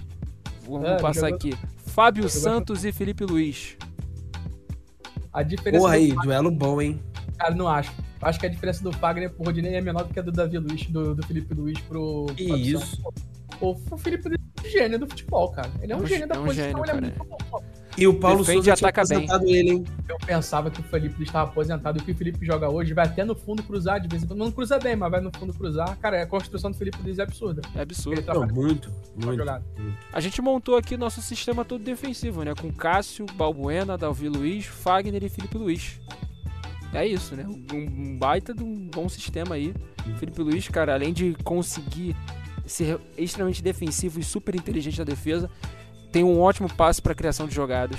Vamos 0.66 0.88
É, 0.88 0.96
passar 0.96 1.28
jogou- 1.28 1.34
aqui. 1.36 1.54
Fábio 1.86 2.22
jogou- 2.28 2.40
Santos 2.40 2.84
e 2.84 2.92
Felipe 2.92 3.24
Luiz. 3.24 3.76
A 5.38 5.42
diferença 5.44 5.84
Porra 5.84 5.94
aí, 5.94 6.12
duelo 6.20 6.50
bom, 6.50 6.82
hein? 6.82 7.00
Cara, 7.38 7.54
não 7.54 7.68
acho. 7.68 7.92
Acho 8.20 8.40
que 8.40 8.46
a 8.46 8.48
diferença 8.48 8.82
do 8.82 8.92
Fagner 8.92 9.30
pro 9.30 9.44
Rodinei 9.44 9.76
é 9.76 9.80
menor 9.80 10.02
do 10.02 10.12
que 10.12 10.18
a 10.18 10.22
do 10.22 10.32
Davi 10.32 10.58
Luiz, 10.58 10.84
do, 10.86 11.14
do 11.14 11.24
Felipe 11.24 11.54
Luiz 11.54 11.78
pro. 11.82 12.26
Que 12.36 12.48
pro 12.48 12.56
isso? 12.56 13.00
Pô, 13.60 13.78
o 13.88 13.96
Felipe 13.96 14.28
Luiz 14.30 14.40
é 14.40 14.66
um 14.66 14.68
gênio 14.68 14.98
do 14.98 15.06
futebol, 15.06 15.52
cara. 15.52 15.70
Ele 15.80 15.92
é 15.92 15.96
um, 15.96 16.00
É 16.00 16.02
um 16.02 16.06
gênio 16.08 16.26
da 16.26 16.34
é 16.34 16.38
um 16.40 16.44
posição, 16.44 16.64
gênio, 16.64 16.82
ele 16.82 16.90
é 16.90 16.92
cara. 16.92 17.00
muito 17.02 17.24
bom. 17.52 17.62
E 17.98 18.06
o 18.06 18.14
Paulo 18.14 18.38
Defende 18.38 18.64
Souza 18.64 18.76
tinha 18.76 18.88
ataca 18.88 19.02
bem. 19.08 19.18
aposentado 19.18 19.46
ele, 19.48 19.70
hein? 19.70 19.84
Eu 20.08 20.16
pensava 20.18 20.70
que 20.70 20.80
o 20.80 20.84
Felipe 20.84 21.16
Luiz 21.16 21.28
estava 21.28 21.50
aposentado 21.50 21.98
o 21.98 22.02
que 22.04 22.12
o 22.12 22.14
Felipe 22.14 22.46
joga 22.46 22.70
hoje 22.70 22.94
vai 22.94 23.06
até 23.06 23.24
no 23.24 23.34
fundo 23.34 23.62
cruzar 23.62 24.00
de 24.00 24.06
vez 24.08 24.22
em 24.22 24.26
quando. 24.26 24.38
Não 24.38 24.52
cruza 24.52 24.78
bem, 24.78 24.94
mas 24.94 25.10
vai 25.10 25.20
no 25.20 25.30
fundo 25.36 25.52
cruzar. 25.52 25.96
Cara, 25.98 26.22
a 26.22 26.26
construção 26.26 26.70
do 26.70 26.76
Felipe 26.76 26.98
Luiz 27.02 27.18
é 27.18 27.22
absurda. 27.22 27.62
É 27.74 27.84
Não, 27.84 28.22
trabalha 28.22 28.52
muito, 28.52 28.92
muito. 29.16 29.36
jogada. 29.36 29.64
A 30.12 30.20
gente 30.20 30.40
montou 30.40 30.76
aqui 30.76 30.96
nosso 30.96 31.20
sistema 31.20 31.64
todo 31.64 31.82
defensivo, 31.82 32.44
né? 32.44 32.54
Com 32.54 32.72
Cássio, 32.72 33.26
Balbuena, 33.34 33.98
Davi 33.98 34.28
Luiz, 34.28 34.64
Fagner 34.66 35.24
e 35.24 35.28
Felipe 35.28 35.58
Luiz. 35.58 36.00
é 36.94 37.06
isso, 37.06 37.34
né? 37.34 37.44
Um, 37.46 37.66
um 38.12 38.16
baita 38.18 38.54
de 38.54 38.62
um 38.62 38.88
bom 38.88 39.08
sistema 39.08 39.56
aí. 39.56 39.74
Felipe 40.18 40.40
Luiz, 40.40 40.68
cara, 40.68 40.94
além 40.94 41.12
de 41.12 41.34
conseguir 41.44 42.14
ser 42.64 42.98
extremamente 43.16 43.62
defensivo 43.62 44.20
e 44.20 44.22
super 44.22 44.54
inteligente 44.54 44.98
na 44.98 45.04
defesa, 45.04 45.50
tem 46.10 46.24
um 46.24 46.40
ótimo 46.40 46.72
passe 46.72 47.00
para 47.00 47.14
criação 47.14 47.46
de 47.46 47.54
jogadas. 47.54 47.98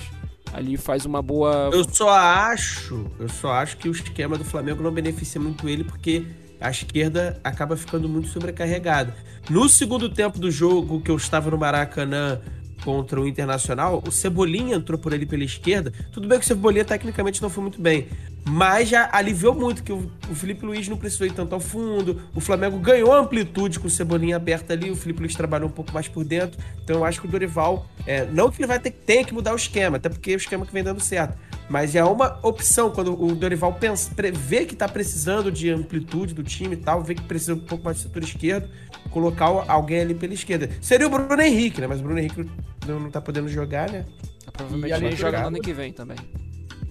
Ali 0.51 0.78
faz 0.78 1.05
uma 1.05 1.22
boa. 1.22 1.70
Eu 1.72 1.84
só 1.88 2.10
acho, 2.10 3.05
eu 3.20 3.30
só 3.30 3.51
acho 3.51 3.78
que 3.78 3.88
o 3.88 3.91
esquema 3.91 4.38
do 4.38 4.43
Flamengo 4.43 4.82
não 4.82 4.91
beneficia 4.91 5.39
muito 5.39 5.70
ele 5.70 5.84
porque 5.84 6.26
a 6.60 6.70
esquerda 6.70 7.39
acaba 7.43 7.78
ficando 7.78 8.10
muito 8.10 8.30
sobrecarregada. 8.30 9.16
No 9.49 9.70
segundo 9.70 10.10
tempo 10.10 10.39
do 10.39 10.51
jogo 10.51 11.01
que 11.01 11.12
eu 11.12 11.16
estava 11.16 11.51
no 11.51 11.57
Maracanã 11.57 12.41
contra 12.84 13.19
o 13.19 13.27
Internacional, 13.27 14.03
o 14.05 14.11
Cebolinha 14.11 14.75
entrou 14.75 14.97
por 14.97 15.13
ali 15.13 15.25
pela 15.25 15.43
esquerda. 15.43 15.91
Tudo 16.11 16.27
bem 16.27 16.39
que 16.39 16.45
o 16.45 16.47
Cebolinha 16.47 16.86
tecnicamente 16.86 17.41
não 17.41 17.49
foi 17.49 17.61
muito 17.63 17.82
bem, 17.82 18.07
mas 18.47 18.89
já 18.89 19.09
aliviou 19.11 19.53
muito 19.53 19.84
que 19.84 19.91
o, 19.91 20.11
o 20.30 20.36
Felipe 20.36 20.65
Luiz 20.65 20.88
não 20.88 20.97
precisou 20.97 21.27
ir 21.27 21.34
tanto 21.34 21.53
ao 21.53 21.59
fundo. 21.59 22.21
O 22.34 22.39
Flamengo 22.39 22.80
ganhou 22.80 23.13
amplitude 23.13 23.80
com 23.80 23.88
o 23.88 23.89
Cebolinha 23.89 24.36
aberto 24.36 24.71
ali, 24.71 24.89
o 24.89 24.95
Felipe 24.95 25.19
Luiz 25.19 25.36
trabalhou 25.36 25.69
um 25.69 25.71
pouco 25.71 25.93
mais 25.93 26.07
por 26.07 26.23
dentro. 26.23 26.59
Então 26.84 26.97
eu 26.97 27.05
acho 27.05 27.21
que 27.21 27.27
o 27.27 27.30
Dorival, 27.30 27.88
é, 28.05 28.25
não 28.25 28.49
que 28.49 28.59
ele 28.59 28.67
vai 28.67 28.80
ter 28.80 28.91
tem 28.91 29.23
que 29.23 29.34
mudar 29.34 29.53
o 29.53 29.55
esquema, 29.55 29.97
até 29.97 30.09
porque 30.09 30.32
é 30.32 30.36
o 30.36 30.38
esquema 30.38 30.65
que 30.65 30.73
vem 30.73 30.84
dando 30.84 30.99
certo. 30.99 31.38
Mas 31.70 31.95
é 31.95 32.03
uma 32.03 32.39
opção 32.41 32.89
quando 32.89 33.13
o 33.22 33.36
Dorival 33.36 33.74
pensa, 33.74 34.11
vê 34.34 34.65
que 34.65 34.74
está 34.74 34.88
precisando 34.88 35.51
de 35.51 35.70
amplitude 35.70 36.34
do 36.34 36.43
time 36.43 36.74
e 36.74 36.78
tal, 36.78 37.03
vê 37.03 37.13
que 37.13 37.22
precisa 37.22 37.53
um 37.53 37.59
pouco 37.59 37.86
mais 37.86 37.97
de 37.97 38.03
setor 38.03 38.24
esquerdo, 38.24 38.70
colocar 39.11 39.45
alguém 39.45 40.01
ali 40.01 40.15
pela 40.15 40.34
esquerda. 40.34 40.70
Seria 40.82 41.05
o 41.05 41.09
Bruno 41.09 41.41
Henrique, 41.41 41.80
né? 41.80 41.86
Mas 41.86 41.99
o 41.99 42.03
Bruno 42.03 42.20
Henrique 42.20 42.49
não, 42.88 42.99
não 42.99 43.11
tá 43.11 43.22
podendo 43.22 43.47
jogar, 43.47 43.89
né? 43.91 44.05
Provavelmente 44.51 45.05
ele 45.05 45.15
joga 45.15 45.41
no 45.41 45.47
ano 45.47 45.59
que 45.59 45.72
vem 45.72 45.93
também. 45.93 46.17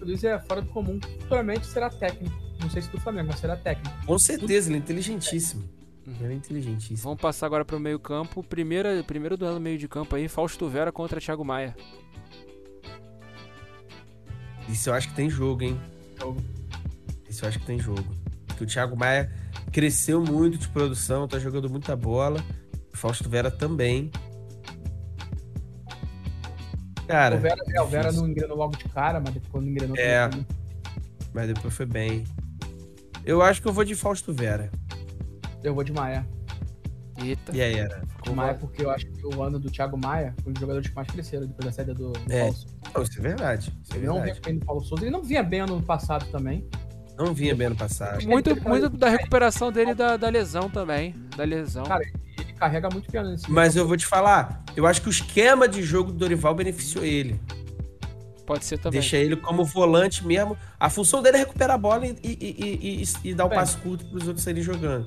Luiz 0.00 0.22
é 0.22 0.38
fora 0.38 0.62
do 0.62 0.68
comum. 0.68 0.98
Futuramente 1.20 1.66
será 1.66 1.90
técnico. 1.90 2.34
Não 2.60 2.70
sei 2.70 2.82
se 2.82 2.88
do 2.90 3.00
Flamengo, 3.00 3.28
mas 3.30 3.40
será 3.40 3.56
técnico. 3.56 4.06
Com 4.06 4.18
certeza, 4.18 4.68
ele 4.68 4.76
é 4.76 4.78
inteligentíssimo. 4.78 5.62
Uhum. 6.06 6.14
Ele 6.20 6.32
é 6.32 6.36
inteligentíssimo. 6.36 6.98
Vamos 6.98 7.20
passar 7.20 7.46
agora 7.46 7.64
para 7.64 7.76
o 7.76 7.80
meio-campo. 7.80 8.42
Primeira, 8.42 9.02
primeiro 9.04 9.36
duelo 9.36 9.60
meio 9.60 9.76
de 9.76 9.86
campo 9.86 10.16
aí, 10.16 10.28
Fausto 10.28 10.68
Vera 10.68 10.90
contra 10.90 11.20
Thiago 11.20 11.44
Maia. 11.44 11.76
Isso 14.68 14.90
eu 14.90 14.94
acho 14.94 15.08
que 15.08 15.14
tem 15.14 15.30
jogo, 15.30 15.62
hein? 15.62 15.80
Jogo. 16.18 16.42
Isso 17.28 17.44
eu 17.44 17.48
acho 17.48 17.58
que 17.58 17.66
tem 17.66 17.78
jogo. 17.78 18.04
Porque 18.46 18.64
o 18.64 18.66
Thiago 18.66 18.96
Maia 18.96 19.30
cresceu 19.72 20.22
muito 20.22 20.58
de 20.58 20.68
produção, 20.68 21.28
tá 21.28 21.38
jogando 21.38 21.68
muita 21.70 21.94
bola. 21.94 22.42
O 22.92 22.96
Fausto 22.96 23.28
Vera 23.28 23.50
também. 23.50 24.10
Cara. 27.06 27.36
O 27.36 27.40
Vera, 27.40 27.62
é, 27.68 27.80
o 27.80 27.86
Vera 27.86 28.12
não 28.12 28.28
engrenou 28.28 28.56
logo 28.56 28.76
de 28.76 28.84
cara, 28.84 29.20
mas 29.20 29.34
depois 29.34 29.64
não 29.64 29.70
engrenou 29.70 29.96
É. 29.96 30.28
Mas 31.32 31.48
depois 31.48 31.74
foi 31.74 31.86
bem. 31.86 32.24
Eu 33.24 33.42
acho 33.42 33.62
que 33.62 33.68
eu 33.68 33.72
vou 33.72 33.84
de 33.84 33.94
Fausto 33.94 34.32
Vera. 34.32 34.70
Eu 35.62 35.74
vou 35.74 35.84
de 35.84 35.92
Maia. 35.92 36.26
Eita. 37.22 37.56
E 37.56 37.60
aí, 37.60 37.74
era? 37.74 38.02
Maia, 38.34 38.54
porque 38.54 38.84
eu 38.84 38.90
acho 38.90 39.06
que 39.06 39.26
o 39.26 39.42
ano 39.42 39.58
do 39.58 39.70
Thiago 39.70 39.96
Maia 39.96 40.34
foi 40.42 40.50
um 40.50 40.52
dos 40.52 40.60
jogadores 40.60 40.88
que 40.88 40.94
mais 40.94 41.08
cresceram 41.08 41.46
depois 41.46 41.64
da 41.64 41.72
saída 41.72 41.94
do, 41.94 42.12
do 42.12 42.32
é. 42.32 42.40
Paulo 42.40 42.54
Souza. 42.54 43.10
Isso 43.10 43.18
é 43.18 43.22
verdade. 43.22 43.72
Isso 43.82 43.92
é 43.92 43.96
ele 43.96 44.06
verdade. 44.06 44.06
não 44.06 44.22
vinha 44.24 44.40
bem 44.44 44.54
no 44.54 44.64
Paulo 44.64 44.84
Souza. 44.84 45.04
Ele 45.04 45.10
não 45.10 45.22
vinha 45.22 45.42
bem 45.42 45.60
ano 45.60 45.82
passado 45.82 46.26
também. 46.30 46.68
Não 47.16 47.34
vinha 47.34 47.54
bem 47.54 47.68
ano 47.68 47.76
passado. 47.76 48.24
Muito, 48.26 48.68
muito 48.68 48.88
da 48.90 49.08
recuperação 49.08 49.72
dele 49.72 49.94
da, 49.94 50.16
da 50.16 50.28
lesão 50.28 50.70
também. 50.70 51.14
Da 51.36 51.44
lesão. 51.44 51.84
Cara, 51.84 52.04
carrega 52.58 52.88
muito 52.90 53.10
piano 53.10 53.30
nesse 53.30 53.50
Mas 53.50 53.76
eu 53.76 53.86
vou 53.86 53.96
te 53.96 54.06
falar, 54.06 54.62
eu 54.76 54.86
acho 54.86 55.00
que 55.00 55.08
o 55.08 55.10
esquema 55.10 55.68
de 55.68 55.82
jogo 55.82 56.12
do 56.12 56.18
Dorival 56.18 56.54
beneficiou 56.54 57.04
ele. 57.04 57.40
Pode 58.48 58.64
ser 58.64 58.78
também. 58.78 58.98
Deixa 58.98 59.18
ele 59.18 59.36
como 59.36 59.62
volante 59.62 60.26
mesmo. 60.26 60.56
A 60.80 60.88
função 60.88 61.22
dele 61.22 61.36
é 61.36 61.40
recuperar 61.40 61.74
a 61.74 61.78
bola 61.78 62.06
e, 62.06 62.16
e, 62.24 63.02
e, 63.02 63.28
e 63.28 63.34
dar 63.34 63.44
o 63.44 63.48
um 63.48 63.50
passe 63.50 63.76
curto 63.76 64.06
para 64.06 64.16
os 64.16 64.26
outros 64.26 64.42
saírem 64.42 64.62
jogando. 64.62 65.06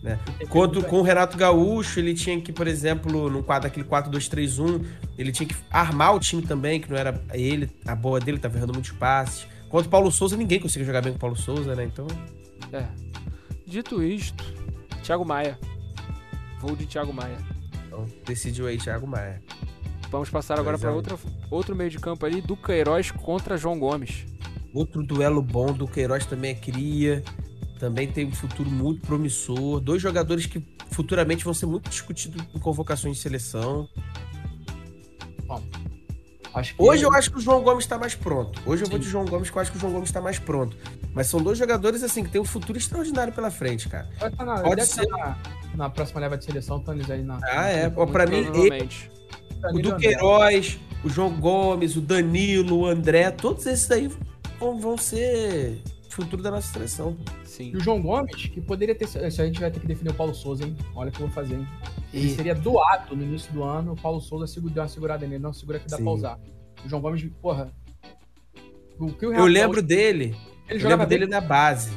Né? 0.00 0.16
Quanto 0.48 0.80
com 0.84 1.00
o 1.00 1.02
Renato 1.02 1.36
Gaúcho, 1.36 1.98
ele 1.98 2.14
tinha 2.14 2.40
que, 2.40 2.52
por 2.52 2.68
exemplo, 2.68 3.28
no 3.28 3.42
quadro 3.42 3.66
aquele 3.66 3.84
4-2-3-1, 3.84 4.84
ele 5.18 5.32
tinha 5.32 5.48
que 5.48 5.56
armar 5.72 6.14
o 6.14 6.20
time 6.20 6.40
também, 6.40 6.80
que 6.80 6.88
não 6.88 6.96
era 6.96 7.20
ele, 7.32 7.68
a 7.84 7.96
boa 7.96 8.20
dele 8.20 8.38
tava 8.38 8.56
errando 8.56 8.72
muitos 8.72 8.92
passes. 8.92 9.48
Quanto 9.68 9.86
o 9.86 9.88
Paulo 9.88 10.12
Souza, 10.12 10.36
ninguém 10.36 10.60
conseguia 10.60 10.86
jogar 10.86 11.02
bem 11.02 11.10
com 11.12 11.16
o 11.16 11.20
Paulo 11.20 11.36
Souza, 11.36 11.74
né? 11.74 11.82
Então. 11.82 12.06
É. 12.72 12.86
Dito 13.66 14.00
isto, 14.04 14.44
Thiago 15.02 15.24
Maia. 15.24 15.58
Vou 16.60 16.76
de 16.76 16.86
Thiago 16.86 17.12
Maia. 17.12 17.38
Então, 17.86 18.06
decidiu 18.24 18.68
aí 18.68 18.78
Thiago 18.78 19.04
Maia. 19.04 19.42
Vamos 20.10 20.30
passar 20.30 20.58
agora 20.58 20.78
para 20.78 20.92
outro 21.50 21.76
meio 21.76 21.90
de 21.90 21.98
campo 21.98 22.24
ali, 22.24 22.40
Duqueiroz 22.40 23.10
contra 23.10 23.56
João 23.56 23.78
Gomes. 23.78 24.24
Outro 24.72 25.02
duelo 25.02 25.42
bom, 25.42 25.72
Duqueiroz 25.72 26.24
também 26.24 26.52
é 26.52 26.54
cria, 26.54 27.22
também 27.78 28.10
tem 28.10 28.26
um 28.26 28.32
futuro 28.32 28.70
muito 28.70 29.06
promissor. 29.06 29.80
Dois 29.80 30.00
jogadores 30.00 30.46
que 30.46 30.62
futuramente 30.90 31.44
vão 31.44 31.52
ser 31.52 31.66
muito 31.66 31.90
discutidos 31.90 32.42
em 32.54 32.58
convocações 32.58 33.16
de 33.16 33.22
seleção. 33.22 33.88
Bom, 35.46 35.62
Hoje 36.78 37.04
eu 37.04 37.12
acho 37.12 37.30
que 37.30 37.38
o 37.38 37.40
João 37.40 37.62
Gomes 37.62 37.84
está 37.84 37.98
mais 37.98 38.14
pronto. 38.14 38.60
Hoje 38.66 38.82
eu 38.82 38.86
Sim. 38.86 38.92
vou 38.92 38.98
de 38.98 39.08
João 39.08 39.24
Gomes, 39.24 39.50
que 39.50 39.56
eu 39.56 39.62
acho 39.62 39.70
que 39.70 39.76
o 39.76 39.80
João 39.80 39.92
Gomes 39.92 40.08
está 40.08 40.20
mais 40.20 40.38
pronto. 40.38 40.76
Mas 41.14 41.26
são 41.28 41.40
dois 41.40 41.58
jogadores 41.58 42.02
assim 42.02 42.24
que 42.24 42.30
tem 42.30 42.40
um 42.40 42.44
futuro 42.44 42.78
extraordinário 42.78 43.32
pela 43.32 43.50
frente, 43.50 43.88
cara. 43.88 44.08
Tá 44.18 44.44
na, 44.44 44.60
Pode 44.60 44.86
ser 44.86 45.06
na, 45.06 45.36
na, 45.74 45.90
próxima 45.90 46.20
leva 46.20 46.36
de 46.36 46.44
seleção, 46.44 46.82
eles 46.88 47.10
aí 47.10 47.22
na. 47.22 47.38
Ah, 47.44 47.68
é. 47.68 47.90
Para 47.90 48.26
mim, 48.26 48.48
ele, 48.54 48.88
o 49.72 49.78
Duqueiroz, 49.80 50.78
o 51.04 51.08
João 51.08 51.32
Gomes, 51.38 51.96
o 51.96 52.00
Danilo, 52.00 52.80
o 52.80 52.86
André, 52.86 53.30
todos 53.30 53.66
esses 53.66 53.90
aí 53.90 54.10
vão, 54.58 54.78
vão 54.78 54.96
ser 54.96 55.82
futuro 56.18 56.42
da 56.42 56.50
nossa 56.50 56.72
seleção. 56.72 57.16
Sim. 57.44 57.70
E 57.72 57.76
o 57.76 57.80
João 57.80 58.02
Gomes, 58.02 58.46
que 58.46 58.60
poderia 58.60 58.94
ter. 58.94 59.06
Se 59.06 59.18
a 59.18 59.46
gente 59.46 59.60
vai 59.60 59.70
ter 59.70 59.80
que 59.80 59.86
definir 59.86 60.10
o 60.10 60.14
Paulo 60.14 60.34
Souza, 60.34 60.64
hein? 60.64 60.76
Olha 60.94 61.10
o 61.10 61.12
que 61.12 61.20
eu 61.20 61.26
vou 61.26 61.34
fazer, 61.34 61.54
hein? 61.54 61.66
Ele 62.12 62.30
seria 62.30 62.54
doado 62.54 63.14
no 63.14 63.22
início 63.22 63.52
do 63.52 63.62
ano. 63.62 63.92
O 63.92 63.96
Paulo 63.96 64.20
Souza 64.20 64.60
deu 64.60 64.82
uma 64.82 64.88
segurada 64.88 65.26
nele. 65.26 65.42
Não, 65.42 65.52
segura 65.52 65.78
que 65.78 65.88
dá 65.88 65.96
Sim. 65.96 66.02
pra 66.02 66.12
usar. 66.12 66.38
O 66.84 66.88
João 66.88 67.00
Gomes, 67.00 67.24
porra. 67.40 67.72
O 68.98 69.12
que 69.12 69.26
o 69.26 69.32
eu 69.32 69.46
lembro 69.46 69.80
dele. 69.80 70.34
Ele 70.68 70.82
eu 70.82 70.88
lembro 70.88 71.06
dele 71.06 71.26
na 71.26 71.40
base. 71.40 71.92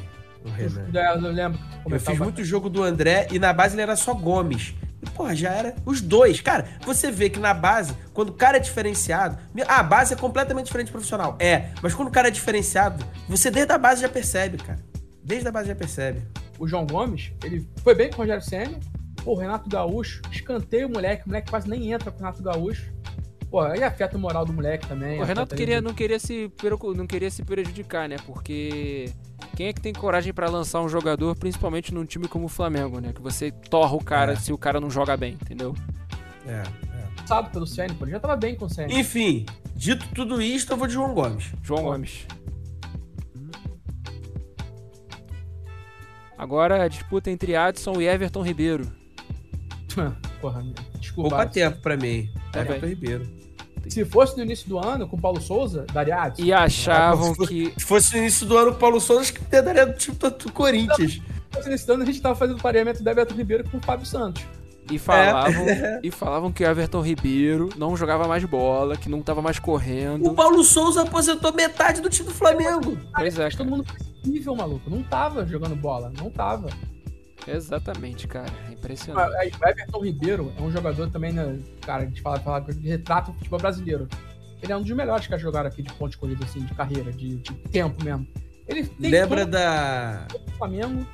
O 0.45 0.49
Renan. 0.49 0.87
Eu, 0.93 1.31
lembro. 1.31 1.59
Eu 1.89 1.99
fiz 1.99 2.19
muito 2.19 2.43
jogo 2.43 2.69
do 2.69 2.83
André 2.83 3.27
e 3.31 3.39
na 3.39 3.51
base 3.51 3.75
ele 3.75 3.81
era 3.81 3.95
só 3.95 4.13
Gomes. 4.13 4.75
E, 5.01 5.09
porra, 5.09 5.35
já 5.35 5.51
era 5.51 5.75
os 5.85 6.01
dois. 6.01 6.41
Cara, 6.41 6.65
você 6.85 7.11
vê 7.11 7.29
que 7.29 7.39
na 7.39 7.53
base, 7.53 7.93
quando 8.13 8.29
o 8.29 8.33
cara 8.33 8.57
é 8.57 8.59
diferenciado. 8.59 9.37
Ah, 9.67 9.79
a 9.79 9.83
base 9.83 10.13
é 10.13 10.17
completamente 10.17 10.65
diferente 10.67 10.87
do 10.87 10.91
profissional. 10.91 11.35
É, 11.39 11.69
mas 11.81 11.93
quando 11.93 12.09
o 12.09 12.11
cara 12.11 12.27
é 12.27 12.31
diferenciado, 12.31 13.03
você 13.27 13.49
desde 13.49 13.71
a 13.71 13.77
base 13.77 14.01
já 14.01 14.09
percebe, 14.09 14.57
cara. 14.57 14.79
Desde 15.23 15.47
a 15.47 15.51
base 15.51 15.67
já 15.67 15.75
percebe. 15.75 16.21
O 16.59 16.67
João 16.67 16.85
Gomes, 16.85 17.31
ele 17.43 17.67
foi 17.83 17.95
bem 17.95 18.09
com 18.09 18.17
o 18.17 18.19
Rogério 18.19 18.43
Senna. 18.43 18.79
Pô, 19.23 19.35
Renato 19.35 19.69
Gaúcho, 19.69 20.21
escanteio 20.31 20.87
o 20.87 20.91
moleque. 20.91 21.23
O 21.25 21.29
moleque 21.29 21.49
quase 21.49 21.69
nem 21.69 21.91
entra 21.91 22.11
com 22.11 22.17
o 22.17 22.19
Renato 22.19 22.41
Gaúcho. 22.41 22.91
Pô, 23.51 23.59
aí 23.59 23.83
afeta 23.83 24.15
o 24.15 24.19
moral 24.19 24.45
do 24.45 24.53
moleque 24.53 24.87
também. 24.87 25.19
O 25.19 25.25
Renato 25.25 25.53
queria, 25.53 25.81
não, 25.81 25.93
queria 25.93 26.17
se, 26.17 26.49
não 26.95 27.05
queria 27.05 27.29
se 27.29 27.43
prejudicar, 27.43 28.07
né? 28.07 28.15
Porque 28.25 29.11
quem 29.57 29.67
é 29.67 29.73
que 29.73 29.81
tem 29.81 29.91
coragem 29.91 30.33
para 30.33 30.49
lançar 30.49 30.79
um 30.79 30.87
jogador, 30.87 31.35
principalmente 31.35 31.93
num 31.93 32.05
time 32.05 32.29
como 32.29 32.45
o 32.45 32.47
Flamengo, 32.47 33.01
né? 33.01 33.11
Que 33.11 33.21
você 33.21 33.51
torra 33.51 33.93
o 33.93 34.01
cara 34.01 34.31
é. 34.31 34.35
se 34.37 34.53
o 34.53 34.57
cara 34.57 34.79
não 34.79 34.89
joga 34.89 35.17
bem, 35.17 35.33
entendeu? 35.33 35.75
É, 36.47 36.61
é. 36.61 37.25
Sabe 37.27 37.49
pelo 37.49 37.67
Ceni, 37.67 37.93
pô, 37.93 38.05
ele 38.05 38.11
já 38.11 38.21
tava 38.21 38.37
bem 38.37 38.55
com 38.55 38.65
o 38.65 38.69
Ceni. 38.69 38.97
Enfim, 38.97 39.45
dito 39.75 40.07
tudo 40.15 40.41
isso, 40.41 40.71
eu 40.71 40.77
vou 40.77 40.87
de 40.87 40.93
João 40.93 41.13
Gomes. 41.13 41.51
João 41.61 41.83
Gomes. 41.83 42.25
Agora 46.37 46.81
a 46.81 46.87
disputa 46.87 47.29
entre 47.29 47.53
Adson 47.53 47.99
e 47.99 48.07
Everton 48.07 48.43
Ribeiro. 48.43 48.89
Porra, 50.39 50.63
desculpa. 51.01 51.35
Pouco 51.35 51.51
tempo 51.51 51.81
pra 51.81 51.97
mim. 51.97 52.31
É 52.55 52.59
Everton 52.61 52.87
Ribeiro. 52.87 53.40
Se 53.87 54.05
fosse 54.05 54.37
no 54.37 54.43
início 54.43 54.69
do 54.69 54.77
ano 54.77 55.07
com 55.07 55.15
o 55.15 55.19
Paulo 55.19 55.41
Souza, 55.41 55.85
daria 55.91 56.23
Adson. 56.23 56.43
E 56.43 56.53
achavam 56.53 57.33
que. 57.33 57.73
Se 57.77 57.85
fosse 57.85 58.13
no 58.13 58.19
início 58.19 58.45
do 58.45 58.57
ano 58.57 58.71
com 58.71 58.77
o 58.77 58.79
Paulo 58.79 58.99
Souza, 59.01 59.21
acho 59.21 59.33
que 59.33 59.61
daria 59.61 59.85
do 59.85 59.97
tipo 59.97 60.29
do 60.29 60.51
Corinthians. 60.51 61.13
Se 61.13 61.21
fosse 61.51 61.65
no 61.65 61.71
início 61.71 61.87
do 61.87 61.93
ano, 61.93 62.03
a 62.03 62.05
gente 62.05 62.21
tava 62.21 62.35
fazendo 62.35 62.57
o 62.57 62.61
pareamento 62.61 63.03
do 63.03 63.09
Everton 63.09 63.35
Ribeiro 63.35 63.69
com 63.69 63.77
o 63.77 63.81
Fábio 63.81 64.05
Santos. 64.05 64.43
E 64.89 64.97
falavam, 64.97 65.63
é. 65.67 65.99
e 66.03 66.11
falavam 66.11 66.51
que 66.51 66.63
o 66.63 66.67
Everton 66.67 67.01
Ribeiro 67.01 67.69
não 67.77 67.95
jogava 67.95 68.27
mais 68.27 68.43
bola, 68.43 68.97
que 68.97 69.09
não 69.09 69.21
tava 69.21 69.41
mais 69.41 69.59
correndo. 69.59 70.29
O 70.29 70.33
Paulo 70.33 70.63
Souza 70.63 71.03
aposentou 71.03 71.53
metade 71.53 72.01
do 72.01 72.09
time 72.09 72.27
do 72.27 72.33
Flamengo. 72.33 72.97
Pois 73.15 73.37
é. 73.39 73.49
Todo 73.49 73.69
mundo 73.69 73.85
nível, 74.25 74.55
maluco. 74.55 74.89
Não 74.89 75.01
tava 75.03 75.45
jogando 75.45 75.75
bola. 75.75 76.11
Não 76.17 76.29
tava. 76.29 76.69
Exatamente, 77.47 78.27
cara. 78.27 78.51
É 78.67 78.73
impressionante. 78.73 79.31
O 79.61 79.67
Everton 79.67 80.03
Ribeiro 80.03 80.53
é 80.57 80.61
um 80.61 80.71
jogador 80.71 81.09
também, 81.09 81.33
né, 81.33 81.59
cara, 81.81 82.03
a 82.03 82.05
gente 82.05 82.21
fala, 82.21 82.39
fala 82.39 82.61
que 82.61 82.71
retrata 82.87 83.31
o 83.31 83.33
futebol 83.33 83.59
brasileiro. 83.59 84.07
Ele 84.61 84.71
é 84.71 84.77
um 84.77 84.81
dos 84.81 84.91
melhores 84.91 85.25
que 85.25 85.31
já 85.31 85.37
jogaram 85.37 85.67
aqui 85.67 85.81
de 85.81 85.91
ponte 85.93 86.17
corrida, 86.17 86.45
assim, 86.45 86.59
de 86.63 86.73
carreira, 86.75 87.11
de, 87.11 87.37
de 87.37 87.53
tempo 87.69 88.03
mesmo. 88.03 88.27
Ele 88.67 88.89
Lembra 88.99 89.45
da. 89.45 90.27
Flamengo. 90.57 91.05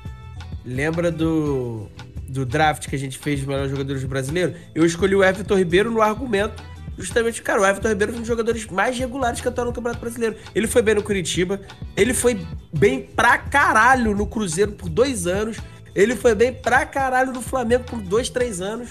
Lembra 0.64 1.10
do. 1.10 1.88
Do 2.28 2.44
draft 2.44 2.86
que 2.86 2.94
a 2.94 2.98
gente 2.98 3.16
fez 3.16 3.40
dos 3.40 3.48
melhores 3.48 3.70
jogadores 3.70 4.04
brasileiros? 4.04 4.54
Eu 4.74 4.84
escolhi 4.84 5.14
o 5.14 5.24
Everton 5.24 5.56
Ribeiro 5.56 5.90
no 5.90 6.02
argumento 6.02 6.62
justamente, 6.98 7.40
cara, 7.40 7.60
o 7.60 7.64
Everton 7.64 7.88
Ribeiro 7.88 8.12
foi 8.12 8.18
um 8.18 8.22
dos 8.22 8.28
jogadores 8.28 8.66
mais 8.66 8.98
regulares 8.98 9.40
que 9.40 9.46
atuaram 9.46 9.70
no 9.70 9.74
Campeonato 9.74 10.00
Brasileiro. 10.00 10.36
Ele 10.54 10.66
foi 10.66 10.82
bem 10.82 10.96
no 10.96 11.02
Curitiba, 11.02 11.60
ele 11.96 12.12
foi 12.12 12.44
bem 12.72 13.02
pra 13.02 13.38
caralho 13.38 14.14
no 14.14 14.26
Cruzeiro 14.26 14.72
por 14.72 14.88
dois 14.88 15.26
anos, 15.26 15.58
ele 15.94 16.16
foi 16.16 16.34
bem 16.34 16.52
pra 16.52 16.84
caralho 16.86 17.32
no 17.32 17.40
Flamengo 17.40 17.84
por 17.84 18.00
dois, 18.00 18.28
três 18.28 18.60
anos 18.60 18.90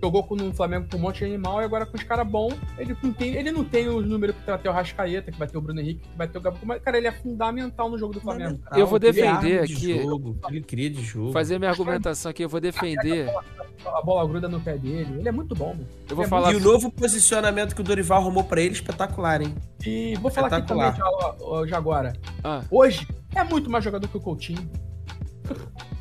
jogou 0.00 0.24
com, 0.24 0.34
no 0.34 0.52
Flamengo 0.54 0.86
com 0.90 0.96
um 0.96 1.00
monte 1.00 1.18
de 1.18 1.26
animal 1.26 1.60
e 1.60 1.64
agora 1.64 1.84
com 1.84 1.96
os 1.96 2.02
caras 2.02 2.26
bons. 2.26 2.54
Ele 2.78 2.96
não 3.02 3.12
tem, 3.12 3.34
ele 3.34 3.52
não 3.52 3.64
tem 3.64 3.88
os 3.88 4.06
números 4.06 4.34
que 4.34 4.46
vai 4.46 4.58
ter 4.58 4.68
o 4.68 4.72
Rascaeta, 4.72 5.30
que 5.30 5.38
vai 5.38 5.46
ter 5.46 5.58
o 5.58 5.60
Bruno 5.60 5.80
Henrique, 5.80 6.00
que 6.00 6.16
vai 6.16 6.26
ter 6.26 6.38
o 6.38 6.40
Gabriel. 6.40 6.66
Mas, 6.66 6.82
cara, 6.82 6.96
ele 6.96 7.06
é 7.06 7.12
fundamental 7.12 7.90
no 7.90 7.98
jogo 7.98 8.14
do 8.14 8.20
Flamengo. 8.20 8.58
Eu 8.74 8.86
vou 8.86 8.98
defender 8.98 9.60
aqui. 9.60 9.74
De 9.74 10.02
jogo, 10.02 10.38
ele 10.48 10.62
cria 10.62 10.90
de 10.90 11.02
jogo. 11.02 11.32
Fazer 11.32 11.58
minha 11.58 11.70
argumentação 11.70 12.30
aqui, 12.30 12.42
eu 12.42 12.48
vou 12.48 12.60
defender. 12.60 13.28
A 13.28 13.32
bola, 13.32 13.98
a 13.98 14.02
bola 14.02 14.28
gruda 14.28 14.48
no 14.48 14.60
pé 14.60 14.78
dele. 14.78 15.18
Ele 15.18 15.28
é 15.28 15.32
muito 15.32 15.54
bom, 15.54 15.74
mano. 15.74 15.86
Eu 16.08 16.16
vou 16.16 16.24
é 16.24 16.28
falar. 16.28 16.52
E 16.52 16.56
o 16.56 16.60
novo 16.60 16.90
posicionamento 16.90 17.74
que 17.74 17.80
o 17.80 17.84
Dorival 17.84 18.20
arrumou 18.22 18.44
pra 18.44 18.60
ele, 18.60 18.72
espetacular, 18.72 19.42
hein? 19.42 19.54
E 19.84 20.14
vou 20.16 20.30
falar 20.30 20.48
aqui 20.48 20.66
também 20.66 20.92
já, 20.92 21.66
já 21.66 21.76
agora. 21.76 22.12
Ah. 22.42 22.62
Hoje 22.70 23.06
é 23.34 23.44
muito 23.44 23.70
mais 23.70 23.84
jogador 23.84 24.08
que 24.08 24.16
o 24.16 24.20
Coutinho 24.20 24.68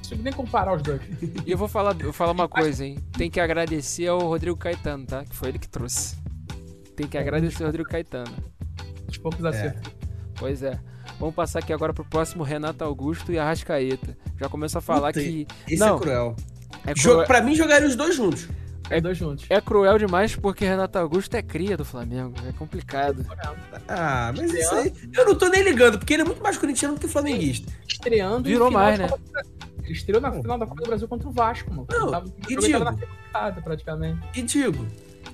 consigo 0.10 0.24
nem 0.24 0.34
comparar 0.34 0.76
os 0.76 0.82
dois. 0.82 1.02
E 1.46 1.52
eu 1.52 1.58
vou 1.58 1.68
falar, 1.68 1.94
vou 1.94 2.14
falar 2.14 2.32
uma 2.32 2.48
coisa, 2.48 2.86
hein? 2.86 2.98
Tem 3.18 3.30
que 3.30 3.40
agradecer 3.40 4.08
ao 4.08 4.20
Rodrigo 4.20 4.58
Caetano, 4.58 5.06
tá? 5.06 5.24
Que 5.24 5.36
foi 5.36 5.50
ele 5.50 5.60
que 5.60 5.68
trouxe. 5.68 6.18
Tem 6.96 7.08
que 7.08 7.18
agradecer 7.18 7.64
ao 7.64 7.68
Rodrigo 7.68 7.90
Caetano. 7.90 8.32
Os 9.08 9.18
poucos 9.18 9.44
acertos. 9.46 9.92
É. 9.92 10.08
Pois 10.36 10.64
é. 10.64 10.80
Vamos 11.20 11.36
passar 11.36 11.60
aqui 11.60 11.74
agora 11.74 11.94
pro 11.94 12.06
próximo 12.06 12.44
Renato 12.44 12.84
Augusto 12.84 13.32
e 13.32 13.40
Arrascaeta. 13.40 14.18
Já 14.40 14.48
começa 14.48 14.80
a 14.80 14.82
falar 14.82 15.14
Puta, 15.14 15.22
que. 15.22 15.48
Esse 15.68 15.82
é 15.82 15.86
Não, 15.86 15.98
é 15.98 16.00
cruel. 16.00 16.36
É 16.86 16.94
cruel. 16.94 17.26
Pra 17.26 17.42
mim, 17.42 17.56
jogaria 17.56 17.88
os 17.88 17.96
dois 17.96 18.16
juntos. 18.16 18.48
É, 18.90 19.00
dois 19.00 19.18
juntos. 19.18 19.46
É 19.50 19.62
cruel 19.62 19.98
demais 19.98 20.36
porque 20.36 20.66
Renato 20.66 20.98
Augusto 20.98 21.36
é 21.36 21.42
cria 21.42 21.78
do 21.78 21.86
Flamengo. 21.86 22.34
É 22.48 22.52
complicado. 22.54 23.26
Ah, 23.88 24.34
mas 24.36 24.52
isso 24.52 24.74
aí. 24.74 24.94
Eu 25.16 25.26
não 25.26 25.36
tô 25.36 25.48
nem 25.48 25.62
ligando, 25.62 26.00
porque 26.00 26.14
ele 26.14 26.24
é 26.24 26.26
muito 26.26 26.42
mais 26.42 26.58
corintiano 26.58 26.96
do 26.96 27.00
que 27.00 27.08
flamenguista. 27.08 27.72
Estreando 27.88 28.50
Virou 28.50 28.72
mais, 28.72 28.98
né? 28.98 29.08
Ele 29.90 29.98
estreou 29.98 30.22
na 30.22 30.32
final 30.32 30.58
da 30.60 30.68
Copa 30.68 30.84
do 30.84 30.88
Brasil 30.88 31.08
contra 31.08 31.28
o 31.28 31.32
Vasco, 31.32 31.72
mano. 31.72 31.88
Não, 31.90 32.12
tava, 32.12 32.32
e 32.48 32.56
digo, 32.56 32.80
na 32.80 32.96
praticamente. 33.64 34.20
E 34.36 34.42
digo, 34.44 34.86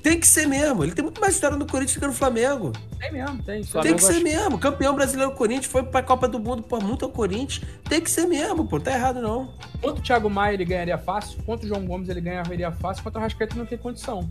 tem 0.02 0.18
que 0.18 0.26
ser 0.26 0.48
mesmo. 0.48 0.82
Ele 0.82 0.94
tem 0.94 1.04
muito 1.04 1.20
mais 1.20 1.34
história 1.34 1.58
no 1.58 1.68
Corinthians 1.68 1.96
do 1.96 2.00
que 2.00 2.08
no 2.08 2.14
Flamengo. 2.14 2.72
Tem 2.98 3.12
mesmo, 3.12 3.44
tem. 3.44 3.62
Tem 3.64 3.94
que 3.94 4.02
ser 4.02 4.22
mesmo. 4.22 4.58
Campeão 4.58 4.96
brasileiro 4.96 5.34
Corinthians, 5.34 5.66
foi 5.66 5.84
pra 5.84 6.02
Copa 6.02 6.26
do 6.26 6.40
Mundo, 6.40 6.64
pô, 6.64 6.80
muito 6.80 7.04
ao 7.04 7.12
Corinthians. 7.12 7.68
Tem 7.90 8.00
que 8.00 8.10
ser 8.10 8.28
mesmo, 8.28 8.66
pô. 8.66 8.80
Tá 8.80 8.94
errado, 8.94 9.22
não. 9.22 9.54
Quanto 9.82 10.00
o 10.00 10.02
Thiago 10.02 10.30
Maia 10.30 10.54
ele 10.54 10.64
ganharia 10.64 10.98
fácil, 10.98 11.44
quanto 11.44 11.66
o 11.66 11.68
João 11.68 11.86
Gomes 11.86 12.08
ele 12.08 12.22
ganharia 12.22 12.72
fácil, 12.72 13.04
quanto 13.04 13.18
o 13.18 13.20
Rascaeta 13.20 13.58
não 13.58 13.66
tem 13.66 13.78
condição. 13.78 14.30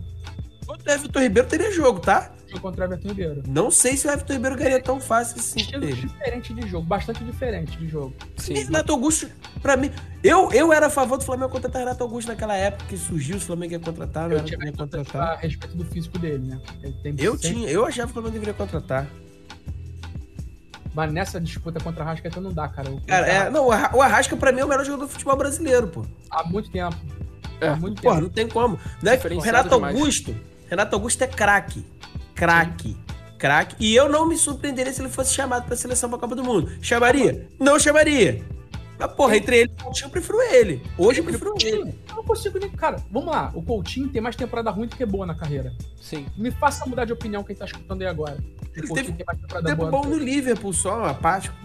Contra 0.65 0.91
o 0.91 0.95
Everton 0.95 1.19
Ribeiro 1.19 1.47
teria 1.47 1.71
jogo, 1.71 1.99
tá? 1.99 2.31
Jogo 2.47 2.61
contra 2.61 2.81
o 2.81 2.87
Everton 2.87 3.07
Ribeiro. 3.09 3.43
Não 3.47 3.69
sei 3.69 3.95
se 3.95 4.07
o 4.07 4.11
Everton 4.11 4.33
Ribeiro 4.33 4.55
ganharia 4.55 4.81
tão 4.81 4.99
fácil 4.99 5.39
assim. 5.39 5.59
Estilo 5.59 5.85
diferente 5.85 6.53
de 6.53 6.67
jogo, 6.67 6.85
bastante 6.85 7.23
diferente 7.23 7.77
de 7.77 7.87
jogo. 7.87 8.13
Sim. 8.37 8.53
Renato 8.55 8.91
Augusto, 8.91 9.29
pra 9.61 9.77
mim. 9.77 9.91
Eu, 10.23 10.51
eu 10.51 10.73
era 10.73 10.87
a 10.87 10.89
favor 10.89 11.17
do 11.17 11.23
Flamengo 11.23 11.49
contratar 11.49 11.81
Renato 11.81 12.03
Augusto 12.03 12.29
naquela 12.29 12.55
época 12.55 12.85
que 12.89 12.97
surgiu, 12.97 13.37
o 13.37 13.39
Flamengo 13.39 13.73
ia 13.73 13.79
contratar, 13.79 14.29
não 14.29 14.37
eu 14.37 14.43
era 14.61 14.71
contratar. 14.71 15.33
A 15.33 15.35
respeito 15.35 15.77
do 15.77 15.85
físico 15.85 16.17
dele, 16.17 16.47
né? 16.47 16.59
eu 17.17 17.37
tinha, 17.37 17.69
eu 17.69 17.85
achava 17.85 18.07
que 18.07 18.11
o 18.11 18.13
Flamengo 18.13 18.33
deveria 18.33 18.53
contratar. 18.53 19.07
Mas 20.95 21.11
nessa 21.11 21.41
disputa 21.41 21.79
contra 21.81 22.03
o 22.03 22.07
Arrasca 22.07 22.31
não 22.39 22.53
dá, 22.53 22.69
cara. 22.69 22.89
cara, 23.05 23.27
é, 23.27 23.49
não, 23.49 23.67
o 23.67 24.01
Arrasca 24.01 24.35
pra 24.37 24.51
mim 24.53 24.61
é 24.61 24.65
o 24.65 24.67
melhor 24.67 24.85
jogador 24.85 25.05
do 25.05 25.11
futebol 25.11 25.35
brasileiro, 25.35 25.89
pô. 25.89 26.05
Há 26.31 26.43
muito 26.45 26.71
tempo. 26.71 26.95
É, 27.59 27.67
Há 27.67 27.75
muito 27.75 28.01
porra, 28.01 28.15
tempo. 28.15 28.27
não 28.27 28.33
tem 28.33 28.47
como. 28.47 28.79
Não 29.03 29.11
é, 29.11 29.19
o 29.35 29.39
Renato 29.39 29.69
demais. 29.69 29.95
Augusto 29.95 30.35
Renato 30.75 30.93
Augusto 30.93 31.21
é 31.21 31.27
craque. 31.27 31.85
Craque. 32.35 32.97
Craque. 33.37 33.77
E 33.79 33.95
eu 33.95 34.09
não 34.09 34.27
me 34.27 34.35
surpreenderia 34.35 34.91
se 34.91 35.01
ele 35.01 35.07
fosse 35.07 35.33
chamado 35.33 35.65
pra 35.65 35.75
seleção 35.77 36.09
pra 36.09 36.19
Copa 36.19 36.35
do 36.35 36.43
Mundo. 36.43 36.69
Chamaria? 36.81 37.47
Não 37.57 37.79
chamaria. 37.79 38.43
Mas, 38.99 39.13
porra, 39.13 39.37
entre 39.37 39.59
ele 39.59 39.71
e 39.71 39.81
o 39.81 39.83
Coutinho, 39.85 40.07
eu 40.07 40.11
prefiro 40.11 40.41
ele. 40.41 40.81
Hoje 40.97 41.21
eu 41.21 41.23
prefiro 41.23 41.53
ele. 41.61 41.95
Eu 42.09 42.15
não 42.15 42.23
consigo 42.25 42.59
nem. 42.59 42.69
Cara, 42.71 42.97
vamos 43.09 43.33
lá. 43.33 43.51
O 43.55 43.63
Coutinho 43.63 44.09
tem 44.09 44.21
mais 44.21 44.35
temporada 44.35 44.69
ruim 44.69 44.87
do 44.87 44.97
que 44.97 45.05
boa 45.05 45.25
na 45.25 45.33
carreira. 45.33 45.73
Sim. 46.01 46.25
Me 46.35 46.51
faça 46.51 46.85
mudar 46.85 47.05
de 47.05 47.13
opinião 47.13 47.41
quem 47.41 47.55
tá 47.55 47.63
escutando 47.63 48.01
aí 48.01 48.07
agora. 48.07 48.37
Ele 48.75 48.87
teve 48.89 49.13
tem 49.13 49.25
mais 49.25 49.39
temporada 49.39 49.65
tempo 49.65 49.77
boa 49.77 49.91
bom 49.91 50.09
no 50.09 50.17
Liverpool 50.17 50.73
só, 50.73 51.05
apático. 51.05 51.55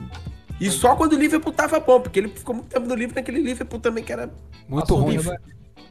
E 0.61 0.71
só 0.71 0.95
quando 0.95 1.15
o 1.15 1.19
Liverpool 1.19 1.53
tava 1.53 1.81
bom, 1.81 2.01
porque 2.01 2.21
ele 2.21 2.29
ficou 2.29 2.55
muito 2.55 2.69
tempo 2.69 2.87
no 2.87 2.95
Liverpool 2.95 3.17
naquele 3.17 3.43
Liverpool 3.43 3.81
também 3.81 4.05
que 4.05 4.13
era 4.13 4.31
muito 4.69 4.83
Passou 4.83 4.99
ruim. 4.99 5.17
Vergonha. 5.19 5.41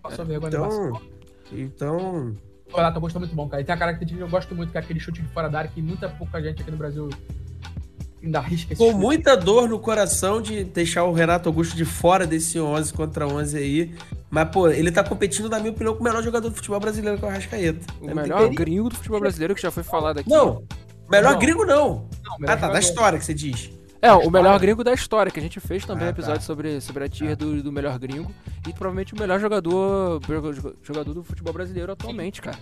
Passou 0.01 0.25
vergonha 0.25 0.55
então, 0.55 1.01
então, 1.51 2.33
o 2.71 2.75
Renato 2.75 2.97
Augusto 2.97 3.15
é 3.17 3.19
muito 3.19 3.35
bom, 3.35 3.47
cara. 3.47 3.61
E 3.61 3.65
tem 3.65 3.73
a 3.73 3.77
característica 3.77 4.17
que 4.17 4.23
eu 4.23 4.29
gosto 4.29 4.55
muito, 4.55 4.71
que 4.71 4.77
é 4.77 4.81
aquele 4.81 4.99
chute 4.99 5.21
de 5.21 5.27
fora 5.29 5.49
da 5.49 5.59
área, 5.59 5.71
que 5.73 5.81
muita 5.81 6.07
pouca 6.09 6.41
gente 6.41 6.61
aqui 6.61 6.71
no 6.71 6.77
Brasil 6.77 7.09
ainda 8.23 8.39
arrisca 8.39 8.73
esse 8.73 8.81
Com 8.81 8.91
chute. 8.91 8.99
muita 8.99 9.35
dor 9.35 9.67
no 9.67 9.79
coração 9.79 10.41
de 10.41 10.63
deixar 10.63 11.03
o 11.03 11.13
Renato 11.13 11.49
Augusto 11.49 11.75
de 11.75 11.85
fora 11.85 12.27
desse 12.27 12.59
11 12.59 12.93
contra 12.93 13.27
11 13.27 13.57
aí. 13.57 13.95
Mas, 14.29 14.49
pô, 14.49 14.69
ele 14.69 14.91
tá 14.91 15.03
competindo, 15.03 15.49
na 15.49 15.59
minha 15.59 15.71
opinião, 15.71 15.95
com 15.95 16.01
o 16.01 16.03
melhor 16.03 16.23
jogador 16.23 16.49
do 16.49 16.55
futebol 16.55 16.79
brasileiro, 16.79 17.17
que 17.17 17.25
é 17.25 17.27
o 17.27 17.31
Rascaeta. 17.31 17.93
O 17.99 18.13
melhor 18.13 18.49
gringo 18.49 18.89
do 18.89 18.95
futebol 18.95 19.19
brasileiro, 19.19 19.55
que 19.55 19.61
já 19.61 19.71
foi 19.71 19.83
falado 19.83 20.19
aqui. 20.19 20.29
Não, 20.29 20.63
melhor 21.09 21.33
não. 21.33 21.39
gringo 21.39 21.65
não. 21.65 22.07
não 22.23 22.39
melhor 22.39 22.53
ah, 22.53 22.55
tá, 22.55 22.55
jogador. 22.55 22.73
da 22.73 22.79
história 22.79 23.19
que 23.19 23.25
você 23.25 23.33
diz. 23.33 23.78
É, 24.01 24.13
o 24.13 24.29
melhor 24.31 24.57
gringo 24.59 24.83
da 24.83 24.93
história, 24.93 25.31
que 25.31 25.39
a 25.39 25.43
gente 25.43 25.59
fez 25.59 25.85
também 25.85 26.05
ah, 26.05 26.07
um 26.07 26.11
episódio 26.11 26.39
tá. 26.39 26.45
sobre, 26.45 26.79
sobre 26.79 27.03
a 27.03 27.09
tier 27.09 27.35
do, 27.35 27.61
do 27.61 27.71
melhor 27.71 27.97
gringo. 27.99 28.31
E 28.67 28.71
provavelmente 28.71 29.13
o 29.13 29.19
melhor 29.19 29.39
jogador, 29.39 30.21
jogador 30.81 31.13
do 31.13 31.23
futebol 31.23 31.53
brasileiro 31.53 31.91
atualmente, 31.91 32.41
cara 32.41 32.57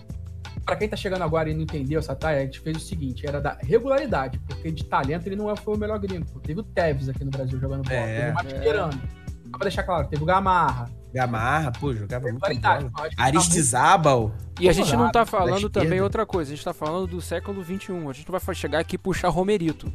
para 0.68 0.76
quem 0.76 0.88
tá 0.88 0.96
chegando 0.96 1.22
agora 1.22 1.48
e 1.48 1.54
não 1.54 1.62
entendeu 1.62 1.98
essa 1.98 2.14
taia, 2.14 2.42
a 2.42 2.44
gente 2.44 2.60
fez 2.60 2.76
o 2.76 2.80
seguinte: 2.80 3.26
era 3.26 3.40
da 3.40 3.56
regularidade, 3.62 4.38
porque 4.46 4.70
de 4.70 4.84
talento 4.84 5.26
ele 5.26 5.34
não 5.34 5.50
é, 5.50 5.56
foi 5.56 5.74
o 5.74 5.78
melhor 5.78 5.98
gringo. 5.98 6.26
Teve 6.40 6.60
o 6.60 6.62
Tevez 6.62 7.08
aqui 7.08 7.24
no 7.24 7.30
Brasil 7.30 7.58
jogando 7.58 7.84
bola, 7.84 7.96
é, 7.96 8.20
teve 8.20 8.30
o 8.30 8.34
Mascherano. 8.34 9.02
É. 9.14 9.50
Pra 9.50 9.60
deixar 9.60 9.82
claro, 9.82 10.06
teve 10.08 10.22
o 10.22 10.26
Gamarra. 10.26 10.90
Gamarra, 11.10 11.72
pô, 11.72 11.94
jogava 11.94 12.28
muito 12.28 12.60
bola. 12.60 12.90
Aristizábal. 13.16 14.30
E 14.60 14.68
a 14.68 14.72
gente 14.72 14.94
não 14.94 15.10
tá 15.10 15.24
falando 15.24 15.70
também 15.70 16.02
outra 16.02 16.26
coisa, 16.26 16.52
a 16.52 16.54
gente 16.54 16.64
tá 16.64 16.74
falando 16.74 17.06
do 17.06 17.20
século 17.22 17.64
XXI. 17.64 17.92
A 18.06 18.12
gente 18.12 18.30
não 18.30 18.38
vai 18.38 18.54
chegar 18.54 18.80
aqui 18.80 18.96
e 18.96 18.98
puxar 18.98 19.30
Romerito. 19.30 19.90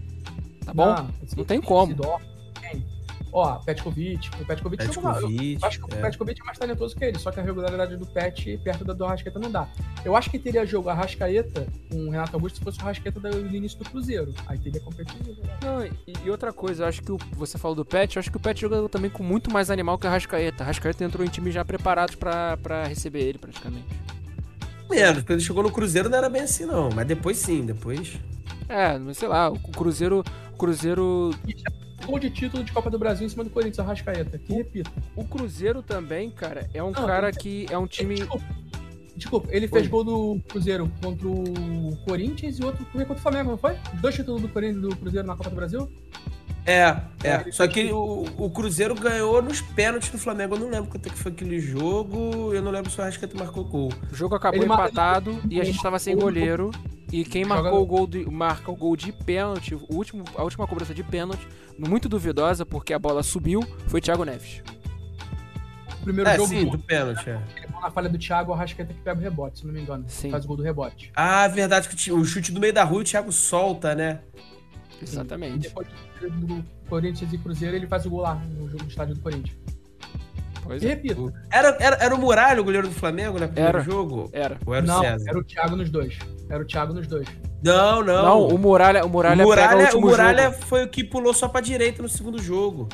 Tá 0.66 0.74
bom? 0.74 0.96
Não, 0.96 1.10
não 1.38 1.46
tem 1.46 1.62
como. 1.62 1.96
Ó, 3.34 3.56
Petkovic. 3.56 4.30
O 4.40 4.46
Petkovic, 4.46 4.86
Petkovic 4.86 5.58
eu 5.60 5.68
acho 5.68 5.80
que 5.80 5.96
é. 5.96 5.98
o 5.98 6.02
Petkovic 6.02 6.40
é 6.40 6.46
mais 6.46 6.58
talentoso 6.60 6.96
que 6.96 7.04
ele, 7.04 7.18
só 7.18 7.32
que 7.32 7.40
a 7.40 7.44
regularidade 7.44 7.98
do 7.98 8.06
Pet 8.06 8.60
perto 8.64 8.86
da 8.86 8.94
do 8.94 9.04
Arrascaeta 9.04 9.40
não 9.40 9.50
dá. 9.50 9.68
Eu 10.06 10.16
acho 10.16 10.30
que 10.30 10.38
teria 10.38 10.64
jogo 10.68 10.90
Arrascaeta 10.90 11.66
com 11.90 11.98
o 12.08 12.12
Renato 12.12 12.36
Augusto 12.36 12.60
se 12.60 12.64
fosse 12.64 12.78
o 12.78 12.84
Arrascaeta 12.84 13.20
do 13.20 13.56
início 13.56 13.80
do 13.80 13.90
Cruzeiro. 13.90 14.32
Aí 14.46 14.60
teria 14.60 14.80
competitivo. 14.80 15.42
Né? 15.42 15.58
Não, 15.64 15.84
e, 15.84 15.94
e, 16.24 16.30
outra 16.30 16.54
coisa, 16.54 16.84
eu 16.84 16.88
acho 16.88 17.02
que 17.02 17.12
o, 17.12 17.18
você 17.32 17.58
falou 17.58 17.76
do 17.76 17.84
Pet, 17.84 18.16
eu 18.16 18.20
acho 18.20 18.30
que 18.30 18.38
o 18.38 18.40
Pet 18.40 18.62
jogou 18.62 18.88
também 18.88 19.10
com 19.10 19.24
muito 19.24 19.52
mais 19.52 19.72
animal 19.72 19.98
que 19.98 20.06
o 20.06 20.10
Arrascaeta. 20.10 20.62
O 20.62 20.64
Arrascaeta 20.66 21.04
entrou 21.04 21.26
em 21.26 21.30
time 21.30 21.52
já 21.52 21.66
preparados 21.66 22.14
para 22.14 22.86
receber 22.88 23.22
ele, 23.22 23.40
praticamente. 23.40 23.88
Menos, 24.88 25.20
porque 25.20 25.34
ele 25.34 25.42
chegou 25.42 25.64
no 25.64 25.72
Cruzeiro 25.72 26.08
não 26.08 26.20
era 26.20 26.30
bem 26.30 26.44
assim, 26.44 26.66
não. 26.66 26.90
Mas 26.94 27.08
depois 27.08 27.38
sim, 27.38 27.66
depois. 27.66 28.14
É, 28.70 29.14
sei 29.14 29.28
lá, 29.28 29.50
o 29.50 29.60
Cruzeiro. 29.60 30.24
O 30.54 30.58
Cruzeiro 30.58 31.32
gol 32.06 32.20
de 32.20 32.30
título 32.30 32.64
de 32.64 32.72
Copa 32.72 32.90
do 32.90 33.00
Brasil 33.00 33.26
em 33.26 33.30
cima 33.30 33.44
do 33.44 33.50
Corinthians, 33.50 33.80
Arrascaeta. 33.80 34.38
Que 34.38 34.54
repito. 34.54 34.92
O 35.16 35.24
Cruzeiro 35.24 35.82
também, 35.82 36.30
cara, 36.30 36.70
é 36.74 36.84
um 36.84 36.92
não, 36.92 37.06
cara 37.06 37.32
que 37.32 37.66
é 37.70 37.78
um 37.78 37.88
time. 37.88 38.16
Desculpa, 38.16 38.46
desculpa 39.16 39.48
ele 39.52 39.68
fez 39.68 39.88
gol 39.88 40.04
do 40.04 40.40
Cruzeiro 40.50 40.92
contra 41.02 41.28
o 41.28 41.98
Corinthians 42.06 42.60
e 42.60 42.64
outro 42.64 42.86
contra 42.86 43.14
o 43.14 43.18
Flamengo, 43.18 43.52
não 43.52 43.58
foi? 43.58 43.76
dois 44.02 44.16
títulos 44.16 44.42
do 44.42 44.50
Corinthians 44.50 44.82
do 44.82 44.96
Cruzeiro 44.96 45.28
na 45.28 45.36
Copa 45.36 45.50
do 45.50 45.56
Brasil? 45.56 45.90
É, 46.66 46.96
é. 47.24 47.52
Só 47.52 47.68
que 47.68 47.92
o, 47.92 48.26
o, 48.38 48.50
Cruzeiro 48.50 48.96
ganhou 48.96 49.42
nos 49.42 49.60
pênaltis 49.60 50.10
do 50.10 50.18
Flamengo. 50.18 50.56
Eu 50.56 50.60
não 50.60 50.70
lembro 50.70 50.90
quanto 50.90 51.08
é 51.08 51.10
que 51.10 51.18
foi 51.18 51.32
aquele 51.32 51.60
jogo. 51.60 52.54
Eu 52.54 52.62
não 52.62 52.72
lembro 52.72 52.90
se 52.90 52.98
o 53.00 53.02
Arrascaeta 53.02 53.38
marcou 53.38 53.66
gol. 53.66 53.92
O 54.12 54.16
jogo 54.16 54.36
acabou 54.36 54.64
ele 54.64 54.72
empatado 54.72 55.42
e 55.50 55.60
a 55.60 55.64
gente 55.64 55.82
tava 55.82 56.00
sem 56.00 56.16
goleiro. 56.16 56.72
E 57.12 57.24
quem 57.24 57.46
marcou 57.46 57.82
o 57.82 57.86
gol 57.86 58.08
de, 58.08 58.26
marca 58.30 58.72
o 58.72 58.76
gol 58.76 58.96
de 58.96 59.12
pênalti, 59.12 59.76
o 59.76 59.86
último, 59.90 60.24
a 60.36 60.44
última 60.44 60.66
cobrança 60.66 60.96
de 60.96 61.04
pênalti, 61.04 61.48
muito 61.78 62.10
duvidosa, 62.10 62.66
porque 62.66 62.92
a 62.92 62.98
bola 62.98 63.22
subiu, 63.22 63.62
foi 63.88 64.02
Thiago 64.02 64.24
Neves. 64.24 64.64
O 66.02 66.04
primeiro 66.04 66.30
é, 66.30 66.36
jogo 66.36 66.48
sim, 66.48 66.66
do 66.66 66.80
pênalti, 66.80 67.30
é. 67.30 67.40
Na 67.84 67.92
falha 67.92 68.08
do 68.08 68.18
Thiago, 68.18 68.52
o 68.52 68.54
Arrascaeta 68.54 68.94
que 68.94 69.02
pega 69.02 69.20
o 69.20 69.22
rebote, 69.22 69.60
se 69.60 69.68
não 69.68 69.74
me 69.74 69.82
engano. 69.82 70.06
Sim. 70.08 70.32
Faz 70.32 70.46
o 70.46 70.48
gol 70.48 70.56
do 70.56 70.64
rebote. 70.64 71.12
Ah, 71.14 71.46
verdade, 71.50 71.90
que 71.90 72.12
o 72.14 72.24
chute 72.24 72.50
do 72.50 72.62
meio 72.62 72.72
da 72.72 72.86
rua 72.86 73.02
o 73.02 73.04
Thiago 73.04 73.30
solta, 73.30 73.94
né? 73.94 74.22
Exatamente. 75.02 75.56
E 75.56 75.60
depois 75.60 75.88
do 76.22 76.64
Corinthians 76.88 77.34
e 77.34 77.38
Cruzeiro, 77.38 77.76
ele 77.76 77.86
faz 77.86 78.06
o 78.06 78.10
gol 78.10 78.22
lá, 78.22 78.36
no 78.36 78.70
jogo 78.70 78.86
do 78.86 78.90
estádio 78.90 79.16
do 79.16 79.22
Corinthians. 79.22 79.58
Pois 80.64 80.82
e 80.82 80.86
é. 80.86 80.90
repito. 80.92 81.34
Era, 81.52 81.76
era, 81.78 81.98
era 81.98 82.16
o 82.16 82.18
Muralha 82.18 82.62
o 82.62 82.64
goleiro 82.64 82.88
do 82.88 82.94
Flamengo 82.94 83.38
no 83.38 83.48
primeiro 83.50 83.78
era. 83.78 83.82
jogo? 83.82 84.30
Era. 84.32 84.58
Ou 84.66 84.74
era 84.74 84.86
o 84.86 84.88
não, 84.88 85.02
César? 85.02 85.26
era 85.28 85.38
o 85.38 85.44
Thiago 85.44 85.76
nos 85.76 85.90
dois. 85.90 86.18
Era 86.50 86.64
o 86.64 86.66
Thiago 86.66 86.94
nos 86.94 87.06
dois. 87.06 87.28
Não, 87.62 88.02
não. 88.02 88.24
Não, 88.24 88.48
o 88.48 88.58
Muralha, 88.58 89.06
o 89.06 89.10
Muralha, 89.10 89.44
o 89.44 89.48
Muralha, 89.48 89.98
o 89.98 90.02
Muralha 90.02 90.44
jogo. 90.52 90.66
foi 90.66 90.84
o 90.86 90.88
que 90.88 91.04
pulou 91.04 91.34
só 91.34 91.50
pra 91.50 91.60
direita 91.60 92.02
no 92.02 92.08
segundo 92.08 92.42
jogo. 92.42 92.88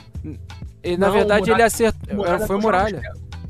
E, 0.84 0.98
na 0.98 1.08
não, 1.08 1.14
verdade, 1.14 1.42
Muralha, 1.42 1.62
ele 1.62 1.64
acertou. 1.64 2.16
Muralha 2.16 2.48
foi 2.48 2.56
o 2.56 2.62
Muralha. 2.62 3.02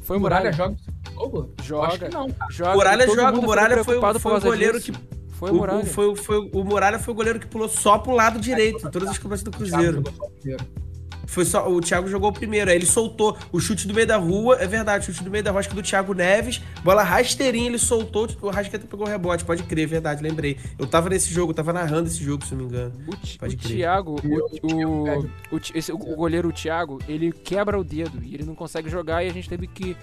Foi 0.02 0.18
o 0.18 0.20
Muralha. 0.20 0.52
Muralha 0.52 0.53
joga 0.53 0.76
jogo? 1.20 1.54
Joga. 1.64 1.88
Acho 1.88 2.00
que 2.00 2.10
não, 2.10 2.30
cara. 2.30 2.52
Joga, 2.52 2.74
Muralha 2.76 3.06
joga, 3.08 3.40
o 3.40 3.41
Muralha 3.41 3.84
foi, 3.84 4.00
foi 4.00 4.20
por 4.22 4.34
o 4.38 4.41
goleiro 4.41 4.80
disso. 4.80 4.91
que. 4.94 5.20
Foi 5.34 5.52
o 5.52 5.54
O, 5.54 5.58
Muralha. 5.58 5.80
o, 5.84 5.86
foi, 5.86 6.16
foi, 6.16 6.50
o 6.54 6.64
Muralha 6.64 7.00
foi 7.00 7.14
o 7.14 7.16
goleiro 7.16 7.40
que 7.40 7.48
pulou 7.48 7.70
só 7.70 7.98
pro 7.98 8.12
lado 8.14 8.40
direito 8.40 8.86
em 8.86 8.91
todas 8.91 9.10
as 9.10 9.18
cobranças 9.18 9.44
do 9.44 9.50
O 9.50 9.54
Cruzeiro. 9.54 10.04
o. 10.04 10.80
Foi 11.28 11.46
só, 11.46 11.70
o 11.72 11.80
Thiago 11.80 12.08
jogou 12.08 12.32
o 12.32 12.34
primeiro, 12.34 12.72
aí 12.72 12.76
ele 12.76 12.88
soltou 12.88 13.38
o 13.52 13.60
chute 13.60 13.88
do 13.88 13.94
meio 13.94 14.08
da 14.08 14.18
rua, 14.18 14.56
é 14.60 14.66
verdade, 14.66 15.04
o 15.04 15.14
chute 15.14 15.24
do 15.24 15.30
meio 15.30 15.44
da 15.44 15.52
rua, 15.52 15.60
acho 15.60 15.70
que 15.70 15.76
do 15.76 15.84
Thiago 15.84 16.12
Neves, 16.16 16.60
bola 16.84 17.04
rasteirinha, 17.04 17.68
ele 17.68 17.78
soltou, 17.78 18.28
o 18.41 18.50
Rasqueta 18.50 18.88
pegou 18.88 19.06
o 19.06 19.10
rebote, 19.10 19.46
pode 19.46 19.62
crer, 19.62 19.84
é 19.84 19.86
verdade, 19.86 20.24
lembrei. 20.24 20.58
Eu 20.80 20.88
tava 20.88 21.08
nesse 21.08 21.32
jogo, 21.32 21.52
eu 21.52 21.56
tava 21.56 21.72
narrando 21.72 22.08
esse 22.08 22.24
jogo, 22.24 22.44
se 22.44 22.56
não 22.56 22.62
me 22.64 22.68
engano. 22.68 22.94
O, 23.08 23.38
Pode 23.38 23.56
o 23.56 23.60
crer. 23.60 23.78
Thiago, 23.78 24.16
o, 24.24 24.76
o, 24.76 25.20
o, 25.56 25.60
esse- 25.76 25.91
o 25.91 25.98
goleiro 26.00 26.52
Thiago, 26.52 26.98
ele 27.08 27.32
quebra 27.32 27.80
o 27.80 27.84
dedo 27.84 28.24
e 28.24 28.34
ele 28.34 28.44
não 28.44 28.56
consegue 28.56 28.90
jogar 28.90 29.24
e 29.24 29.30
a 29.30 29.32
gente 29.34 29.48
teve 29.48 29.68
que. 29.68 29.96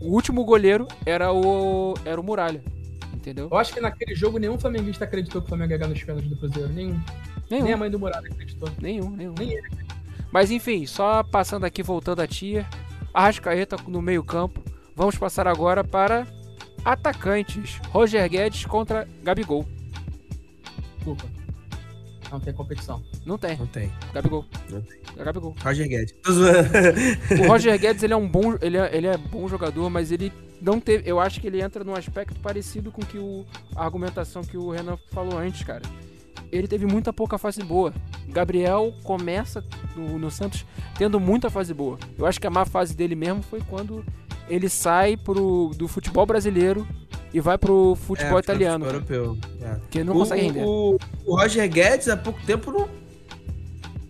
O 0.00 0.12
último 0.14 0.44
goleiro 0.44 0.88
era 1.04 1.32
o. 1.32 1.94
Era 2.04 2.20
o 2.20 2.24
Muralha. 2.24 2.62
Entendeu? 3.14 3.48
Eu 3.50 3.58
acho 3.58 3.74
que 3.74 3.80
naquele 3.80 4.14
jogo 4.14 4.38
nenhum 4.38 4.58
flamenguista 4.58 5.04
acreditou 5.04 5.42
que 5.42 5.46
o 5.46 5.48
Flamengo 5.48 5.72
ia 5.72 5.78
ganhar 5.78 5.90
nos 5.90 6.02
pênaltis 6.02 6.30
do 6.30 6.36
Cruzeiro. 6.36 6.68
Nenhum. 6.70 6.98
Nem 7.50 7.60
a 7.60 7.64
Nenhum, 7.64 7.78
mãe 7.78 7.90
do 7.90 7.98
Muralha 7.98 8.26
acreditou. 8.26 8.68
nenhum, 8.80 9.10
nenhum. 9.10 9.34
Nem 9.38 9.52
ele. 9.52 9.68
Mas 10.32 10.50
enfim, 10.50 10.86
só 10.86 11.22
passando 11.22 11.64
aqui, 11.64 11.82
voltando 11.82 12.20
a 12.20 12.26
tia. 12.26 12.66
Arrascaeta 13.12 13.76
no 13.88 14.00
meio-campo. 14.00 14.62
Vamos 14.96 15.18
passar 15.18 15.46
agora 15.46 15.82
para 15.84 16.26
atacantes. 16.84 17.78
Roger 17.90 18.26
Guedes 18.28 18.64
contra 18.64 19.06
Gabigol. 19.22 19.66
Desculpa. 20.96 21.24
Não 22.30 22.40
tem 22.40 22.52
competição. 22.54 23.02
Não 23.26 23.36
tem. 23.36 23.56
Não 23.56 23.66
tem, 23.66 23.90
Gabigol. 24.12 24.44
não 24.70 24.80
tem. 24.82 25.00
É 25.16 25.24
Gabigol. 25.24 25.54
Roger 25.62 25.88
Guedes. 25.88 26.14
O 27.42 27.48
Roger 27.48 27.78
Guedes, 27.78 28.02
ele 28.02 28.12
é 28.12 28.16
um 28.16 28.28
bom, 28.28 28.56
ele 28.60 28.76
é, 28.76 28.96
ele 28.96 29.06
é 29.06 29.16
bom 29.16 29.48
jogador, 29.48 29.90
mas 29.90 30.12
ele 30.12 30.32
não 30.60 30.80
teve, 30.80 31.08
eu 31.08 31.18
acho 31.18 31.40
que 31.40 31.46
ele 31.46 31.60
entra 31.60 31.82
num 31.82 31.94
aspecto 31.94 32.38
parecido 32.40 32.92
com 32.92 33.02
que 33.02 33.18
o 33.18 33.44
a 33.74 33.84
argumentação 33.84 34.42
que 34.42 34.56
o 34.56 34.70
Renan 34.70 34.98
falou 35.10 35.38
antes, 35.38 35.62
cara. 35.64 35.82
Ele 36.52 36.66
teve 36.66 36.84
muita 36.84 37.12
pouca 37.12 37.38
fase 37.38 37.62
boa. 37.62 37.92
Gabriel 38.28 38.92
começa 39.04 39.64
no, 39.96 40.18
no 40.18 40.30
Santos 40.30 40.66
tendo 40.98 41.20
muita 41.20 41.48
fase 41.48 41.72
boa. 41.72 41.98
Eu 42.18 42.26
acho 42.26 42.40
que 42.40 42.46
a 42.46 42.50
má 42.50 42.64
fase 42.64 42.94
dele 42.94 43.14
mesmo 43.14 43.42
foi 43.42 43.60
quando 43.60 44.04
ele 44.48 44.68
sai 44.68 45.16
pro, 45.16 45.70
do 45.76 45.86
futebol 45.86 46.26
brasileiro 46.26 46.86
e 47.32 47.40
vai 47.40 47.56
pro 47.58 47.94
futebol 47.94 48.38
É, 48.38 48.40
italiano, 48.40 48.84
futebol 48.84 49.06
europeu. 49.16 49.38
É. 49.62 49.76
que 49.90 50.04
não 50.04 50.14
o, 50.14 50.18
consegue 50.18 50.42
render. 50.42 50.64
o, 50.64 50.98
o 51.26 51.36
Roger 51.36 51.68
Guedes, 51.68 52.08
há 52.08 52.16
pouco 52.16 52.40
tempo, 52.44 52.70
não 52.70 52.88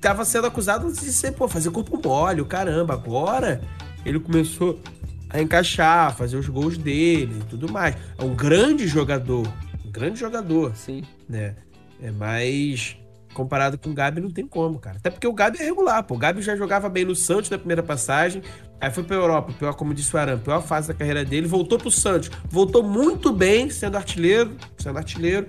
tava 0.01 0.25
sendo 0.25 0.47
acusado 0.47 0.91
de 0.91 1.13
ser, 1.13 1.33
pô, 1.33 1.47
fazer 1.47 1.71
corpo 1.71 2.01
mole, 2.03 2.45
caramba. 2.45 2.95
Agora 2.95 3.61
ele 4.05 4.19
começou 4.19 4.81
a 5.29 5.41
encaixar, 5.41 6.17
fazer 6.17 6.37
os 6.37 6.49
gols 6.49 6.79
dele 6.79 7.41
e 7.41 7.45
tudo 7.45 7.71
mais. 7.71 7.95
É 8.19 8.25
um 8.25 8.35
grande 8.35 8.87
jogador. 8.89 9.47
Um 9.85 9.91
grande 9.91 10.19
jogador, 10.19 10.75
Sim. 10.75 11.03
né? 11.29 11.55
É 12.03 12.11
mais. 12.11 12.97
Comparado 13.35 13.79
com 13.79 13.91
o 13.91 13.95
Gabi, 13.95 14.21
não 14.21 14.31
tem 14.31 14.47
como, 14.47 14.79
cara. 14.79 14.97
Até 14.97 15.09
porque 15.09 15.27
o 15.27 15.33
Gabi 15.33 15.59
é 15.61 15.65
regular, 15.65 16.03
pô. 16.03 16.15
O 16.15 16.19
Gabi 16.19 16.43
já 16.43 16.57
jogava 16.57 16.89
bem 16.89 17.05
no 17.05 17.15
Santos 17.15 17.49
na 17.49 17.59
primeira 17.59 17.83
passagem. 17.83 18.43
Aí 18.81 18.91
foi 18.91 19.05
pra 19.05 19.17
Europa, 19.17 19.53
pior, 19.59 19.75
como 19.75 19.95
disse 19.95 20.15
o 20.15 20.19
Aran, 20.19 20.39
pior 20.39 20.63
fase 20.63 20.89
da 20.89 20.95
carreira 20.95 21.25
dele. 21.25 21.47
Voltou 21.47 21.79
pro 21.79 21.91
Santos. 21.91 22.31
Voltou 22.49 22.83
muito 22.83 23.33
bem, 23.33 23.71
sendo 23.71 23.97
artilheiro. 23.97 24.57
Sendo 24.79 24.99
artilheiro. 24.99 25.47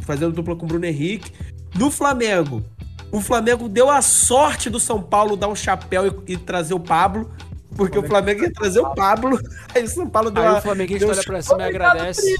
Fazendo 0.00 0.32
dupla 0.32 0.54
com 0.54 0.64
o 0.64 0.68
Bruno 0.68 0.84
Henrique. 0.84 1.32
No 1.76 1.90
Flamengo. 1.90 2.62
O 3.10 3.20
Flamengo 3.20 3.68
deu 3.68 3.88
a 3.88 4.02
sorte 4.02 4.68
do 4.68 4.78
São 4.78 5.02
Paulo 5.02 5.36
dar 5.36 5.48
um 5.48 5.54
chapéu 5.54 6.22
e, 6.26 6.32
e 6.32 6.36
trazer 6.36 6.74
o 6.74 6.80
Pablo. 6.80 7.30
Porque 7.74 7.98
o 7.98 8.02
Flamengo 8.02 8.42
ia 8.42 8.52
trazer 8.52 8.80
o 8.80 8.94
Pablo. 8.94 9.38
Aí 9.74 9.84
o 9.84 9.88
São 9.88 10.08
Paulo 10.08 10.30
deu 10.30 10.42
Aí 10.42 10.48
a, 10.48 10.58
o 10.58 10.60
flamenguista 10.60 11.08
olha 11.08 11.22
pra 11.22 11.40
cima 11.40 11.62
e 11.62 11.68
agradece. 11.68 12.36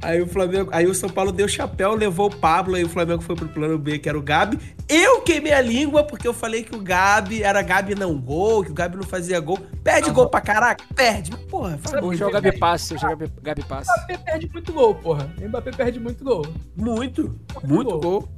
Aí 0.00 0.20
o 0.20 0.26
Flamengo, 0.26 0.70
aí 0.72 0.86
o 0.86 0.94
São 0.94 1.08
Paulo 1.08 1.32
deu 1.32 1.48
chapéu, 1.48 1.94
levou 1.94 2.26
o 2.26 2.36
Pablo, 2.36 2.74
aí 2.74 2.84
o 2.84 2.88
Flamengo 2.88 3.22
foi 3.22 3.36
pro 3.36 3.48
plano 3.48 3.78
B, 3.78 3.98
que 3.98 4.08
era 4.08 4.18
o 4.18 4.22
Gabi. 4.22 4.58
Eu 4.88 5.22
queimei 5.22 5.52
a 5.52 5.60
língua 5.60 6.04
porque 6.04 6.26
eu 6.26 6.34
falei 6.34 6.62
que 6.62 6.74
o 6.74 6.80
Gabi 6.80 7.42
era 7.42 7.62
Gabi 7.62 7.94
não 7.94 8.18
gol, 8.18 8.64
que 8.64 8.70
o 8.70 8.74
Gabi 8.74 8.96
não 8.96 9.04
fazia 9.04 9.38
gol. 9.40 9.58
Perde 9.82 10.06
Aham. 10.06 10.14
gol 10.14 10.28
pra 10.28 10.40
caraca, 10.40 10.84
perde. 10.94 11.30
Mas, 11.30 11.42
porra, 11.44 11.78
fala 11.78 12.04
Hoje 12.04 12.22
é 12.22 12.26
o 12.26 12.30
muito, 12.30 12.42
Gabi 12.42 12.58
Passe, 12.58 12.94
hoje 12.94 13.04
é 13.04 13.08
o 13.08 13.10
Gabi, 13.16 13.32
Gabi 13.42 13.64
Passe. 13.64 13.90
Mbappé 13.92 14.18
perde 14.18 14.50
muito 14.52 14.72
gol, 14.72 14.94
porra. 14.94 15.30
Mbappé 15.40 15.70
perde 15.70 16.00
muito 16.00 16.24
gol. 16.24 16.46
muito, 16.76 17.38
muito 17.64 17.98
gol. 17.98 18.28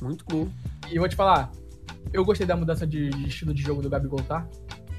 Muito 0.00 0.24
gol. 0.24 0.48
E 0.90 0.96
eu 0.96 1.00
vou 1.00 1.08
te 1.08 1.16
falar, 1.16 1.50
eu 2.12 2.24
gostei 2.24 2.46
da 2.46 2.56
mudança 2.56 2.86
de, 2.86 3.10
de 3.10 3.28
estilo 3.28 3.52
de 3.54 3.62
jogo 3.62 3.82
do 3.82 3.88
Gabigol, 3.90 4.20
tá? 4.22 4.46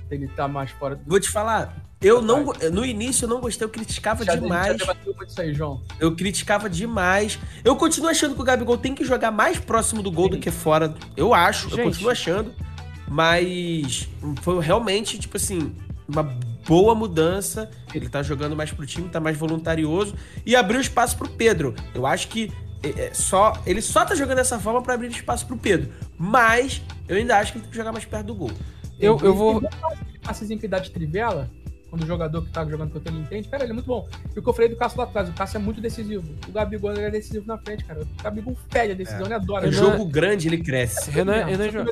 Ele 0.10 0.28
tá 0.28 0.48
mais 0.48 0.72
fora 0.72 0.96
do. 0.96 1.04
Vou 1.06 1.20
te 1.20 1.30
falar, 1.30 1.76
eu 2.02 2.22
não, 2.22 2.54
no 2.72 2.86
início 2.86 3.26
eu 3.26 3.30
não 3.30 3.42
gostei, 3.42 3.66
eu 3.66 3.70
criticava 3.70 4.24
Já, 4.24 4.36
demais. 4.36 4.78
muito 5.06 5.42
aí, 5.42 5.54
João. 5.54 5.82
Eu 6.00 6.16
criticava 6.16 6.70
demais. 6.70 7.40
Eu 7.64 7.76
continuo 7.76 8.10
achando 8.10 8.36
que 8.36 8.42
o 8.42 8.44
Gabigol 8.44 8.78
tem 8.78 8.94
que 8.94 9.04
jogar 9.04 9.32
mais 9.32 9.58
próximo 9.58 10.04
do 10.04 10.12
gol 10.12 10.30
do 10.30 10.36
Sim. 10.36 10.42
que 10.42 10.52
fora. 10.52 10.94
Eu 11.16 11.34
acho, 11.34 11.68
eu 11.68 11.76
Gente. 11.76 11.86
continuo 11.86 12.12
achando. 12.12 12.54
Mas 13.08 14.08
foi 14.42 14.64
realmente, 14.64 15.18
tipo 15.18 15.38
assim, 15.38 15.74
uma 16.08 16.24
boa 16.68 16.94
mudança. 16.94 17.70
Ele 17.94 18.08
tá 18.08 18.22
jogando 18.22 18.56
mais 18.56 18.72
pro 18.72 18.86
time, 18.86 19.10
tá 19.10 19.20
mais 19.20 19.36
voluntarioso. 19.36 20.14
E 20.46 20.56
abriu 20.56 20.80
espaço 20.80 21.18
pro 21.18 21.28
Pedro. 21.28 21.74
Eu 21.96 22.06
acho 22.06 22.28
que 22.28 22.52
é, 22.84 23.08
é, 23.08 23.14
só 23.14 23.54
ele 23.66 23.82
só 23.82 24.06
tá 24.06 24.14
jogando 24.14 24.38
dessa 24.38 24.60
forma 24.60 24.84
pra 24.84 24.94
abrir 24.94 25.08
espaço 25.08 25.48
pro 25.48 25.58
Pedro. 25.58 25.92
Mas 26.18 26.82
eu 27.08 27.18
ainda 27.18 27.38
acho 27.38 27.52
que 27.54 27.58
ele 27.58 27.64
tem 27.64 27.72
que 27.72 27.78
jogar 27.78 27.92
mais 27.92 28.06
perto 28.06 28.28
do 28.28 28.36
gol. 28.36 28.52
Eu, 29.00 29.18
eu 29.22 29.34
vou. 29.34 29.62
Passezinho 30.24 30.60
que 30.60 30.68
dá 30.68 30.80
de 30.80 30.92
trivela, 30.92 31.50
quando 31.90 32.04
o 32.04 32.06
jogador 32.06 32.42
que 32.44 32.52
tá 32.52 32.66
jogando 32.66 32.92
contra 32.92 33.12
ele 33.14 33.22
entende, 33.22 33.48
cara, 33.48 33.64
ele 33.64 33.72
é 33.72 33.74
muito 33.74 33.86
bom. 33.86 34.08
E 34.36 34.40
o 34.40 34.42
que 34.44 34.50
eu 34.50 34.54
falei 34.54 34.70
do 34.70 34.76
Cássio 34.76 34.98
lá 34.98 35.06
atrás, 35.06 35.30
o 35.30 35.34
Cássio 35.34 35.58
é 35.58 35.62
muito 35.62 35.80
decisivo. 35.80 36.28
O 36.48 36.52
Gabigol 36.52 36.92
é 36.92 37.10
decisivo 37.10 37.46
na 37.48 37.58
frente, 37.58 37.86
cara. 37.86 38.02
O 38.02 38.24
Gabigol 38.24 38.58
pede 38.70 38.92
a 38.92 38.96
decisão, 38.96 39.26
ele 39.26 39.34
adora. 39.36 39.70
Renan- 39.70 39.78
jogo 39.78 40.06
grande 40.06 40.48
ele 40.50 40.58
cresce. 40.58 41.10
Renan, 41.10 41.46
Renan, 41.46 41.70
João. 41.72 41.86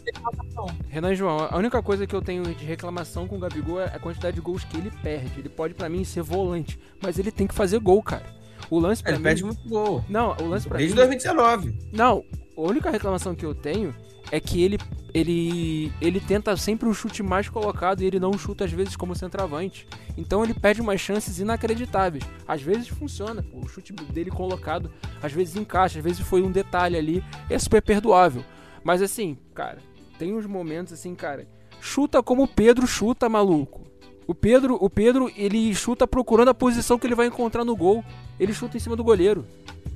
Renan 0.90 1.16
João, 1.16 1.48
a 1.50 1.58
única 1.58 1.82
coisa 1.82 2.06
que 2.06 2.14
eu 2.16 2.22
tenho 2.22 2.44
de 2.44 2.66
reclamação 2.66 3.28
com 3.28 3.38
o 3.38 3.40
Gabigol 3.40 3.80
é 3.80 3.86
a 3.86 4.00
quantidade 4.00 4.36
de 4.36 4.42
gols 4.42 4.64
que 4.66 4.76
ele 4.78 4.92
perde. 5.02 5.32
Ele 5.40 5.50
pode, 5.50 5.74
pra 5.74 5.88
mim, 5.88 6.04
ser 6.04 6.22
volante, 6.24 6.78
mas 7.02 7.18
ele 7.18 7.32
tem 7.32 7.48
que 7.48 7.54
fazer 7.56 7.80
gol, 7.80 8.02
cara. 8.04 8.26
O 8.70 8.80
lance 8.80 9.02
pra 9.04 9.12
Ele 9.12 9.20
mim. 9.20 9.24
perde 9.24 9.44
muito 9.46 9.70
gol. 9.70 10.04
Não, 10.10 10.36
o 10.42 10.48
lance 10.48 10.68
pra 10.68 10.78
Desde 10.78 10.94
mim. 10.96 11.02
2019. 11.02 11.76
Não, 11.94 12.24
a 12.58 12.62
única 12.62 12.90
reclamação 12.90 13.36
que 13.36 13.46
eu 13.46 13.54
tenho 13.54 13.94
é 14.32 14.40
que 14.40 14.64
ele, 14.64 14.78
ele, 15.14 15.92
ele 16.02 16.20
tenta 16.20 16.56
sempre 16.58 16.88
o 16.88 16.94
chute 16.94 17.22
mais 17.22 17.48
colocado 17.48 18.02
e 18.02 18.06
ele 18.06 18.20
não 18.20 18.38
chuta 18.38 18.66
às 18.66 18.72
vezes 18.72 18.96
como 18.96 19.16
centroavante. 19.16 19.88
Então 20.18 20.44
ele 20.44 20.54
perde 20.54 20.82
umas 20.82 21.00
chances 21.00 21.40
inacreditáveis. 21.40 22.24
Às 22.48 22.62
vezes 22.62 22.88
funciona, 22.88 23.44
pô, 23.44 23.60
o 23.60 23.68
chute 23.68 23.94
dele 23.94 24.32
colocado, 24.32 24.92
às 25.22 25.32
vezes 25.32 25.56
encaixa, 25.56 26.00
às 26.00 26.04
vezes 26.04 26.20
foi 26.20 26.42
um 26.42 26.52
detalhe 26.52 26.98
ali, 26.98 27.24
é 27.50 27.58
super 27.60 27.82
perdoável. 27.82 28.44
Mas 28.84 29.02
assim, 29.02 29.38
cara, 29.54 29.80
tem 30.18 30.34
uns 30.34 30.46
momentos 30.46 30.94
assim, 30.94 31.16
cara, 31.16 31.48
chuta 31.80 32.22
como 32.22 32.44
o 32.44 32.48
Pedro 32.48 32.88
chuta, 32.88 33.30
maluco. 33.30 33.86
O 34.28 34.34
Pedro, 34.34 34.78
o 34.82 34.90
Pedro, 34.90 35.32
ele 35.36 35.74
chuta 35.76 36.08
procurando 36.08 36.50
a 36.50 36.54
posição 36.54 36.98
que 36.98 37.06
ele 37.06 37.14
vai 37.14 37.28
encontrar 37.28 37.64
no 37.64 37.76
gol. 37.76 38.04
Ele 38.40 38.54
chuta 38.54 38.76
em 38.76 38.80
cima 38.80 38.96
do 38.96 39.04
goleiro. 39.04 39.46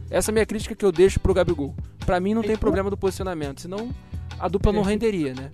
Essa 0.10 0.30
é 0.30 0.32
a 0.32 0.34
minha 0.34 0.46
crítica 0.46 0.76
que 0.76 0.86
eu 0.86 0.92
deixo 0.92 1.20
pro 1.20 1.34
Gabigol. 1.34 1.76
Pra 2.06 2.20
mim 2.20 2.34
não 2.34 2.44
tem 2.44 2.56
problema 2.56 2.90
do 2.90 2.98
posicionamento, 2.98 3.62
senão 3.62 3.90
a 4.40 4.48
dupla 4.48 4.72
não 4.72 4.82
renderia, 4.82 5.34
né? 5.34 5.52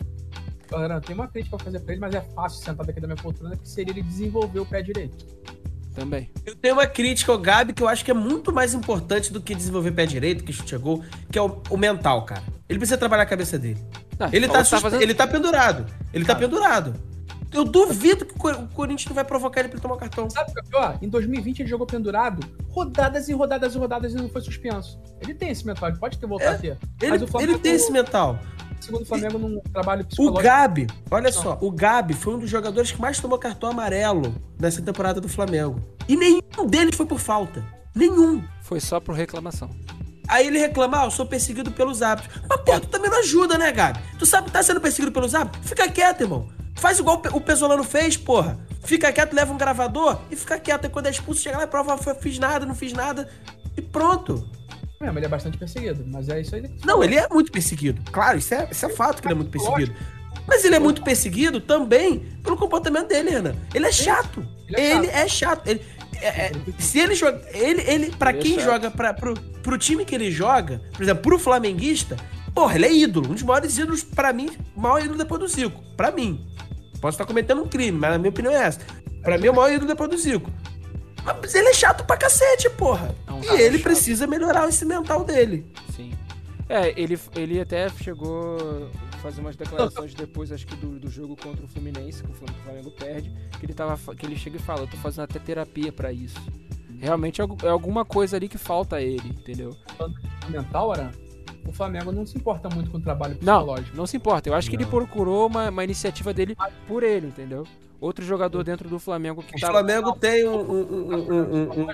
Galera, 0.70 1.00
tem 1.00 1.16
uma 1.16 1.28
crítica 1.28 1.56
pra 1.58 1.66
fazer 1.66 1.80
pra 1.80 1.94
ele, 1.94 2.02
mas 2.02 2.14
é 2.16 2.22
fácil 2.22 2.64
sentar 2.64 2.86
daqui 2.86 3.00
da 3.00 3.08
minha 3.08 3.18
poltrona, 3.22 3.56
que 3.56 3.68
seria 3.68 3.92
ele 3.94 4.02
desenvolver 4.02 4.60
o 4.60 4.66
pé 4.66 4.82
direito. 4.82 5.26
Também. 5.94 6.30
Eu 6.46 6.56
tenho 6.56 6.74
uma 6.74 6.86
crítica 6.88 7.32
ao 7.32 7.38
Gabi 7.38 7.72
que 7.72 7.82
eu 7.82 7.88
acho 7.88 8.04
que 8.04 8.12
é 8.12 8.14
muito 8.14 8.52
mais 8.52 8.74
importante 8.74 9.32
do 9.32 9.40
que 9.40 9.56
desenvolver 9.56 9.92
pé 9.92 10.06
direito, 10.06 10.44
que 10.44 10.52
chute 10.52 10.76
a 10.76 10.78
gol, 10.78 11.02
que 11.32 11.40
é 11.40 11.42
o, 11.42 11.62
o 11.70 11.78
mental, 11.78 12.26
cara. 12.26 12.44
Ele 12.68 12.80
precisa 12.80 12.98
trabalhar 12.98 13.24
a 13.24 13.26
cabeça 13.26 13.58
dele. 13.58 13.80
Ah, 14.20 14.30
Ele 14.34 14.48
tá, 14.48 14.62
que 14.64 14.70
tá 14.70 14.80
fazendo- 14.82 15.02
ele 15.02 15.14
tá 15.14 15.26
pendurado. 15.28 15.86
Ele 16.14 16.26
tá 16.26 16.34
Ah. 16.34 16.36
pendurado. 16.36 16.94
Eu 17.54 17.64
duvido 17.64 18.26
que 18.26 18.34
o 18.34 18.38
Cor- 18.38 18.56
o 18.60 18.68
Corinthians 18.70 19.08
não 19.08 19.16
vai 19.16 19.24
provocar 19.24 19.62
ele 19.62 19.70
pra 19.70 19.76
ele 19.78 19.82
tomar 19.82 19.96
o 19.96 19.98
cartão. 19.98 20.30
Sabe 20.30 20.52
o 20.52 20.54
que 20.54 20.60
é 20.60 20.64
pior? 20.64 20.98
Em 21.02 21.08
2020 21.08 21.62
ele 21.62 21.70
jogou 21.70 21.88
pendurado, 21.88 22.46
rodadas 22.70 23.30
e 23.30 23.34
rodadas 23.34 23.74
e 23.76 23.78
rodadas 23.78 24.12
e 24.14 24.18
não 24.18 24.28
foi 24.28 24.42
suspenso. 24.42 25.00
Ele 25.22 25.34
tem 25.34 25.50
esse 25.52 25.66
mental, 25.66 25.88
ele 25.88 25.98
pode 25.98 26.18
ter 26.18 26.28
voltado 26.28 26.52
É, 26.52 26.56
a 26.56 26.60
ter. 26.60 26.78
Ele, 27.02 27.12
Mas 27.12 27.22
o 27.22 27.28
Flamengo- 27.28 27.54
ele 27.54 27.60
tem 27.60 27.72
esse 27.74 27.90
mental. 27.94 28.38
Segundo 28.86 29.02
o 29.02 29.06
Flamengo, 29.06 29.38
num 29.40 29.60
trabalho 29.74 30.02
O 30.04 30.06
psicológico. 30.06 30.44
Gabi, 30.44 30.88
olha 31.10 31.32
Não. 31.32 31.32
só, 31.42 31.58
o 31.62 31.72
Gabi 31.72 32.14
foi 32.14 32.36
um 32.36 32.40
dos 32.40 32.50
jogadores 32.50 32.92
que 32.92 33.02
mais 33.02 33.20
tomou 33.20 33.38
cartão 33.40 33.70
amarelo 33.72 34.36
nessa 34.60 34.82
temporada 34.82 35.20
do 35.20 35.28
Flamengo. 35.28 35.80
E 36.08 36.16
nenhum 36.16 36.68
deles 36.68 36.96
foi 36.96 37.06
por 37.06 37.20
falta. 37.20 37.64
Nenhum. 37.96 38.44
Foi 38.62 38.80
só 38.80 39.00
por 39.00 39.16
reclamação. 39.16 39.70
Aí 40.28 40.48
ele 40.48 40.60
reclama, 40.60 41.02
ah, 41.02 41.06
eu 41.06 41.12
sou 41.12 41.26
perseguido 41.26 41.72
pelos 41.72 42.02
hábitos. 42.02 42.30
Mas, 42.50 42.62
pô, 42.62 42.80
tu 42.80 42.88
também 42.88 43.10
não 43.10 43.20
ajuda, 43.20 43.58
né, 43.58 43.72
Gabi? 43.72 44.00
Tu 44.20 44.26
sabe 44.26 44.48
que 44.48 44.54
tá 44.54 44.62
sendo 44.62 44.82
perseguido 44.82 45.12
pelos 45.12 45.34
hábitos? 45.36 45.68
Fica 45.68 45.88
quieto, 45.90 46.22
irmão. 46.22 46.48
Faz 46.76 47.00
igual 47.00 47.16
o 47.18 47.20
Pe- 47.20 47.30
o 47.32 47.40
Pesolano 47.42 47.84
fez, 47.84 48.18
porra. 48.18 48.58
Fica 48.84 49.12
quieto, 49.12 49.34
leva 49.34 49.54
um 49.54 49.58
gravador 49.58 50.20
e 50.30 50.36
fica 50.36 50.60
quieto. 50.60 50.86
Aí 50.86 50.90
quando 50.92 51.08
é 51.08 51.10
expulso, 51.10 51.42
chega 51.42 51.58
lá 51.58 51.64
e 51.64 51.68
prova, 51.68 51.98
"Foi- 51.98 52.14
fiz 52.16 52.38
nada, 52.38 52.66
não 52.66 52.76
fiz 52.76 52.92
nada. 52.94 53.30
E 53.78 53.82
pronto. 53.82 54.48
Mesmo, 55.02 55.20
ele 55.20 55.26
é 55.26 55.30
bastante 55.30 55.58
perseguido, 55.58 56.04
mas 56.08 56.30
é 56.30 56.42
isso 56.42 56.56
aí. 56.56 56.70
Não, 56.86 57.04
ele 57.04 57.16
é 57.16 57.28
muito 57.30 57.52
perseguido. 57.52 58.02
Claro, 58.12 58.38
isso 58.38 58.54
é, 58.54 58.68
isso 58.72 58.86
é 58.86 58.90
fato 58.90 59.22
que 59.22 59.28
ele 59.28 59.34
é 59.34 59.36
muito 59.38 59.52
perseguido. 59.52 59.94
Mas 60.48 60.64
ele 60.64 60.76
é 60.76 60.80
muito 60.80 61.02
perseguido 61.04 61.60
também 61.60 62.20
pelo 62.44 62.56
comportamento 62.56 63.08
dele, 63.08 63.32
Renan. 63.32 63.56
Ele 63.74 63.86
é 63.88 63.92
chato. 63.92 64.46
Ele 64.68 65.08
é 65.08 65.22
é 65.22 65.28
chato. 65.28 65.68
Ele, 65.68 65.82
é- 66.22 66.28
é- 66.48 66.52
se 66.78 67.00
ele 67.00 67.16
joga. 67.16 67.42
Ele, 67.54 67.82
ele, 67.82 68.12
pra 68.16 68.30
Ele 68.30 68.40
é 68.40 68.42
quem 68.42 68.60
joga, 68.60 68.90
pra, 68.92 69.14
pro, 69.14 69.34
pro 69.64 69.78
time 69.78 70.06
que 70.06 70.14
ele 70.16 70.32
joga, 70.32 70.82
por 70.94 71.02
exemplo, 71.04 71.24
pro 71.24 71.40
flamenguista, 71.40 72.16
porra, 72.54 72.76
ele 72.76 72.86
é 72.86 72.94
ídolo. 72.94 73.32
Um 73.32 73.34
dos 73.34 73.44
maiores 73.44 73.78
ídolos, 73.78 74.04
pra 74.04 74.32
mim, 74.32 74.50
o 74.76 74.82
maior 74.82 75.00
ídolo 75.02 75.18
depois 75.18 75.40
do 75.42 75.48
Zico. 75.48 75.84
Pra 75.98 76.12
mim. 76.12 76.46
Posso 77.02 77.16
estar 77.16 77.26
cometendo 77.26 77.62
um 77.62 77.68
crime, 77.68 77.98
mas 77.98 78.14
a 78.14 78.18
minha 78.18 78.30
opinião 78.30 78.54
é 78.54 78.64
essa. 78.64 78.80
Pra 79.24 79.38
mim, 79.38 79.48
é 79.48 79.52
o 79.52 79.56
maior 79.56 79.72
ídolo 79.74 79.88
depois 79.88 80.10
do 80.10 80.18
Zico. 80.18 80.52
Mas 81.26 81.56
ele 81.56 81.70
é 81.70 81.74
chato 81.74 82.06
pra 82.06 82.16
cacete, 82.18 82.70
porra. 82.72 83.14
É 83.28 83.32
um 83.34 83.42
e 83.44 83.62
ele 83.62 83.78
chato. 83.78 83.84
precisa 83.84 84.28
melhorar 84.28 84.70
esse 84.70 84.86
mental 84.86 85.24
dele. 85.24 85.66
Sim. 85.96 86.14
É, 86.70 87.00
ele, 87.00 87.20
ele 87.36 87.60
até 87.60 87.90
chegou 87.90 88.58
a 89.14 89.18
fazer 89.18 89.42
umas 89.42 89.56
declarações 89.56 90.14
depois, 90.16 90.52
acho 90.52 90.66
que 90.66 90.76
do, 90.76 91.00
do 91.00 91.10
jogo 91.10 91.36
contra 91.36 91.64
o 91.64 91.68
Fluminense, 91.68 92.24
que 92.24 92.32
o 92.32 92.34
Flam- 92.34 92.54
o 92.60 92.64
Flamengo 92.64 92.92
perde, 92.92 93.32
que 93.60 93.66
ele, 93.66 93.74
tava, 93.74 94.16
que 94.16 94.26
ele 94.26 94.36
chega 94.38 94.58
e 94.58 94.60
fala, 94.62 94.82
eu 94.82 94.88
tô 94.88 94.98
fazendo 94.98 95.26
até 95.26 95.40
terapia 95.40 95.92
pra 95.92 96.12
isso. 96.12 96.38
Realmente 97.00 97.42
é 97.42 97.46
é 97.64 97.68
alguma 97.70 98.06
coisa 98.06 98.36
ali 98.38 98.48
que 98.48 98.58
falta 98.58 98.96
a 98.96 99.02
ele, 99.02 99.28
entendeu? 99.30 99.76
mental, 100.50 100.92
Aran, 100.92 101.12
o 101.68 101.72
Flamengo 101.72 102.12
não 102.12 102.26
se 102.26 102.38
importa 102.38 102.70
muito 102.70 102.90
com 102.92 102.98
o 102.98 103.02
trabalho 103.02 103.38
Não, 103.42 103.58
psicológico. 103.60 103.98
não 103.98 104.08
se 104.08 104.18
importa. 104.18 104.50
Eu 104.50 104.54
acho 104.54 104.70
que 104.70 104.76
ele 104.76 104.84
Não. 104.84 104.90
procurou 104.92 105.48
uma, 105.48 105.70
uma 105.70 105.84
iniciativa 105.84 106.34
dele 106.34 106.56
por 106.88 107.04
ele, 107.04 107.28
entendeu? 107.28 107.66
Outro 108.00 108.24
jogador 108.26 108.64
dentro 108.64 108.88
do 108.90 109.00
Flamengo 109.00 109.42
que 109.42 109.56
O 109.56 109.60
tá... 109.60 109.68
Flamengo 109.68 110.12
tem 110.14 110.48
um- 110.48 110.60
um- 110.60 110.82
um- 110.82 111.14
um- 111.14 111.82
um- 111.82 111.82
um, 111.84 111.88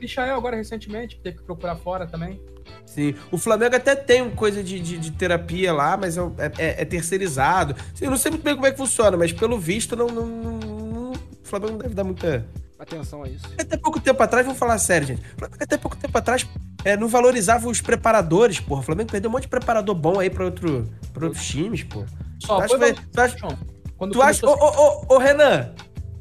Michael 0.00 0.36
agora 0.36 0.56
recentemente, 0.56 1.16
que 1.16 1.22
teve 1.22 1.38
que 1.38 1.42
procurar 1.44 1.74
fora 1.76 2.06
também. 2.06 2.40
Sim, 2.84 3.14
o 3.32 3.38
Flamengo 3.38 3.74
até 3.76 3.94
tem 3.96 4.22
uma 4.22 4.30
coisa 4.30 4.62
de, 4.62 4.78
de, 4.78 4.98
de 4.98 5.10
terapia 5.12 5.72
lá, 5.72 5.96
mas 5.96 6.16
é, 6.18 6.20
é- 6.58 6.82
é 6.82 6.84
terceirizado. 6.84 7.74
Sim, 7.94 8.04
eu 8.04 8.10
não 8.10 8.18
sei 8.18 8.30
muito 8.30 8.42
bem 8.44 8.54
como 8.54 8.66
é 8.66 8.70
que 8.70 8.76
funciona, 8.76 9.16
mas 9.16 9.32
pelo 9.32 9.58
visto 9.58 9.96
não, 9.96 10.06
não- 10.08 10.26
não- 10.26 10.58
não- 10.58 11.12
o 11.12 11.18
Flamengo 11.42 11.72
não 11.72 11.78
deve 11.78 11.94
dar 11.94 12.04
muita. 12.04 12.46
Atenção 12.78 13.22
a 13.22 13.28
isso. 13.28 13.46
Até 13.58 13.76
pouco 13.78 13.98
tempo 13.98 14.22
atrás, 14.22 14.44
vamos 14.44 14.58
falar 14.58 14.76
sério, 14.78 15.06
gente. 15.06 15.22
Até 15.58 15.78
pouco 15.78 15.96
tempo 15.96 16.16
atrás 16.18 16.46
é, 16.86 16.96
não 16.96 17.08
valorizava 17.08 17.68
os 17.68 17.80
preparadores, 17.80 18.60
porra. 18.60 18.80
O 18.80 18.84
Flamengo 18.84 19.10
perdeu 19.10 19.28
um 19.28 19.32
monte 19.32 19.42
de 19.42 19.48
preparador 19.48 19.92
bom 19.92 20.20
aí 20.20 20.30
pra, 20.30 20.44
outro, 20.44 20.88
pra 21.12 21.26
outros 21.26 21.44
times, 21.44 21.82
pô. 21.82 22.04
Só 22.38 22.58
Tu 22.58 22.62
acha, 22.62 22.68
foi 22.68 22.78
que 22.78 22.94
vai- 22.94 23.04
tu 23.12 23.20
acha, 23.20 23.58
quando 23.96 24.12
tu 24.12 24.22
acha, 24.22 24.46
ô, 24.46 24.52
ô, 24.52 25.04
ô, 25.10 25.14
ô, 25.16 25.18
Renan, 25.18 25.72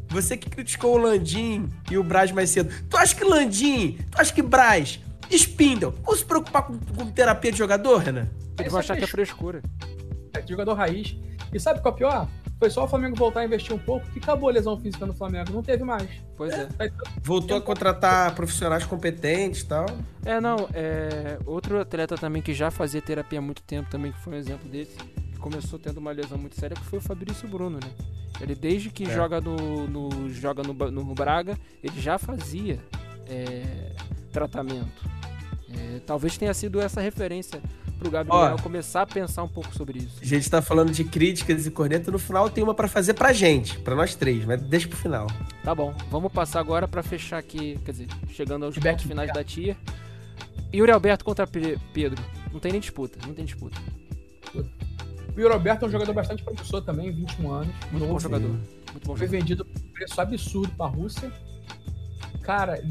você 0.09 0.35
que 0.35 0.49
criticou 0.49 0.95
o 0.95 0.97
Landim 0.97 1.69
e 1.91 1.97
o 1.99 2.03
Braz 2.03 2.31
mais 2.31 2.49
cedo, 2.49 2.73
tu 2.89 2.97
acha 2.97 3.13
que 3.13 3.23
Landim, 3.23 3.99
tu 4.09 4.19
acha 4.19 4.33
que 4.33 4.41
Braz, 4.41 4.99
Spindle, 5.31 5.93
vão 6.03 6.15
se 6.15 6.25
preocupar 6.25 6.63
com, 6.63 6.79
com 6.79 7.11
terapia 7.11 7.51
de 7.51 7.57
jogador, 7.59 7.97
Renan? 7.99 8.27
Vão 8.67 8.77
é 8.77 8.79
achar 8.79 8.97
que 8.97 9.03
é 9.03 9.07
frescura. 9.07 9.61
frescura. 9.61 9.97
É, 10.33 10.41
de 10.41 10.49
jogador 10.51 10.73
raiz. 10.73 11.15
E 11.53 11.59
sabe 11.59 11.79
qual 11.79 11.91
é 11.91 11.95
o 11.95 11.97
pior? 11.97 12.27
Foi 12.57 12.69
só 12.69 12.85
o 12.85 12.87
Flamengo 12.87 13.15
voltar 13.17 13.41
a 13.41 13.45
investir 13.45 13.73
um 13.75 13.77
pouco 13.79 14.07
que 14.11 14.19
acabou 14.19 14.47
a 14.49 14.51
lesão 14.53 14.79
física 14.79 15.05
no 15.05 15.13
Flamengo. 15.13 15.51
Não 15.51 15.61
teve 15.61 15.83
mais. 15.83 16.09
Pois 16.37 16.53
é. 16.53 16.69
Aí, 16.79 16.91
Voltou 17.21 17.57
a 17.57 17.61
contratar 17.61 18.33
profissionais 18.33 18.85
competentes 18.85 19.61
e 19.61 19.65
tal. 19.67 19.85
É, 20.25 20.39
não, 20.39 20.69
é. 20.73 21.37
Outro 21.45 21.79
atleta 21.79 22.15
também 22.17 22.41
que 22.41 22.53
já 22.53 22.71
fazia 22.71 23.01
terapia 23.01 23.39
há 23.39 23.41
muito 23.41 23.61
tempo 23.61 23.89
também, 23.89 24.11
que 24.13 24.19
foi 24.19 24.33
um 24.33 24.37
exemplo 24.37 24.69
desse, 24.69 24.95
que 24.97 25.37
começou 25.37 25.77
tendo 25.77 25.97
uma 25.97 26.11
lesão 26.11 26.37
muito 26.37 26.55
séria, 26.59 26.75
que 26.75 26.85
foi 26.85 26.99
o 26.99 27.01
Fabrício 27.01 27.47
Bruno, 27.47 27.77
né? 27.83 27.91
Ele 28.39 28.55
desde 28.55 28.89
que 28.89 29.03
É. 29.03 29.13
joga 29.13 29.39
no, 29.41 29.87
no- 29.87 30.29
joga 30.29 30.63
no, 30.63 30.73
no 30.73 31.13
Braga, 31.13 31.57
ele 31.83 31.99
já 31.99 32.17
fazia 32.17 32.79
é, 33.27 33.91
tratamento. 34.31 35.03
É, 35.69 35.99
talvez 36.05 36.37
tenha 36.37 36.53
sido 36.53 36.79
essa 36.79 37.01
referência 37.01 37.61
pro 37.97 38.09
Gabriel 38.11 38.55
Ó. 38.55 38.61
começar 38.61 39.01
a 39.03 39.05
pensar 39.05 39.43
um 39.43 39.47
pouco 39.47 39.73
sobre 39.75 39.99
isso. 39.99 40.19
A 40.21 40.25
gente 40.25 40.49
tá 40.49 40.61
falando 40.61 40.91
de 40.91 41.03
críticas 41.03 41.65
e 41.65 41.71
corneta, 41.71 42.11
no 42.11 42.19
final 42.19 42.49
tem 42.49 42.63
uma 42.63 42.73
pra 42.73 42.87
fazer 42.87 43.13
pra 43.13 43.31
gente, 43.33 43.79
pra 43.79 43.95
nós 43.95 44.15
três, 44.15 44.43
mas 44.45 44.61
deixa 44.61 44.87
pro 44.87 44.97
final. 44.97 45.27
Tá 45.63 45.73
bom, 45.73 45.93
vamos 46.11 46.31
passar 46.31 46.59
agora 46.59 46.87
pra 46.87 47.01
fechar 47.01 47.37
aqui, 47.37 47.79
quer 47.85 47.91
dizer, 47.91 48.07
chegando 48.29 48.65
aos 48.65 48.75
Feedback 48.75 48.93
pontos 48.97 49.07
finais 49.07 49.31
da 49.33 49.43
tia. 49.43 49.75
Yuri 50.73 50.91
Alberto 50.91 51.23
contra 51.23 51.47
Pe- 51.47 51.77
Pedro. 51.93 52.21
Não 52.51 52.59
tem 52.59 52.71
nem 52.71 52.81
disputa, 52.81 53.17
não 53.25 53.33
tem 53.33 53.45
disputa. 53.45 53.77
O 55.35 55.39
Yuri 55.39 55.53
Alberto 55.53 55.85
é 55.85 55.87
um 55.87 55.91
jogador 55.91 56.13
bastante 56.13 56.43
promissor 56.43 56.81
também, 56.81 57.11
21 57.11 57.51
anos. 57.51 57.73
Muito 57.91 58.05
bom 58.07 58.19
jogador. 58.19 58.49
Muito 58.49 59.07
bom 59.07 59.15
Foi 59.15 59.27
jogador. 59.27 59.31
vendido 59.31 59.65
por 59.65 59.77
um 59.81 59.91
preço 59.93 60.21
absurdo 60.21 60.73
pra 60.77 60.85
Rússia. 60.87 61.31
Cara, 62.41 62.81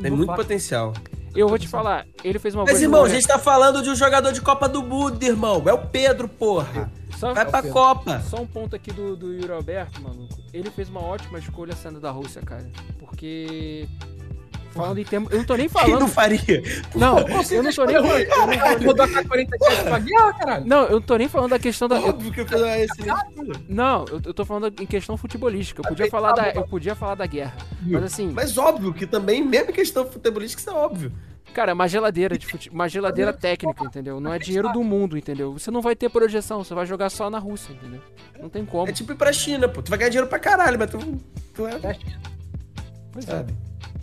Tem 0.00 0.10
muito 0.10 0.26
falar- 0.26 0.36
potencial. 0.38 0.92
Eu 1.38 1.46
vou 1.48 1.56
te 1.56 1.68
falar, 1.68 2.04
ele 2.24 2.36
fez 2.40 2.52
uma 2.52 2.64
Mas, 2.64 2.82
irmão, 2.82 3.04
a 3.04 3.08
gente 3.08 3.24
tá 3.24 3.38
falando 3.38 3.80
de 3.80 3.88
um 3.88 3.94
jogador 3.94 4.32
de 4.32 4.40
Copa 4.40 4.68
do 4.68 4.82
Mundo, 4.82 5.22
irmão. 5.22 5.62
É 5.66 5.72
o 5.72 5.78
Pedro, 5.78 6.26
porra. 6.26 6.90
Só, 7.16 7.32
Vai 7.32 7.46
pra 7.46 7.62
Pedro. 7.62 7.74
Copa. 7.74 8.20
só 8.20 8.40
um 8.40 8.46
ponto 8.46 8.74
aqui 8.74 8.92
do, 8.92 9.14
do 9.14 9.32
Yuri 9.32 9.52
Alberto, 9.52 10.02
maluco. 10.02 10.34
Ele 10.52 10.68
fez 10.68 10.88
uma 10.88 11.00
ótima 11.00 11.38
escolha 11.38 11.76
saindo 11.76 12.00
da 12.00 12.10
Rússia, 12.10 12.42
cara. 12.42 12.68
Porque. 12.98 13.88
Falando 14.78 14.98
em 14.98 15.04
termos. 15.04 15.32
Eu 15.32 15.38
não 15.38 15.44
tô 15.44 15.54
nem 15.56 15.68
Quem 15.68 15.80
falando. 15.82 16.00
não 16.00 16.08
faria? 16.08 16.62
Não, 16.94 17.18
eu 17.18 17.28
não 17.28 17.72
tô 17.72 17.84
nem. 17.84 17.94
eu 17.94 18.02
não 18.02 18.28
tô 18.28 18.46
nem- 18.46 18.60
Ah, 18.60 18.78
Mudou 18.80 19.04
a 19.04 19.08
K-47 19.08 19.84
pra 19.84 19.98
guerra, 19.98 20.32
caralho. 20.34 20.66
Não, 20.66 20.84
eu 20.84 20.92
não 20.92 21.00
tô 21.02 21.16
nem 21.16 21.28
falando 21.28 21.50
da 21.50 21.58
questão 21.58 21.88
da. 21.88 22.00
Óbvio 22.00 22.32
que 22.32 22.40
eu 22.40 22.44
excelente 22.44 22.92
escolha. 23.00 23.52
não, 23.68 24.04
eu, 24.10 24.20
eu 24.24 24.34
tô 24.34 24.44
falando 24.44 24.82
em 24.82 24.86
questão 24.86 25.16
futebolística. 25.16 25.80
Eu 25.82 25.88
podia 25.88 26.08
falar 26.10 26.32
da, 26.32 26.50
eu 26.50 26.66
podia 26.66 26.94
falar 26.94 27.14
da 27.16 27.26
guerra. 27.26 27.54
Mas 27.82 28.02
assim, 28.04 28.30
Mas 28.32 28.56
óbvio 28.56 28.92
que 28.94 29.06
também, 29.06 29.44
mesmo 29.44 29.70
em 29.70 29.74
questão 29.74 30.06
futebolística, 30.06 30.60
isso 30.60 30.70
é 30.70 30.72
óbvio. 30.74 31.12
cara, 31.54 31.74
uma 31.74 31.88
geladeira 31.88 32.36
de 32.38 32.46
fute... 32.46 32.70
uma 32.70 32.88
geladeira 32.88 33.32
técnica, 33.32 33.84
entendeu? 33.84 34.20
Não 34.20 34.32
é 34.32 34.38
dinheiro 34.38 34.70
do 34.72 34.82
mundo, 34.84 35.16
entendeu? 35.18 35.52
Você 35.54 35.70
não 35.70 35.80
vai 35.80 35.96
ter 35.96 36.08
projeção, 36.08 36.62
você 36.62 36.74
vai 36.74 36.86
jogar 36.86 37.10
só 37.10 37.28
na 37.30 37.38
Rússia, 37.38 37.72
entendeu? 37.72 38.00
Não 38.40 38.48
tem 38.48 38.64
como. 38.64 38.88
É 38.88 38.92
tipo 38.92 39.12
ir 39.12 39.16
pra 39.16 39.32
China, 39.32 39.68
pô. 39.68 39.82
Tu 39.82 39.88
vai 39.90 39.98
ganhar 39.98 40.10
dinheiro 40.10 40.28
pra 40.28 40.38
caralho, 40.38 40.78
mas 40.78 40.90
tu, 40.90 40.98
tu 41.54 41.66
é, 41.66 41.78
Pois 43.12 43.26
é. 43.26 43.30
sabe? 43.30 43.52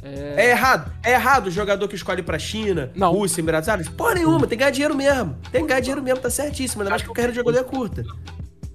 É... 0.04 0.52
errado. 0.52 0.92
É 1.04 1.12
errado 1.14 1.48
o 1.48 1.52
jogador 1.52 1.88
que 1.88 1.96
escolhe 1.96 2.22
pra 2.22 2.38
China, 2.38 2.92
Não. 2.96 3.12
Rússia, 3.12 3.42
Emirados 3.42 3.68
Árabes. 3.68 3.90
Porra 3.90 4.14
nenhuma, 4.16 4.42
tem 4.42 4.50
que 4.50 4.56
ganhar 4.58 4.70
dinheiro 4.72 4.96
mesmo. 4.96 5.36
Tem 5.52 5.62
que 5.62 5.68
ganhar 5.68 5.80
dinheiro 5.80 6.04
mesmo, 6.04 6.20
tá 6.22 6.30
certíssimo. 6.30 6.82
Ainda 6.82 6.92
mais 6.92 7.02
que 7.02 7.10
a 7.10 7.14
carreira 7.14 7.32
de 7.32 7.38
jogador 7.40 7.60
é 7.60 7.64
curta. 7.64 8.04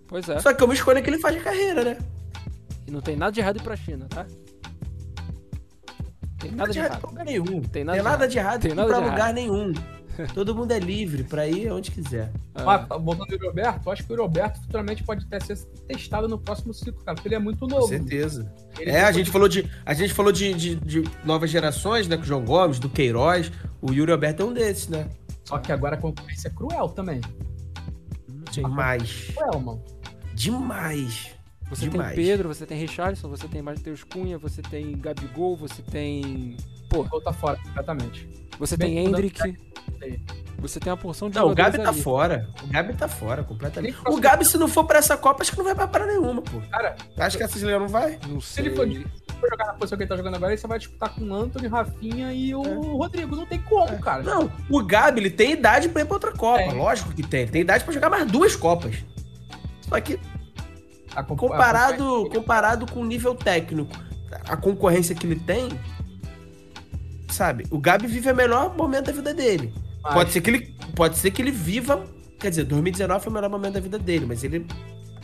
Pois 0.09 0.29
é. 0.29 0.41
Só 0.41 0.53
que 0.53 0.61
é 0.61 0.65
uma 0.65 0.75
escolha 0.75 1.01
que 1.01 1.09
ele 1.09 1.19
faz 1.19 1.37
de 1.37 1.41
carreira, 1.41 1.85
né? 1.85 1.99
E 2.87 2.91
não 2.91 3.01
tem 3.01 3.15
nada 3.15 3.31
de 3.31 3.39
errado 3.39 3.57
ir 3.59 3.63
pra 3.63 3.77
China, 3.77 4.07
tá? 4.09 4.27
Tem 6.39 6.51
nada 6.51 6.73
de 6.73 6.79
pra 6.81 6.89
errado. 6.89 7.07
lugar 7.07 7.25
nenhum. 7.25 7.45
Tem 7.45 7.69
Tem 7.71 7.85
nada 7.85 8.03
nada, 8.03 8.27
de 8.27 8.33
de 8.33 8.39
errado. 8.39 8.61
Tem 8.63 8.71
Tem 8.71 8.77
nada 8.77 8.89
pra 8.89 9.01
de 9.01 9.11
lugar 9.11 9.33
nenhum. 9.35 9.73
Todo 10.35 10.55
mundo 10.55 10.73
é 10.73 10.79
livre 10.79 11.25
pra 11.25 11.47
ir 11.47 11.71
onde 11.73 11.91
quiser. 11.91 12.33
Ah, 12.55 12.65
Mas, 12.65 12.89
voltando 13.03 13.35
ao 13.47 13.55
eu 13.85 13.93
acho 13.93 14.05
que 14.05 14.11
o 14.11 14.13
Yuri 14.13 14.23
Alberto 14.23 14.61
futuramente 14.61 15.03
pode 15.03 15.25
até 15.25 15.41
ser 15.41 15.57
testado 15.89 16.29
no 16.29 16.39
próximo 16.39 16.75
ciclo, 16.75 17.03
cara, 17.05 17.15
porque 17.15 17.29
ele 17.29 17.35
é 17.37 17.39
muito 17.39 17.61
Com 17.61 17.69
novo. 17.69 17.89
certeza. 17.89 18.53
Ele 18.79 18.91
É, 18.91 19.03
a 19.05 19.13
gente 19.13 19.31
falou 19.31 19.49
de, 19.49 19.71
a 19.85 19.95
gente 19.95 20.13
falou 20.13 20.33
de, 20.33 20.53
de, 20.55 20.75
de 20.77 21.05
novas 21.25 21.51
gerações, 21.51 22.07
né? 22.09 22.17
Com 22.17 22.23
o 22.23 22.27
João 22.27 22.45
Gomes, 22.45 22.79
do 22.79 22.89
Queiroz. 22.89 23.51
O 23.81 23.93
Yuri 23.93 24.13
Alberto 24.13 24.43
é 24.43 24.47
um 24.47 24.53
desses, 24.53 24.89
né? 24.89 25.09
Só 25.45 25.59
que 25.59 25.73
agora 25.73 25.97
a 25.97 25.99
concorrência 25.99 26.49
é 26.49 26.51
cruel 26.51 26.89
também. 26.89 27.21
Demais. 28.51 29.33
Cruel, 29.35 29.61
mano. 29.61 29.85
Demais. 30.35 31.31
Você 31.71 31.89
demais. 31.89 32.15
tem 32.17 32.25
Pedro, 32.25 32.49
você 32.49 32.67
tem 32.67 32.77
Richarlison, 32.79 33.29
você 33.29 33.47
tem 33.47 33.63
Matheus 33.63 34.03
Cunha, 34.03 34.37
você 34.37 34.61
tem 34.61 34.99
Gabigol, 34.99 35.57
você 35.57 35.81
tem. 35.83 36.57
Pô, 36.89 37.05
Gol 37.05 37.21
tá 37.21 37.33
fora 37.33 37.57
completamente. 37.63 38.29
Você 38.61 38.77
Bem, 38.77 38.95
tem 38.95 39.07
Hendrick. 39.07 39.57
Você 40.59 40.79
tem 40.79 40.91
uma 40.93 40.97
porção 40.97 41.31
de 41.31 41.37
Não, 41.37 41.51
o 41.51 41.55
Gabi 41.55 41.79
tá 41.79 41.89
ali. 41.89 42.03
fora. 42.03 42.49
O 42.63 42.67
Gabi 42.67 42.93
tá 42.95 43.09
fora, 43.09 43.43
completamente. 43.43 43.97
O 44.07 44.21
Gabi, 44.21 44.45
se 44.45 44.59
não 44.59 44.69
for 44.69 44.85
pra 44.85 44.99
essa 44.99 45.17
Copa, 45.17 45.43
acho 45.43 45.51
que 45.53 45.57
não 45.57 45.65
vai 45.65 45.75
pra 45.75 45.89
para 45.89 46.05
nenhuma, 46.07 46.43
pô. 46.43 46.61
Cara, 46.71 46.95
Acho 47.17 47.39
que 47.39 47.43
essa 47.43 47.53
Brasileira 47.53 47.81
não 47.81 47.89
vai. 47.89 48.19
Não 48.29 48.41
se 48.43 48.53
sei. 48.55 48.67
ele 48.67 48.77
for, 48.77 48.87
se 48.87 49.03
for 49.41 49.49
jogar 49.51 49.67
na 49.69 49.73
posição 49.73 49.97
que 49.97 50.05
ele 50.05 50.09
tá 50.11 50.17
jogando 50.17 50.35
agora, 50.37 50.53
ele 50.53 50.61
só 50.61 50.69
vai 50.69 50.79
disputar 50.79 51.15
com 51.15 51.25
o 51.25 51.35
Anthony, 51.35 51.67
Rafinha 51.67 52.33
e 52.35 52.55
o 52.55 52.63
É. 52.63 52.75
Rodrigo. 52.75 53.35
Não 53.37 53.47
tem 53.47 53.59
como, 53.63 53.99
cara. 54.01 54.23
Não, 54.23 54.53
o 54.71 54.85
Gabi, 54.85 55.21
ele 55.21 55.31
tem 55.31 55.53
idade 55.53 55.89
pra 55.89 56.03
ir 56.03 56.05
pra 56.05 56.15
outra 56.15 56.33
Copa. 56.33 56.59
Tem. 56.59 56.75
Lógico 56.77 57.11
que 57.15 57.23
tem. 57.23 57.41
Ele 57.43 57.51
tem 57.51 57.61
idade 57.63 57.83
pra 57.83 57.95
jogar 57.95 58.11
mais 58.11 58.31
duas 58.31 58.55
Copas. 58.55 58.97
Só 59.89 59.99
que 59.99 60.21
comparado, 61.37 62.29
comparado 62.31 62.87
com 62.87 63.01
o 63.01 63.05
nível 63.05 63.35
técnico, 63.35 63.91
a 64.47 64.57
concorrência 64.57 65.15
que 65.15 65.27
ele 65.27 65.37
tem, 65.41 65.69
sabe? 67.31 67.65
O 67.71 67.79
Gabi 67.79 68.07
vive 68.07 68.31
o 68.31 68.35
melhor 68.37 68.77
momento 68.77 69.07
da 69.07 69.13
vida 69.13 69.33
dele. 69.35 69.73
Mas- 70.03 70.15
Pode 70.15 70.33
ser 70.33 70.41
que 70.41 70.51
ele, 70.51 70.75
pode 70.95 71.19
ser 71.19 71.31
que 71.31 71.43
ele 71.43 71.51
viva, 71.51 72.05
quer 72.39 72.51
dizer, 72.51 72.65
2019 72.65 73.23
foi 73.25 73.31
o 73.31 73.35
melhor 73.35 73.51
momento 73.51 73.75
da 73.75 73.81
vida 73.81 73.99
dele, 73.99 74.25
mas 74.27 74.43
ele 74.45 74.67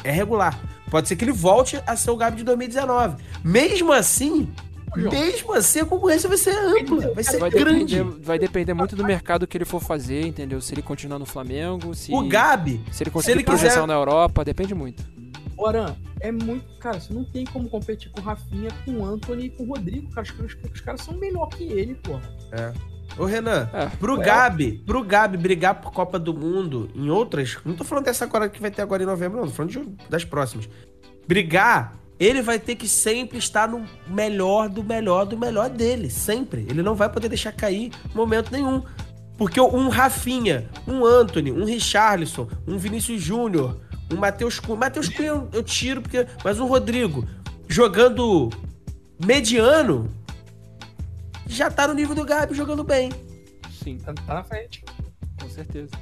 é 0.04 0.10
regular. 0.10 0.58
Pode 0.90 1.08
ser 1.08 1.16
que 1.16 1.24
ele 1.24 1.32
volte 1.32 1.80
a 1.86 1.96
ser 1.96 2.10
o 2.10 2.16
Gabi 2.16 2.36
de 2.38 2.44
2019. 2.44 3.16
Mesmo 3.42 3.92
assim, 3.92 4.48
mesmo 4.96 5.52
assim 5.52 5.80
a 5.80 5.84
concorrência 5.84 6.28
vai 6.28 6.38
ser 6.38 6.50
ampla, 6.56 7.12
vai 7.12 7.24
ser 7.24 7.38
Vai 7.38 7.50
grande. 7.50 7.96
depender, 7.96 8.22
vai 8.22 8.38
depender 8.38 8.72
muito 8.74 8.94
do 8.94 9.04
mercado 9.04 9.46
que 9.46 9.56
ele 9.56 9.64
for 9.64 9.80
fazer, 9.82 10.26
entendeu? 10.26 10.60
Se 10.60 10.72
ele 10.74 10.82
continuar 10.82 11.18
no 11.18 11.26
Flamengo, 11.26 11.94
se, 11.94 12.12
O 12.14 12.28
Gabi, 12.28 12.80
se 12.92 13.02
ele 13.02 13.10
conseguir 13.10 13.38
ele 13.38 13.44
projeção 13.44 13.82
quiser- 13.82 13.86
na 13.86 13.94
Europa, 13.94 14.44
depende 14.44 14.74
muito. 14.74 15.02
O 15.58 15.66
Aran, 15.66 15.94
é 16.20 16.30
muito. 16.30 16.64
Cara, 16.78 17.00
você 17.00 17.12
não 17.14 17.24
tem 17.24 17.44
como 17.46 17.68
competir 17.68 18.10
com 18.10 18.20
o 18.20 18.24
Rafinha, 18.24 18.68
com 18.84 18.92
o 19.00 19.06
Anthony 19.06 19.46
e 19.46 19.50
com 19.50 19.62
o 19.64 19.68
Rodrigo, 19.68 20.10
cara. 20.10 20.26
Os, 20.26 20.38
os, 20.54 20.72
os 20.74 20.80
caras 20.80 21.00
são 21.02 21.14
melhor 21.14 21.46
que 21.48 21.64
ele, 21.64 21.94
porra. 21.94 22.22
Ô, 23.18 23.24
Renan, 23.24 23.68
É. 23.72 23.86
pro 23.96 24.20
É. 24.20 24.24
Gabi, 24.24 24.82
pro 24.84 25.02
Gabi 25.02 25.36
brigar 25.38 25.80
por 25.80 25.92
Copa 25.92 26.18
do 26.18 26.34
Mundo 26.34 26.90
em 26.94 27.08
outras. 27.08 27.56
Não 27.64 27.74
tô 27.74 27.84
falando 27.84 28.04
dessa 28.04 28.24
agora 28.24 28.48
que 28.48 28.60
vai 28.60 28.70
ter 28.70 28.82
agora 28.82 29.02
em 29.02 29.06
novembro, 29.06 29.40
não. 29.40 29.46
Tô 29.48 29.54
falando 29.54 29.70
de- 29.72 29.96
das 30.10 30.24
próximas. 30.24 30.68
Brigar, 31.26 31.94
ele 32.18 32.42
vai 32.42 32.58
ter 32.58 32.74
que 32.76 32.86
sempre 32.88 33.38
estar 33.38 33.68
no 33.68 33.84
melhor 34.06 34.68
do 34.68 34.82
melhor 34.84 35.24
do 35.24 35.36
melhor 35.38 35.70
dele. 35.70 36.10
Sempre. 36.10 36.66
Ele 36.68 36.82
não 36.82 36.94
vai 36.94 37.08
poder 37.08 37.28
deixar 37.28 37.52
cair 37.52 37.90
momento 38.14 38.50
nenhum. 38.52 38.82
Porque 39.38 39.60
um 39.60 39.88
Rafinha, 39.88 40.66
um 40.88 41.04
Anthony, 41.04 41.52
um 41.52 41.64
Richarlison, 41.64 42.48
um 42.66 42.78
Vinícius 42.78 43.20
Júnior, 43.20 43.78
um 44.12 44.16
Matheus 44.16 44.58
Cunha. 44.60 44.78
Matheus 44.78 45.08
Cunha 45.08 45.28
eu, 45.28 45.48
eu 45.52 45.62
tiro, 45.62 46.00
porque. 46.02 46.26
Mas 46.44 46.58
um 46.60 46.66
Rodrigo 46.66 47.26
jogando 47.68 48.50
mediano. 49.24 50.08
Já 51.46 51.70
tá 51.70 51.86
no 51.88 51.94
nível 51.94 52.14
do 52.14 52.24
Gabi 52.24 52.54
jogando 52.54 52.82
bem. 52.84 53.10
Sim, 53.70 53.98
Tá, 53.98 54.12
tá 54.14 54.34
na 54.34 54.42
frente. 54.44 54.84
com 55.40 55.48
certeza. 55.48 55.92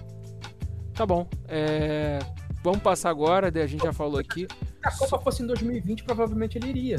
Tá 0.94 1.04
bom. 1.04 1.28
é, 1.48 2.18
Vamos 2.62 2.80
passar 2.80 3.10
agora, 3.10 3.48
a 3.62 3.66
gente 3.66 3.82
já 3.82 3.92
falou 3.92 4.18
aqui. 4.18 4.46
Se 4.48 4.88
a 4.88 4.90
Copa 4.92 5.20
fosse 5.20 5.42
em 5.42 5.46
2020, 5.46 6.04
provavelmente 6.04 6.56
ele 6.56 6.68
iria. 6.68 6.98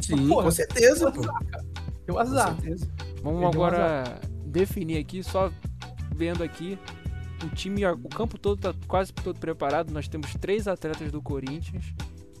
Sim, 0.00 0.26
Porra, 0.28 0.44
com 0.44 0.50
certeza, 0.50 1.10
Deu 1.10 1.12
pô. 1.12 1.20
azar, 1.30 1.44
cara. 1.50 1.64
Deu 2.06 2.14
Com 2.14 2.18
azar. 2.20 2.54
certeza. 2.54 2.88
Vamos 3.22 3.38
Ele 3.42 3.46
agora 3.46 4.20
definir 4.46 4.98
aqui, 4.98 5.22
só 5.22 5.50
vendo 6.14 6.42
aqui. 6.42 6.78
O 7.44 7.54
time, 7.54 7.86
o 7.86 8.08
campo 8.08 8.38
todo 8.38 8.60
tá 8.60 8.74
quase 8.86 9.12
todo 9.12 9.38
preparado. 9.38 9.92
Nós 9.92 10.08
temos 10.08 10.34
três 10.34 10.66
atletas 10.66 11.12
do 11.12 11.20
Corinthians 11.20 11.92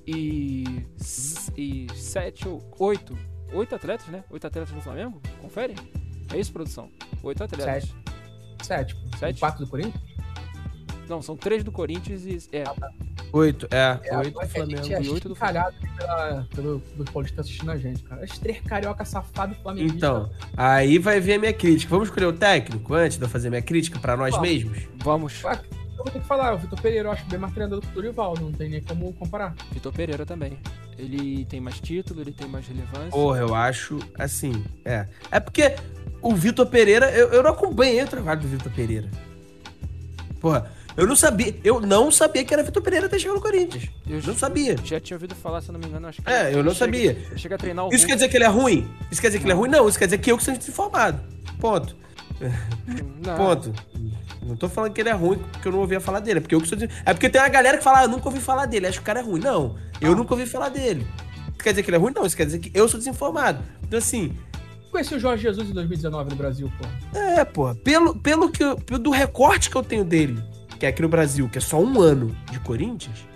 e, 0.06 0.64
e 1.56 1.86
sete 1.94 2.48
ou 2.48 2.62
oito. 2.78 3.16
Oito 3.52 3.74
atletas, 3.74 4.06
né? 4.08 4.24
Oito 4.30 4.46
atletas 4.46 4.72
do 4.72 4.80
Flamengo? 4.80 5.20
Confere? 5.40 5.74
É 6.32 6.38
isso, 6.38 6.52
produção? 6.52 6.90
Oito 7.22 7.44
atletas. 7.44 7.84
Sete. 7.84 7.96
Sete. 8.62 8.96
Sete? 9.18 9.40
Quatro 9.40 9.64
do 9.64 9.70
Corinthians? 9.70 10.15
Não, 11.08 11.22
são 11.22 11.36
três 11.36 11.62
do 11.62 11.70
Corinthians 11.72 12.24
e. 12.26 12.38
É, 12.52 12.64
Oito, 13.32 13.66
é. 13.70 13.98
É, 14.04 14.18
oito 14.18 14.38
do 14.38 14.46
Flamengo. 14.46 14.82
gente 14.82 14.94
é 14.94 15.02
e 15.02 15.08
oito 15.08 15.28
do 15.28 15.34
encalhado 15.34 15.76
pela, 15.96 16.46
pelo, 16.54 16.80
pelo 16.80 17.04
Paulista 17.12 17.40
assistindo 17.40 17.70
a 17.70 17.76
gente, 17.76 18.02
cara. 18.02 18.24
As 18.24 18.38
três 18.38 18.60
carioca 18.60 19.04
safado 19.04 19.52
e 19.52 19.62
flamenguista. 19.62 19.96
Então, 19.96 20.30
aí 20.56 20.98
vai 20.98 21.20
ver 21.20 21.34
a 21.34 21.38
minha 21.38 21.52
crítica. 21.52 21.90
Vamos 21.90 22.08
escolher 22.08 22.26
o 22.26 22.32
técnico 22.32 22.94
antes 22.94 23.18
de 23.18 23.24
eu 23.24 23.28
fazer 23.28 23.50
minha 23.50 23.62
crítica 23.62 23.98
pra 23.98 24.16
nós 24.16 24.32
Vamos. 24.32 24.48
mesmos? 24.48 24.78
vamos. 25.02 25.42
Eu 25.42 26.04
vou 26.04 26.12
ter 26.12 26.20
que 26.20 26.26
falar, 26.26 26.54
o 26.54 26.58
Vitor 26.58 26.80
Pereira 26.80 27.08
eu 27.08 27.12
acho 27.12 27.24
bem 27.26 27.38
mais 27.38 27.52
treinador 27.52 27.80
que 27.80 27.88
o 27.88 27.92
Dorival, 27.92 28.34
não 28.38 28.52
tem 28.52 28.68
nem 28.68 28.82
como 28.82 29.12
comparar. 29.14 29.54
Vitor 29.72 29.92
Pereira 29.92 30.24
também. 30.26 30.58
Ele 30.98 31.44
tem 31.46 31.60
mais 31.60 31.80
título, 31.80 32.20
ele 32.20 32.32
tem 32.32 32.48
mais 32.48 32.66
relevância. 32.66 33.10
Porra, 33.10 33.40
eu 33.40 33.54
acho 33.54 33.98
assim. 34.18 34.64
É. 34.84 35.06
É 35.30 35.40
porque 35.40 35.74
o 36.22 36.34
Vitor 36.34 36.66
Pereira, 36.66 37.10
eu, 37.10 37.28
eu 37.28 37.42
não 37.42 37.50
acompanhei 37.50 38.02
o 38.02 38.06
trabalho 38.06 38.40
do 38.40 38.48
Vitor 38.48 38.72
Pereira. 38.72 39.08
Porra, 40.40 40.70
eu 40.96 41.06
não 41.06 41.14
sabia. 41.16 41.54
Eu 41.62 41.80
não 41.80 42.10
sabia 42.10 42.44
que 42.44 42.52
era 42.54 42.62
Vitor 42.62 42.82
Pereira 42.82 43.06
até 43.06 43.18
chegar 43.18 43.34
no 43.34 43.40
Corinthians. 43.40 43.88
Eu 44.08 44.22
Não 44.22 44.34
sabia. 44.36 44.76
já 44.84 44.98
tinha 45.00 45.16
ouvido 45.16 45.34
falar, 45.34 45.60
se 45.60 45.68
eu 45.68 45.72
não 45.74 45.80
me 45.80 45.86
engano, 45.86 46.06
acho 46.08 46.22
que. 46.22 46.28
É, 46.30 46.52
eu 46.54 46.62
não 46.64 46.72
chega- 46.72 46.74
sabia. 46.74 47.18
Chega 47.36 47.54
a 47.54 47.58
treinar 47.58 47.86
o 47.86 47.94
Isso 47.94 48.06
quer 48.06 48.14
dizer 48.14 48.28
que 48.28 48.36
ele 48.36 48.44
é 48.44 48.48
ruim? 48.48 48.88
Isso 49.10 49.20
quer 49.20 49.28
dizer 49.28 49.38
que 49.38 49.44
ele 49.44 49.52
é 49.52 49.56
ruim? 49.56 49.68
Não, 49.70 49.88
isso 49.88 49.98
quer 49.98 50.06
dizer 50.06 50.18
que 50.18 50.30
eu 50.32 50.38
que 50.38 50.44
sou 50.44 50.56
desinformado. 50.56 51.20
Ponto. 51.60 51.96
Não. 53.24 53.36
Ponto. 53.36 53.72
Não 54.42 54.56
tô 54.56 54.68
falando 54.68 54.92
que 54.92 55.00
ele 55.00 55.08
é 55.08 55.12
ruim 55.12 55.38
porque 55.52 55.66
eu 55.68 55.72
não 55.72 55.80
ouvia 55.80 56.00
falar 56.00 56.20
dele. 56.20 56.38
É 56.38 56.40
porque 56.40 56.54
eu 56.54 56.60
que 56.60 56.68
sou 56.68 56.78
É 57.04 57.12
porque 57.12 57.28
tem 57.28 57.40
uma 57.40 57.48
galera 57.48 57.78
que 57.78 57.84
fala, 57.84 58.00
ah, 58.00 58.04
eu 58.04 58.08
nunca 58.08 58.28
ouvi 58.28 58.40
falar 58.40 58.66
dele, 58.66 58.86
acho 58.86 58.98
que 58.98 59.02
o 59.02 59.06
cara 59.06 59.20
é 59.20 59.22
ruim. 59.22 59.40
Não, 59.40 59.76
eu 60.00 60.14
nunca 60.14 60.34
ouvi 60.34 60.46
falar 60.46 60.68
dele. 60.68 61.06
Isso 61.48 61.62
quer 61.64 61.70
dizer 61.70 61.82
que 61.82 61.90
ele 61.90 61.96
é 61.96 62.00
ruim? 62.00 62.12
Não, 62.14 62.24
isso 62.24 62.36
quer 62.36 62.44
dizer 62.46 62.58
que 62.58 62.70
eu 62.78 62.88
sou 62.88 62.98
desinformado. 62.98 63.62
Então, 63.82 63.98
assim, 63.98 64.36
Conheci 64.92 65.14
o 65.14 65.18
Jorge 65.18 65.42
Jesus 65.42 65.68
em 65.68 65.72
2019 65.74 66.30
no 66.30 66.36
Brasil, 66.36 66.72
pô. 66.78 67.18
é, 67.18 67.44
pô, 67.44 67.74
pelo, 67.74 68.14
pelo 68.16 68.50
que 68.50 68.62
eu- 68.64 68.76
pelo 68.78 68.98
do 68.98 69.10
recorte 69.10 69.68
que 69.68 69.76
eu 69.76 69.82
tenho 69.82 70.04
dele, 70.04 70.42
que 70.78 70.86
é 70.86 70.88
aqui 70.88 71.02
no 71.02 71.08
Brasil, 71.08 71.48
que 71.48 71.58
é 71.58 71.60
só 71.60 71.80
um 71.80 72.00
ano 72.00 72.36
de 72.50 72.60
Corinthians, 72.60 73.26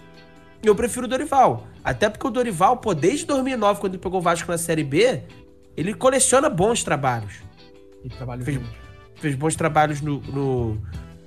eu 0.63 0.75
prefiro 0.75 1.07
o 1.07 1.09
Dorival. 1.09 1.67
Até 1.83 2.09
porque 2.11 2.27
o 2.27 2.31
Dorival, 2.31 2.77
pô, 2.77 2.95
desde 2.95 3.25
2009, 3.27 3.81
quando 3.81 3.95
ele 3.95 4.03
pegou 4.03 4.21
o 4.21 4.23
Vasco 4.23 4.51
na 4.51 4.59
Série 4.59 4.85
B, 4.85 5.23
ele 5.77 5.95
coleciona 5.95 6.51
bons 6.51 6.85
trabalhos. 6.85 7.35
E 8.05 8.09
trabalho 8.09 8.45
Fez-. 8.45 8.61
Fez 9.17 9.35
bons 9.35 9.57
trabalhos 9.57 10.01
no, 10.01 10.21
no. 10.21 10.79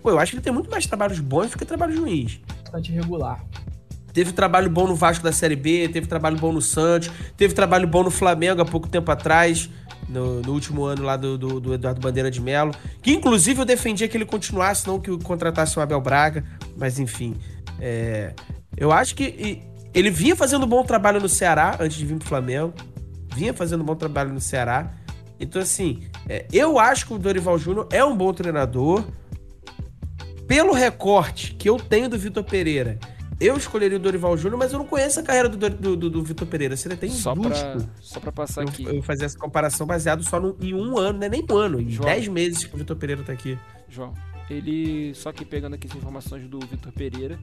Pô, 0.01 0.09
eu 0.09 0.19
acho 0.19 0.31
que 0.31 0.37
ele 0.37 0.43
tem 0.43 0.53
muito 0.53 0.69
mais 0.69 0.85
trabalhos 0.85 1.19
bons 1.19 1.51
do 1.51 1.57
que 1.57 1.65
trabalhos 1.65 1.97
ruins. 1.97 2.39
bastante 2.61 2.91
regular. 2.91 3.43
Teve 4.13 4.31
trabalho 4.31 4.69
bom 4.69 4.87
no 4.87 4.95
Vasco 4.95 5.23
da 5.23 5.31
Série 5.31 5.55
B, 5.55 5.89
teve 5.89 6.05
trabalho 6.05 6.37
bom 6.37 6.51
no 6.51 6.61
Santos, 6.61 7.09
teve 7.35 7.55
trabalho 7.55 7.87
bom 7.87 8.03
no 8.03 8.11
Flamengo 8.11 8.61
há 8.61 8.65
pouco 8.65 8.87
tempo 8.87 9.11
atrás, 9.11 9.67
no, 10.13 10.41
no 10.41 10.53
último 10.53 10.85
ano 10.85 11.03
lá 11.03 11.17
do, 11.17 11.37
do- 11.37 11.59
do 11.59 11.73
Eduardo 11.73 11.99
Bandeira 11.99 12.29
de 12.31 12.39
Melo. 12.39 12.73
Que 13.01 13.11
inclusive 13.11 13.59
eu 13.61 13.65
defendia 13.65 14.07
que 14.07 14.15
ele 14.15 14.25
continuasse, 14.25 14.87
não 14.87 14.99
que 14.99 15.11
o 15.11 15.19
contratasse 15.19 15.77
o 15.77 15.81
Abel 15.81 15.99
Braga, 15.99 16.43
mas 16.77 16.99
enfim. 16.99 17.35
é, 17.81 18.33
eu 18.77 18.91
acho 18.91 19.15
que 19.15 19.61
ele 19.93 20.09
vinha 20.09 20.35
fazendo 20.35 20.65
um 20.65 20.69
bom 20.69 20.83
trabalho 20.83 21.19
no 21.19 21.27
Ceará 21.29 21.75
antes 21.79 21.97
de 21.97 22.05
vir 22.05 22.17
pro 22.17 22.27
Flamengo. 22.27 22.73
Vinha 23.35 23.53
fazendo 23.53 23.81
um 23.81 23.85
bom 23.85 23.95
trabalho 23.95 24.31
no 24.33 24.39
Ceará. 24.39 24.91
Então, 25.39 25.61
assim, 25.61 26.03
é, 26.29 26.45
eu 26.53 26.79
acho 26.79 27.05
que 27.07 27.13
o 27.13 27.17
Dorival 27.19 27.57
Júnior 27.57 27.87
é 27.91 28.03
um 28.05 28.15
bom 28.15 28.31
treinador. 28.33 29.03
Pelo 30.47 30.73
recorte 30.73 31.53
que 31.55 31.69
eu 31.69 31.77
tenho 31.77 32.09
do 32.09 32.17
Vitor 32.17 32.43
Pereira, 32.43 32.99
eu 33.43 33.57
escolheria 33.57 33.97
o 33.97 33.99
Dorival 33.99 34.37
Júnior, 34.37 34.57
mas 34.59 34.71
eu 34.73 34.79
não 34.79 34.85
conheço 34.87 35.19
a 35.19 35.23
carreira 35.23 35.49
do, 35.49 35.57
do, 35.69 35.95
do, 35.97 36.09
do 36.09 36.23
Vitor 36.23 36.47
Pereira. 36.47 36.75
Seria 36.77 36.95
até 36.95 37.07
Só 37.07 37.33
injusto 37.33 37.49
pra, 37.49 37.77
só 38.01 38.19
pra 38.19 38.31
passar 38.31 38.61
eu, 38.63 38.67
aqui, 38.69 38.83
eu 38.85 39.01
fazer 39.03 39.25
essa 39.25 39.37
comparação 39.37 39.85
baseado 39.85 40.23
só 40.23 40.39
no- 40.39 40.55
em 40.61 40.73
um 40.73 40.97
ano, 40.97 41.19
não 41.19 41.25
é 41.25 41.29
nem 41.29 41.45
um 41.49 41.55
ano, 41.55 41.79
em 41.81 41.89
João. 41.89 42.07
10 42.09 42.27
meses 42.27 42.63
que 42.63 42.73
o 42.73 42.77
Vitor 42.77 42.95
Pereira 42.95 43.23
tá 43.23 43.33
aqui. 43.33 43.57
João. 43.89 44.13
Ele, 44.49 45.13
só 45.15 45.31
que 45.31 45.45
pegando 45.45 45.73
aqui 45.75 45.87
as 45.87 45.95
informações 45.95 46.47
do 46.47 46.59
Vitor 46.59 46.91
Pereira, 46.91 47.39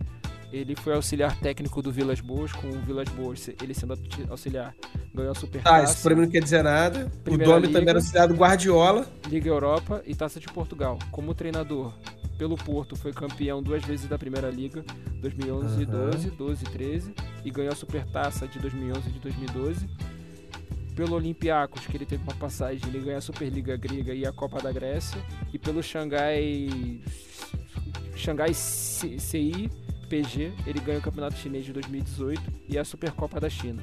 ele 0.53 0.75
foi 0.77 0.95
auxiliar 0.95 1.35
técnico 1.41 1.81
do 1.81 1.91
Vilas 1.91 2.21
Boas, 2.21 2.53
com 2.53 2.69
o 2.69 2.81
Vilas 2.81 3.09
Boas, 3.09 3.49
ele 3.63 3.73
sendo 3.73 3.97
auxiliar, 4.29 4.75
ganhou 5.15 5.33
a 5.33 5.35
Super 5.35 5.63
Tá, 5.63 5.81
Taça, 5.81 5.95
isso 5.95 6.03
pra 6.03 6.15
mim 6.15 6.23
não 6.23 6.29
quer 6.31 6.43
dizer 6.43 6.63
nada. 6.63 7.11
Primeira 7.25 7.51
o 7.51 7.55
Domi 7.55 7.67
Liga. 7.69 7.79
também 7.79 7.91
era 7.91 7.99
auxiliado 8.01 8.35
Guardiola. 8.35 9.07
Liga 9.29 9.49
Europa 9.49 10.03
e 10.07 10.15
Taça 10.15 10.39
de 10.41 10.47
Portugal. 10.49 10.99
Como 11.11 11.33
treinador, 11.35 11.93
pelo 12.41 12.57
Porto 12.57 12.97
foi 12.97 13.13
campeão 13.13 13.63
duas 13.63 13.85
vezes 13.85 14.09
da 14.09 14.17
Primeira 14.17 14.49
Liga, 14.49 14.83
2011 15.21 15.83
e 15.83 15.85
Aham. 15.85 16.11
12, 16.11 16.31
12 16.31 16.65
e 16.65 16.69
13, 16.71 17.15
e 17.45 17.51
ganhou 17.51 17.71
a 17.71 17.77
Super 17.77 18.03
Taça 18.07 18.49
de 18.49 18.59
2011 18.59 19.11
e 19.11 19.13
de 19.13 19.19
2012. 19.19 19.87
Pelo 20.97 21.17
Olympiacos, 21.17 21.87
que 21.87 21.95
ele 21.99 22.07
teve 22.07 22.23
uma 22.23 22.35
passagem, 22.35 22.81
ele 22.89 23.01
ganhou 23.01 23.19
a 23.19 23.21
Superliga 23.21 23.77
Grega 23.77 24.15
e 24.15 24.25
a 24.25 24.33
Copa 24.33 24.59
da 24.59 24.73
Grécia. 24.73 25.23
E 25.53 25.59
pelo 25.59 25.83
Xangai 25.83 27.03
Xangai 28.17 28.55
CI 28.55 29.71
PG, 30.09 30.55
ele 30.67 30.81
ganhou 30.81 31.01
o 31.01 31.05
Campeonato 31.05 31.37
Chinês 31.37 31.67
de 31.67 31.75
2018 31.75 32.41
e 32.71 32.79
a 32.79 32.85
Supercopa 32.87 33.39
da 33.39 33.51
China. 33.51 33.83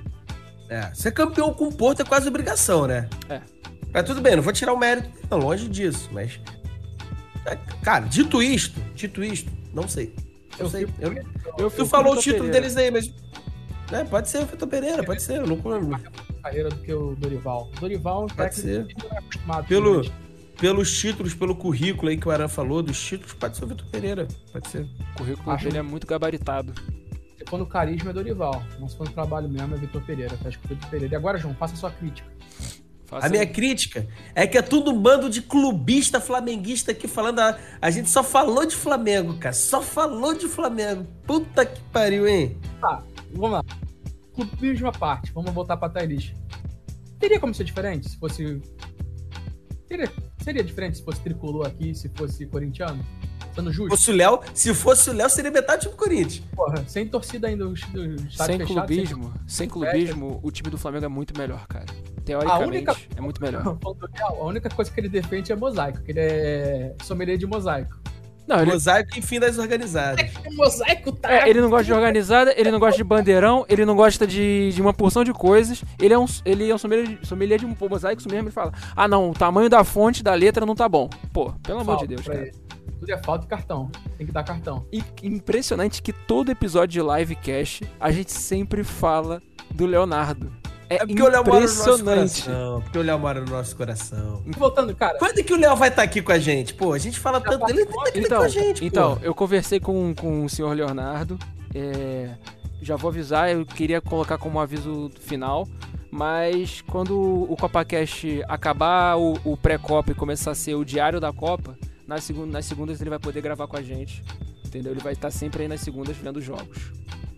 É, 0.68 0.92
ser 0.96 1.12
campeão 1.12 1.54
com 1.54 1.68
o 1.68 1.74
Porto 1.74 2.02
é 2.02 2.06
quase 2.06 2.28
obrigação, 2.28 2.88
né? 2.88 3.08
É. 3.30 3.40
Mas 3.94 4.04
tudo 4.04 4.20
bem, 4.20 4.36
não 4.36 4.42
vou 4.44 4.52
tirar 4.52 4.74
o 4.74 4.78
mérito, 4.78 5.10
não, 5.30 5.38
longe 5.38 5.68
disso, 5.68 6.10
mas. 6.12 6.40
Cara, 7.84 8.06
dito 8.06 8.42
isto, 8.42 8.80
dito 8.96 9.24
isto, 9.24 9.52
não 9.74 9.88
sei. 9.88 10.14
Não 10.60 10.66
Eu 10.66 10.70
sei. 10.70 10.86
fico- 10.88 10.98
Eu, 11.02 11.14
Eu 11.58 11.72
tu 11.72 11.86
falou 11.86 12.14
o 12.14 12.18
título 12.18 12.46
Pereira. 12.46 12.62
deles 12.62 12.78
aí, 12.78 12.92
mas. 12.92 13.14
É, 13.92 14.04
pode 14.04 14.28
ser 14.30 14.40
o 14.40 14.46
Vitor 14.46 14.68
Pereira, 14.68 15.04
pode 15.04 15.22
ser. 15.22 15.38
Eu 15.38 15.48
não, 15.48 15.58
carreira 16.42 16.70
do 16.70 16.76
que 16.78 16.94
o 16.94 17.16
Dorival. 17.16 17.70
O 17.78 17.80
Dorival 17.80 18.22
é 18.22 18.26
um 18.26 18.28
Pode 18.28 18.62
técnico 18.62 18.88
que 18.88 19.04
não 19.08 19.16
é 19.16 19.20
acostumado 19.20 19.68
Pelo- 19.68 20.12
pelos 20.60 21.00
títulos, 21.00 21.34
pelo 21.34 21.56
currículo 21.56 22.10
aí 22.10 22.18
que 22.18 22.28
o 22.28 22.32
Aran 22.32 22.48
falou, 22.50 22.82
dos 22.84 23.00
títulos, 23.02 23.34
pode 23.34 23.56
ser 23.56 23.64
o 23.64 23.68
Vitor 23.68 23.86
Pereira. 23.88 24.28
Pode 24.52 24.68
ser. 24.70 24.82
O 24.82 25.18
currículo 25.20 25.52
Acho- 25.52 25.66
dele 25.66 25.78
é 25.78 25.82
muito 25.82 26.06
gabaritado. 26.06 26.74
Se 27.38 27.46
for 27.50 27.58
no 27.60 27.66
carisma 27.66 28.10
é 28.10 28.14
Dorival, 28.14 28.62
mas 28.80 28.92
se 28.92 28.98
for 28.98 29.08
no 29.08 29.14
trabalho 29.14 29.48
mesmo 29.48 29.74
é 29.76 29.78
Vitor 29.78 30.02
Pereira. 30.02 30.36
Tá 30.42 30.50
escrito 30.50 30.74
Vitor 30.74 30.90
Pereira. 30.90 31.14
E 31.14 31.18
agora, 31.18 31.38
João, 31.38 31.54
faça 31.56 31.76
a 31.76 31.78
sua 31.78 31.92
crítica. 31.92 32.28
Faça 33.08 33.26
A 33.26 33.30
minha 33.30 33.48
crítica 33.48 34.06
é 34.36 34.46
que 34.46 34.58
é 34.58 34.62
tudo 34.62 34.92
um 34.92 35.02
bando 35.02 35.30
de 35.30 35.42
clubista 35.42 36.20
flamenguista 36.20 36.92
aqui 36.92 37.08
falando. 37.08 37.40
A, 37.40 37.58
a 37.82 37.90
gente 37.90 38.10
só 38.10 38.22
falou 38.22 38.66
de 38.66 38.76
Flamengo, 38.76 39.38
cara. 39.38 39.54
Só 39.54 39.82
falou 39.82 40.34
de 40.34 40.48
Flamengo. 40.48 41.08
Puta 41.26 41.66
que 41.66 41.80
pariu, 41.92 42.28
hein? 42.28 42.58
Tá, 42.82 43.02
vamos 43.32 43.52
lá. 43.52 43.64
Clubismo 44.36 44.90
à 44.90 44.92
parte, 44.92 45.32
vamos 45.32 45.52
voltar 45.52 45.78
pra 45.78 45.90
Thaís. 45.90 46.34
Teria 47.18 47.40
como 47.40 47.54
ser 47.54 47.64
diferente 47.64 48.10
se 48.10 48.20
fosse. 48.20 48.62
Teria... 49.88 50.12
Seria 50.44 50.64
diferente 50.64 50.98
se 50.98 51.04
fosse 51.04 51.20
tricolor 51.22 51.68
aqui, 51.68 51.94
se 51.94 52.08
fosse 52.10 52.46
corintiano? 52.46 53.06
Sendo 53.58 53.74
Se 53.74 53.88
fosse 53.90 54.12
o 54.12 54.14
Léo, 54.16 54.40
se 54.54 54.74
fosse 54.74 55.10
o 55.10 55.14
Léo, 55.14 55.30
seria 55.30 55.52
metade 55.52 55.80
do 55.80 55.82
time 55.90 55.92
do 55.94 55.98
Corinthians. 55.98 56.44
Porra, 56.56 56.84
sem 56.88 57.08
torcida 57.08 57.48
ainda, 57.48 57.68
o 57.68 57.74
estádio 57.74 58.18
Sem 58.32 58.58
fechado, 58.60 58.68
clubismo, 58.68 59.34
sem 59.48 59.68
clubismo, 59.68 60.40
o 60.44 60.52
time 60.52 60.70
do 60.70 60.78
Flamengo 60.78 61.06
é 61.06 61.10
muito 61.10 61.38
melhor, 61.38 61.66
cara. 61.68 61.86
Teoricamente, 62.24 62.68
única- 62.68 62.96
é 63.16 63.22
muito 63.22 63.42
melhor. 63.42 63.64
A 64.22 64.44
única 64.44 64.70
coisa 64.70 64.92
que 64.92 65.00
ele 65.00 65.10
defende 65.10 65.52
é 65.52 65.56
mosaico, 65.56 66.02
que 66.02 66.12
ele 66.12 66.20
é 66.20 66.96
sommelier 67.02 67.38
de 67.38 67.46
mosaico. 67.48 67.98
Não, 68.48 68.62
ele, 68.62 68.72
Mosaico 68.72 69.20
e 69.20 69.22
fim 69.22 69.42
das 69.42 69.58
organizadas. 69.58 70.32
O 70.46 70.56
mosaico 70.56 71.12
tá. 71.12 71.34
é, 71.34 71.50
ele 71.50 71.60
não 71.60 71.70
gosta 71.70 71.84
de 71.84 71.92
organizada, 71.94 72.54
ele 72.58 72.72
não 72.72 72.80
gosta 72.80 72.96
de 72.96 73.04
bandeirão, 73.04 73.66
ele 73.68 73.86
não 73.86 73.94
gosta 73.94 74.26
de, 74.26 74.72
de 74.72 74.82
uma 74.82 74.94
porção 74.94 75.22
de 75.26 75.34
coisas. 75.34 75.84
Ele 76.02 76.14
é 76.14 76.18
um, 76.18 76.26
ele 76.46 76.70
é 76.70 76.74
um 76.74 76.78
sommelier, 76.78 77.20
sommelier 77.24 77.60
de 77.60 77.66
um 77.66 77.74
pô, 77.74 77.90
mosaico, 77.90 78.22
isso 78.22 78.30
mesmo. 78.30 78.48
Ele 78.48 78.54
fala: 78.54 78.72
Ah, 78.96 79.06
não, 79.06 79.32
o 79.32 79.34
tamanho 79.34 79.70
da 79.70 79.84
fonte 79.84 80.24
da 80.24 80.34
letra 80.34 80.66
não 80.66 80.76
tá 80.76 80.88
bom. 80.88 81.10
Pô, 81.34 81.52
pelo 81.62 81.82
amor 81.82 81.98
de 81.98 82.00
Falta 82.00 82.08
Deus, 82.08 82.26
cara. 82.26 82.40
ele. 82.44 82.56
Tudo 83.00 83.12
é 83.12 83.18
falta 83.24 83.46
e 83.46 83.48
cartão. 83.48 83.90
Tem 84.18 84.26
que 84.26 84.34
dar 84.34 84.44
cartão. 84.44 84.86
E 84.92 85.04
impressionante 85.24 86.02
que 86.02 86.12
todo 86.12 86.50
episódio 86.52 87.02
de 87.04 87.16
livecast 87.20 87.84
a 88.00 88.12
gente 88.12 88.32
sempre 88.32 88.84
fala 88.84 89.42
do 89.74 89.86
Leonardo. 89.86 90.52
É, 90.90 90.96
É 90.96 90.98
porque 91.06 91.22
o 91.22 91.28
Léo 91.28 91.44
mora 91.46 91.60
no 91.60 91.62
nosso 91.66 91.82
impressionante. 91.82 92.44
coração. 92.44 92.82
Porque 92.82 92.98
o 92.98 93.02
Léo 93.02 93.20
mora 93.20 93.42
no 93.42 93.52
nosso 93.52 93.76
coração. 93.76 94.42
Voltando, 94.48 94.96
cara. 94.96 95.18
Quando 95.20 95.44
que 95.44 95.54
o 95.54 95.58
Léo 95.58 95.76
vai 95.76 95.90
estar 95.90 96.02
aqui 96.04 96.22
com 96.22 96.32
a 96.32 96.40
gente? 96.40 96.74
Pô, 96.74 96.94
a 96.94 96.98
gente 96.98 97.20
fala 97.20 97.42
tanto 97.42 97.66
dele, 97.66 97.82
ele 97.82 97.90
estar 97.92 98.04
aqui 98.08 98.20
Então, 98.20 98.38
com 98.40 98.44
a 98.44 98.48
gente, 98.48 98.86
então 98.86 99.16
pô. 99.18 99.24
eu 99.26 99.36
conversei 99.36 99.80
com, 99.80 100.16
com 100.16 100.46
o 100.46 100.50
senhor 100.50 100.74
Leonardo. 100.76 101.38
é, 101.76 102.30
já 102.82 102.96
vou 102.96 103.10
avisar, 103.10 103.52
eu 103.52 103.66
queria 103.66 104.00
colocar 104.00 104.38
como 104.38 104.60
aviso 104.60 105.12
final. 105.20 105.68
Mas 106.10 106.82
quando 106.82 107.20
o 107.20 107.56
CopaCast 107.60 108.42
acabar 108.48 109.18
o, 109.18 109.38
o 109.44 109.58
pré-Copa 109.58 110.12
e 110.12 110.16
começar 110.16 110.52
a 110.52 110.56
ser 110.56 110.76
o 110.76 110.86
diário 110.86 111.20
da 111.20 111.34
Copa, 111.34 111.78
nas, 112.08 112.24
segun- 112.24 112.46
nas 112.46 112.66
segundas 112.66 113.00
ele 113.02 113.10
vai 113.10 113.20
poder 113.20 113.42
gravar 113.42 113.68
com 113.68 113.78
a 113.78 113.82
gente. 113.82 114.24
Entendeu? 114.66 114.92
Ele 114.94 115.02
vai 115.02 115.14
estar 115.14 115.32
sempre 115.32 115.64
aí 115.64 115.68
nas 115.68 115.82
segundas 115.82 116.16
vendo 116.18 116.38
os 116.38 116.44
jogos. 116.46 116.92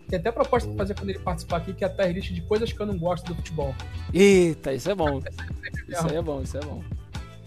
Tem 0.07 0.17
até 0.19 0.31
proposta 0.31 0.67
pra 0.69 0.77
fazer 0.79 0.95
quando 0.95 1.09
ele 1.11 1.19
participar 1.19 1.57
aqui, 1.57 1.73
que 1.73 1.83
é 1.83 1.87
a 1.87 1.89
tier 1.89 2.11
list 2.11 2.31
de 2.33 2.41
coisas 2.41 2.73
que 2.73 2.79
eu 2.79 2.85
não 2.85 2.97
gosto 2.97 3.27
do 3.27 3.35
futebol. 3.35 3.75
Eita, 4.13 4.73
isso 4.73 4.89
é 4.89 4.95
bom. 4.95 5.19
Isso 5.87 6.07
aí 6.07 6.15
é 6.17 6.21
bom, 6.21 6.41
isso 6.43 6.55
é 6.55 6.61
bom. 6.61 6.83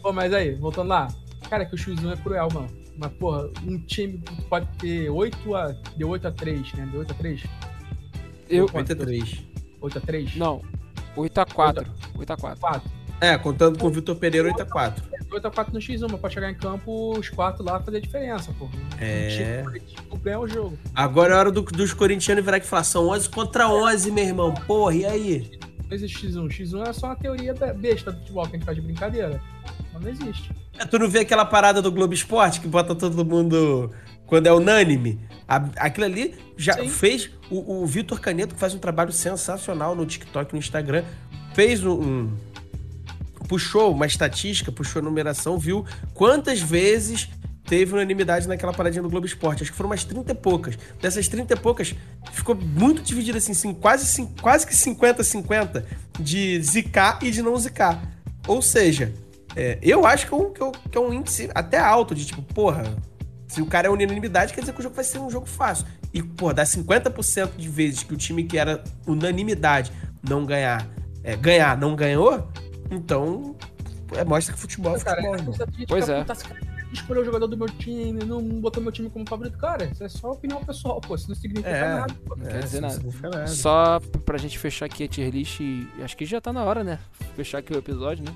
Pô, 0.03 0.13
mas 0.13 0.33
aí, 0.35 0.53
voltando 0.57 0.89
lá. 0.89 1.07
Cara, 1.49 1.65
que 1.65 1.75
o 1.77 1.79
X1 1.79 2.13
é 2.13 2.17
cruel, 2.17 2.49
mano. 2.53 2.69
Mas, 2.97 3.13
porra, 3.13 3.49
um 3.65 3.79
time 3.79 4.21
pode 4.49 4.67
ter 4.79 5.09
8 5.09 5.55
a. 5.55 5.69
Deu 5.97 6.09
8 6.09 6.27
a 6.29 6.33
3, 6.33 6.73
né? 6.75 6.89
Deu 6.91 7.01
8 7.01 7.13
a 7.13 7.15
3? 7.15 7.43
Eu, 8.51 8.65
83. 8.65 9.45
8 9.81 9.99
a 9.99 10.01
3? 10.01 10.37
não, 10.37 10.61
8x4. 11.17 11.87
8x4. 12.19 12.59
4. 12.59 12.91
É, 13.21 13.39
contando 13.39 13.79
com 13.79 13.87
o 13.87 13.91
Vitor 13.91 14.17
Pereira, 14.17 14.49
8x4. 14.49 14.53
8 14.53 14.63
a 14.63 14.67
4 14.67 15.05
no 15.41 15.79
X1, 15.81 16.09
mas 16.11 16.21
pode 16.21 16.35
chegar 16.35 16.51
em 16.51 16.55
campo 16.55 17.19
os 17.19 17.29
4 17.31 17.65
lá 17.65 17.81
fazer 17.81 18.01
diferença, 18.01 18.53
pô. 18.59 18.69
É. 19.01 19.27
Um 19.27 19.29
time 19.29 19.63
coletivo 19.65 20.17
ganha 20.23 20.39
o 20.41 20.49
jogo. 20.49 20.79
Agora 20.95 21.35
é 21.35 21.37
hora 21.39 21.51
do- 21.51 21.63
dos 21.63 21.93
corintianos 21.95 22.45
virar 22.45 22.59
aqui 22.59 22.67
e 22.67 22.69
falar, 22.69 22.85
são 22.85 23.09
11 23.09 23.29
contra 23.29 23.69
11, 23.69 24.11
meu 24.11 24.25
irmão. 24.25 24.53
Porra, 24.67 24.95
e 24.95 25.05
aí? 25.07 25.51
Não 25.89 25.95
existe 25.97 26.27
X1. 26.27 26.49
X1 26.49 26.89
é 26.89 26.93
só 26.93 27.07
uma 27.07 27.17
teoria 27.17 27.55
be- 27.55 27.73
besta 27.75 28.13
do 28.13 28.19
futebol 28.21 28.45
que 28.45 28.51
a 28.51 28.59
gente 28.59 28.65
faz 28.65 28.77
de 28.77 28.83
brincadeira. 28.83 29.41
Mas 29.93 30.03
não 30.03 30.11
existe. 30.11 30.51
É, 30.79 30.85
Tu 30.87 30.99
não 30.99 31.09
vê 31.09 31.21
aquela 31.21 31.45
parada 31.45 31.83
do 31.83 31.91
Globo 31.93 32.15
Esporte 32.15 32.61
que 32.61 32.67
bota 32.69 32.95
todo 32.95 33.25
mundo 33.25 33.91
quando 34.27 34.47
é 34.47 34.53
unânime? 34.53 35.21
A- 35.47 35.69
aquilo 35.77 36.07
ali 36.07 36.35
já 36.57 36.75
Sim. 36.75 36.89
fez. 36.89 37.31
O, 37.51 37.83
o 37.83 37.87
Vitor 37.87 38.19
Caneto, 38.21 38.55
que 38.55 38.61
faz 38.61 38.73
um 38.75 38.79
trabalho 38.79 39.13
sensacional 39.13 39.95
no 39.95 40.07
TikTok 40.07 40.53
no 40.55 40.59
Instagram, 40.59 41.05
fez 41.55 41.85
um, 41.85 41.93
um- 41.93 42.33
Puxou 43.49 43.93
uma 43.93 44.07
estatística, 44.07 44.71
puxou 44.71 45.01
a 45.01 45.05
numeração, 45.05 45.59
viu 45.59 45.85
quantas 46.15 46.61
vezes 46.61 47.29
teve 47.65 47.95
unanimidade 47.95 48.47
naquela 48.49 48.73
paradinha 48.73 49.03
do 49.03 49.09
Globo 49.09 49.27
Esporte. 49.27 49.63
Acho 49.63 49.71
que 49.71 49.77
foram 49.77 49.91
umas 49.91 50.05
30 50.05 50.33
e 50.33 50.35
poucas. 50.35 50.79
Dessas 51.01 51.29
30 51.29 51.55
e 51.55 51.57
poucas, 51.57 51.95
ficou 52.33 52.55
muito 52.55 53.03
dividido 53.03 53.39
assim, 53.39 53.55
sim, 53.55 53.73
quase, 53.73 54.27
quase 54.41 54.67
que 54.67 54.75
50-50 54.75 55.85
de 56.21 56.61
zicar 56.63 57.19
e 57.23 57.31
de 57.31 57.43
não 57.43 57.57
zicar. 57.57 58.03
Ou 58.47 58.61
seja, 58.61 59.13
é, 59.55 59.79
eu 59.83 60.05
acho 60.05 60.27
que 60.27 60.35
é, 60.35 60.37
um, 60.37 60.53
que, 60.53 60.63
é 60.63 60.65
um, 60.65 60.73
que 60.73 60.99
é 60.99 61.01
um 61.01 61.13
índice 61.13 61.51
até 61.55 61.79
alto, 61.79 62.15
de 62.15 62.25
tipo, 62.25 62.43
porra, 62.43 62.85
se 63.47 63.61
o 63.61 63.67
cara 63.67 63.87
é 63.87 63.91
unanimidade, 63.91 64.53
quer 64.53 64.61
dizer 64.61 64.73
que 64.73 64.81
o 64.81 64.83
jogo 64.83 64.95
vai 64.95 65.05
ser 65.05 65.19
um 65.19 65.31
jogo 65.31 65.47
fácil. 65.47 65.87
E, 66.13 66.23
porra, 66.23 66.55
dá 66.55 66.65
50% 66.65 67.51
de 67.57 67.69
vezes 67.69 68.03
que 68.03 68.13
o 68.13 68.17
time 68.17 68.45
que 68.45 68.59
era 68.59 68.83
unanimidade 69.07 69.93
não 70.23 70.45
ganhar, 70.45 70.87
é, 71.23 71.37
ganhar 71.37 71.77
não 71.77 71.95
ganhou, 71.95 72.49
então 72.95 73.57
é, 74.17 74.25
mostra 74.25 74.55
que 74.55 74.61
futebol 74.61 74.97
é 74.97 75.01
Cara, 75.01 75.23
futebol, 75.23 75.55
essa 75.55 75.67
gente 75.73 75.87
Pois 75.87 76.05
fica, 76.05 76.17
é. 76.17 76.21
"Puta, 76.21 76.33
esse 76.35 76.45
cara 76.45 76.61
escolheu 76.93 77.23
o 77.23 77.25
jogador 77.25 77.47
do 77.47 77.57
meu 77.57 77.69
time, 77.69 78.23
não 78.25 78.43
botou 78.61 78.83
meu 78.83 78.93
time 78.93 79.09
como 79.09 79.27
favorito. 79.27 79.57
Cara, 79.57 79.87
isso 79.87 80.05
é 80.05 80.09
só 80.11 80.33
opinião 80.33 80.63
pessoal, 80.63 81.01
pô. 81.01 81.15
Isso 81.15 81.27
não 81.29 81.35
significa 81.35 81.69
É. 81.71 81.89
nada. 81.95 82.15
Pô. 82.27 82.37
quer 82.37 82.63
dizer 82.63 82.81
nada. 82.83 83.47
Só 83.47 83.99
pra 84.27 84.37
gente 84.37 84.59
fechar 84.59 84.85
aqui 84.87 85.05
a 85.05 85.09
tier 85.09 85.31
list, 85.31 85.61
e 85.61 85.89
acho 86.03 86.15
que 86.17 86.27
já 86.27 86.39
tá 86.41 86.53
na 86.53 86.63
hora, 86.63 86.85
né? 86.85 86.99
Fechar 87.35 87.59
aqui 87.59 87.73
o 87.73 87.79
episódio, 87.79 88.23
né? 88.25 88.35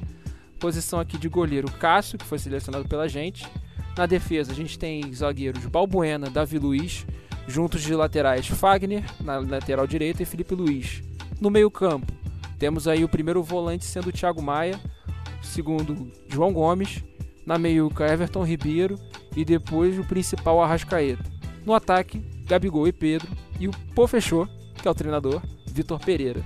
Posição 0.58 0.98
aqui 0.98 1.18
de 1.18 1.28
goleiro 1.28 1.70
Cássio, 1.72 2.18
que 2.18 2.24
foi 2.24 2.38
selecionado 2.38 2.88
pela 2.88 3.06
gente. 3.06 3.46
Na 3.94 4.06
defesa, 4.06 4.52
a 4.52 4.54
gente 4.54 4.78
tem 4.78 5.12
zagueiros 5.12 5.66
Balbuena, 5.66 6.30
Davi 6.30 6.58
Luiz, 6.58 7.04
juntos 7.46 7.82
de 7.82 7.94
laterais 7.94 8.46
Fagner, 8.46 9.04
na 9.20 9.36
lateral 9.38 9.86
direita, 9.86 10.22
e 10.22 10.26
Felipe 10.26 10.54
Luiz. 10.54 11.02
No 11.38 11.50
meio-campo, 11.50 12.10
temos 12.58 12.88
aí 12.88 13.04
o 13.04 13.08
primeiro 13.08 13.42
volante 13.42 13.84
sendo 13.84 14.08
o 14.08 14.12
Thiago 14.12 14.42
Maia, 14.42 14.80
segundo 15.42 16.10
João 16.28 16.52
Gomes, 16.52 17.04
na 17.44 17.58
meiuca 17.58 18.06
Everton 18.06 18.44
Ribeiro 18.44 18.98
e 19.36 19.44
depois 19.44 19.98
o 19.98 20.04
principal 20.04 20.62
Arrascaeta. 20.62 21.24
No 21.64 21.74
ataque, 21.74 22.18
Gabigol 22.46 22.88
e 22.88 22.92
Pedro, 22.92 23.28
e 23.58 23.68
o 23.68 23.72
Pô 23.94 24.06
fechou, 24.06 24.48
que 24.80 24.86
é 24.86 24.90
o 24.90 24.94
treinador, 24.94 25.42
Vitor 25.66 25.98
Pereira. 25.98 26.42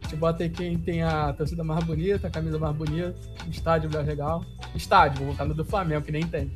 A 0.00 0.04
gente 0.04 0.16
bota 0.16 0.42
aí 0.42 0.50
quem 0.50 0.78
tem 0.78 1.02
a 1.02 1.32
torcida 1.32 1.64
mais 1.64 1.84
bonita, 1.84 2.28
a 2.28 2.30
camisa 2.30 2.58
mais 2.58 2.76
bonita, 2.76 3.14
o 3.46 3.50
estádio 3.50 3.90
mais 3.92 4.06
legal. 4.06 4.44
Estádio, 4.74 5.18
vou 5.18 5.32
botar 5.32 5.44
no 5.44 5.54
do 5.54 5.64
Flamengo, 5.64 6.04
que 6.04 6.12
nem 6.12 6.26
tem. 6.26 6.50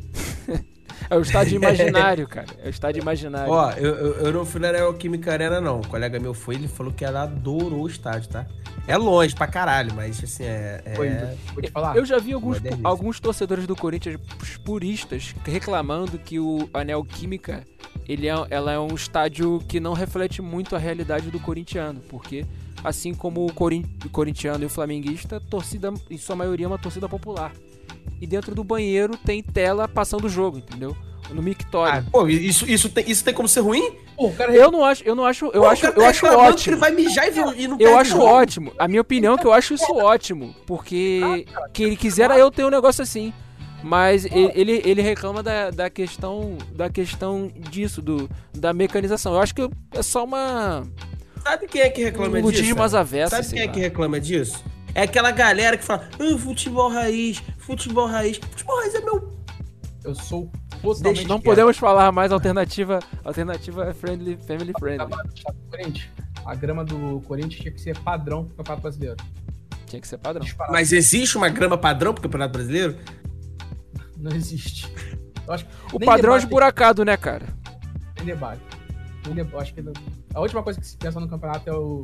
É 1.09 1.17
o 1.17 1.21
estádio 1.21 1.57
imaginário, 1.63 2.27
cara. 2.27 2.47
É 2.63 2.67
o 2.67 2.71
estádio 2.71 3.01
imaginário. 3.03 3.53
Ó, 3.53 3.71
eu, 3.73 3.95
eu, 3.95 4.13
eu 4.27 4.33
não 4.33 4.45
fui 4.45 4.61
na 4.61 4.73
Neoquímica 4.73 5.33
Arena, 5.33 5.61
não. 5.61 5.81
O 5.81 5.87
colega 5.87 6.19
meu 6.19 6.35
foi, 6.35 6.55
ele 6.57 6.69
falou 6.69 6.93
que 6.93 7.05
ela 7.05 7.23
adorou 7.23 7.83
o 7.83 7.87
estádio, 7.89 8.29
tá? 8.29 8.47
É 8.89 8.97
longe 8.97 9.35
pra 9.35 9.47
caralho, 9.47 9.93
mas 9.95 10.23
assim, 10.23 10.45
é. 10.45 10.83
é- 10.85 10.95
Foi, 10.95 11.09
vou 11.55 11.63
te 11.63 11.71
falar. 11.71 11.97
Eu 11.97 12.05
já 12.05 12.19
vi 12.19 12.33
alguns, 12.33 12.59
alguns 12.85 13.19
torcedores 13.21 13.67
do 13.67 13.75
Corinthians 13.75 14.19
puristas 14.65 15.35
reclamando 15.45 16.19
que 16.19 16.39
o 16.39 16.69
Anel 16.73 17.05
Química 17.05 17.65
ele 18.09 18.29
é, 18.29 18.35
ela 18.51 18.73
é 18.73 18.79
um 18.79 18.95
estádio 18.95 19.61
que 19.69 19.81
não 19.81 19.93
reflete 19.93 20.41
muito 20.41 20.77
a 20.77 20.79
realidade 20.79 21.31
do 21.31 21.41
corintiano, 21.41 22.01
porque 22.09 22.45
assim 22.85 23.13
como 23.13 23.45
o, 23.47 23.53
corin- 23.53 23.85
o 24.05 24.09
corintiano 24.09 24.63
e 24.63 24.67
o 24.67 24.71
flamenguista, 24.71 25.41
torcida 25.41 25.93
em 26.09 26.17
sua 26.19 26.37
maioria 26.37 26.67
é 26.67 26.69
uma 26.69 26.79
torcida 26.79 27.09
popular. 27.09 27.53
E 28.21 28.27
dentro 28.27 28.55
do 28.55 28.65
banheiro 28.65 29.17
tem 29.17 29.43
tela 29.43 29.87
passando 29.87 30.25
o 30.25 30.29
jogo, 30.29 30.59
entendeu? 30.59 30.97
No 31.31 31.41
Ah, 31.41 31.43
mictório. 31.43 32.07
pô, 32.13 32.29
isso, 32.29 32.71
isso, 32.71 32.89
tem, 32.89 33.05
isso 33.11 33.25
tem 33.25 33.35
como 33.35 33.49
ser 33.49 33.61
ruim? 33.61 33.93
Pô, 34.17 34.31
cara 34.31 34.55
eu 34.55 34.71
não 34.71 34.85
acho, 34.85 35.03
eu 35.05 35.15
não 35.15 35.25
acho, 35.27 35.47
eu 35.47 35.53
Pô, 35.53 35.61
o 35.61 35.67
acho, 35.67 35.83
cara 35.83 35.95
eu 35.95 36.01
tá 36.03 36.09
acho 36.09 36.21
que 36.21 36.27
ótimo. 36.29 36.75
Ele 36.75 36.81
vai 36.81 36.91
mijar 36.93 37.27
e, 37.27 37.31
ver- 37.33 37.61
e 37.61 37.67
não 37.69 37.77
Eu 37.81 37.99
acho 37.99 38.11
jogo. 38.13 38.25
ótimo. 38.25 38.73
A 38.79 38.87
minha 38.87 39.01
opinião 39.01 39.35
é 39.35 39.39
que 39.39 39.45
eu 39.47 39.53
acho 39.53 39.75
isso 39.75 39.93
ótimo. 39.93 40.55
Porque 40.67 41.45
que 41.73 41.83
ele 41.83 41.97
quisera 41.97 42.39
eu 42.39 42.51
ter 42.51 42.65
um 42.65 42.71
negócio 42.71 43.03
assim. 43.03 43.33
Mas 43.83 44.25
ele, 44.25 44.81
ele, 44.85 45.03
reclama 45.03 45.43
da, 45.43 45.71
da 45.71 45.91
questão 45.91 46.57
da 46.73 46.89
questão 46.89 47.51
disso, 47.71 48.01
do, 48.01 48.29
da 48.57 48.73
mecanização. 48.73 49.35
Eu 49.35 49.41
acho 49.41 49.55
que 49.55 49.69
é 49.93 50.03
só 50.03 50.25
uma. 50.25 50.85
Sabe 51.43 51.67
quem 51.69 51.83
é 51.83 51.91
que 51.91 52.03
reclama 52.05 52.39
Um 52.39 52.51
disso? 52.51 52.65
Sabe 53.31 53.49
quem 53.49 53.61
é 53.63 53.67
lá. 53.67 53.73
que 53.73 53.81
reclama 53.81 54.21
disso? 54.21 54.65
É 54.97 55.03
aquela 55.03 55.31
galera 55.31 55.77
que 55.77 55.85
fala, 55.85 56.09
ah, 56.19 56.39
futebol 56.39 56.89
raiz, 56.89 57.43
futebol 57.59 58.07
raiz. 58.07 58.39
Futebol 58.39 58.79
raiz 58.79 58.95
é 58.95 59.01
meu. 59.01 59.31
Eu 60.03 60.15
sou 60.15 60.51
totalmente. 60.81 61.27
Não 61.29 61.37
quieto. 61.37 61.45
podemos 61.45 61.77
falar 61.77 62.11
mais 62.11 62.33
alternativa. 62.33 63.01
Alternativa 63.23 63.93
friendly, 63.93 64.39
family 64.47 64.73
friendly. 64.79 65.15
Corinthians. 65.71 66.09
A 66.47 66.55
grama 66.55 66.83
do 66.83 67.21
Corinthians 67.27 67.61
tinha 67.61 67.73
que 67.73 67.81
ser 67.81 67.99
padrão 67.99 68.47
pro 68.47 68.55
Campeonato 68.57 68.83
Brasileiro. 68.85 69.17
Tinha 69.87 70.01
que 70.01 70.09
ser 70.09 70.17
padrão. 70.17 70.43
Disparado. 70.43 70.73
Mas 70.73 70.91
existe 70.93 71.37
uma 71.37 71.51
grama 71.51 71.77
padrão 71.77 72.15
pro 72.15 72.23
Campeonato 72.23 72.53
Brasileiro? 72.55 72.97
Não 74.17 74.35
existe. 74.35 74.91
Eu 75.47 75.53
acho 75.53 75.67
que 75.67 75.71
O 75.95 75.99
nem 75.99 76.07
padrão 76.09 76.33
é 76.33 76.37
debate 76.37 76.45
esburacado, 76.45 77.05
né, 77.05 77.19
cara? 77.19 77.45
Tem 78.15 78.25
debate. 78.25 78.63
Tem 79.23 79.35
debate. 79.35 79.63
Acho 79.63 79.75
que 79.75 79.83
não- 79.83 79.93
a 80.33 80.41
última 80.41 80.63
coisa 80.63 80.81
que 80.81 80.87
se 80.87 80.97
pensa 80.97 81.21
no 81.21 81.29
campeonato 81.29 81.69
é 81.69 81.75
o, 81.75 82.03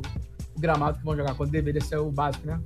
o 0.55 0.59
gramado 0.59 0.99
que 0.99 1.03
vão 1.03 1.15
jogar, 1.17 1.33
quando 1.33 1.49
deveria 1.49 1.81
ser 1.81 1.97
o 1.97 2.11
básico, 2.11 2.45
né? 2.45 2.59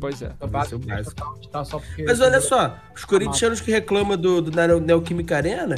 Pois 0.00 0.20
é. 0.22 0.32
O 0.40 0.46
Deveria 0.46 0.64
ser 0.66 0.74
o 0.74 0.78
básico, 0.78 1.14
básico. 1.14 1.48
Tá 1.50 1.64
só 1.64 1.78
porque 1.78 2.02
Mas 2.04 2.20
olha 2.20 2.40
só, 2.40 2.76
os 2.94 3.04
corintianos 3.04 3.60
que 3.60 3.70
reclamam 3.70 4.16
do, 4.16 4.42
do, 4.42 4.50
da 4.50 4.66
Neo- 4.66 4.80
Neoquímica 4.80 5.36
Arena, 5.36 5.76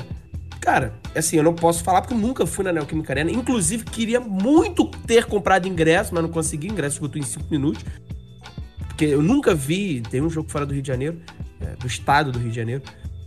cara, 0.61 0.95
assim, 1.15 1.37
eu 1.37 1.43
não 1.43 1.55
posso 1.55 1.85
falar 1.85 2.03
porque 2.03 2.15
eu 2.15 2.19
nunca 2.19 2.45
fui 2.47 2.65
na 2.65 2.73
Neoquímica 2.73 3.13
Arena. 3.13 3.31
Inclusive, 3.31 3.85
queria 3.85 4.19
muito 4.21 4.87
ter 5.07 5.27
comprado 5.27 5.69
ingresso, 5.69 6.13
mas 6.13 6.23
não 6.23 6.31
consegui. 6.31 6.67
Ingresso 6.69 6.97
esgotou 6.97 7.21
em 7.21 7.25
5 7.25 7.47
minutos. 7.51 7.85
Porque 8.89 9.05
eu 9.05 9.23
nunca 9.23 9.55
vi, 9.55 10.01
tem 10.03 10.21
um 10.21 10.29
jogo 10.29 10.51
fora 10.51 10.67
do 10.67 10.75
Rio 10.75 10.83
de 10.83 10.89
Janeiro, 10.89 11.21
é, 11.61 11.77
do 11.77 11.87
estado 11.87 12.33
do 12.33 12.39
Rio 12.39 12.51
de 12.51 12.57
Janeiro. 12.57 12.83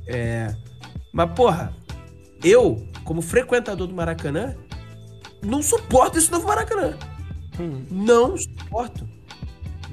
É, 0.05 0.53
mas, 1.13 1.31
porra, 1.31 1.73
eu, 2.43 2.85
como 3.05 3.21
frequentador 3.21 3.87
do 3.87 3.93
Maracanã, 3.95 4.53
não 5.41 5.63
suporto 5.63 6.17
esse 6.17 6.29
novo 6.31 6.45
Maracanã. 6.47 6.93
Hum. 7.59 7.83
Não 7.89 8.37
suporto. 8.37 9.07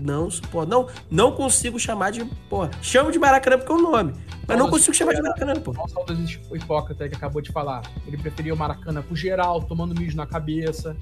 Não 0.01 0.31
suporto. 0.31 0.71
Não, 0.71 0.89
não 1.11 1.33
consigo 1.33 1.79
chamar 1.79 2.11
de. 2.11 2.25
Porra, 2.49 2.71
chamo 2.81 3.11
de 3.11 3.19
Maracanã 3.19 3.59
porque 3.59 3.73
é 3.73 3.75
o 3.75 3.83
nome. 3.83 4.15
Mas 4.47 4.59
não 4.59 4.69
consigo 4.69 4.95
chamar 4.95 5.15
de 5.15 5.23
Maracanã, 5.23 5.55
pô. 5.55 5.75
Olha 5.77 6.19
o 6.51 6.57
hipócrita 6.57 7.09
que 7.09 7.15
acabou 7.15 7.41
de 7.41 7.53
falar. 7.53 7.83
Ele 8.07 8.17
preferia 8.17 8.53
o 8.53 8.57
Maracanã 8.57 9.03
pro 9.03 9.15
geral, 9.15 9.63
tomando 9.63 9.95
mijo 9.99 10.17
na 10.17 10.27
cabeça. 10.27 10.97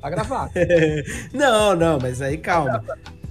Tá 0.00 0.08
gravado. 0.08 0.52
não, 1.34 1.74
não, 1.74 1.98
mas 2.00 2.22
aí 2.22 2.38
calma. 2.38 2.82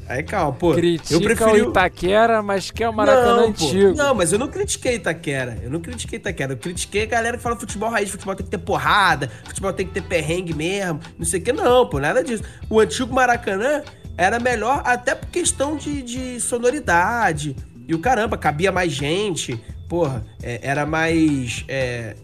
Aí 0.08 0.24
calma, 0.24 0.54
pô. 0.54 0.74
Critica 0.74 1.14
eu 1.14 1.22
preferi 1.22 1.62
o 1.62 1.70
Itaquera, 1.70 2.42
mas 2.42 2.72
quer 2.72 2.88
o 2.88 2.94
Maracanã 2.94 3.38
não, 3.38 3.48
antigo. 3.50 3.94
Não, 3.96 4.16
mas 4.16 4.32
eu 4.32 4.40
não 4.40 4.48
critiquei 4.48 4.96
Itaquera. 4.96 5.58
Eu 5.62 5.70
não 5.70 5.82
critiquei 5.82 6.18
Itaquera. 6.18 6.54
Eu 6.54 6.58
critiquei 6.58 7.04
a 7.04 7.06
galera 7.06 7.38
que 7.38 7.44
fala 7.44 7.58
futebol 7.58 7.90
raiz, 7.90 8.10
futebol 8.10 8.34
tem 8.34 8.46
que 8.46 8.52
ter 8.52 8.58
porrada, 8.58 9.30
futebol 9.46 9.74
tem 9.74 9.86
que 9.86 9.94
ter 9.94 10.04
perrengue 10.04 10.54
mesmo, 10.54 11.00
não 11.18 11.26
sei 11.26 11.42
o 11.42 11.44
que. 11.44 11.52
Não, 11.52 11.90
pô, 11.90 12.00
nada 12.00 12.24
disso. 12.24 12.44
O 12.70 12.80
antigo 12.80 13.14
Maracanã 13.14 13.84
era 14.18 14.40
melhor 14.40 14.82
até 14.84 15.14
por 15.14 15.30
questão 15.30 15.78
de, 15.78 16.02
de 16.02 16.42
sonoridade. 16.42 17.56
E 17.88 17.94
o 17.94 18.00
caramba, 18.00 18.38
cabia 18.38 18.72
mais 18.72 18.92
gente. 18.92 19.64
Porra, 19.88 20.26
é, 20.42 20.60
era 20.62 20.86
mais. 20.86 21.64
É, 21.68 22.16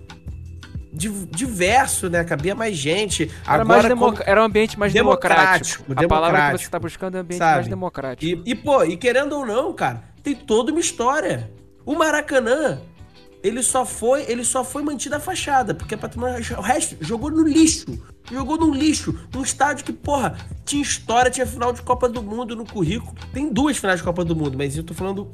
diverso, 0.92 2.10
né? 2.10 2.24
Cabia 2.24 2.54
mais 2.54 2.76
gente. 2.76 3.24
Era, 3.46 3.62
Agora, 3.62 3.66
mais 3.66 3.86
democ... 3.86 4.18
como... 4.18 4.30
era 4.30 4.42
um 4.42 4.46
ambiente 4.46 4.78
mais 4.78 4.92
democrático. 4.92 5.84
democrático. 5.84 6.06
A 6.06 6.08
palavra 6.08 6.52
que 6.52 6.58
você 6.60 6.66
está 6.66 6.80
buscando 6.80 7.16
é 7.16 7.18
um 7.20 7.22
ambiente 7.22 7.40
sabe? 7.40 7.56
mais 7.56 7.68
democrático. 7.68 8.26
E, 8.26 8.52
e, 8.52 8.56
pô, 8.56 8.84
e 8.84 8.98
querendo 8.98 9.34
ou 9.38 9.46
não, 9.46 9.74
cara, 9.74 10.04
tem 10.22 10.36
toda 10.36 10.72
uma 10.72 10.82
história. 10.82 11.50
O 11.86 11.96
Maracanã, 11.96 12.80
ele 13.44 13.64
só 13.64 13.86
foi, 13.86 14.24
ele 14.28 14.44
só 14.44 14.64
foi 14.64 14.84
mantido 14.84 15.16
a 15.16 15.20
fachada, 15.20 15.74
porque 15.74 15.96
é 15.96 15.98
patrimônio, 15.98 16.42
o 16.58 16.62
resto 16.62 16.98
jogou 17.02 17.30
no 17.32 17.44
lixo. 17.44 17.86
Jogou 18.32 18.58
no 18.58 18.74
lixo, 18.74 19.18
num 19.34 19.44
estádio 19.44 19.86
que, 19.86 19.94
porra, 19.94 20.38
tinha 20.66 20.82
história, 20.82 21.30
tinha 21.30 21.46
final 21.46 21.74
de 21.74 21.82
Copa 21.82 22.08
do 22.08 22.24
Mundo 22.24 22.56
no 22.56 22.66
currículo. 22.66 23.14
Tem 23.34 23.52
duas 23.52 23.78
finais 23.78 24.00
de 24.00 24.04
Copa 24.04 24.24
do 24.24 24.36
Mundo, 24.36 24.58
mas 24.58 24.78
eu 24.78 24.84
tô 24.84 24.94
falando 24.94 25.30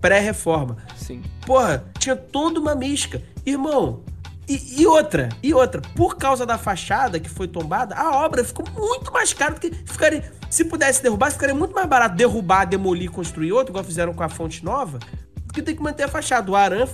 pré-reforma. 0.00 0.76
Sim. 0.96 1.22
Porra, 1.44 1.84
tinha 1.98 2.14
toda 2.14 2.60
uma 2.60 2.74
mística. 2.74 3.22
Irmão, 3.44 4.04
e, 4.48 4.80
e, 4.80 4.86
outra, 4.86 5.28
e 5.42 5.52
outra, 5.52 5.82
por 5.94 6.16
causa 6.16 6.46
da 6.46 6.56
fachada 6.56 7.20
que 7.20 7.28
foi 7.28 7.46
tombada, 7.46 7.94
a 7.94 8.24
obra 8.24 8.42
ficou 8.42 8.64
muito 8.70 9.12
mais 9.12 9.34
cara 9.34 9.54
do 9.54 9.60
que 9.60 9.70
ficaria. 9.84 10.32
Se 10.48 10.64
pudesse 10.64 11.02
derrubar, 11.02 11.30
ficaria 11.30 11.54
muito 11.54 11.74
mais 11.74 11.86
barato 11.86 12.16
derrubar, 12.16 12.64
demolir, 12.64 13.10
construir 13.10 13.52
outro, 13.52 13.72
igual 13.72 13.84
fizeram 13.84 14.14
com 14.14 14.22
a 14.22 14.28
fonte 14.28 14.64
nova, 14.64 14.98
porque 15.46 15.60
tem 15.60 15.76
que 15.76 15.82
manter 15.82 16.04
a 16.04 16.08
fachada. 16.08 16.50
O 16.50 16.56
Aran, 16.56 16.88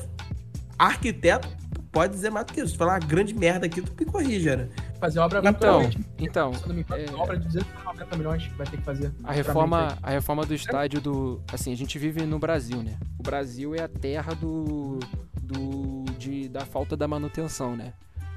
arquiteto, 0.77 1.49
pode 1.95 2.13
dizer 2.13 2.31
mais 2.31 2.45
do 2.45 2.53
que 2.53 2.61
isso. 2.61 2.73
Se 2.73 2.77
falar 2.77 2.95
uma 2.95 2.99
grande 2.99 3.33
merda 3.33 3.67
aqui, 3.67 3.81
tu 3.81 3.93
me 3.99 4.05
corrija, 4.05 4.57
né? 4.57 4.69
Fazer 4.99 5.21
obra 5.21 5.41
então, 5.45 5.89
então 6.19 6.53
é... 6.91 7.15
obra 7.15 7.39
de 7.39 7.47
290 7.47 8.17
milhões 8.17 8.47
vai 8.57 8.67
ter 8.67 8.77
que 8.77 8.83
fazer. 8.83 9.13
A 9.23 9.33
reforma, 9.33 9.97
a 10.03 10.11
reforma 10.11 10.45
do 10.45 10.53
estádio 10.53 11.01
do. 11.01 11.41
Assim, 11.53 11.73
a 11.73 11.77
gente 11.77 11.99
vive 11.99 12.27
no 12.27 12.39
Brasil, 12.39 12.83
né? 12.83 12.99
O 13.19 13.23
Brasil 13.23 13.75
é 13.75 13.83
a 13.83 13.89
terra 13.89 14.35
do. 14.35 14.99
do 15.41 16.05
de, 16.19 16.49
da 16.49 16.61
falta 16.61 16.97
da 16.97 17.07
manutenção, 17.07 17.77
né? 17.77 17.93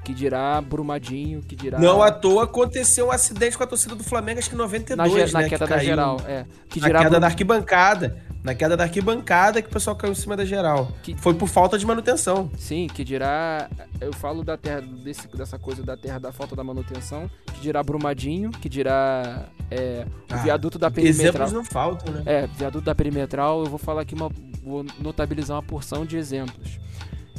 Que 0.08 0.14
dirá 0.14 0.58
Brumadinho, 0.62 1.42
que 1.42 1.54
dirá. 1.54 1.78
Não 1.78 2.02
à 2.02 2.10
toa 2.10 2.44
aconteceu 2.44 3.08
um 3.08 3.10
acidente 3.10 3.58
com 3.58 3.62
a 3.62 3.66
torcida 3.66 3.94
do 3.94 4.02
Flamengo, 4.02 4.38
acho 4.38 4.48
que 4.48 4.54
em 4.54 4.58
92, 4.58 5.34
na, 5.34 5.40
na 5.40 5.44
né? 5.44 5.50
queda 5.50 5.66
que 5.66 5.70
da 5.70 5.78
geral, 5.80 6.18
é. 6.26 6.46
Que 6.66 6.80
dirá 6.80 6.94
na 6.94 6.98
queda 7.00 7.10
Brum... 7.10 7.20
da 7.20 7.26
arquibancada. 7.26 8.22
Na 8.42 8.54
queda 8.54 8.74
da 8.74 8.84
arquibancada 8.84 9.60
que 9.60 9.68
o 9.68 9.70
pessoal 9.70 9.94
caiu 9.94 10.12
em 10.12 10.14
cima 10.14 10.34
da 10.34 10.46
geral. 10.46 10.90
Que... 11.02 11.14
Foi 11.14 11.34
por 11.34 11.46
falta 11.46 11.76
de 11.76 11.84
manutenção. 11.84 12.50
Sim, 12.56 12.86
que 12.86 13.04
dirá. 13.04 13.68
Eu 14.00 14.10
falo 14.14 14.42
da 14.42 14.56
terra, 14.56 14.80
desse, 14.80 15.28
dessa 15.36 15.58
coisa 15.58 15.82
da 15.82 15.94
terra 15.94 16.18
da 16.18 16.32
falta 16.32 16.56
da 16.56 16.64
manutenção, 16.64 17.30
que 17.52 17.60
dirá 17.60 17.82
Brumadinho, 17.82 18.50
que 18.50 18.66
dirá 18.70 19.44
é, 19.70 20.06
o 20.30 20.34
ah, 20.34 20.36
viaduto 20.38 20.78
da 20.78 20.90
perimetral. 20.90 21.28
Exemplos 21.28 21.52
não 21.52 21.64
faltam, 21.66 22.14
né? 22.14 22.22
É, 22.24 22.46
viaduto 22.46 22.86
da 22.86 22.94
perimetral, 22.94 23.60
eu 23.60 23.66
vou 23.66 23.78
falar 23.78 24.00
aqui 24.00 24.14
uma. 24.14 24.30
Vou 24.64 24.86
notabilizar 24.98 25.54
uma 25.54 25.62
porção 25.62 26.06
de 26.06 26.16
exemplos. 26.16 26.80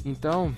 Então, 0.06 0.56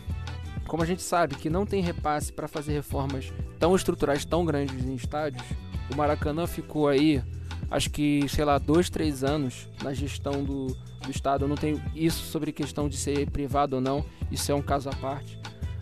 como 0.71 0.83
a 0.83 0.85
gente 0.85 1.01
sabe 1.01 1.35
que 1.35 1.49
não 1.49 1.65
tem 1.65 1.81
repasse 1.81 2.31
para 2.31 2.47
fazer 2.47 2.71
reformas 2.71 3.33
tão 3.59 3.75
estruturais, 3.75 4.23
tão 4.23 4.45
grandes 4.45 4.85
em 4.85 4.95
estádios, 4.95 5.43
o 5.91 5.97
Maracanã 5.97 6.47
ficou 6.47 6.87
aí, 6.87 7.21
acho 7.69 7.89
que, 7.89 8.25
sei 8.29 8.45
lá, 8.45 8.57
dois, 8.57 8.89
três 8.89 9.21
anos 9.21 9.67
na 9.83 9.93
gestão 9.93 10.45
do, 10.45 10.67
do 10.67 11.11
Estado. 11.11 11.43
Eu 11.43 11.49
não 11.49 11.57
tenho 11.57 11.83
isso 11.93 12.23
sobre 12.23 12.53
questão 12.53 12.87
de 12.87 12.95
ser 12.95 13.29
privado 13.31 13.75
ou 13.75 13.81
não, 13.81 14.05
isso 14.31 14.49
é 14.49 14.55
um 14.55 14.61
caso 14.61 14.87
à 14.87 14.95
parte, 14.95 15.37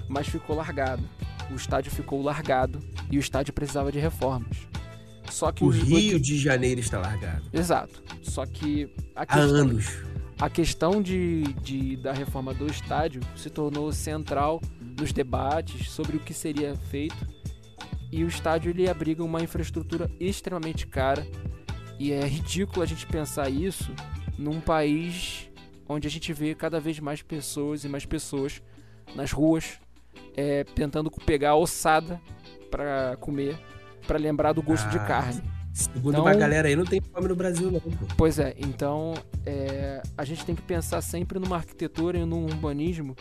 mas 0.07 0.27
ficou 0.27 0.55
largado. 0.55 1.03
O 1.51 1.53
estádio 1.53 1.91
ficou 1.91 2.23
largado 2.23 2.79
e 3.11 3.17
o 3.17 3.19
estádio 3.19 3.53
precisava 3.53 3.91
de 3.91 3.99
reformas. 3.99 4.57
Só 5.29 5.51
que 5.51 5.63
o 5.63 5.69
Rio 5.69 6.19
de 6.19 6.35
Janeiro 6.35 6.79
está 6.79 6.97
largado. 6.97 7.43
Exato. 7.53 8.01
Só 8.23 8.43
que 8.43 8.89
há 9.15 9.37
anos 9.37 10.01
a 10.39 10.49
questão 10.49 11.01
de, 11.01 11.43
de, 11.61 11.97
da 11.97 12.13
reforma 12.13 12.53
do 12.53 12.65
estádio 12.65 13.21
se 13.35 13.49
tornou 13.49 13.91
central 13.91 14.61
nos 14.99 15.11
debates 15.11 15.89
sobre 15.89 16.17
o 16.17 16.19
que 16.19 16.33
seria 16.33 16.75
feito. 16.75 17.27
E 18.11 18.23
o 18.23 18.27
estádio 18.27 18.71
ele 18.71 18.89
abriga 18.89 19.23
uma 19.23 19.41
infraestrutura 19.41 20.09
extremamente 20.19 20.87
cara. 20.87 21.25
E 21.99 22.11
é 22.11 22.25
ridículo 22.25 22.81
a 22.81 22.85
gente 22.85 23.05
pensar 23.05 23.49
isso 23.49 23.93
num 24.37 24.59
país 24.59 25.49
onde 25.87 26.07
a 26.07 26.11
gente 26.11 26.31
vê 26.33 26.53
cada 26.55 26.79
vez 26.79 26.99
mais 26.99 27.21
pessoas 27.21 27.83
e 27.83 27.89
mais 27.89 28.05
pessoas 28.05 28.61
nas 29.15 29.31
ruas 29.31 29.79
é, 30.35 30.63
tentando 30.63 31.09
pegar 31.11 31.55
ossada 31.55 32.21
para 32.69 33.17
comer 33.19 33.59
para 34.07 34.17
lembrar 34.17 34.53
do 34.53 34.61
gosto 34.61 34.85
ah, 34.85 34.89
de 34.89 34.99
carne 34.99 35.58
Segundo 35.73 36.13
então, 36.13 36.25
uma 36.25 36.33
galera 36.33 36.67
aí, 36.67 36.75
não 36.75 36.85
tem 36.85 36.99
fome 37.01 37.27
no 37.27 37.35
Brasil, 37.35 37.71
não. 37.71 37.81
Pois 38.17 38.39
é, 38.39 38.55
então 38.57 39.13
é, 39.45 40.01
a 40.17 40.25
gente 40.25 40.45
tem 40.45 40.55
que 40.55 40.61
pensar 40.61 41.01
sempre 41.01 41.39
numa 41.39 41.55
arquitetura 41.55 42.17
e 42.17 42.25
num 42.25 42.45
urbanismo 42.45 43.15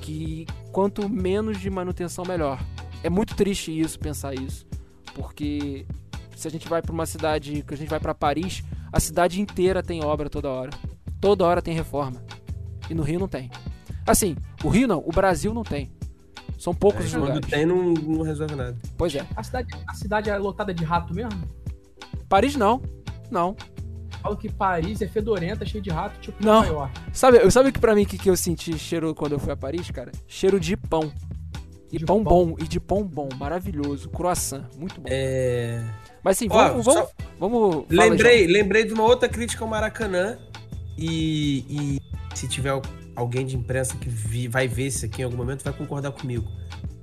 que 0.00 0.46
quanto 0.72 1.08
menos 1.08 1.60
de 1.60 1.68
manutenção, 1.68 2.24
melhor. 2.24 2.62
É 3.02 3.10
muito 3.10 3.34
triste 3.34 3.78
isso, 3.78 3.98
pensar 3.98 4.34
isso, 4.34 4.66
porque 5.14 5.86
se 6.36 6.48
a 6.48 6.50
gente 6.50 6.68
vai 6.68 6.80
para 6.80 6.92
uma 6.92 7.06
cidade, 7.06 7.62
que 7.62 7.74
a 7.74 7.76
gente 7.76 7.88
vai 7.88 8.00
para 8.00 8.14
Paris, 8.14 8.62
a 8.92 8.98
cidade 8.98 9.40
inteira 9.40 9.82
tem 9.82 10.02
obra 10.02 10.30
toda 10.30 10.48
hora. 10.48 10.70
Toda 11.20 11.44
hora 11.44 11.60
tem 11.60 11.74
reforma. 11.74 12.22
E 12.88 12.94
no 12.94 13.02
Rio 13.02 13.20
não 13.20 13.28
tem. 13.28 13.50
Assim, 14.06 14.34
o 14.64 14.68
Rio 14.68 14.88
não, 14.88 15.02
o 15.06 15.12
Brasil 15.12 15.52
não 15.52 15.62
tem. 15.62 15.90
São 16.58 16.74
poucos 16.74 17.04
é, 17.04 17.06
os 17.08 17.14
lugares. 17.14 17.40
Quando 17.40 17.50
tem, 17.50 17.66
não, 17.66 17.92
não 17.92 18.22
resolve 18.22 18.54
nada. 18.54 18.76
Pois 18.96 19.14
é. 19.14 19.26
A 19.36 19.42
cidade, 19.42 19.68
a 19.86 19.94
cidade 19.94 20.30
é 20.30 20.38
lotada 20.38 20.72
de 20.72 20.82
rato 20.84 21.14
mesmo? 21.14 21.42
Paris 22.30 22.54
não. 22.54 22.80
Não. 23.28 23.56
Falo 24.22 24.36
que 24.36 24.50
Paris 24.50 25.02
é 25.02 25.08
fedorenta, 25.08 25.66
cheio 25.66 25.82
de 25.82 25.90
rato, 25.90 26.20
tipo 26.20 26.42
não. 26.42 26.62
Nova 26.62 26.66
York. 26.68 27.00
Sabe, 27.12 27.50
sabe 27.50 27.72
que 27.72 27.80
pra 27.80 27.94
mim 27.94 28.04
que, 28.04 28.16
que 28.16 28.30
eu 28.30 28.36
senti 28.36 28.78
cheiro 28.78 29.14
quando 29.14 29.32
eu 29.32 29.38
fui 29.38 29.52
a 29.52 29.56
Paris, 29.56 29.90
cara? 29.90 30.12
Cheiro 30.28 30.60
de 30.60 30.76
pão. 30.76 31.12
E 31.92 31.98
de 31.98 32.04
pão, 32.04 32.22
pão, 32.22 32.46
bom, 32.46 32.56
e 32.60 32.68
de 32.68 32.78
pão 32.78 33.02
bom, 33.02 33.28
maravilhoso. 33.36 34.08
Croissant, 34.10 34.64
muito 34.78 35.00
bom. 35.00 35.08
É. 35.10 35.82
Mas 36.22 36.38
sim, 36.38 36.46
vamos. 36.46 36.86
Ó, 36.86 36.92
vamos, 36.92 37.08
só... 37.08 37.10
vamos 37.36 37.84
lembrei, 37.90 38.46
lembrei 38.46 38.84
de 38.84 38.92
uma 38.92 39.02
outra 39.02 39.28
crítica 39.28 39.64
ao 39.64 39.68
Maracanã. 39.68 40.38
E, 40.96 41.64
e 41.68 42.00
se 42.36 42.46
tiver 42.46 42.80
alguém 43.16 43.44
de 43.44 43.56
imprensa 43.56 43.96
que 43.96 44.08
vi, 44.08 44.46
vai 44.46 44.68
ver 44.68 44.86
isso 44.86 45.04
aqui 45.04 45.22
em 45.22 45.24
algum 45.24 45.36
momento, 45.36 45.64
vai 45.64 45.72
concordar 45.72 46.12
comigo. 46.12 46.46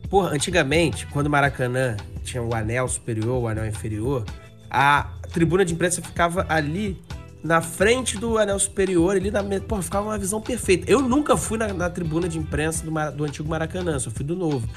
Porra, 0.10 0.30
antigamente, 0.30 1.06
quando 1.08 1.28
o 1.28 1.30
Maracanã 1.30 1.98
tinha 2.24 2.42
o 2.42 2.56
anel 2.56 2.88
superior, 2.88 3.44
o 3.44 3.48
anel 3.48 3.66
inferior, 3.66 4.24
a 4.70 5.17
tribuna 5.38 5.64
de 5.64 5.72
imprensa 5.72 6.02
ficava 6.02 6.48
ali 6.50 7.00
na 7.44 7.62
frente 7.62 8.18
do 8.18 8.40
anel 8.40 8.58
superior, 8.58 9.16
ali 9.16 9.30
na. 9.30 9.44
Porra, 9.68 9.84
ficava 9.84 10.08
uma 10.08 10.18
visão 10.18 10.42
perfeita. 10.42 10.92
Eu 10.92 11.00
nunca 11.00 11.38
fui 11.38 11.60
na, 11.60 11.72
na 11.72 11.90
tribuna 11.92 12.28
de 12.28 12.40
imprensa 12.40 12.84
do, 12.84 12.92
do, 13.16 13.24
antigo 13.24 13.48
Maracanã, 13.48 14.00
só 14.00 14.10
fui 14.10 14.26
do 14.26 14.36
novo. 14.36 14.68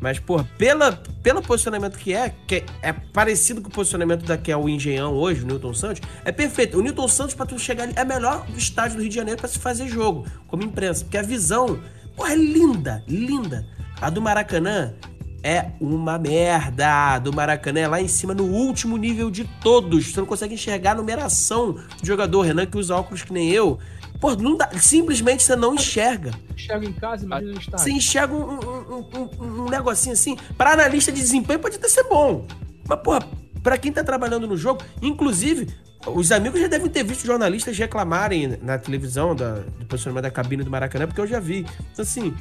Mas, 0.00 0.18
porra, 0.18 0.48
pela, 0.58 0.92
pelo 1.22 1.40
posicionamento 1.40 1.96
que 1.96 2.12
é, 2.12 2.34
que 2.48 2.64
é 2.82 2.92
parecido 2.92 3.62
com 3.62 3.68
o 3.68 3.72
posicionamento 3.72 4.24
da 4.24 4.36
que 4.36 4.50
é 4.50 4.56
o 4.56 4.68
Engenhão 4.68 5.12
hoje, 5.12 5.44
o 5.44 5.46
Newton 5.46 5.72
Santos, 5.72 6.02
é 6.24 6.32
perfeito. 6.32 6.76
O 6.78 6.82
Newton 6.82 7.06
Santos, 7.06 7.34
pra 7.36 7.46
tu 7.46 7.56
chegar 7.58 7.84
ali, 7.84 7.92
é 7.94 8.04
melhor 8.04 8.44
do 8.46 8.58
estádio 8.58 8.96
do 8.96 9.02
Rio 9.02 9.10
de 9.10 9.14
Janeiro 9.14 9.40
para 9.40 9.48
se 9.48 9.58
fazer 9.58 9.86
jogo, 9.86 10.26
como 10.48 10.64
imprensa. 10.64 11.04
Porque 11.04 11.16
a 11.16 11.22
visão, 11.22 11.78
porra, 12.16 12.32
é 12.32 12.36
linda, 12.36 13.04
linda. 13.06 13.64
A 14.00 14.10
do 14.10 14.20
Maracanã 14.20 14.94
é 15.42 15.70
uma 15.80 16.18
merda 16.18 17.18
do 17.18 17.32
Maracanã. 17.32 17.80
É 17.80 17.88
lá 17.88 18.00
em 18.00 18.08
cima, 18.08 18.34
no 18.34 18.44
último 18.44 18.96
nível 18.96 19.30
de 19.30 19.44
todos. 19.62 20.06
Você 20.12 20.20
não 20.20 20.26
consegue 20.26 20.54
enxergar 20.54 20.92
a 20.92 20.94
numeração 20.94 21.72
do 21.72 22.06
jogador. 22.06 22.42
Renan, 22.42 22.66
que 22.66 22.76
usa 22.76 22.96
óculos 22.96 23.22
que 23.22 23.32
nem 23.32 23.50
eu. 23.50 23.78
Pô, 24.20 24.34
não 24.34 24.56
dá, 24.56 24.68
simplesmente 24.78 25.44
você 25.44 25.54
não 25.54 25.74
enxerga. 25.74 26.32
Enxerga 26.52 26.86
em 26.86 26.92
casa, 26.92 27.24
imagina 27.24 27.52
no 27.52 27.60
estádio. 27.60 27.78
Você 27.78 27.90
enxerga 27.92 28.34
um, 28.34 28.58
um, 28.58 29.08
um, 29.14 29.64
um, 29.64 29.68
negocinho 29.68 30.12
assim. 30.12 30.36
Para 30.56 30.72
analista 30.72 31.12
de 31.12 31.20
desempenho 31.20 31.60
pode 31.60 31.76
até 31.76 31.88
ser 31.88 32.02
bom. 32.04 32.44
Mas, 32.88 33.00
porra, 33.00 33.20
pra 33.62 33.78
quem 33.78 33.92
tá 33.92 34.02
trabalhando 34.02 34.48
no 34.48 34.56
jogo, 34.56 34.82
inclusive, 35.00 35.68
os 36.06 36.32
amigos 36.32 36.60
já 36.60 36.66
devem 36.66 36.88
ter 36.88 37.04
visto 37.04 37.24
jornalistas 37.24 37.78
reclamarem 37.78 38.58
na 38.60 38.76
televisão 38.76 39.36
da, 39.36 39.54
do 39.54 39.86
posicionamento 39.86 40.24
da 40.24 40.30
cabine 40.32 40.64
do 40.64 40.70
Maracanã, 40.70 41.06
porque 41.06 41.20
eu 41.20 41.26
já 41.26 41.38
vi. 41.38 41.64
Então, 41.92 42.02
assim, 42.02 42.34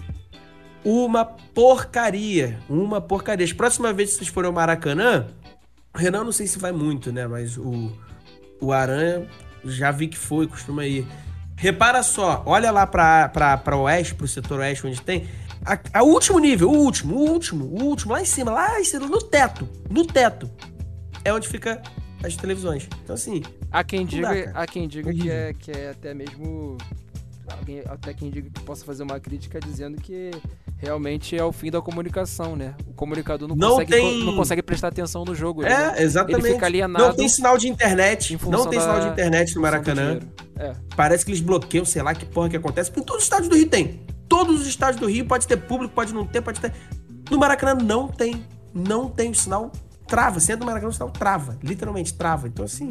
uma 0.84 1.26
porcaria. 1.26 2.60
Uma 2.70 3.02
porcaria. 3.02 3.46
As 3.46 3.54
próxima 3.54 3.92
vez 3.94 4.12
que 4.12 4.18
vocês 4.18 4.28
forem 4.30 4.48
ao 4.48 4.54
Maracanã, 4.54 5.28
o 5.94 5.98
Renan 5.98 6.24
não 6.24 6.32
sei 6.32 6.48
se 6.48 6.58
vai 6.60 6.72
muito, 6.72 7.12
né? 7.12 7.28
Mas 7.28 7.58
o, 7.58 7.92
O 8.62 8.72
Aranha, 8.72 9.28
já 9.66 9.92
vi 9.92 10.08
que 10.08 10.18
foi, 10.18 10.48
costuma 10.48 10.86
ir. 10.86 11.06
Repara 11.56 12.04
só, 12.04 12.44
olha 12.46 12.72
lá 12.72 12.86
pra, 12.86 13.30
pra, 13.30 13.58
pra 13.58 13.78
oeste, 13.78 14.14
pro 14.16 14.28
setor 14.28 14.60
oeste, 14.60 14.86
onde 14.88 15.02
tem. 15.02 15.28
A, 15.66 16.00
a 16.00 16.04
último 16.04 16.40
nível, 16.40 16.70
o 16.70 16.78
último, 16.78 17.16
o 17.16 17.30
último, 17.32 17.66
o 17.66 17.84
último, 17.84 18.14
lá 18.14 18.22
em 18.22 18.26
cima, 18.26 18.52
lá 18.52 18.80
em 18.80 18.84
cima, 18.84 19.08
no 19.08 19.20
teto, 19.22 19.68
no 19.90 20.06
teto. 20.06 20.50
É 21.26 21.34
onde 21.34 21.48
fica 21.48 21.82
as 22.24 22.36
televisões. 22.36 22.88
Então, 23.04 23.16
assim. 23.16 23.42
Há 23.72 23.84
quem 23.84 24.06
diga, 24.06 24.46
dá, 24.52 24.62
há 24.62 24.68
quem 24.68 24.88
diga 24.88 25.12
que 25.14 25.30
é, 25.30 25.54
que 25.54 25.72
é 25.72 25.90
até 25.90 26.14
mesmo. 26.14 26.78
alguém- 27.50 27.82
até 27.88 28.14
quem 28.14 28.30
diga 28.30 28.50
que 28.52 28.62
possa 28.62 28.86
fazer 28.86 29.04
uma 29.04 29.20
crítica 29.20 29.60
dizendo 29.60 30.00
que 30.00 30.32
realmente 30.78 31.36
é 31.38 31.44
o 31.44 31.52
fim 31.52 31.72
da 31.72 31.82
comunicação, 31.82 32.56
né? 32.56 32.76
O 32.88 32.94
comunicador 32.94 33.48
não, 33.48 33.56
Não 33.56 33.70
consegue, 33.72 33.92
tem- 33.92 34.20
co- 34.20 34.26
não 34.26 34.36
consegue 34.36 34.62
prestar 34.62 34.90
atenção 34.90 35.26
no 35.26 35.34
jogo. 35.36 35.64
ele 35.64 35.74
É, 35.74 36.02
exatamente. 36.04 36.46
ele 36.46 36.54
fica 36.54 36.66
alienado 36.66 37.06
Não 37.06 37.14
tem 37.16 37.28
sinal 37.28 37.58
de 37.58 37.68
internet. 37.68 38.38
Não 38.50 38.68
tem 38.68 38.80
sinal 38.80 39.00
de 39.02 39.08
internet 39.08 39.56
no 39.56 39.62
Maracanã. 39.62 40.20
É. 40.58 40.74
Parece 40.96 41.26
que 41.26 41.32
eles 41.32 41.42
bloqueiam, 41.42 41.86
sei 41.86 42.02
lá 42.02 42.14
que 42.14 42.26
porra 42.26 42.50
que 42.50 42.58
acontece. 42.58 42.90
Porque 42.90 43.02
em 43.02 43.06
todos 43.06 43.22
os 43.22 43.26
estádios 43.26 43.50
do 43.50 43.56
Rio 43.56 43.68
tem. 43.70 44.02
Todos 44.30 44.62
os 44.62 44.68
estádios 44.68 45.00
do 45.00 45.08
Rio 45.08 45.26
pode 45.26 45.48
ter 45.48 45.58
público, 45.58 45.94
pode 45.94 46.14
não 46.14 46.26
ter, 46.26 46.42
pode 46.42 46.60
ter. 46.60 46.74
No 47.32 47.38
Maracanã 47.38 47.74
não 47.84 48.08
tem. 48.08 48.44
Não 48.74 49.10
tem 49.10 49.32
o 49.32 49.36
sinal. 49.36 49.72
Trava. 50.08 50.40
Você 50.40 50.52
entra 50.54 50.60
no 50.62 50.66
Maracanã, 50.68 50.90
o 50.90 50.94
sinal 50.94 51.10
trava. 51.12 51.58
Literalmente 51.64 52.14
trava. 52.14 52.48
Então, 52.48 52.64
assim. 52.66 52.90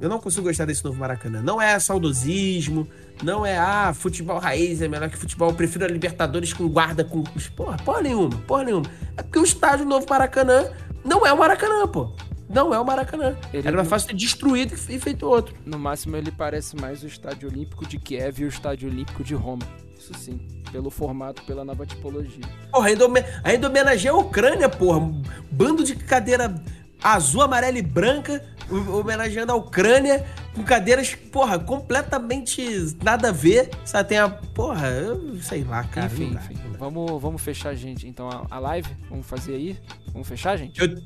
Eu 0.00 0.08
não 0.08 0.18
consigo 0.18 0.42
gostar 0.46 0.64
desse 0.66 0.84
novo 0.84 0.98
Maracanã. 0.98 1.40
Não 1.42 1.60
é 1.60 1.78
saudosismo. 1.78 2.86
Não 3.22 3.46
é, 3.46 3.56
ah, 3.56 3.92
futebol 3.94 4.38
raiz 4.38 4.82
é 4.82 4.88
melhor 4.88 5.08
que 5.08 5.16
futebol. 5.16 5.50
Eu 5.50 5.54
prefiro 5.54 5.84
a 5.84 5.88
Libertadores 5.88 6.52
com 6.52 6.68
guarda, 6.68 7.04
com. 7.04 7.22
Porra, 7.56 7.76
porra 7.78 8.02
nenhuma. 8.02 8.36
Porra 8.46 8.64
nenhuma. 8.64 8.86
É 9.16 9.22
porque 9.22 9.38
o 9.38 9.44
estádio 9.44 9.86
novo 9.86 10.06
Maracanã 10.08 10.70
não 11.04 11.26
é 11.26 11.32
o 11.32 11.38
Maracanã, 11.38 11.86
pô. 11.86 12.12
Não 12.48 12.74
é 12.74 12.78
o 12.78 12.84
Maracanã. 12.84 13.36
Ele 13.52 13.66
Era 13.66 13.76
mais 13.76 13.88
fácil 13.88 14.08
ter 14.08 14.14
destruído 14.14 14.74
e 14.88 14.98
feito 14.98 15.26
outro. 15.26 15.54
No 15.64 15.78
máximo 15.78 16.16
ele 16.16 16.30
parece 16.30 16.76
mais 16.76 17.02
o 17.02 17.06
Estádio 17.06 17.48
Olímpico 17.48 17.86
de 17.86 17.98
Kiev 17.98 18.40
e 18.40 18.44
o 18.44 18.48
Estádio 18.48 18.88
Olímpico 18.88 19.24
de 19.24 19.34
Roma. 19.34 19.66
Isso 19.98 20.12
sim, 20.18 20.38
pelo 20.70 20.90
formato, 20.90 21.42
pela 21.44 21.64
nova 21.64 21.86
tipologia. 21.86 22.44
Porra, 22.70 22.88
ainda, 22.88 23.06
ainda 23.42 23.68
homenageia 23.68 24.12
a 24.12 24.16
Ucrânia, 24.18 24.68
porra. 24.68 25.10
Bando 25.50 25.82
de 25.82 25.96
cadeira 25.96 26.54
azul, 27.04 27.42
amarela 27.42 27.78
e 27.78 27.82
branca, 27.82 28.42
ho- 28.70 28.98
homenageando 28.98 29.52
a 29.52 29.54
Ucrânia, 29.54 30.24
com 30.54 30.64
cadeiras, 30.64 31.14
porra, 31.14 31.58
completamente 31.58 32.96
nada 33.02 33.28
a 33.28 33.32
ver. 33.32 33.70
Sabe, 33.84 34.08
tem 34.08 34.18
a. 34.18 34.28
Porra, 34.28 34.88
eu 34.88 35.40
sei 35.42 35.62
lá, 35.64 35.84
cara. 35.84 36.06
enfim, 36.06 36.32
dá, 36.32 36.40
enfim. 36.40 36.56
Vamos, 36.78 37.20
vamos 37.20 37.42
fechar, 37.42 37.74
gente. 37.74 38.06
Então 38.08 38.28
a, 38.28 38.46
a 38.50 38.58
live, 38.58 38.88
vamos 39.08 39.26
fazer 39.26 39.54
aí? 39.54 39.78
Vamos 40.12 40.26
fechar, 40.26 40.56
gente? 40.56 40.80
Eu- 40.80 40.96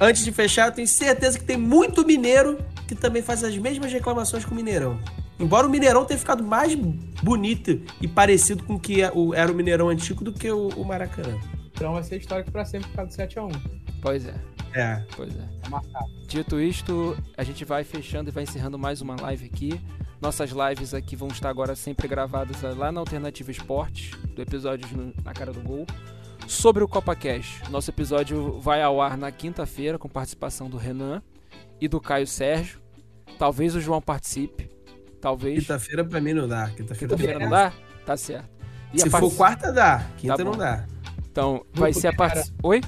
antes 0.00 0.24
de 0.24 0.32
fechar, 0.32 0.66
eu 0.68 0.72
tenho 0.72 0.86
certeza 0.88 1.38
que 1.38 1.44
tem 1.44 1.56
muito 1.56 2.04
mineiro 2.06 2.58
que 2.86 2.94
também 2.94 3.22
faz 3.22 3.42
as 3.42 3.56
mesmas 3.56 3.92
reclamações 3.92 4.44
com 4.44 4.52
o 4.52 4.54
Mineirão. 4.54 4.98
Embora 5.40 5.66
o 5.66 5.70
Mineirão 5.70 6.04
tenha 6.04 6.18
ficado 6.18 6.44
mais 6.44 6.74
bonito 7.22 7.80
e 8.00 8.06
parecido 8.06 8.62
com 8.64 8.74
o 8.74 8.78
que 8.80 9.02
é 9.02 9.10
era 9.34 9.50
o 9.50 9.54
Mineirão 9.54 9.88
antigo 9.88 10.22
do 10.22 10.32
que 10.32 10.50
o, 10.50 10.68
o 10.70 10.84
Maracanã. 10.84 11.36
Então 11.74 11.94
vai 11.94 12.02
ser 12.04 12.18
histórico 12.18 12.50
pra 12.52 12.64
sempre 12.64 12.88
por 12.90 12.96
causa 12.96 13.16
do 13.16 13.22
7x1. 13.32 13.60
Pois 14.00 14.26
é, 14.26 14.34
É. 14.74 15.02
pois 15.16 15.30
é. 15.36 15.68
Marcado. 15.68 16.06
Dito 16.26 16.60
isto, 16.60 17.16
a 17.36 17.42
gente 17.44 17.64
vai 17.64 17.84
fechando 17.84 18.30
e 18.30 18.32
vai 18.32 18.44
encerrando 18.44 18.78
mais 18.78 19.00
uma 19.00 19.16
live 19.20 19.46
aqui. 19.46 19.80
Nossas 20.20 20.50
lives 20.50 20.94
aqui 20.94 21.16
vão 21.16 21.28
estar 21.28 21.48
agora 21.50 21.74
sempre 21.74 22.06
gravadas 22.08 22.62
lá 22.76 22.92
na 22.92 23.00
Alternativa 23.00 23.50
Esportes, 23.50 24.12
do 24.34 24.40
episódio 24.40 24.86
no- 24.96 25.12
na 25.24 25.32
cara 25.32 25.52
do 25.52 25.60
gol. 25.60 25.84
Sobre 26.46 26.82
o 26.82 26.88
Copa 26.88 27.14
Cash, 27.14 27.60
nosso 27.70 27.90
episódio 27.90 28.58
vai 28.60 28.82
ao 28.82 29.00
ar 29.00 29.16
na 29.16 29.30
quinta-feira 29.30 29.98
com 29.98 30.08
participação 30.08 30.68
do 30.70 30.76
Renan 30.76 31.22
e 31.80 31.88
do 31.88 32.00
Caio 32.00 32.26
Sérgio. 32.26 32.80
Talvez 33.38 33.74
o 33.74 33.80
João 33.80 34.00
participe. 34.00 34.70
Talvez. 35.20 35.60
Quinta-feira 35.60 36.04
pra 36.04 36.20
mim 36.20 36.32
não 36.32 36.48
dá. 36.48 36.68
Quinta-feira 36.70 37.14
Quinta-feira 37.16 37.38
não 37.38 37.50
dá? 37.50 37.72
Tá 38.04 38.16
certo. 38.16 38.48
E 38.92 39.00
Se 39.00 39.08
a 39.08 39.10
for 39.10 39.32
quarta, 39.34 39.72
dá. 39.72 40.06
Quinta 40.18 40.36
Tá 40.36 40.44
não 40.44 40.52
dá. 40.56 40.86
Então, 41.30 41.64
vai 41.72 41.92
ser 41.92 42.08
a 42.08 42.12
participação. 42.12 42.54
Oi? 42.62 42.80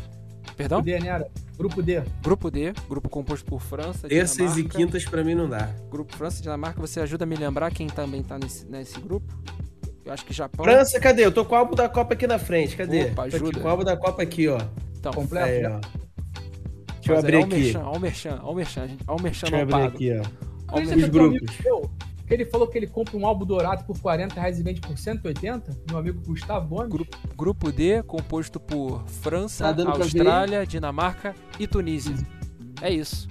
Perdão? 0.56 0.82
Grupo 0.82 0.98
D, 0.98 1.05
né? 1.05 1.11
Era? 1.15 1.31
Grupo 1.56 1.82
D. 1.82 2.02
Grupo 2.22 2.51
D, 2.51 2.72
grupo 2.89 3.09
composto 3.09 3.44
por 3.44 3.60
França, 3.60 4.09
Terças 4.09 4.39
e 4.39 4.62
Dinamarca. 4.62 4.76
quintas 4.78 5.05
pra 5.05 5.22
mim 5.22 5.35
não 5.35 5.48
dá. 5.48 5.70
Grupo 5.89 6.14
França 6.16 6.40
e 6.40 6.43
Dinamarca, 6.43 6.81
você 6.81 6.98
ajuda 7.01 7.24
a 7.24 7.26
me 7.26 7.36
lembrar 7.36 7.70
quem 7.72 7.86
também 7.86 8.22
tá 8.22 8.39
nesse, 8.39 8.66
nesse 8.66 8.98
grupo? 9.01 9.32
Eu 10.05 10.12
acho 10.12 10.24
que 10.26 10.32
Japão. 10.35 10.64
França, 10.64 10.98
cadê? 11.01 11.24
Eu 11.24 11.32
tô 11.32 11.44
com 11.44 11.55
o 11.55 11.59
álbum 11.59 11.74
da 11.74 11.89
Copa 11.89 12.14
aqui 12.14 12.26
na 12.26 12.39
frente. 12.39 12.76
Cadê? 12.76 13.05
Opa, 13.05 13.14
Tô 13.14 13.22
aqui 13.22 13.36
ajuda. 13.36 13.60
com 13.60 13.66
o 13.66 13.70
álbum 13.70 13.85
da 13.85 13.97
Copa 13.97 14.22
aqui, 14.22 14.48
ó. 14.48 14.59
Então, 14.98 15.12
Completo. 15.12 15.47
Aí, 15.47 15.62
já. 15.62 15.76
ó. 15.76 15.81
Deixa 16.94 17.12
eu 17.12 17.18
abrir 17.18 17.36
aí, 17.36 17.43
ó 17.43 17.44
o 17.44 17.47
aqui. 17.47 17.56
merchan, 17.56 17.82
ó 17.85 17.93
o 17.97 18.01
merchan, 18.01 18.40
ó 18.43 18.51
o 18.51 18.55
merchan, 18.55 18.89
gente. 18.89 19.05
Ó 19.06 19.16
o 19.16 19.22
merchan 19.22 19.47
Deixa 19.47 19.56
eu 19.56 19.62
abrir 19.76 19.86
aqui, 19.86 20.12
ó. 20.12 20.22
Ó 20.72 20.76
o 20.76 20.78
Acredita 20.78 20.97
merchan. 20.97 21.06
que 21.06 21.10
teu 21.10 21.24
amigo 21.24 21.40
grupos. 21.40 21.56
Ele 22.32 22.44
falou 22.46 22.66
que 22.66 22.78
ele 22.78 22.86
compra 22.86 23.16
um 23.16 23.26
álbum 23.26 23.44
dourado 23.44 23.84
por 23.84 23.98
40 23.98 24.34
reais 24.40 24.59
e 24.59 24.62
vende 24.62 24.80
por 24.80 24.96
180? 24.96 25.76
Meu 25.88 25.98
amigo 25.98 26.20
Gustavo 26.24 26.68
Gomes. 26.68 26.88
Grupo, 26.90 27.18
grupo 27.36 27.72
D, 27.72 28.02
composto 28.02 28.59
por 28.59 29.05
França, 29.06 29.74
Tá 29.74 29.90
Austrália, 29.90 30.66
Dinamarca 30.66 31.34
e 31.59 31.66
Tunísia. 31.66 32.14
É 32.80 32.90
isso. 32.90 33.28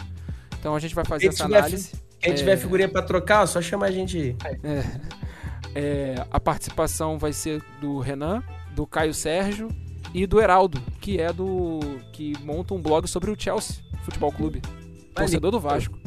Então 0.59 0.75
a 0.75 0.79
gente 0.79 0.93
vai 0.93 1.03
fazer 1.05 1.21
Quem 1.21 1.29
essa 1.29 1.43
tiver 1.45 1.57
análise. 1.57 1.91
Quem 2.19 2.31
É. 2.31 2.35
tiver 2.35 2.55
figurinha 2.57 2.87
pra 2.87 3.01
trocar, 3.01 3.45
só 3.47 3.61
chama 3.61 3.85
a 3.87 3.91
gente 3.91 4.17
aí. 4.17 4.35
É, 5.75 6.25
a 6.29 6.39
participação 6.39 7.17
vai 7.17 7.33
ser 7.33 7.61
do 7.81 7.99
Renan, 7.99 8.43
do 8.75 8.85
Caio 8.85 9.13
Sérgio 9.13 9.69
e 10.13 10.27
do 10.27 10.39
Heraldo, 10.39 10.79
que 11.01 11.19
é 11.19 11.33
do. 11.33 11.79
que 12.11 12.33
monta 12.43 12.73
um 12.73 12.81
blog 12.81 13.07
sobre 13.07 13.31
o 13.31 13.35
Chelsea 13.39 13.77
Futebol 14.03 14.31
Clube. 14.31 14.61
Torcedor 15.15 15.51
do 15.51 15.59
Vasco. 15.59 15.97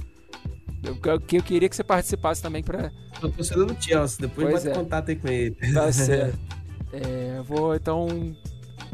Eu, 0.82 0.96
eu- 1.04 1.20
que 1.20 1.36
eu 1.38 1.42
queria 1.42 1.68
que 1.68 1.74
você 1.76 1.82
participasse 1.84 2.40
também 2.42 2.62
pra. 2.62 2.90
Tô 3.20 3.28
torcedor 3.28 3.66
do 3.66 3.82
Chelsea. 3.82 4.18
Depois 4.20 4.48
Pois 4.50 4.64
bota 4.64 4.74
é. 4.76 4.82
contato 4.82 5.08
aí 5.10 5.16
com 5.16 5.28
ele. 5.28 5.56
Tá 5.72 5.90
certo. 5.92 6.38
É, 6.92 7.42
vou 7.42 7.74
então 7.74 8.06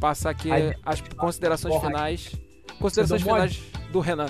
passar 0.01 0.31
aqui 0.31 0.51
Aí- 0.51 0.75
as 0.85 1.01
considerações 1.17 1.75
Porra, 1.75 1.87
finais. 1.89 2.33
Considerações 2.79 3.23
finais 3.23 3.63
do 3.93 4.01
Renan. 4.01 4.27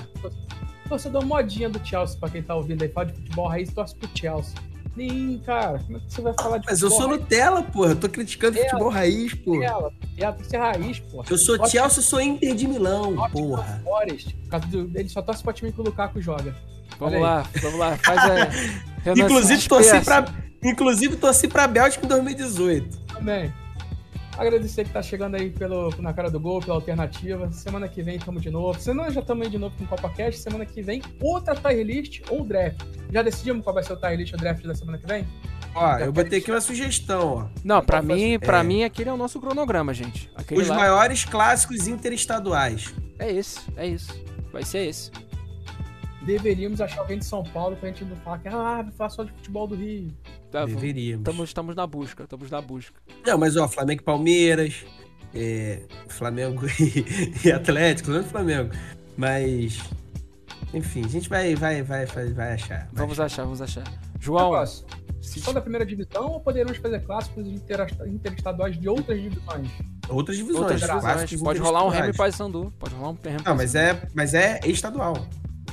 Torcedor 0.88 1.24
modinha 1.24 1.68
do 1.70 1.84
Chelsea, 1.86 2.18
pra 2.18 2.28
quem 2.28 2.42
tá 2.42 2.54
ouvindo 2.54 2.82
aí, 2.82 2.88
fala 2.88 3.06
de 3.06 3.14
futebol 3.14 3.48
raiz, 3.48 3.72
torce 3.72 3.94
pro 3.96 4.08
Chelsea. 4.14 4.54
Nem, 4.94 5.38
cara, 5.38 5.78
como 5.78 5.96
é 5.96 6.00
que 6.00 6.12
você 6.12 6.20
vai 6.20 6.34
falar 6.34 6.58
de 6.58 6.66
Mas 6.66 6.82
eu 6.82 6.90
sou 6.90 7.08
Nutella, 7.08 7.62
porra. 7.62 7.92
Eu 7.92 7.96
tô 7.96 8.10
criticando 8.10 8.58
É. 8.58 8.64
futebol 8.68 8.90
raiz, 8.90 9.32
porra. 9.32 9.64
Ela 10.18 10.32
tem 10.34 10.42
que 10.44 10.46
ser 10.50 10.58
raiz, 10.58 10.98
pô. 11.00 11.24
Eu 11.30 11.38
sou 11.38 11.54
Ótimo. 11.54 11.70
Chelsea, 11.70 11.98
eu 11.98 12.02
sou 12.02 12.20
Inter 12.20 12.54
de 12.54 12.68
Milão, 12.68 13.14
porra. 13.30 13.80
Forest, 13.82 14.34
por 14.36 14.48
causa 14.50 14.66
do- 14.66 14.90
ele 14.98 15.08
só 15.08 15.22
torce 15.22 15.42
pra 15.42 15.52
time 15.54 15.72
que 15.72 15.80
o 15.80 15.84
Lukaku 15.84 16.20
joga. 16.20 16.54
Vamos 16.98 17.20
lá, 17.20 17.46
vamos 17.60 17.78
lá. 17.78 17.96
Faz 17.96 18.18
a. 18.18 18.48
Inclusive, 19.16 19.60
se 19.62 19.68
torci 19.68 20.00
pra, 20.00 20.24
inclusive, 20.62 21.16
torci 21.16 21.48
pra 21.48 21.66
Bélgica 21.66 22.04
em 22.04 22.08
2018. 22.08 22.98
Também. 23.14 23.52
Agradecer 24.38 24.84
que 24.84 24.90
tá 24.90 25.02
chegando 25.02 25.34
aí 25.34 25.50
pelo, 25.50 25.92
na 25.98 26.12
cara 26.14 26.30
do 26.30 26.40
gol, 26.40 26.60
pela 26.60 26.74
alternativa. 26.76 27.50
Semana 27.52 27.86
que 27.88 28.02
vem 28.02 28.18
tamo 28.18 28.40
de 28.40 28.48
novo. 28.50 28.80
Semana 28.80 29.10
já 29.10 29.20
estamos 29.20 29.50
de 29.50 29.58
novo 29.58 29.76
com 29.76 29.84
o 29.84 29.86
Copa 29.88 30.08
Cash. 30.08 30.38
Semana 30.38 30.64
que 30.64 30.80
vem, 30.80 31.02
outra 31.20 31.54
tier 31.54 31.84
list 31.84 32.22
ou 32.30 32.42
draft. 32.44 32.80
Já 33.12 33.22
decidimos 33.22 33.62
qual 33.64 33.74
vai 33.74 33.82
ser 33.82 33.92
o 33.92 33.96
tier 33.96 34.16
list 34.16 34.32
ou 34.32 34.38
draft 34.38 34.62
da 34.64 34.74
semana 34.74 34.96
que 34.98 35.06
vem? 35.06 35.26
Ó, 35.74 35.98
eu 35.98 36.12
botei 36.12 36.38
aqui 36.38 36.50
uma 36.50 36.60
sugestão, 36.60 37.28
ó. 37.28 37.46
Não, 37.64 37.82
pra 37.82 37.98
Então, 37.98 38.16
mim, 38.16 38.38
pra 38.38 38.60
é. 38.60 38.62
mim, 38.62 38.84
aquele 38.84 39.10
é 39.10 39.12
o 39.12 39.16
nosso 39.16 39.38
cronograma, 39.40 39.92
gente. 39.92 40.30
Aquele 40.34 40.62
Os 40.62 40.68
lá 40.68 40.76
maiores 40.76 41.24
clássicos 41.24 41.86
interestaduais. 41.88 42.94
é 43.18 43.30
esse, 43.32 43.58
é 43.76 43.86
isso. 43.86 44.14
Vai 44.52 44.64
ser 44.64 44.86
esse. 44.86 45.10
Deveríamos 46.24 46.80
achar 46.80 47.00
alguém 47.00 47.18
de 47.18 47.24
São 47.24 47.42
Paulo 47.42 47.76
pra 47.76 47.88
gente 47.88 48.04
não 48.04 48.16
falar 48.16 48.38
que 48.38 48.48
ah, 48.48 48.86
falar 48.96 49.10
só 49.10 49.24
de 49.24 49.32
futebol 49.32 49.66
do 49.66 49.74
Rio. 49.74 50.12
Tá, 50.50 50.64
Deveríamos. 50.64 51.20
Estamos, 51.20 51.48
estamos 51.48 51.76
na 51.76 51.86
busca, 51.86 52.24
estamos 52.24 52.50
na 52.50 52.60
busca. 52.60 53.00
Não, 53.26 53.38
mas 53.38 53.56
ó, 53.56 53.66
Flamengo 53.66 54.02
e 54.02 54.04
Palmeiras, 54.04 54.84
é, 55.34 55.82
Flamengo 56.08 56.66
e, 56.78 57.42
e 57.48 57.52
Atlético, 57.52 58.10
não 58.10 58.20
é 58.20 58.22
Flamengo. 58.22 58.70
Mas, 59.16 59.80
enfim, 60.72 61.04
a 61.04 61.08
gente 61.08 61.28
vai, 61.28 61.54
vai, 61.54 61.82
vai, 61.82 62.06
vai, 62.06 62.32
vai 62.32 62.52
achar. 62.52 62.88
vai 62.92 63.04
Vamos 63.04 63.18
achar, 63.18 63.44
vamos 63.44 63.60
achar. 63.60 63.84
João, 64.20 64.52
se 65.22 65.40
Só 65.40 65.52
da 65.52 65.60
primeira 65.60 65.86
divisão 65.86 66.32
ou 66.32 66.40
poderemos 66.40 66.76
fazer 66.78 67.00
clássicos 67.00 67.46
interestaduais 67.46 68.78
de 68.78 68.88
outras 68.88 69.20
divisões? 69.20 69.68
Outras 70.08 70.36
divisões. 70.36 70.62
outras 70.62 70.80
divisões, 71.30 71.42
pode 71.42 71.60
rolar 71.60 71.84
um 71.84 71.88
Remy. 71.88 72.12
Paysandu, 72.12 72.72
pode 72.78 72.94
rolar 72.94 73.10
um 73.10 73.18
Remy 73.22 73.42
Não, 73.44 73.54
mas 73.54 73.74
é, 73.74 74.02
mas 74.14 74.34
é 74.34 74.60
estadual. 74.64 75.14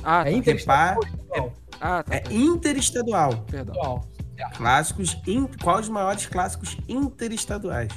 Ah, 0.02 0.20
É 0.22 0.24
tá. 0.24 0.30
interestadual 0.32 0.96
ou 0.96 1.04
estadual? 1.06 1.52
Ah, 1.80 2.02
tá, 2.02 2.14
É 2.14 2.22
interestadual. 2.32 3.44
perdão. 3.50 4.04
Clássicos, 4.56 5.18
in, 5.26 5.46
quais 5.62 5.80
os 5.86 5.88
maiores 5.90 6.24
clássicos 6.26 6.76
interestaduais? 6.88 7.88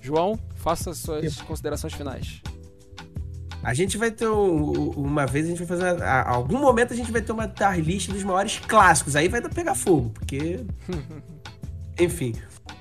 João, 0.00 0.38
faça 0.56 0.94
suas 0.94 1.40
considerações 1.42 1.92
finais. 1.92 2.40
A 3.62 3.74
gente 3.74 3.98
vai 3.98 4.10
ter 4.10 4.26
um- 4.26 4.90
uma 4.92 5.26
vez, 5.26 5.44
a 5.44 5.48
gente 5.50 5.58
vai 5.62 5.66
fazer. 5.66 6.02
A, 6.02 6.22
a 6.22 6.30
algum 6.30 6.58
momento 6.58 6.94
a 6.94 6.96
gente 6.96 7.12
vai 7.12 7.20
ter 7.20 7.32
uma 7.32 7.46
list 7.76 8.08
dos 8.10 8.22
maiores 8.24 8.58
clássicos. 8.58 9.14
Aí 9.14 9.28
vai 9.28 9.42
dar 9.42 9.50
pegar 9.50 9.74
fogo, 9.74 10.08
porque. 10.14 10.64
Enfim. 12.00 12.34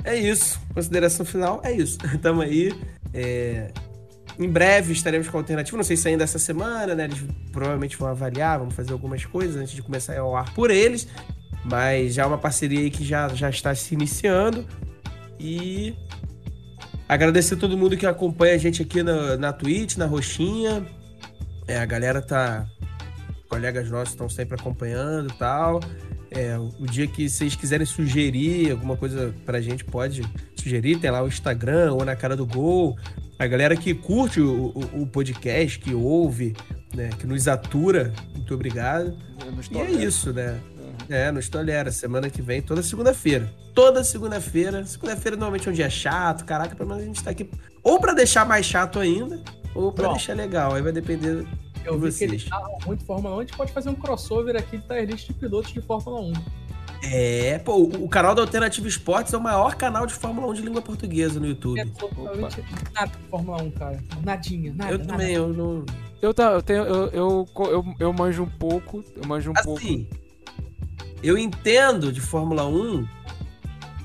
É 0.05 0.15
isso. 0.15 0.57
Consideração 0.73 1.25
final 1.25 1.59
é 1.65 1.73
isso. 1.73 1.97
Tamo 2.21 2.41
aí. 2.41 2.71
É, 3.13 3.71
em 4.39 4.49
breve 4.49 4.93
estaremos 4.93 5.27
com 5.27 5.37
a 5.37 5.41
alternativa. 5.41 5.75
Não 5.75 5.83
sei 5.83 5.97
se 5.97 6.07
ainda 6.07 6.23
essa 6.23 6.39
semana, 6.39 6.95
né? 6.95 7.03
Eles 7.03 7.21
provavelmente 7.51 7.97
vão 7.97 8.07
avaliar, 8.07 8.57
vamos 8.57 8.73
fazer 8.73 8.93
algumas 8.93 9.25
coisas 9.25 9.57
antes 9.57 9.73
de 9.73 9.81
começar 9.81 10.17
ao 10.17 10.35
ar 10.35 10.53
por 10.53 10.71
eles. 10.71 11.07
Mas 11.65 12.13
já 12.13 12.23
é 12.23 12.25
uma 12.25 12.37
parceria 12.37 12.79
aí 12.79 12.89
que 12.89 13.03
já, 13.03 13.27
já 13.29 13.49
está 13.49 13.75
se 13.75 13.93
iniciando. 13.93 14.65
E 15.37 15.93
agradecer 17.07 17.55
a 17.55 17.57
todo 17.57 17.77
mundo 17.77 17.97
que 17.97 18.05
acompanha 18.05 18.55
a 18.55 18.57
gente 18.57 18.81
aqui 18.81 19.03
na, 19.03 19.35
na 19.35 19.51
Twitch, 19.51 19.97
na 19.97 20.05
Roxinha. 20.05 20.85
É, 21.67 21.77
a 21.77 21.85
galera 21.85 22.21
tá. 22.21 22.65
Colegas 23.49 23.89
nossos 23.89 24.13
estão 24.13 24.29
sempre 24.29 24.55
acompanhando 24.55 25.33
e 25.33 25.37
tal. 25.37 25.81
É, 26.31 26.57
o 26.57 26.85
dia 26.85 27.07
que 27.07 27.27
vocês 27.27 27.55
quiserem 27.55 27.85
sugerir 27.85 28.71
alguma 28.71 28.95
coisa 28.95 29.33
pra 29.45 29.59
gente, 29.59 29.83
pode 29.83 30.21
sugerir, 30.55 30.99
tem 30.99 31.09
lá 31.09 31.23
o 31.23 31.27
Instagram 31.27 31.93
ou 31.93 32.05
na 32.05 32.15
cara 32.15 32.35
do 32.35 32.45
gol. 32.45 32.95
A 33.39 33.47
galera 33.47 33.75
que 33.75 33.93
curte 33.93 34.41
o, 34.41 34.73
o, 34.75 35.03
o 35.03 35.07
podcast, 35.07 35.79
que 35.79 35.93
ouve, 35.93 36.53
né, 36.93 37.09
que 37.17 37.25
nos 37.25 37.47
atura, 37.47 38.13
muito 38.35 38.53
obrigado. 38.53 39.17
E 39.71 39.77
é 39.77 39.89
isso, 39.89 40.33
né? 40.33 40.59
É, 41.09 41.31
no 41.31 41.39
Estolera, 41.39 41.91
semana 41.91 42.29
que 42.29 42.41
vem, 42.41 42.61
toda 42.61 42.83
segunda-feira. 42.83 43.49
Toda 43.73 44.03
segunda-feira. 44.03 44.85
Segunda-feira 44.85 45.37
normalmente 45.37 45.69
é 45.69 45.71
um 45.71 45.73
dia 45.73 45.89
chato, 45.89 46.43
caraca, 46.43 46.75
pelo 46.75 46.89
menos 46.89 47.03
a 47.03 47.07
gente 47.07 47.23
tá 47.23 47.31
aqui 47.31 47.49
ou 47.81 47.99
para 47.99 48.13
deixar 48.13 48.45
mais 48.45 48.65
chato 48.65 48.99
ainda, 48.99 49.41
ou 49.73 49.91
para 49.91 50.09
deixar 50.09 50.35
legal. 50.35 50.75
Aí 50.75 50.81
vai 50.81 50.91
depender 50.91 51.47
eu 51.85 51.99
vi 51.99 52.11
que 52.11 52.23
ele 52.23 52.39
tá 52.39 52.61
muito 52.85 53.05
Fórmula 53.05 53.35
1, 53.35 53.37
a 53.37 53.41
gente 53.41 53.57
pode 53.57 53.71
fazer 53.71 53.89
um 53.89 53.95
crossover 53.95 54.55
aqui 54.55 54.77
de 54.77 54.83
tier 54.85 55.05
list 55.05 55.27
de 55.27 55.33
pilotos 55.33 55.71
de 55.71 55.81
Fórmula 55.81 56.21
1. 56.21 56.33
É, 57.01 57.59
pô, 57.59 57.77
o 57.77 58.09
canal 58.09 58.35
da 58.35 58.41
Alternativa 58.41 58.87
Esportes 58.87 59.33
é 59.33 59.37
o 59.37 59.41
maior 59.41 59.75
canal 59.75 60.05
de 60.05 60.13
Fórmula 60.13 60.47
1 60.47 60.53
de 60.55 60.61
língua 60.61 60.81
portuguesa 60.81 61.39
no 61.39 61.47
YouTube. 61.47 61.79
É 61.79 61.85
totalmente 61.85 62.63
nada 62.93 63.07
de 63.07 63.29
Fórmula 63.29 63.63
1, 63.63 63.71
cara. 63.71 64.03
Nadinha, 64.23 64.73
nada. 64.75 64.91
Eu 64.91 64.97
nada. 64.97 65.11
também, 65.11 65.33
eu 65.33 65.47
não. 65.49 65.85
Eu, 66.21 66.33
tá, 66.33 66.51
eu, 66.51 66.61
tenho, 66.61 66.83
eu, 66.83 67.07
eu, 67.07 67.47
eu, 67.57 67.95
eu 67.99 68.13
manjo 68.13 68.43
um 68.43 68.49
pouco, 68.49 69.03
eu 69.15 69.27
manjo 69.27 69.51
um 69.51 69.53
assim, 69.55 70.03
pouco. 70.03 70.29
Eu 71.23 71.37
entendo 71.37 72.11
de 72.11 72.19
Fórmula 72.19 72.65
1 72.65 73.07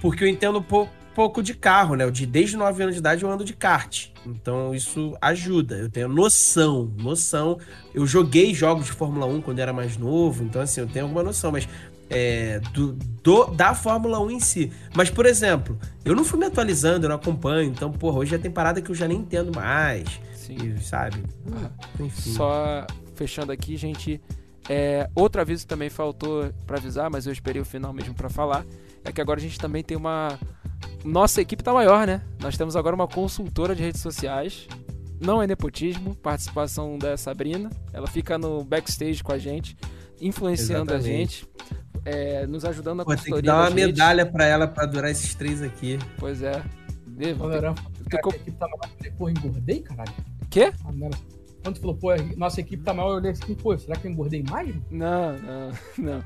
porque 0.01 0.23
eu 0.23 0.29
entendo 0.29 0.59
um 0.59 0.63
pouco 0.63 0.93
pouco 1.15 1.43
de 1.43 1.55
carro, 1.55 1.95
né? 1.95 2.11
De, 2.11 2.27
desde 2.27 2.57
9 2.57 2.83
anos 2.83 2.95
de 2.97 2.99
idade 2.99 3.23
eu 3.23 3.31
ando 3.31 3.45
de 3.45 3.55
kart. 3.55 4.09
Então 4.27 4.75
isso 4.75 5.17
ajuda. 5.21 5.77
Eu 5.77 5.89
tenho 5.89 6.09
noção, 6.09 6.93
noção. 6.99 7.59
Eu 7.95 8.07
joguei 8.07 8.53
jogos 8.53 8.87
de 8.87 8.93
Fórmula 8.93 9.25
1 9.27 9.41
quando 9.41 9.61
era 9.61 9.73
mais 9.73 9.97
novo, 9.97 10.43
então 10.43 10.61
assim, 10.61 10.81
eu 10.81 10.87
tenho 10.87 11.05
alguma 11.05 11.23
noção, 11.23 11.53
mas 11.53 11.69
é, 12.11 12.61
do, 12.73 12.93
do, 13.23 13.47
da 13.47 13.75
Fórmula 13.75 14.21
1 14.21 14.31
em 14.31 14.41
si. 14.41 14.73
Mas, 14.95 15.11
por 15.11 15.27
exemplo, 15.27 15.79
eu 16.05 16.15
não 16.15 16.25
fui 16.25 16.39
me 16.39 16.47
atualizando, 16.47 17.07
eu 17.07 17.09
não 17.09 17.17
acompanho, 17.17 17.71
então, 17.71 17.91
porra, 17.91 18.19
hoje 18.19 18.33
já 18.33 18.39
tem 18.39 18.51
parada 18.51 18.81
que 18.81 18.91
eu 18.91 18.95
já 18.95 19.09
nem 19.09 19.19
entendo 19.19 19.55
mais. 19.55 20.21
Sim. 20.35 20.57
E, 20.57 20.83
sabe? 20.83 21.23
Enfim. 21.99 22.33
Só 22.33 22.87
fechando 23.15 23.53
aqui, 23.53 23.77
gente. 23.77 24.21
É, 24.69 25.09
outro 25.15 25.41
aviso 25.41 25.67
também 25.67 25.91
faltou 25.91 26.51
para 26.67 26.79
avisar, 26.79 27.11
mas 27.11 27.27
eu 27.27 27.33
esperei 27.33 27.61
o 27.61 27.65
final 27.65 27.93
mesmo 27.93 28.15
para 28.15 28.29
falar. 28.29 28.65
É 29.05 29.13
que 29.13 29.21
agora 29.21 29.39
a 29.39 29.43
gente 29.43 29.59
também 29.59 29.83
tem 29.83 29.97
uma 29.97 30.39
nossa 31.05 31.41
equipe 31.41 31.63
tá 31.63 31.73
maior, 31.73 32.07
né? 32.07 32.23
Nós 32.41 32.57
temos 32.57 32.77
agora 32.77 32.95
uma 32.95 33.07
consultora 33.07 33.75
de 33.75 33.83
redes 33.83 34.01
sociais. 34.01 34.67
Não 35.21 35.43
é 35.43 35.47
nepotismo, 35.47 36.15
participação 36.17 36.99
da 36.99 37.17
Sabrina. 37.17 37.71
Ela 37.93 38.07
fica 38.07 38.39
no 38.39 38.65
backstage 38.65 39.23
com 39.23 39.33
a 39.33 39.39
gente, 39.39 39.77
influenciando 40.21 40.93
Exatamente. 40.93 41.15
a 41.15 41.19
gente, 41.19 41.49
é, 42.05 42.47
nos 42.47 42.65
ajudando 42.65 42.99
na 42.99 43.05
Pô, 43.05 43.11
consultoria. 43.11 43.35
Tem 43.35 43.43
que 43.43 43.47
dar 43.47 43.61
uma 43.61 43.71
medalha 43.71 44.27
para 44.27 44.45
ela 44.45 44.69
para 44.69 44.87
durar 44.87 45.11
esses 45.11 45.35
três 45.35 45.63
aqui. 45.63 45.99
Pois 46.19 46.43
é. 46.43 46.63
Devo, 47.07 47.49
tem... 47.49 47.61
cara, 47.61 47.75
a 47.75 48.29
equipe 48.29 48.53
tá 48.53 48.67
maior. 48.67 49.17
Porra, 49.17 49.31
engordei, 49.31 49.81
caralho? 49.81 50.13
Quê? 50.51 50.73
Quando 51.63 51.75
tu 51.77 51.81
falou, 51.81 51.97
pô, 51.97 52.09
nossa 52.37 52.61
equipe 52.61 52.83
tá 52.83 52.93
maior, 52.93 53.11
eu 53.11 53.17
olhei 53.17 53.31
assim, 53.31 53.55
pô, 53.55 53.77
será 53.79 53.97
que 53.97 54.07
eu 54.07 54.11
engordei 54.11 54.43
mais? 54.43 54.75
Não, 54.91 55.33
não, 55.39 55.73
não. 55.97 56.25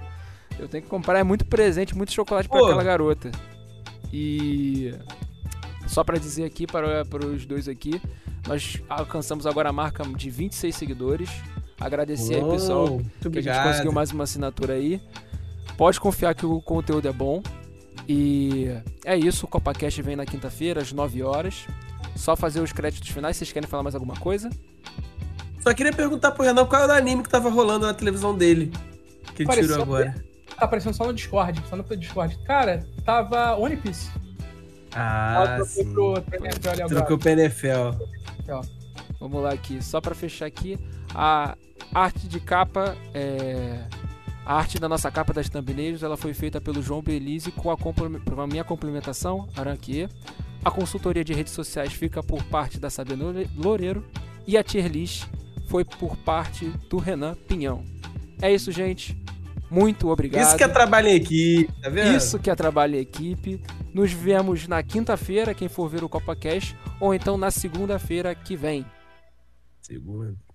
Eu 0.58 0.68
tenho 0.68 0.82
que 0.82 0.88
comprar 0.88 1.22
muito 1.24 1.46
presente, 1.46 1.96
muito 1.96 2.12
chocolate 2.12 2.48
para 2.48 2.60
aquela 2.60 2.82
garota. 2.82 3.30
E 4.12 4.92
só 5.86 6.02
para 6.02 6.18
dizer 6.18 6.44
aqui 6.44 6.66
para, 6.66 7.04
para 7.04 7.24
os 7.24 7.46
dois 7.46 7.68
aqui, 7.68 8.00
nós 8.46 8.82
alcançamos 8.88 9.46
agora 9.46 9.68
a 9.68 9.72
marca 9.72 10.02
de 10.04 10.30
26 10.30 10.74
seguidores. 10.74 11.30
Agradecer 11.78 12.38
Uou, 12.38 12.46
aí, 12.46 12.50
pessoal, 12.50 13.00
que 13.20 13.28
obrigado. 13.28 13.54
a 13.54 13.58
gente 13.58 13.72
conseguiu 13.72 13.92
mais 13.92 14.10
uma 14.10 14.24
assinatura 14.24 14.74
aí. 14.74 15.00
Pode 15.78 15.98
confiar 15.98 16.34
que 16.34 16.44
o 16.44 16.60
conteúdo 16.60 17.08
é 17.08 17.12
bom. 17.12 17.42
E 18.06 18.66
é 19.04 19.16
isso, 19.16 19.46
o 19.46 19.48
CopaCast 19.48 20.02
vem 20.02 20.16
na 20.16 20.26
quinta-feira, 20.26 20.82
às 20.82 20.92
9 20.92 21.22
horas. 21.22 21.66
Só 22.14 22.36
fazer 22.36 22.60
os 22.60 22.72
créditos 22.72 23.08
finais. 23.08 23.38
Vocês 23.38 23.52
querem 23.52 23.68
falar 23.68 23.82
mais 23.82 23.94
alguma 23.94 24.16
coisa? 24.16 24.50
Só 25.60 25.72
queria 25.72 25.92
perguntar 25.92 26.32
pro 26.32 26.44
Renan 26.44 26.66
qual 26.66 26.82
era 26.82 26.92
o 26.92 26.96
anime 26.96 27.22
que 27.22 27.30
tava 27.30 27.48
rolando 27.48 27.86
na 27.86 27.94
televisão 27.94 28.36
dele. 28.36 28.70
Que 29.34 29.44
ele 29.44 29.62
tirou 29.62 29.80
agora 29.80 30.28
tá 30.58 30.64
aparecendo 30.64 30.94
só 30.94 31.06
no 31.06 31.14
Discord, 31.14 31.62
só 31.68 31.76
no 31.76 31.84
Discord. 31.96 32.36
Cara, 32.44 32.84
tava 33.04 33.56
One 33.56 33.76
Piece. 33.76 34.10
Ah, 34.94 35.58
sim. 35.64 35.92
Pro 35.92 36.20
PNFL 36.22 36.88
Trocou 36.88 37.16
o 37.16 37.20
PNFL. 37.20 37.94
Vamos 39.20 39.42
lá 39.42 39.52
aqui, 39.52 39.82
só 39.82 40.00
para 40.00 40.14
fechar 40.14 40.46
aqui, 40.46 40.78
a 41.14 41.56
arte 41.92 42.28
de 42.28 42.38
capa 42.40 42.96
é... 43.12 43.84
A 44.48 44.54
arte 44.54 44.78
da 44.78 44.88
nossa 44.88 45.10
capa 45.10 45.34
das 45.34 45.46
thumbnails 45.50 46.02
ela 46.02 46.16
foi 46.16 46.32
feita 46.32 46.58
pelo 46.58 46.80
João 46.80 47.02
Belize 47.02 47.52
com 47.52 47.70
a, 47.70 47.76
com 47.76 47.92
a 48.40 48.46
minha 48.46 48.64
complementação, 48.64 49.46
Aranquier. 49.54 50.08
A 50.64 50.70
consultoria 50.70 51.22
de 51.22 51.34
redes 51.34 51.52
sociais 51.52 51.92
fica 51.92 52.22
por 52.22 52.42
parte 52.44 52.80
da 52.80 52.88
Sabrina 52.88 53.24
Loureiro 53.54 54.02
e 54.46 54.56
a 54.56 54.64
tier 54.64 54.90
list 54.90 55.26
foi 55.68 55.84
por 55.84 56.16
parte 56.16 56.64
do 56.88 56.96
Renan 56.96 57.34
Pinhão. 57.46 57.84
É 58.40 58.50
isso, 58.50 58.72
gente. 58.72 59.22
Muito 59.70 60.08
obrigado. 60.08 60.46
Isso 60.46 60.56
que 60.56 60.64
é 60.64 60.68
trabalho 60.68 61.08
em 61.08 61.16
equipe, 61.16 61.70
tá 61.82 61.90
vendo? 61.90 62.16
Isso 62.16 62.38
que 62.38 62.48
é 62.48 62.54
trabalho 62.54 62.96
em 62.96 63.00
equipe. 63.00 63.62
Nos 63.92 64.12
vemos 64.12 64.66
na 64.66 64.82
quinta-feira, 64.82 65.52
quem 65.52 65.68
for 65.68 65.90
ver 65.90 66.02
o 66.02 66.08
Copa 66.08 66.34
Cash, 66.34 66.74
ou 66.98 67.12
então 67.12 67.36
na 67.36 67.50
segunda-feira 67.50 68.34
que 68.34 68.56
vem. 68.56 68.86
Segunda. 69.82 70.47